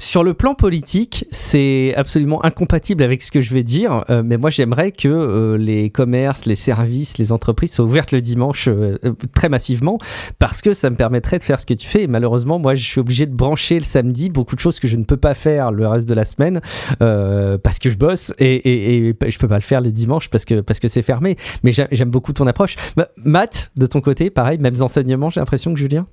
Sur 0.00 0.24
le 0.24 0.32
plan 0.32 0.54
politique, 0.54 1.26
c'est 1.30 1.92
absolument 1.94 2.42
incompatible 2.42 3.02
avec 3.02 3.20
ce 3.20 3.30
que 3.30 3.42
je 3.42 3.52
vais 3.52 3.62
dire, 3.62 4.02
euh, 4.08 4.22
mais 4.24 4.38
moi 4.38 4.48
j'aimerais 4.48 4.92
que 4.92 5.08
euh, 5.08 5.58
les 5.58 5.90
commerces, 5.90 6.46
les 6.46 6.54
services, 6.54 7.18
les 7.18 7.32
entreprises 7.32 7.74
soient 7.74 7.84
ouvertes 7.84 8.10
le 8.10 8.22
dimanche 8.22 8.66
euh, 8.68 8.96
très 9.34 9.50
massivement, 9.50 9.98
parce 10.38 10.62
que 10.62 10.72
ça 10.72 10.88
me 10.88 10.96
permettrait 10.96 11.38
de 11.38 11.44
faire 11.44 11.60
ce 11.60 11.66
que 11.66 11.74
tu 11.74 11.86
fais. 11.86 12.04
Et 12.04 12.06
malheureusement, 12.06 12.58
moi 12.58 12.74
je 12.74 12.82
suis 12.82 12.98
obligé 12.98 13.26
de 13.26 13.34
brancher 13.34 13.78
le 13.78 13.84
samedi 13.84 14.30
beaucoup 14.30 14.56
de 14.56 14.60
choses 14.60 14.80
que 14.80 14.88
je 14.88 14.96
ne 14.96 15.04
peux 15.04 15.18
pas 15.18 15.34
faire 15.34 15.70
le 15.70 15.86
reste 15.86 16.08
de 16.08 16.14
la 16.14 16.24
semaine 16.24 16.60
parce 16.98 17.78
que 17.78 17.90
je 17.90 17.98
bosse 17.98 18.32
et, 18.38 19.10
et, 19.10 19.14
je 19.28 19.38
peux 19.38 19.48
pas 19.48 19.58
le 19.58 19.60
faire 19.60 19.82
les 19.82 19.92
dimanches 19.92 20.30
parce 20.30 20.44
que 20.46 20.88
c'est 20.88 21.02
fermé. 21.02 21.36
Mais 21.62 21.72
j'aime 21.72 22.10
beaucoup 22.10 22.32
ton 22.32 22.46
approche. 22.46 22.76
Matt, 23.18 23.70
de 23.76 23.84
ton 23.84 24.00
côté, 24.00 24.30
pareil, 24.30 24.58
mêmes 24.58 24.80
enseignements, 24.80 25.28
j'ai 25.28 25.40
l'impression 25.40 25.74
que 25.74 25.78
Julien? 25.78 26.06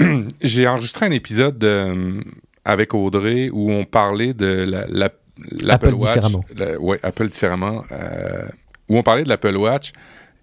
j'ai 0.42 0.66
enregistré 0.66 1.06
un 1.06 1.10
épisode 1.10 1.62
euh, 1.64 2.20
avec 2.64 2.94
Audrey 2.94 3.50
où 3.50 3.70
on 3.70 3.84
parlait 3.84 4.34
de 4.34 4.46
la, 4.46 5.10
l'Apple 5.62 5.94
Watch. 5.94 6.14
Différemment. 6.14 6.44
Oui, 6.80 6.96
Apple 7.02 7.28
différemment. 7.28 7.84
Euh, 7.92 8.48
où 8.88 8.98
on 8.98 9.02
parlait 9.02 9.24
de 9.24 9.28
l'Apple 9.28 9.56
Watch. 9.56 9.92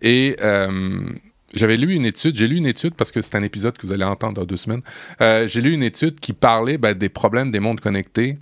Et 0.01 0.37
euh, 0.41 1.09
j'avais 1.53 1.77
lu 1.77 1.93
une 1.93 2.05
étude, 2.05 2.35
j'ai 2.35 2.47
lu 2.47 2.57
une 2.57 2.67
étude 2.67 2.93
parce 2.93 3.11
que 3.11 3.21
c'est 3.21 3.35
un 3.35 3.43
épisode 3.43 3.77
que 3.77 3.85
vous 3.85 3.93
allez 3.93 4.03
entendre 4.03 4.35
dans 4.35 4.45
deux 4.45 4.57
semaines. 4.57 4.81
j'ai 5.19 5.61
lu 5.61 5.73
une 5.73 5.83
étude 5.83 6.19
qui 6.19 6.33
parlait 6.33 6.77
ben, 6.77 6.93
des 6.93 7.09
problèmes 7.09 7.51
des 7.51 7.59
mondes 7.59 7.79
connectés 7.79 8.37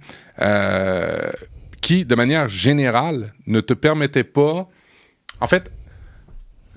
qui, 1.82 2.06
de 2.06 2.16
manière 2.16 2.50
générale, 2.50 3.34
ne 3.48 3.62
te 3.62 3.74
permettaient 3.74 4.24
pas, 4.24 4.68
en 5.40 5.48
fait, 5.48 5.72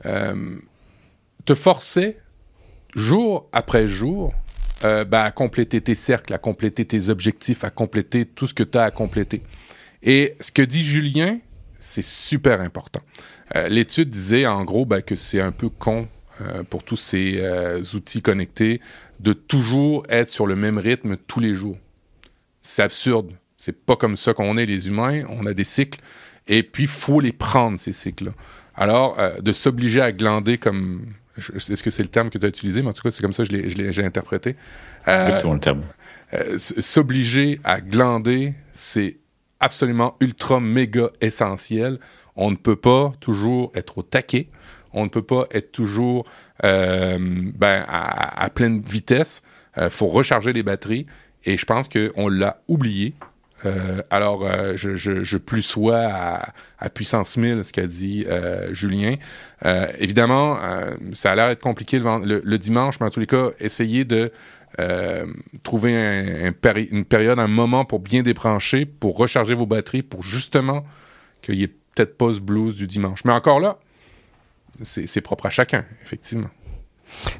te 0.04 1.54
forçait 1.54 2.18
jour 2.94 3.48
après 3.52 3.86
jour, 3.86 4.32
euh, 4.84 5.04
ben, 5.04 5.22
à 5.22 5.30
compléter 5.32 5.80
tes 5.80 5.96
cercles, 5.96 6.32
à 6.32 6.38
compléter 6.38 6.84
tes 6.84 7.08
objectifs, 7.08 7.64
à 7.64 7.70
compléter 7.70 8.24
tout 8.24 8.46
ce 8.46 8.54
que 8.54 8.62
tu 8.62 8.78
as 8.78 8.84
à 8.84 8.90
compléter. 8.92 9.42
Et 10.04 10.36
ce 10.40 10.52
que 10.52 10.62
dit 10.62 10.84
Julien, 10.84 11.38
c'est 11.80 12.04
super 12.04 12.60
important. 12.60 13.00
Euh, 13.56 13.68
l'étude 13.68 14.08
disait 14.08 14.46
en 14.46 14.64
gros 14.64 14.86
ben, 14.86 15.02
que 15.02 15.16
c'est 15.16 15.40
un 15.40 15.50
peu 15.50 15.68
con 15.68 16.06
euh, 16.40 16.62
pour 16.62 16.84
tous 16.84 16.96
ces 16.96 17.42
outils 17.94 18.22
connectés 18.22 18.80
de 19.18 19.32
toujours 19.32 20.04
être 20.08 20.28
sur 20.28 20.46
le 20.46 20.54
même 20.54 20.78
rythme 20.78 21.16
tous 21.16 21.40
les 21.40 21.56
jours. 21.56 21.78
C'est 22.62 22.82
absurde. 22.82 23.32
C'est 23.56 23.84
pas 23.84 23.96
comme 23.96 24.16
ça 24.16 24.32
qu'on 24.32 24.56
est 24.56 24.66
les 24.66 24.86
humains. 24.86 25.24
On 25.28 25.46
a 25.46 25.54
des 25.54 25.64
cycles. 25.64 26.00
Et 26.46 26.62
puis, 26.62 26.86
faut 26.86 27.20
les 27.20 27.32
prendre, 27.32 27.78
ces 27.78 27.92
cycles-là. 27.92 28.30
Alors, 28.76 29.18
de 29.40 29.52
s'obliger 29.52 30.00
à 30.00 30.12
glander 30.12 30.56
comme 30.56 31.06
est-ce 31.38 31.82
que 31.82 31.90
c'est 31.90 32.02
le 32.02 32.08
terme 32.08 32.30
que 32.30 32.38
tu 32.38 32.46
as 32.46 32.48
utilisé, 32.48 32.82
mais 32.82 32.88
en 32.88 32.92
tout 32.92 33.02
cas, 33.02 33.10
c'est 33.10 33.22
comme 33.22 33.32
ça 33.32 33.44
que 33.44 33.50
je 33.50 33.76
l'ai 33.76 34.04
interprété. 34.04 34.56
Euh, 35.06 35.26
Exactement 35.26 35.54
le 35.54 35.60
terme. 35.60 35.82
Euh, 36.34 36.58
s'obliger 36.58 37.58
à 37.64 37.80
glander, 37.80 38.54
c'est 38.72 39.18
absolument 39.60 40.16
ultra 40.20 40.60
méga 40.60 41.08
essentiel. 41.20 41.98
On 42.36 42.50
ne 42.50 42.56
peut 42.56 42.76
pas 42.76 43.12
toujours 43.20 43.72
être 43.74 43.98
au 43.98 44.02
taquet. 44.02 44.48
On 44.92 45.04
ne 45.04 45.08
peut 45.08 45.22
pas 45.22 45.46
être 45.50 45.72
toujours 45.72 46.26
euh, 46.64 47.18
ben, 47.18 47.84
à, 47.88 48.48
pleine 48.50 48.80
vitesse. 48.80 49.42
Il 49.76 49.90
faut 49.90 50.08
recharger 50.08 50.52
les 50.52 50.62
batteries. 50.62 51.06
Et 51.44 51.56
je 51.56 51.64
pense 51.64 51.88
qu'on 51.88 52.28
l'a 52.28 52.60
oublié 52.68 53.14
alors, 54.10 54.46
je, 54.76 54.96
je, 54.96 55.24
je, 55.24 55.36
plus 55.36 55.62
sois 55.62 56.52
à, 56.78 56.90
puissance 56.90 57.36
1000 57.36 57.64
ce 57.64 57.72
qu'a 57.72 57.86
dit 57.86 58.26
Julien. 58.70 59.16
évidemment, 59.98 60.58
ça 61.12 61.32
a 61.32 61.34
l'air 61.34 61.48
d'être 61.48 61.60
compliqué 61.60 61.98
le, 62.00 62.56
dimanche, 62.56 63.00
mais 63.00 63.06
en 63.06 63.10
tous 63.10 63.20
les 63.20 63.26
cas, 63.26 63.50
essayez 63.60 64.04
de 64.04 64.32
trouver 65.62 65.96
un, 65.96 66.52
une 66.90 67.04
période, 67.04 67.38
un 67.38 67.48
moment 67.48 67.84
pour 67.84 68.00
bien 68.00 68.22
débrancher, 68.22 68.86
pour 68.86 69.16
recharger 69.16 69.54
vos 69.54 69.66
batteries, 69.66 70.02
pour 70.02 70.22
justement 70.22 70.84
qu'il 71.42 71.56
y 71.56 71.64
ait 71.64 71.74
peut-être 71.98 72.16
pas 72.16 72.32
ce 72.32 72.40
blues 72.40 72.76
du 72.76 72.86
dimanche. 72.86 73.24
Mais 73.24 73.32
encore 73.32 73.60
là, 73.60 73.78
c'est 74.82 75.20
propre 75.20 75.46
à 75.46 75.50
chacun, 75.50 75.84
effectivement. 76.02 76.50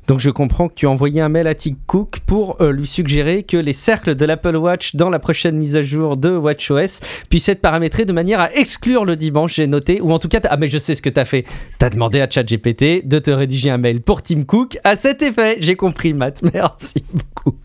Donc 0.07 0.21
je 0.21 0.31
comprends 0.31 0.69
que 0.69 0.75
tu 0.75 0.87
as 0.87 0.91
envoyé 0.91 1.21
un 1.21 1.29
mail 1.29 1.47
à 1.47 1.55
Tim 1.55 1.75
Cook 1.87 2.21
pour 2.27 2.61
euh, 2.61 2.73
lui 2.73 2.87
suggérer 2.87 3.43
que 3.43 3.57
les 3.57 3.73
cercles 3.73 4.15
de 4.15 4.25
l'Apple 4.25 4.57
Watch 4.57 4.95
dans 4.95 5.11
la 5.11 5.19
prochaine 5.19 5.57
mise 5.57 5.77
à 5.77 5.83
jour 5.83 6.17
de 6.17 6.31
WatchOS 6.31 7.01
puissent 7.29 7.49
être 7.49 7.61
paramétrés 7.61 8.05
de 8.05 8.13
manière 8.13 8.41
à 8.41 8.53
exclure 8.55 9.05
le 9.05 9.17
dimanche, 9.17 9.55
j'ai 9.55 9.67
noté, 9.67 10.01
ou 10.01 10.13
en 10.13 10.19
tout 10.19 10.29
cas, 10.29 10.41
ah 10.49 10.57
mais 10.57 10.69
je 10.69 10.79
sais 10.79 10.95
ce 10.95 11.03
que 11.03 11.11
tu 11.11 11.21
as 11.21 11.25
fait, 11.25 11.45
tu 11.79 11.85
as 11.85 11.91
demandé 11.91 12.21
à 12.21 12.29
ChatGPT 12.29 13.07
de 13.07 13.19
te 13.19 13.31
rédiger 13.31 13.71
un 13.71 13.79
mail 13.79 14.01
pour 14.01 14.23
Tim 14.23 14.43
Cook 14.43 14.79
à 14.85 14.97
cet 14.97 15.23
effet. 15.23 15.57
J'ai 15.61 15.77
compris 15.77 16.15
Matt, 16.15 16.43
merci 16.55 17.05
beaucoup. 17.13 17.59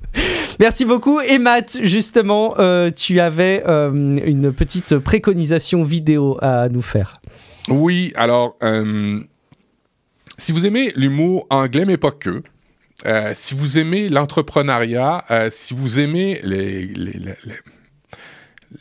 Merci 0.60 0.86
beaucoup. 0.86 1.20
Et 1.22 1.39
Matt, 1.39 1.80
justement, 1.82 2.56
euh, 2.60 2.91
tu 2.95 3.20
avais 3.20 3.64
euh, 3.68 3.91
une 3.91 4.54
petite 4.54 4.97
préconisation 4.97 5.84
vidéo 5.84 6.38
à 6.41 6.70
nous 6.70 6.82
faire. 6.82 7.16
Oui, 7.70 8.14
alors 8.16 8.58
si 10.38 10.52
vous 10.52 10.66
aimez 10.66 10.92
l'humour 10.96 11.46
anglais, 11.50 11.86
mais 11.86 11.98
pas 11.98 12.12
que, 12.12 12.44
euh, 13.06 13.32
si 13.34 13.54
vous 13.54 13.78
aimez 13.78 14.10
l'entrepreneuriat, 14.10 15.26
euh, 15.30 15.50
si 15.52 15.74
vous 15.74 16.00
aimez 16.00 16.42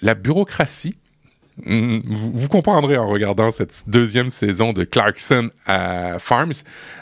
la 0.00 0.14
bureaucratie, 0.14 0.96
mm, 1.64 2.00
vous, 2.07 2.48
comprendrez 2.48 2.96
en 2.96 3.09
regardant 3.09 3.50
cette 3.50 3.84
deuxième 3.86 4.30
saison 4.30 4.72
de 4.72 4.84
Clarkson 4.84 5.50
Farms. 6.18 6.53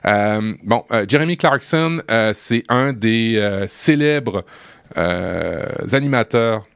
Euh, 0.07 0.55
bon, 0.65 0.85
Jeremy 1.09 1.37
Clarkson, 1.37 2.03
c'est 2.33 2.63
un 2.69 2.93
des 2.93 3.65
célèbres 3.69 4.45
animateurs 4.97 6.67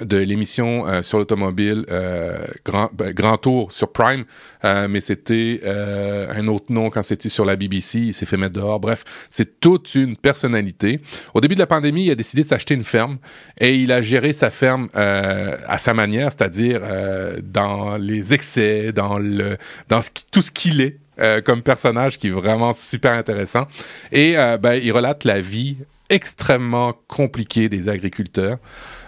de 0.00 0.16
l'émission 0.16 0.86
euh, 0.86 1.02
sur 1.02 1.18
l'automobile 1.18 1.84
euh, 1.90 2.44
Grand, 2.64 2.90
ben, 2.92 3.12
Grand 3.12 3.36
Tour 3.36 3.70
sur 3.70 3.92
Prime, 3.92 4.24
euh, 4.64 4.88
mais 4.88 5.00
c'était 5.00 5.60
un 5.64 6.48
autre 6.48 6.72
nom 6.72 6.90
quand 6.90 7.02
c'était 7.02 7.28
sur 7.28 7.44
la 7.44 7.56
BBC, 7.56 7.98
il 7.98 8.14
s'est 8.14 8.26
fait 8.26 8.36
mettre 8.36 8.54
dehors. 8.54 8.80
Bref, 8.80 9.04
c'est 9.30 9.60
toute 9.60 9.94
une 9.94 10.16
personnalité. 10.16 11.00
Au 11.32 11.40
début 11.40 11.54
de 11.54 11.60
la 11.60 11.66
pandémie, 11.66 12.06
il 12.06 12.10
a 12.10 12.14
décidé 12.14 12.42
de 12.42 12.48
s'acheter 12.48 12.74
une 12.74 12.84
ferme 12.84 13.18
et 13.60 13.76
il 13.76 13.92
a 13.92 14.02
géré 14.02 14.32
sa 14.32 14.50
ferme 14.50 14.88
à 14.94 15.78
sa 15.78 15.94
manière, 15.94 16.30
c'est-à-dire 16.32 16.80
dans 17.42 17.96
les 17.96 18.34
excès, 18.34 18.92
dans 18.92 19.18
le 19.18 19.56
dans 19.88 20.02
ce 20.02 20.10
qui, 20.10 20.24
tout 20.30 20.42
ce 20.42 20.50
qu'il 20.50 20.80
est. 20.80 20.98
comme 21.44 21.62
personnage 21.62 22.18
qui 22.18 22.28
est 22.28 22.30
vraiment 22.30 22.72
super 22.74 23.12
intéressant. 23.12 23.66
Et 24.12 24.34
ben, 24.60 24.74
il 24.74 24.92
relate 24.92 25.24
la 25.24 25.40
vie 25.40 25.76
extrêmement 26.10 26.92
compliquée 27.08 27.68
des 27.68 27.88
agriculteurs. 27.88 28.58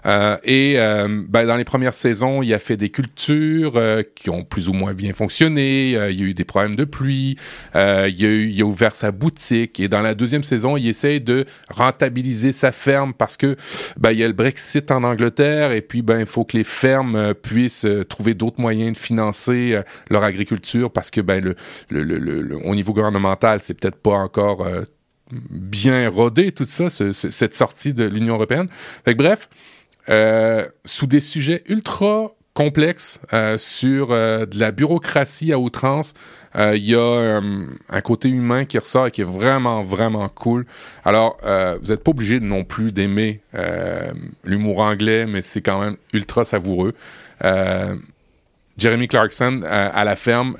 Euh, 0.06 0.36
et 0.44 0.74
euh, 0.78 1.24
ben, 1.28 1.46
dans 1.46 1.56
les 1.56 1.64
premières 1.64 1.94
saisons, 1.94 2.42
il 2.42 2.54
a 2.54 2.58
fait 2.58 2.76
des 2.76 2.88
cultures 2.88 3.76
euh, 3.76 4.02
qui 4.14 4.30
ont 4.30 4.44
plus 4.44 4.68
ou 4.68 4.72
moins 4.72 4.94
bien 4.94 5.12
fonctionné. 5.12 5.90
il 5.90 6.20
y 6.20 6.22
a 6.22 6.26
eu 6.26 6.34
des 6.34 6.44
problèmes 6.44 6.76
de 6.76 6.84
pluie. 6.84 7.36
il, 7.74 7.80
a 7.80 8.08
il 8.08 8.62
a 8.62 8.64
ouvert 8.64 8.94
sa 8.94 9.10
boutique. 9.10 9.78
Et 9.78 9.88
dans 9.88 10.00
la 10.00 10.14
deuxième 10.14 10.44
saison, 10.44 10.76
il 10.76 10.88
essaye 10.88 11.20
de 11.20 11.44
rentabiliser 11.68 12.52
sa 12.52 12.72
ferme 12.72 13.12
parce 13.12 13.36
que 13.36 13.56
ben, 13.98 14.12
il 14.12 14.18
y 14.18 14.24
a 14.24 14.28
le 14.28 14.32
Brexit 14.32 14.90
en 14.90 15.02
Angleterre 15.04 15.72
et 15.72 15.82
puis 15.82 16.02
ben 16.02 16.20
il 16.20 16.26
faut 16.26 16.44
que 16.44 16.56
les 16.56 16.64
fermes 16.64 17.34
puissent 17.34 17.86
trouver 18.08 18.34
d'autres 18.34 18.60
moyens 18.60 18.92
de 18.92 18.98
financer 18.98 19.80
leur 20.10 20.22
agriculture 20.22 20.90
parce 20.90 21.10
que 21.10 21.20
ben 21.20 21.42
le, 21.42 21.56
le, 21.90 22.02
le, 22.18 22.56
au 22.64 22.74
niveau 22.74 22.92
gouvernemental, 22.92 23.60
c'est 23.60 23.74
peut-être 23.74 23.96
pas 23.96 24.14
encore 24.14 24.66
bien 25.30 26.08
rodé 26.08 26.52
tout 26.52 26.64
ça, 26.64 26.90
cette 26.90 27.54
sortie 27.54 27.94
de 27.94 28.04
l'Union 28.04 28.34
européenne. 28.34 28.68
Bref, 29.06 29.48
euh, 30.08 30.66
sous 30.84 31.06
des 31.06 31.20
sujets 31.20 31.64
ultra 31.66 32.32
complexes 32.54 33.20
euh, 33.32 33.58
sur 33.58 34.12
euh, 34.12 34.46
de 34.46 34.58
la 34.58 34.70
bureaucratie 34.70 35.52
à 35.52 35.58
outrance. 35.58 36.14
Il 36.58 36.88
y 36.88 36.94
a 36.94 37.42
un 37.90 38.00
côté 38.00 38.30
humain 38.30 38.64
qui 38.64 38.78
ressort 38.78 39.08
et 39.08 39.10
qui 39.10 39.20
est 39.20 39.24
vraiment, 39.24 39.82
vraiment 39.82 40.26
cool. 40.30 40.64
Alors, 41.04 41.36
vous 41.42 41.88
n'êtes 41.88 42.02
pas 42.02 42.12
obligé 42.12 42.40
non 42.40 42.64
plus 42.64 42.92
d'aimer 42.92 43.42
l'humour 44.42 44.80
anglais, 44.80 45.26
mais 45.26 45.42
c'est 45.42 45.60
quand 45.60 45.78
même 45.78 45.96
ultra 46.14 46.46
savoureux. 46.46 46.94
Jeremy 48.78 49.08
Clarkson 49.08 49.62
à 49.68 50.04
la 50.04 50.16
ferme. 50.16 50.56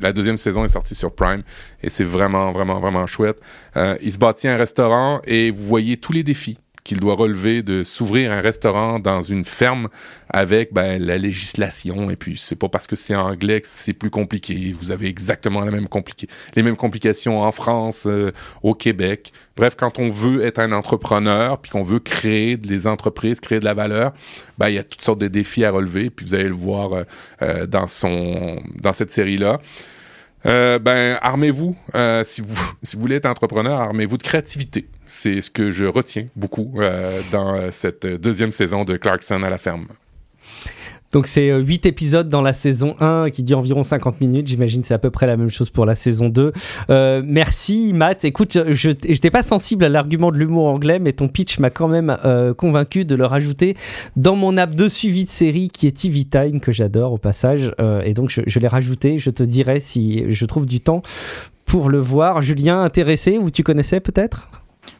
la 0.00 0.12
deuxième 0.12 0.36
saison 0.36 0.64
est 0.64 0.70
sortie 0.70 0.94
sur 0.94 1.14
Prime 1.14 1.42
et 1.82 1.90
c'est 1.90 2.04
vraiment, 2.04 2.52
vraiment, 2.52 2.80
vraiment 2.80 3.06
chouette. 3.06 3.38
il 3.76 4.12
se 4.12 4.18
bâtit 4.18 4.48
un 4.48 4.56
restaurant 4.56 5.20
et 5.24 5.50
vous 5.50 5.64
voyez 5.64 5.96
tous 5.96 6.12
les 6.12 6.22
défis 6.22 6.58
qu'il 6.86 7.00
doit 7.00 7.16
relever 7.16 7.62
de 7.62 7.82
s'ouvrir 7.82 8.30
un 8.30 8.40
restaurant 8.40 9.00
dans 9.00 9.20
une 9.20 9.44
ferme 9.44 9.88
avec 10.30 10.72
ben, 10.72 11.04
la 11.04 11.18
législation. 11.18 12.10
Et 12.10 12.16
puis, 12.16 12.40
c'est 12.40 12.54
pas 12.54 12.68
parce 12.68 12.86
que 12.86 12.94
c'est 12.94 13.16
anglais 13.16 13.60
que 13.60 13.66
c'est 13.68 13.92
plus 13.92 14.08
compliqué. 14.08 14.70
Vous 14.72 14.92
avez 14.92 15.08
exactement 15.08 15.64
la 15.64 15.72
même 15.72 15.88
les 16.54 16.62
mêmes 16.62 16.76
complications 16.76 17.42
en 17.42 17.50
France, 17.50 18.04
euh, 18.06 18.30
au 18.62 18.74
Québec. 18.74 19.32
Bref, 19.56 19.74
quand 19.76 19.98
on 19.98 20.10
veut 20.10 20.44
être 20.44 20.60
un 20.60 20.70
entrepreneur, 20.70 21.58
puis 21.58 21.72
qu'on 21.72 21.82
veut 21.82 21.98
créer 21.98 22.56
des 22.56 22.86
entreprises, 22.86 23.40
créer 23.40 23.58
de 23.58 23.64
la 23.64 23.74
valeur, 23.74 24.12
ben, 24.56 24.68
il 24.68 24.76
y 24.76 24.78
a 24.78 24.84
toutes 24.84 25.02
sortes 25.02 25.18
de 25.18 25.28
défis 25.28 25.64
à 25.64 25.72
relever. 25.72 26.08
Puis 26.10 26.24
vous 26.24 26.34
allez 26.36 26.44
le 26.44 26.54
voir 26.54 26.92
euh, 26.92 27.02
euh, 27.42 27.66
dans, 27.66 27.88
son, 27.88 28.62
dans 28.76 28.92
cette 28.92 29.10
série-là. 29.10 29.60
Ben, 30.44 31.18
armez-vous. 31.22 31.76
si, 32.24 32.40
vous, 32.40 32.74
si 32.82 32.96
vous 32.96 33.02
voulez 33.02 33.16
être 33.16 33.26
entrepreneur, 33.26 33.80
armez-vous 33.80 34.18
de 34.18 34.22
créativité. 34.22 34.88
C'est 35.06 35.40
ce 35.40 35.50
que 35.50 35.70
je 35.70 35.84
retiens 35.84 36.26
beaucoup 36.34 36.74
euh, 36.78 37.20
dans 37.30 37.70
cette 37.70 38.06
deuxième 38.06 38.52
saison 38.52 38.84
de 38.84 38.96
Clarkson 38.96 39.42
à 39.42 39.50
la 39.50 39.58
ferme. 39.58 39.86
Donc 41.16 41.28
c'est 41.28 41.50
8 41.50 41.86
euh, 41.86 41.88
épisodes 41.88 42.28
dans 42.28 42.42
la 42.42 42.52
saison 42.52 42.94
1 43.00 43.30
qui 43.30 43.42
dit 43.42 43.54
environ 43.54 43.82
50 43.82 44.20
minutes. 44.20 44.48
J'imagine 44.48 44.84
c'est 44.84 44.92
à 44.92 44.98
peu 44.98 45.08
près 45.08 45.26
la 45.26 45.38
même 45.38 45.48
chose 45.48 45.70
pour 45.70 45.86
la 45.86 45.94
saison 45.94 46.28
2. 46.28 46.52
Euh, 46.90 47.22
merci 47.24 47.92
Matt. 47.94 48.26
Écoute, 48.26 48.58
je 48.68 48.90
n'étais 48.90 49.30
pas 49.30 49.42
sensible 49.42 49.86
à 49.86 49.88
l'argument 49.88 50.30
de 50.30 50.36
l'humour 50.36 50.66
anglais, 50.66 50.98
mais 50.98 51.14
ton 51.14 51.28
pitch 51.28 51.58
m'a 51.58 51.70
quand 51.70 51.88
même 51.88 52.14
convaincu 52.58 53.06
de 53.06 53.14
le 53.14 53.24
rajouter 53.24 53.78
dans 54.16 54.36
mon 54.36 54.58
app 54.58 54.74
de 54.74 54.90
suivi 54.90 55.24
de 55.24 55.30
série 55.30 55.70
qui 55.70 55.86
est 55.86 55.96
TV 56.02 56.24
Time, 56.24 56.60
que 56.60 56.70
j'adore 56.70 57.14
au 57.14 57.18
passage. 57.18 57.72
et 58.04 58.12
donc 58.12 58.28
je, 58.28 58.58
l'ai 58.58 58.68
rajouté. 58.68 59.18
Je 59.18 59.30
te 59.30 59.42
dirai 59.42 59.80
si 59.80 60.30
je 60.30 60.44
trouve 60.44 60.66
du 60.66 60.80
temps 60.80 61.00
pour 61.64 61.88
le 61.88 61.98
voir. 61.98 62.42
Julien, 62.42 62.82
intéressé 62.82 63.38
ou 63.38 63.50
tu 63.50 63.62
connaissais 63.62 64.00
peut-être? 64.00 64.50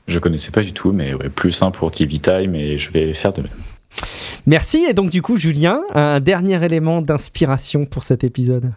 Je 0.08 0.18
connaissais 0.18 0.50
pas 0.50 0.62
du 0.62 0.72
tout, 0.72 0.92
mais 0.92 1.12
plus 1.34 1.52
simple 1.52 1.76
pour 1.78 1.90
TV 1.90 2.16
Time 2.16 2.54
et 2.54 2.78
je 2.78 2.90
vais 2.90 3.12
faire 3.12 3.34
de 3.34 3.42
même. 3.42 3.75
Merci. 4.46 4.86
Et 4.88 4.94
donc, 4.94 5.10
du 5.10 5.22
coup, 5.22 5.36
Julien, 5.36 5.80
un 5.92 6.20
dernier 6.20 6.64
élément 6.64 7.02
d'inspiration 7.02 7.84
pour 7.84 8.04
cet 8.04 8.24
épisode? 8.24 8.72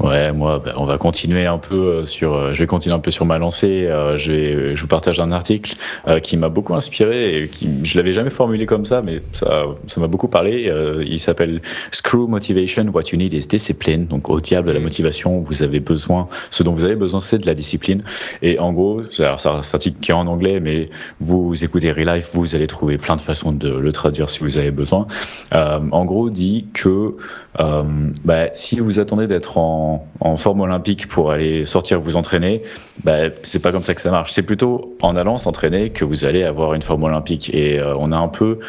Ouais, 0.00 0.32
moi, 0.32 0.60
bah, 0.64 0.74
on 0.76 0.84
va 0.84 0.98
continuer 0.98 1.46
un 1.46 1.58
peu 1.58 1.86
euh, 1.86 2.04
sur. 2.04 2.34
Euh, 2.34 2.54
je 2.54 2.58
vais 2.58 2.66
continuer 2.66 2.94
un 2.94 3.00
peu 3.00 3.10
sur 3.10 3.24
ma 3.24 3.38
lancée. 3.38 3.86
Euh, 3.86 4.16
je, 4.16 4.32
vais, 4.32 4.76
je 4.76 4.80
vous 4.80 4.86
partage 4.86 5.20
un 5.20 5.32
article 5.32 5.76
qui 6.22 6.36
m'a 6.36 6.48
beaucoup 6.48 6.74
inspiré 6.74 7.42
et 7.42 7.48
qui 7.48 7.68
je 7.84 7.96
l'avais 7.96 8.12
jamais 8.12 8.30
formulé 8.30 8.66
comme 8.66 8.84
ça, 8.84 9.02
mais 9.02 9.22
ça, 9.32 9.64
ça 9.86 10.00
m'a 10.00 10.06
beaucoup 10.06 10.28
parlé. 10.28 10.72
il 11.06 11.18
s'appelle 11.18 11.60
Screw 11.90 12.28
Motivation. 12.28 12.86
What 12.92 13.02
you 13.12 13.18
need 13.18 13.32
is 13.32 13.46
discipline. 13.46 14.06
Donc 14.06 14.28
au 14.28 14.40
diable 14.40 14.68
de 14.68 14.72
la 14.72 14.80
motivation, 14.80 15.40
vous 15.40 15.62
avez 15.62 15.80
besoin. 15.80 16.28
Ce 16.50 16.62
dont 16.62 16.72
vous 16.72 16.84
avez 16.84 16.96
besoin, 16.96 17.20
c'est 17.20 17.38
de 17.38 17.46
la 17.46 17.54
discipline. 17.54 18.02
Et 18.42 18.58
en 18.58 18.72
gros, 18.72 19.02
c'est 19.10 19.26
un 19.26 19.36
article 19.36 19.98
qui 20.00 20.10
est 20.10 20.14
en 20.14 20.26
anglais, 20.26 20.60
mais 20.60 20.88
vous 21.20 21.64
écoutez 21.64 21.92
Relife, 21.92 22.30
vous 22.32 22.54
allez 22.54 22.66
trouver 22.66 22.98
plein 22.98 23.16
de 23.16 23.20
façons 23.20 23.52
de 23.52 23.68
le 23.68 23.92
traduire 23.92 24.28
si 24.30 24.40
vous 24.40 24.58
avez 24.58 24.70
besoin. 24.70 25.06
en 25.52 26.04
gros, 26.04 26.30
dit 26.30 26.66
que 26.72 27.16
bah, 27.58 28.48
si 28.54 28.80
vous 28.80 28.98
attendez 28.98 29.26
d'être 29.26 29.58
en 29.58 30.06
en, 30.20 30.36
forme 30.36 30.60
olympique 30.60 31.08
pour 31.08 31.30
aller 31.30 31.66
sortir 31.66 32.00
vous 32.00 32.16
entraîner, 32.16 32.62
bah, 33.04 33.30
c'est 33.42 33.60
pas 33.60 33.72
comme 33.72 33.82
ça 33.82 33.94
que 33.94 34.00
ça 34.00 34.10
marche. 34.10 34.32
C'est 34.32 34.42
plutôt 34.42 34.96
en 35.02 35.16
allant 35.16 35.38
s'entraîner 35.38 35.90
que 35.90 36.04
vous 36.04 36.24
allez 36.24 36.44
avoir 36.44 36.74
une 36.74 36.82
forme 36.82 37.04
olympique. 37.04 37.50
Et 37.52 37.78
euh, 37.78 37.94
on 37.98 38.12
a 38.12 38.16
un 38.16 38.28
peu 38.28 38.60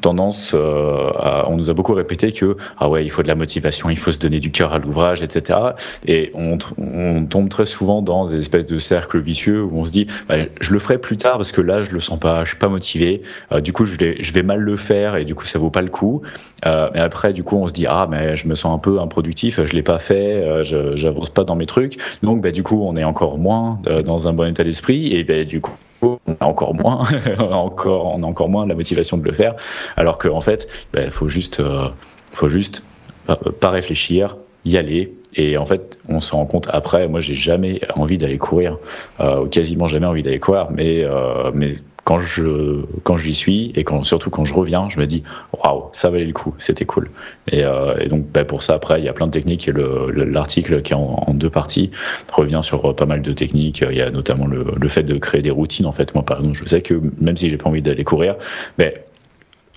tendance, 0.00 0.52
euh, 0.54 1.10
on 1.46 1.56
nous 1.56 1.70
a 1.70 1.74
beaucoup 1.74 1.94
répété 1.94 2.32
que 2.32 2.56
ah 2.78 2.88
ouais, 2.88 3.04
il 3.04 3.10
faut 3.10 3.22
de 3.22 3.28
la 3.28 3.34
motivation, 3.34 3.90
il 3.90 3.98
faut 3.98 4.10
se 4.10 4.18
donner 4.18 4.40
du 4.40 4.50
cœur 4.50 4.72
à 4.72 4.78
l'ouvrage, 4.78 5.22
etc. 5.22 5.58
Et 6.06 6.30
on, 6.34 6.58
on, 6.78 7.26
tombe 7.26 7.48
très 7.48 7.64
souvent 7.64 8.02
dans 8.02 8.26
des 8.26 8.36
espèces 8.36 8.66
de 8.66 8.78
cercles 8.78 9.20
vicieux 9.20 9.62
où 9.62 9.78
on 9.78 9.86
se 9.86 9.92
dit 9.92 10.06
bah, 10.28 10.36
je 10.60 10.72
le 10.72 10.78
ferai 10.78 10.98
plus 10.98 11.16
tard 11.16 11.36
parce 11.36 11.52
que 11.52 11.60
là 11.60 11.82
je 11.82 11.92
le 11.92 12.00
sens 12.00 12.18
pas, 12.18 12.44
je 12.44 12.50
suis 12.50 12.58
pas 12.58 12.68
motivé. 12.68 13.22
Euh, 13.52 13.60
du 13.60 13.72
coup 13.72 13.84
je 13.84 13.96
vais, 13.96 14.16
je 14.20 14.32
vais 14.32 14.42
mal 14.42 14.60
le 14.60 14.76
faire 14.76 15.16
et 15.16 15.24
du 15.24 15.34
coup 15.34 15.44
ça 15.46 15.58
vaut 15.58 15.70
pas 15.70 15.82
le 15.82 15.90
coup. 15.90 16.22
Euh, 16.64 16.88
et 16.94 16.98
après 16.98 17.32
du 17.32 17.42
coup 17.42 17.56
on 17.56 17.68
se 17.68 17.72
dit 17.72 17.86
ah 17.86 18.06
mais 18.10 18.34
je 18.36 18.48
me 18.48 18.54
sens 18.54 18.74
un 18.74 18.78
peu 18.78 19.00
improductif, 19.00 19.64
je 19.64 19.72
l'ai 19.74 19.82
pas 19.82 19.98
fait, 19.98 20.42
euh, 20.42 20.62
je 20.62 20.96
j'avance 20.96 21.30
pas 21.30 21.44
dans 21.44 21.56
mes 21.56 21.66
trucs. 21.66 21.98
Donc 22.22 22.42
bah, 22.42 22.50
du 22.50 22.62
coup 22.62 22.82
on 22.82 22.96
est 22.96 23.04
encore 23.04 23.38
moins 23.38 23.80
euh, 23.86 24.02
dans 24.02 24.28
un 24.28 24.32
bon 24.32 24.48
état 24.48 24.64
d'esprit 24.64 25.12
et 25.14 25.24
bah, 25.24 25.44
du 25.44 25.60
coup 25.60 25.76
on 26.02 26.18
a 26.40 26.44
encore 26.44 26.74
moins, 26.74 27.06
encore, 27.38 28.14
on 28.14 28.22
a 28.22 28.26
encore 28.26 28.48
moins 28.48 28.66
la 28.66 28.74
motivation 28.74 29.16
de 29.16 29.24
le 29.24 29.32
faire. 29.32 29.54
Alors 29.96 30.18
qu'en 30.18 30.36
en 30.36 30.40
fait, 30.40 30.68
il 30.70 31.00
ben, 31.00 31.10
faut 31.10 31.28
juste, 31.28 31.62
faut 32.32 32.48
juste 32.48 32.82
pas 33.60 33.70
réfléchir, 33.70 34.36
y 34.66 34.76
aller. 34.76 35.14
Et 35.34 35.56
en 35.56 35.64
fait, 35.64 35.98
on 36.08 36.20
se 36.20 36.32
rend 36.32 36.46
compte 36.46 36.68
après, 36.70 37.08
moi, 37.08 37.20
j'ai 37.20 37.34
jamais 37.34 37.80
envie 37.94 38.18
d'aller 38.18 38.38
courir, 38.38 38.78
euh, 39.20 39.46
quasiment 39.46 39.86
jamais 39.86 40.06
envie 40.06 40.22
d'aller 40.22 40.40
courir, 40.40 40.68
mais, 40.70 41.04
euh, 41.04 41.50
mais 41.54 41.70
quand 42.06 42.20
je 42.20 42.84
quand 43.02 43.16
j'y 43.16 43.34
suis 43.34 43.72
et 43.74 43.82
quand 43.82 44.04
surtout 44.04 44.30
quand 44.30 44.44
je 44.44 44.54
reviens, 44.54 44.88
je 44.88 45.00
me 45.00 45.06
dis 45.06 45.24
waouh, 45.52 45.86
ça 45.92 46.08
valait 46.08 46.24
le 46.24 46.32
coup, 46.32 46.54
c'était 46.58 46.84
cool. 46.84 47.10
Et, 47.50 47.64
euh, 47.64 48.06
donc 48.06 48.26
bah, 48.32 48.44
pour 48.44 48.62
ça 48.62 48.74
après, 48.74 49.00
il 49.00 49.04
y 49.04 49.08
a 49.08 49.12
plein 49.12 49.26
de 49.26 49.32
techniques 49.32 49.66
et 49.66 49.72
l'article 50.14 50.82
qui 50.82 50.92
est 50.92 50.96
en, 50.96 51.34
deux 51.34 51.50
parties 51.50 51.90
revient 52.32 52.60
sur 52.62 52.94
pas 52.94 53.06
mal 53.06 53.22
de 53.22 53.32
techniques. 53.32 53.84
Il 53.90 53.96
y 53.96 54.02
a 54.02 54.12
notamment 54.12 54.46
le, 54.46 54.66
le, 54.80 54.88
fait 54.88 55.02
de 55.02 55.18
créer 55.18 55.42
des 55.42 55.50
routines. 55.50 55.84
En 55.84 55.90
fait, 55.90 56.14
moi 56.14 56.24
par 56.24 56.38
exemple, 56.38 56.56
je 56.56 56.64
sais 56.64 56.80
que 56.80 56.94
même 57.20 57.36
si 57.36 57.48
j'ai 57.48 57.56
pas 57.56 57.68
envie 57.68 57.82
d'aller 57.82 58.04
courir, 58.04 58.36
mais 58.78 59.02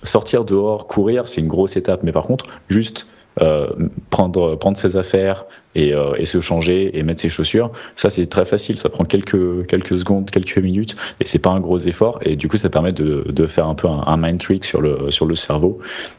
sortir 0.04 0.44
dehors, 0.44 0.86
courir, 0.86 1.26
c'est 1.26 1.40
une 1.40 1.48
grosse 1.48 1.76
étape. 1.76 2.04
Mais 2.04 2.12
par 2.12 2.22
contre, 2.22 2.46
juste 2.68 3.08
euh, 3.40 3.68
prendre, 4.10 4.56
prendre 4.56 4.76
ses 4.76 4.96
affaires 4.96 5.44
et, 5.76 5.94
euh, 5.94 6.14
et, 6.18 6.26
se 6.26 6.40
changer 6.40 6.98
et 6.98 7.04
mettre 7.04 7.20
ses 7.20 7.28
chaussures, 7.28 7.70
ça 7.94 8.10
c'est 8.10 8.26
très 8.26 8.44
facile, 8.44 8.76
ça 8.76 8.88
prend 8.88 9.04
quelques, 9.04 9.66
quelques 9.68 9.98
secondes, 9.98 10.28
quelques 10.30 10.58
minutes 10.58 10.96
et 11.20 11.24
c'est 11.24 11.38
pas 11.38 11.50
un 11.50 11.60
gros 11.60 11.78
effort 11.78 12.18
et 12.22 12.34
du 12.34 12.48
coup 12.48 12.56
ça 12.56 12.68
permet 12.68 12.90
de, 12.90 13.24
de 13.28 13.46
faire 13.46 13.68
un 13.68 13.76
peu 13.76 13.86
un, 13.86 14.16
mind 14.16 14.40
trick 14.40 14.64
sur 14.64 14.80
le, 14.80 15.12
sur 15.12 15.26
le 15.26 15.36
cerveau 15.36 15.78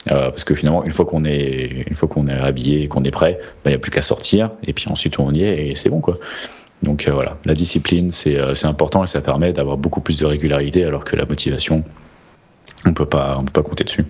euh, 0.10 0.30
parce 0.30 0.46
que 0.46 0.56
finalement 0.56 0.86
une 0.86 0.92
fois 0.92 1.04
qu'on 1.04 1.26
est, 1.26 1.84
une 1.86 1.96
fois 1.96 2.08
qu'on 2.08 2.30
est 2.30 2.34
habillé, 2.34 2.88
qu'on 2.88 3.04
est 3.04 3.12
prêt, 3.12 3.38
il 3.40 3.46
bah, 3.66 3.72
n'y 3.72 3.76
a 3.76 3.80
plus 3.80 3.92
qu'à 3.92 4.02
sortir 4.02 4.52
et 4.64 4.72
puis 4.72 4.86
ensuite 4.90 5.20
on 5.20 5.34
y 5.34 5.44
est 5.44 5.68
et 5.68 5.76
c'est 5.76 5.90
bon 5.90 6.00
quoi. 6.00 6.18
Donc 6.82 7.08
voilà, 7.08 7.38
la 7.44 7.54
discipline 7.54 8.12
c'est 8.12 8.66
important 8.66 9.04
et 9.04 9.08
ça 9.08 9.22
permet 9.22 9.52
d'avoir 9.52 9.78
beaucoup 9.78 10.00
plus 10.00 10.18
de 10.18 10.26
régularité 10.26 10.86
alors 10.86 11.04
que 11.04 11.18
la 11.18 11.26
motivation 11.26 11.84
on 12.86 12.94
peut 12.94 13.06
pas, 13.06 13.38
on 13.38 13.44
peut 13.44 13.52
pas 13.52 13.64
compter 13.64 13.84
dessus. 13.84 14.06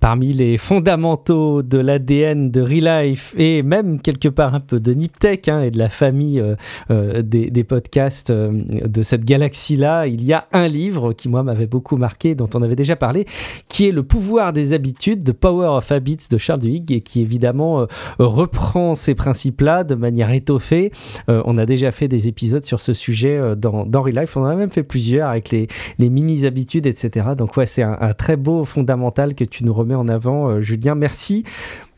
Parmi 0.00 0.32
les 0.32 0.56
fondamentaux 0.56 1.62
de 1.62 1.76
l'ADN 1.76 2.50
de 2.50 2.62
Relife 2.62 3.34
et 3.36 3.62
même 3.62 4.00
quelque 4.00 4.28
part 4.28 4.54
un 4.54 4.60
peu 4.60 4.80
de 4.80 4.94
Niptech 4.94 5.46
hein, 5.48 5.60
et 5.60 5.70
de 5.70 5.78
la 5.78 5.90
famille 5.90 6.40
euh, 6.40 6.56
euh, 6.90 7.20
des, 7.20 7.64
podcasts 7.64 8.30
euh, 8.30 8.50
de 8.66 9.02
cette 9.02 9.26
galaxie-là, 9.26 10.06
il 10.06 10.24
y 10.24 10.32
a 10.32 10.46
un 10.52 10.68
livre 10.68 11.12
qui 11.12 11.28
moi 11.28 11.42
m'avait 11.42 11.66
beaucoup 11.66 11.98
marqué, 11.98 12.34
dont 12.34 12.48
on 12.54 12.62
avait 12.62 12.76
déjà 12.76 12.96
parlé, 12.96 13.26
qui 13.68 13.88
est 13.88 13.92
Le 13.92 14.02
pouvoir 14.02 14.54
des 14.54 14.72
habitudes, 14.72 15.22
The 15.22 15.32
Power 15.32 15.68
of 15.68 15.92
Habits 15.92 16.28
de 16.30 16.38
Charles 16.38 16.60
Duhigg 16.60 16.90
et 16.92 17.02
qui 17.02 17.20
évidemment 17.20 17.86
reprend 18.18 18.94
ces 18.94 19.14
principes-là 19.14 19.84
de 19.84 19.94
manière 19.94 20.32
étoffée. 20.32 20.92
on 21.28 21.58
a 21.58 21.66
déjà 21.66 21.92
fait 21.92 22.08
des 22.08 22.26
épisodes 22.26 22.64
sur 22.64 22.80
ce 22.80 22.94
sujet 22.94 23.38
dans, 23.56 23.84
dans 23.84 24.02
Relife, 24.02 24.38
on 24.38 24.42
en 24.42 24.46
a 24.46 24.54
même 24.54 24.70
fait 24.70 24.82
plusieurs 24.82 25.28
avec 25.28 25.50
les, 25.50 25.66
les 25.98 26.08
mini-habitudes, 26.08 26.86
etc. 26.86 27.28
Donc 27.36 27.56
ouais, 27.58 27.66
c'est 27.66 27.82
un, 27.82 27.98
un 28.00 28.14
très 28.14 28.36
beau 28.36 28.64
fondamental 28.64 29.34
que 29.34 29.44
tu 29.44 29.64
nous 29.64 29.74
remets 29.74 29.89
en 29.94 30.08
avant, 30.08 30.48
euh, 30.48 30.60
Julien. 30.60 30.94
Merci 30.94 31.44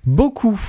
beaucoup. 0.05 0.61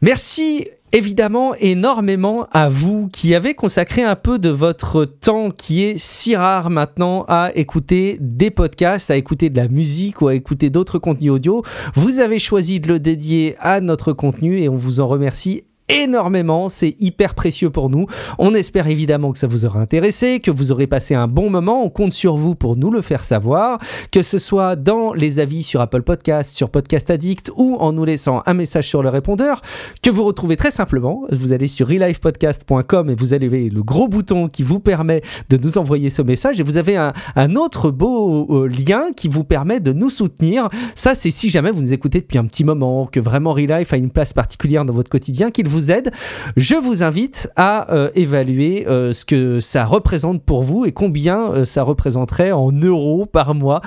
Merci 0.00 0.68
évidemment 0.92 1.54
énormément 1.56 2.46
à 2.52 2.68
vous 2.68 3.08
qui 3.08 3.34
avez 3.34 3.54
consacré 3.54 4.02
un 4.02 4.14
peu 4.14 4.38
de 4.38 4.48
votre 4.48 5.04
temps 5.04 5.50
qui 5.50 5.82
est 5.82 5.98
si 5.98 6.36
rare 6.36 6.70
maintenant 6.70 7.24
à 7.26 7.50
écouter 7.56 8.16
des 8.20 8.50
podcasts, 8.50 9.10
à 9.10 9.16
écouter 9.16 9.50
de 9.50 9.56
la 9.56 9.68
musique 9.68 10.20
ou 10.20 10.28
à 10.28 10.34
écouter 10.34 10.70
d'autres 10.70 10.98
contenus 10.98 11.32
audio. 11.32 11.62
Vous 11.94 12.20
avez 12.20 12.38
choisi 12.38 12.78
de 12.78 12.88
le 12.88 13.00
dédier 13.00 13.56
à 13.58 13.80
notre 13.80 14.12
contenu 14.12 14.60
et 14.60 14.68
on 14.68 14.76
vous 14.76 15.00
en 15.00 15.08
remercie 15.08 15.64
énormément, 15.88 16.68
c'est 16.68 16.94
hyper 16.98 17.34
précieux 17.34 17.70
pour 17.70 17.90
nous. 17.90 18.06
On 18.38 18.54
espère 18.54 18.86
évidemment 18.86 19.32
que 19.32 19.38
ça 19.38 19.46
vous 19.46 19.66
aura 19.66 19.80
intéressé, 19.80 20.40
que 20.40 20.50
vous 20.50 20.72
aurez 20.72 20.86
passé 20.86 21.14
un 21.14 21.28
bon 21.28 21.50
moment. 21.50 21.84
On 21.84 21.90
compte 21.90 22.12
sur 22.12 22.36
vous 22.36 22.54
pour 22.54 22.76
nous 22.76 22.90
le 22.90 23.02
faire 23.02 23.24
savoir, 23.24 23.78
que 24.10 24.22
ce 24.22 24.38
soit 24.38 24.76
dans 24.76 25.12
les 25.12 25.38
avis 25.40 25.62
sur 25.62 25.80
Apple 25.80 26.02
Podcast, 26.02 26.56
sur 26.56 26.70
Podcast 26.70 27.10
Addict 27.10 27.50
ou 27.56 27.76
en 27.76 27.92
nous 27.92 28.04
laissant 28.04 28.42
un 28.46 28.54
message 28.54 28.88
sur 28.88 29.02
le 29.02 29.08
répondeur 29.08 29.60
que 30.02 30.10
vous 30.10 30.24
retrouvez 30.24 30.56
très 30.56 30.70
simplement. 30.70 31.24
Vous 31.30 31.52
allez 31.52 31.68
sur 31.68 31.88
relifepodcast.com 31.88 33.10
et 33.10 33.14
vous 33.14 33.34
allez 33.34 33.68
le 33.68 33.82
gros 33.82 34.08
bouton 34.08 34.48
qui 34.48 34.62
vous 34.62 34.80
permet 34.80 35.22
de 35.50 35.56
nous 35.56 35.78
envoyer 35.78 36.10
ce 36.10 36.22
message 36.22 36.60
et 36.60 36.62
vous 36.62 36.76
avez 36.76 36.96
un, 36.96 37.12
autre 37.56 37.90
beau 37.90 38.64
euh, 38.64 38.68
lien 38.68 39.12
qui 39.16 39.28
vous 39.28 39.44
permet 39.44 39.80
de 39.80 39.92
nous 39.92 40.10
soutenir. 40.10 40.68
Ça, 40.94 41.14
c'est 41.14 41.30
si 41.30 41.50
jamais 41.50 41.70
vous 41.70 41.82
nous 41.82 41.92
écoutez 41.92 42.20
depuis 42.20 42.38
un 42.38 42.44
petit 42.46 42.64
moment, 42.64 43.06
que 43.06 43.20
vraiment 43.20 43.52
Relife 43.52 43.92
a 43.92 43.96
une 43.96 44.10
place 44.10 44.32
particulière 44.32 44.84
dans 44.84 44.92
votre 44.92 45.10
quotidien, 45.10 45.50
qu'il 45.50 45.68
vous 45.68 45.73
aide, 45.90 46.10
je 46.56 46.74
vous 46.74 47.02
invite 47.02 47.50
à 47.56 47.92
euh, 47.92 48.10
évaluer 48.14 48.86
euh, 48.86 49.12
ce 49.12 49.24
que 49.24 49.60
ça 49.60 49.84
représente 49.84 50.42
pour 50.42 50.62
vous 50.62 50.84
et 50.84 50.92
combien 50.92 51.50
euh, 51.50 51.64
ça 51.64 51.82
représenterait 51.82 52.52
en 52.52 52.72
euros 52.72 53.26
par 53.26 53.54
mois 53.54 53.80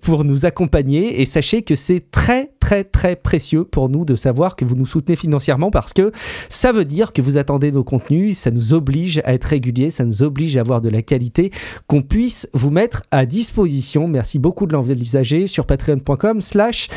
pour 0.00 0.24
nous 0.24 0.46
accompagner. 0.46 1.20
Et 1.20 1.26
sachez 1.26 1.62
que 1.62 1.74
c'est 1.74 2.10
très 2.10 2.50
très 2.60 2.84
très 2.84 3.16
précieux 3.16 3.64
pour 3.64 3.88
nous 3.88 4.04
de 4.04 4.14
savoir 4.14 4.54
que 4.54 4.64
vous 4.64 4.76
nous 4.76 4.86
soutenez 4.86 5.16
financièrement 5.16 5.70
parce 5.70 5.92
que 5.92 6.12
ça 6.48 6.70
veut 6.70 6.84
dire 6.84 7.12
que 7.12 7.20
vous 7.20 7.36
attendez 7.36 7.72
nos 7.72 7.82
contenus, 7.82 8.38
ça 8.38 8.50
nous 8.50 8.72
oblige 8.72 9.20
à 9.24 9.34
être 9.34 9.44
réguliers, 9.44 9.90
ça 9.90 10.04
nous 10.04 10.22
oblige 10.22 10.56
à 10.56 10.60
avoir 10.60 10.80
de 10.80 10.88
la 10.88 11.02
qualité 11.02 11.50
qu'on 11.88 12.02
puisse 12.02 12.48
vous 12.54 12.70
mettre 12.70 13.02
à 13.10 13.26
disposition. 13.26 14.06
Merci 14.06 14.38
beaucoup 14.38 14.66
de 14.66 14.72
l'envisager 14.74 15.48
sur 15.48 15.66
patreon.com 15.66 16.40
slash 16.40 16.88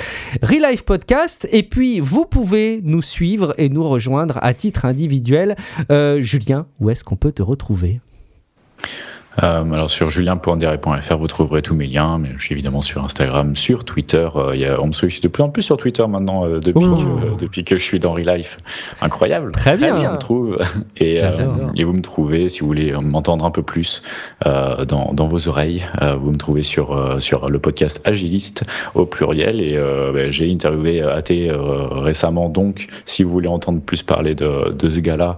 Podcast 0.86 1.48
et 1.52 1.64
puis 1.64 2.00
vous 2.00 2.26
pouvez 2.26 2.82
nous 2.84 3.02
suivre 3.02 3.54
et 3.58 3.70
nous 3.70 3.88
rejoindre 3.88 4.05
à 4.44 4.54
titre 4.54 4.86
individuel. 4.86 5.56
Euh, 5.92 6.22
Julien, 6.22 6.68
où 6.80 6.90
est-ce 6.90 7.04
qu'on 7.04 7.16
peut 7.16 7.32
te 7.32 7.42
retrouver? 7.42 8.02
Euh, 9.44 9.72
alors 9.72 9.90
sur 9.90 10.10
julien.direct.fr, 10.10 11.18
vous 11.18 11.28
trouverez 11.28 11.62
tous 11.62 11.76
mes 11.76 11.88
liens, 11.88 12.18
mais 12.20 12.30
je 12.38 12.44
suis 12.44 12.54
évidemment 12.54 12.82
sur 12.82 13.04
Instagram, 13.04 13.56
sur 13.56 13.84
Twitter. 13.84 14.28
Euh, 14.36 14.56
y 14.56 14.66
a, 14.66 14.82
on 14.82 14.88
me 14.88 14.94
sollicite 14.94 15.24
de 15.24 15.28
plus 15.28 15.44
en 15.44 15.50
plus 15.50 15.64
sur 15.64 15.78
Twitter 15.78 16.06
maintenant 16.08 16.46
euh, 16.46 16.60
depuis, 16.60 16.86
que, 16.86 17.38
depuis 17.40 17.64
que 17.64 17.78
je 17.78 17.84
suis 17.84 18.00
dans 18.00 18.12
Relife. 18.12 18.58
Incroyable. 19.02 19.52
Très 19.52 19.78
bien. 19.78 19.98
Je 19.98 20.08
me 20.08 20.18
trouve. 20.18 20.58
Et, 20.98 21.22
et, 21.76 21.84
vous 21.84 21.94
me 21.94 22.02
trouvez, 22.02 22.48
si 22.48 22.62
vous 22.62 22.68
voulez 22.68 22.94
m'entendre 22.94 23.44
un 23.46 23.52
peu 23.52 23.62
plus 23.62 24.02
dans, 24.44 25.12
dans, 25.14 25.26
vos 25.26 25.48
oreilles, 25.48 25.86
vous 26.20 26.32
me 26.32 26.38
trouvez 26.38 26.64
sur, 26.64 27.22
sur 27.22 27.50
le 27.50 27.60
podcast 27.60 28.02
Agiliste 28.06 28.64
au 28.94 29.06
pluriel. 29.06 29.62
Et 29.62 29.78
ben, 30.14 30.30
j'ai 30.32 30.52
interviewé 30.52 31.02
AT 31.02 31.32
récemment, 32.02 32.50
donc 32.50 32.88
si 33.06 33.24
vous 33.24 33.32
voulez 33.32 33.48
entendre 33.48 33.82
plus 33.82 34.04
parler 34.04 34.36
de, 34.36 34.72
de 34.72 34.90
ce 34.90 35.00
gars-là, 35.00 35.38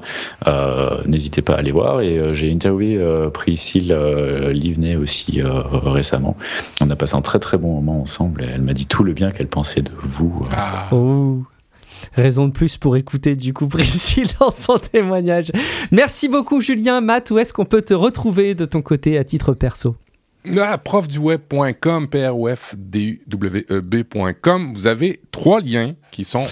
n'hésitez 1.07 1.41
pas 1.41 1.53
à 1.53 1.57
aller 1.57 1.71
voir. 1.71 2.01
Et 2.01 2.33
j'ai 2.33 2.51
interviewé 2.51 2.99
Priscille 3.33 3.86
euh, 3.91 4.51
Livney 4.51 4.95
aussi 4.95 5.41
euh, 5.41 5.61
récemment. 5.61 6.37
On 6.81 6.89
a 6.89 6.95
passé 6.95 7.15
un 7.15 7.21
très 7.21 7.39
très 7.39 7.57
bon 7.57 7.73
moment 7.73 8.01
ensemble 8.01 8.43
et 8.43 8.47
elle 8.47 8.61
m'a 8.61 8.73
dit 8.73 8.85
tout 8.85 9.03
le 9.03 9.13
bien 9.13 9.31
qu'elle 9.31 9.47
pensait 9.47 9.81
de 9.81 9.91
vous. 9.97 10.47
Ah. 10.51 10.87
Oh. 10.91 11.43
Raison 12.13 12.47
de 12.47 12.51
plus 12.51 12.77
pour 12.77 12.95
écouter 12.95 13.35
du 13.35 13.53
coup 13.53 13.67
Priscille 13.67 14.29
dans 14.39 14.51
son 14.51 14.77
témoignage. 14.77 15.51
Merci 15.91 16.27
beaucoup 16.29 16.61
Julien. 16.61 17.01
Matt, 17.01 17.31
où 17.31 17.39
est-ce 17.39 17.53
qu'on 17.53 17.65
peut 17.65 17.81
te 17.81 17.93
retrouver 17.93 18.55
de 18.55 18.65
ton 18.65 18.81
côté 18.81 19.17
à 19.17 19.23
titre 19.23 19.53
perso? 19.53 19.95
À 20.57 20.77
profduweb.com, 20.77 22.07
p 22.07 22.25
r 22.25 22.39
o 22.39 22.47
f 22.55 22.75
d 22.77 23.19
w 23.27 23.65
e 23.69 23.83
vous 24.73 24.87
avez 24.87 25.19
trois 25.31 25.59
liens 25.59 25.95
qui 26.11 26.23
sont 26.23 26.45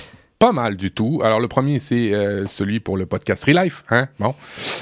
pas 0.46 0.52
mal 0.52 0.78
du 0.78 0.92
tout. 0.92 1.22
Alors, 1.24 1.40
le 1.40 1.48
premier, 1.48 1.80
c'est 1.80 2.14
euh, 2.14 2.46
celui 2.46 2.80
pour 2.80 2.98
le 2.98 3.08
podcast 3.08 3.46
Relife. 3.46 3.84
Hein? 3.90 4.10
Bon. 4.20 4.36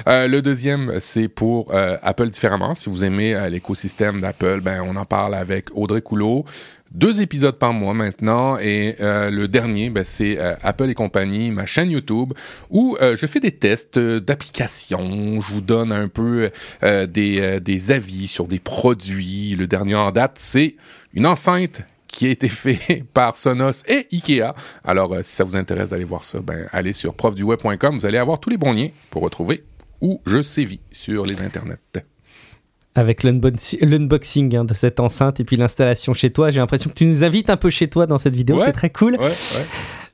Euh, 0.10 0.27
le 0.27 0.41
deuxième, 0.41 0.95
c'est 0.99 1.30
pour 1.30 1.73
euh, 1.73 1.95
Apple 2.02 2.27
différemment. 2.27 2.76
Si 2.76 2.90
vous 2.90 3.06
aimez 3.06 3.49
l'écosystème 3.49 4.19
d'Apple, 4.19 4.60
ben, 4.60 4.84
on 4.85 4.98
en 4.98 5.06
parle 5.06 5.34
avec 5.34 5.69
Audrey 5.73 6.02
Coulot. 6.02 6.44
Deux 6.91 7.22
épisodes 7.22 7.57
par 7.57 7.72
mois 7.72 7.94
maintenant. 7.94 8.57
Et 8.57 8.98
le 8.99 9.45
dernier, 9.45 9.90
ben, 9.90 10.03
c'est 10.06 10.38
Apple 10.38 10.90
et 10.90 10.95
compagnie, 10.95 11.49
ma 11.49 11.65
chaîne 11.65 11.90
YouTube, 11.90 12.34
où 12.69 12.98
je 13.02 13.26
fais 13.26 13.40
des 13.40 13.53
tests 13.53 13.98
d'applications. 13.98 15.40
Je 15.40 15.53
vous 15.53 15.61
donne 15.61 15.94
un 15.94 16.10
peu 16.10 16.52
des, 16.84 17.60
des 17.61 17.91
avis 17.91 18.27
sur 18.27 18.48
des 18.48 18.60
produits. 18.60 19.56
Le 19.57 19.65
dernier 19.65 19.95
en 19.95 20.11
date, 20.11 20.34
c'est 20.35 20.76
une 21.14 21.26
enceinte 21.26 21.84
qui 22.14 22.27
a 22.27 22.30
été 22.30 22.48
fait 22.48 23.03
par 23.14 23.35
Sonos 23.35 23.84
et 23.88 24.07
Ikea. 24.14 24.53
Alors, 24.85 25.14
euh, 25.14 25.23
si 25.23 25.35
ça 25.35 25.44
vous 25.44 25.57
intéresse 25.57 25.90
d'aller 25.90 26.06
voir 26.06 26.23
ça, 26.23 26.40
ben, 26.40 26.68
allez 26.72 26.94
sur 26.94 27.14
profduweb.com. 27.15 27.98
Vous 27.98 28.06
allez 28.06 28.19
avoir 28.19 28.40
tous 28.40 28.49
les 28.49 28.57
bons 28.57 28.72
liens 28.72 28.90
pour 29.10 29.23
retrouver 29.23 29.65
où 29.99 30.22
je 30.26 30.41
sévis 30.41 30.80
sur 30.91 31.26
les 31.26 31.41
internets. 31.41 31.77
Avec 32.95 33.23
l'unboxing 33.23 34.56
hein, 34.56 34.65
de 34.65 34.73
cette 34.73 34.99
enceinte 34.99 35.40
et 35.40 35.44
puis 35.44 35.56
l'installation 35.56 36.14
chez 36.14 36.31
toi, 36.31 36.52
j'ai 36.52 36.60
l'impression 36.60 36.91
que 36.91 36.95
tu 36.95 37.06
nous 37.06 37.23
invites 37.23 37.49
un 37.49 37.57
peu 37.57 37.72
chez 37.72 37.88
toi 37.88 38.06
dans 38.06 38.19
cette 38.19 38.35
vidéo. 38.35 38.60
c'est 38.60 38.72
très 38.72 38.91
cool. 38.91 39.18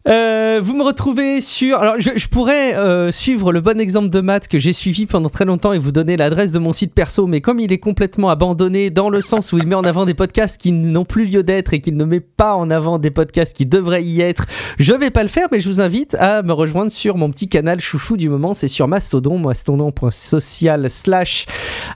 Euh, 0.08 0.62
vous 0.64 0.78
me 0.78 0.84
retrouvez 0.84 1.42
sur. 1.42 1.78
Alors, 1.78 1.96
je, 2.00 2.28
pourrais 2.28 2.76
euh, 2.78 3.12
suivre 3.12 3.52
le 3.52 3.60
bon 3.60 3.82
exemple 3.82 4.10
de 4.10 4.22
maths 4.22 4.48
que 4.48 4.58
j'ai 4.58 4.72
suivi 4.72 5.06
pendant 5.06 5.30
très 5.30 5.44
longtemps 5.44 5.74
et 5.74 5.78
vous 5.78 5.92
donner 5.92 6.16
l'adresse 6.16 6.54
de 6.54 6.60
mon 6.60 6.72
site 6.72 6.94
perso, 6.94 7.28
mais 7.28 7.42
comme 7.42 7.60
il 7.60 7.74
est 7.74 7.80
complètement 7.80 8.30
abandonné 8.30 8.92
dans 8.92 9.10
le 9.10 9.22
sens 9.22 9.52
où 9.52 9.58
il 9.58 9.68
met 9.68 9.76
en 9.76 9.84
avant 9.84 10.06
des 10.06 10.14
podcasts 10.14 10.60
qui 10.60 10.72
n'ont 10.72 11.04
plus 11.04 11.26
lieu 11.26 11.44
d'être 11.44 11.74
et 11.74 11.82
qu'il 11.82 11.98
ne 11.98 12.06
met 12.06 12.22
pas 12.22 12.56
en 12.56 12.70
avant 12.70 12.98
des 12.98 13.12
podcasts 13.12 13.56
qui 13.56 13.66
devraient 13.66 14.04
y 14.04 14.22
être, 14.22 14.46
je 14.80 14.94
vais 14.94 15.12
pas 15.12 15.24
le 15.24 15.30
faire, 15.30 15.48
mais 15.52 15.60
je 15.60 15.68
vous 15.68 15.82
invite 15.82 16.16
à 16.16 16.44
me 16.44 16.54
rejoindre 16.54 16.92
sur 16.92 17.18
mon 17.18 17.30
petit 17.30 17.50
canal 17.50 17.82
chouchou 17.82 18.16
du 18.16 18.30
moment, 18.30 18.54
c'est 18.54 18.70
sur 18.70 18.88
Mastodon, 18.88 19.38
mastodon.social 19.38 20.90
slash 20.90 21.46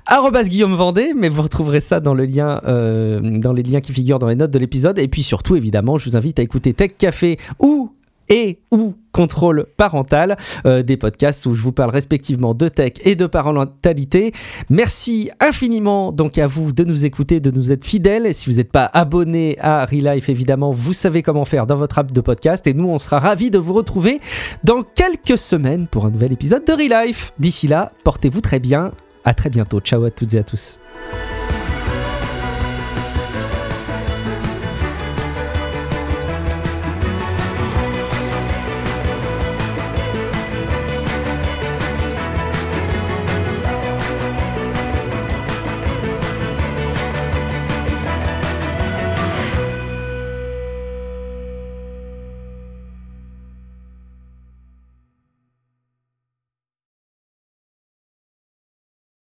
arrobas 0.05 0.43
Guillaume 0.43 0.75
Vendée, 0.75 1.13
mais 1.15 1.29
vous 1.29 1.41
retrouverez 1.41 1.81
ça 1.81 2.01
dans 2.01 2.13
le 2.13 2.25
lien, 2.25 2.59
euh, 2.65 3.21
dans 3.21 3.53
les 3.53 3.63
liens 3.63 3.79
qui 3.79 3.93
figurent 3.93 4.19
dans 4.19 4.27
les 4.27 4.35
notes 4.35 4.51
de 4.51 4.59
l'épisode. 4.59 4.99
Et 4.99 5.07
puis 5.07 5.23
surtout, 5.23 5.55
évidemment, 5.55 5.97
je 5.97 6.09
vous 6.09 6.17
invite 6.17 6.39
à 6.39 6.41
écouter 6.41 6.73
Tech 6.73 6.91
Café 6.97 7.37
ou 7.59 7.91
et 8.29 8.59
ou 8.71 8.95
contrôle 9.11 9.67
parental, 9.77 10.37
euh, 10.65 10.81
des 10.81 10.97
podcasts 10.97 11.45
où 11.45 11.53
je 11.53 11.61
vous 11.61 11.71
parle 11.71 11.91
respectivement 11.91 12.53
de 12.53 12.67
tech 12.67 12.93
et 13.03 13.15
de 13.15 13.27
parentalité. 13.27 14.31
Merci 14.69 15.29
infiniment 15.39 16.11
donc 16.11 16.37
à 16.37 16.47
vous 16.47 16.71
de 16.71 16.83
nous 16.83 17.05
écouter, 17.05 17.39
de 17.39 17.51
nous 17.51 17.71
être 17.71 17.85
fidèles. 17.85 18.33
Si 18.33 18.49
vous 18.49 18.57
n'êtes 18.57 18.71
pas 18.71 18.89
abonné 18.91 19.57
à 19.59 19.85
Relife, 19.85 20.29
évidemment, 20.29 20.71
vous 20.71 20.93
savez 20.93 21.21
comment 21.21 21.45
faire 21.45 21.67
dans 21.67 21.75
votre 21.75 21.99
app 21.99 22.11
de 22.11 22.21
podcast. 22.21 22.65
Et 22.67 22.73
nous, 22.73 22.87
on 22.87 22.99
sera 22.99 23.19
ravis 23.19 23.51
de 23.51 23.59
vous 23.59 23.73
retrouver 23.73 24.19
dans 24.63 24.81
quelques 24.81 25.37
semaines 25.37 25.87
pour 25.87 26.05
un 26.05 26.09
nouvel 26.09 26.33
épisode 26.33 26.65
de 26.65 26.73
Relife. 26.73 27.33
D'ici 27.39 27.67
là, 27.67 27.91
portez-vous 28.03 28.41
très 28.41 28.59
bien. 28.59 28.91
À 29.25 29.33
très 29.33 29.49
bientôt. 29.49 29.79
Ciao 29.79 30.03
à 30.03 30.11
toutes 30.11 30.33
et 30.33 30.39
à 30.39 30.43
tous. 30.43 30.79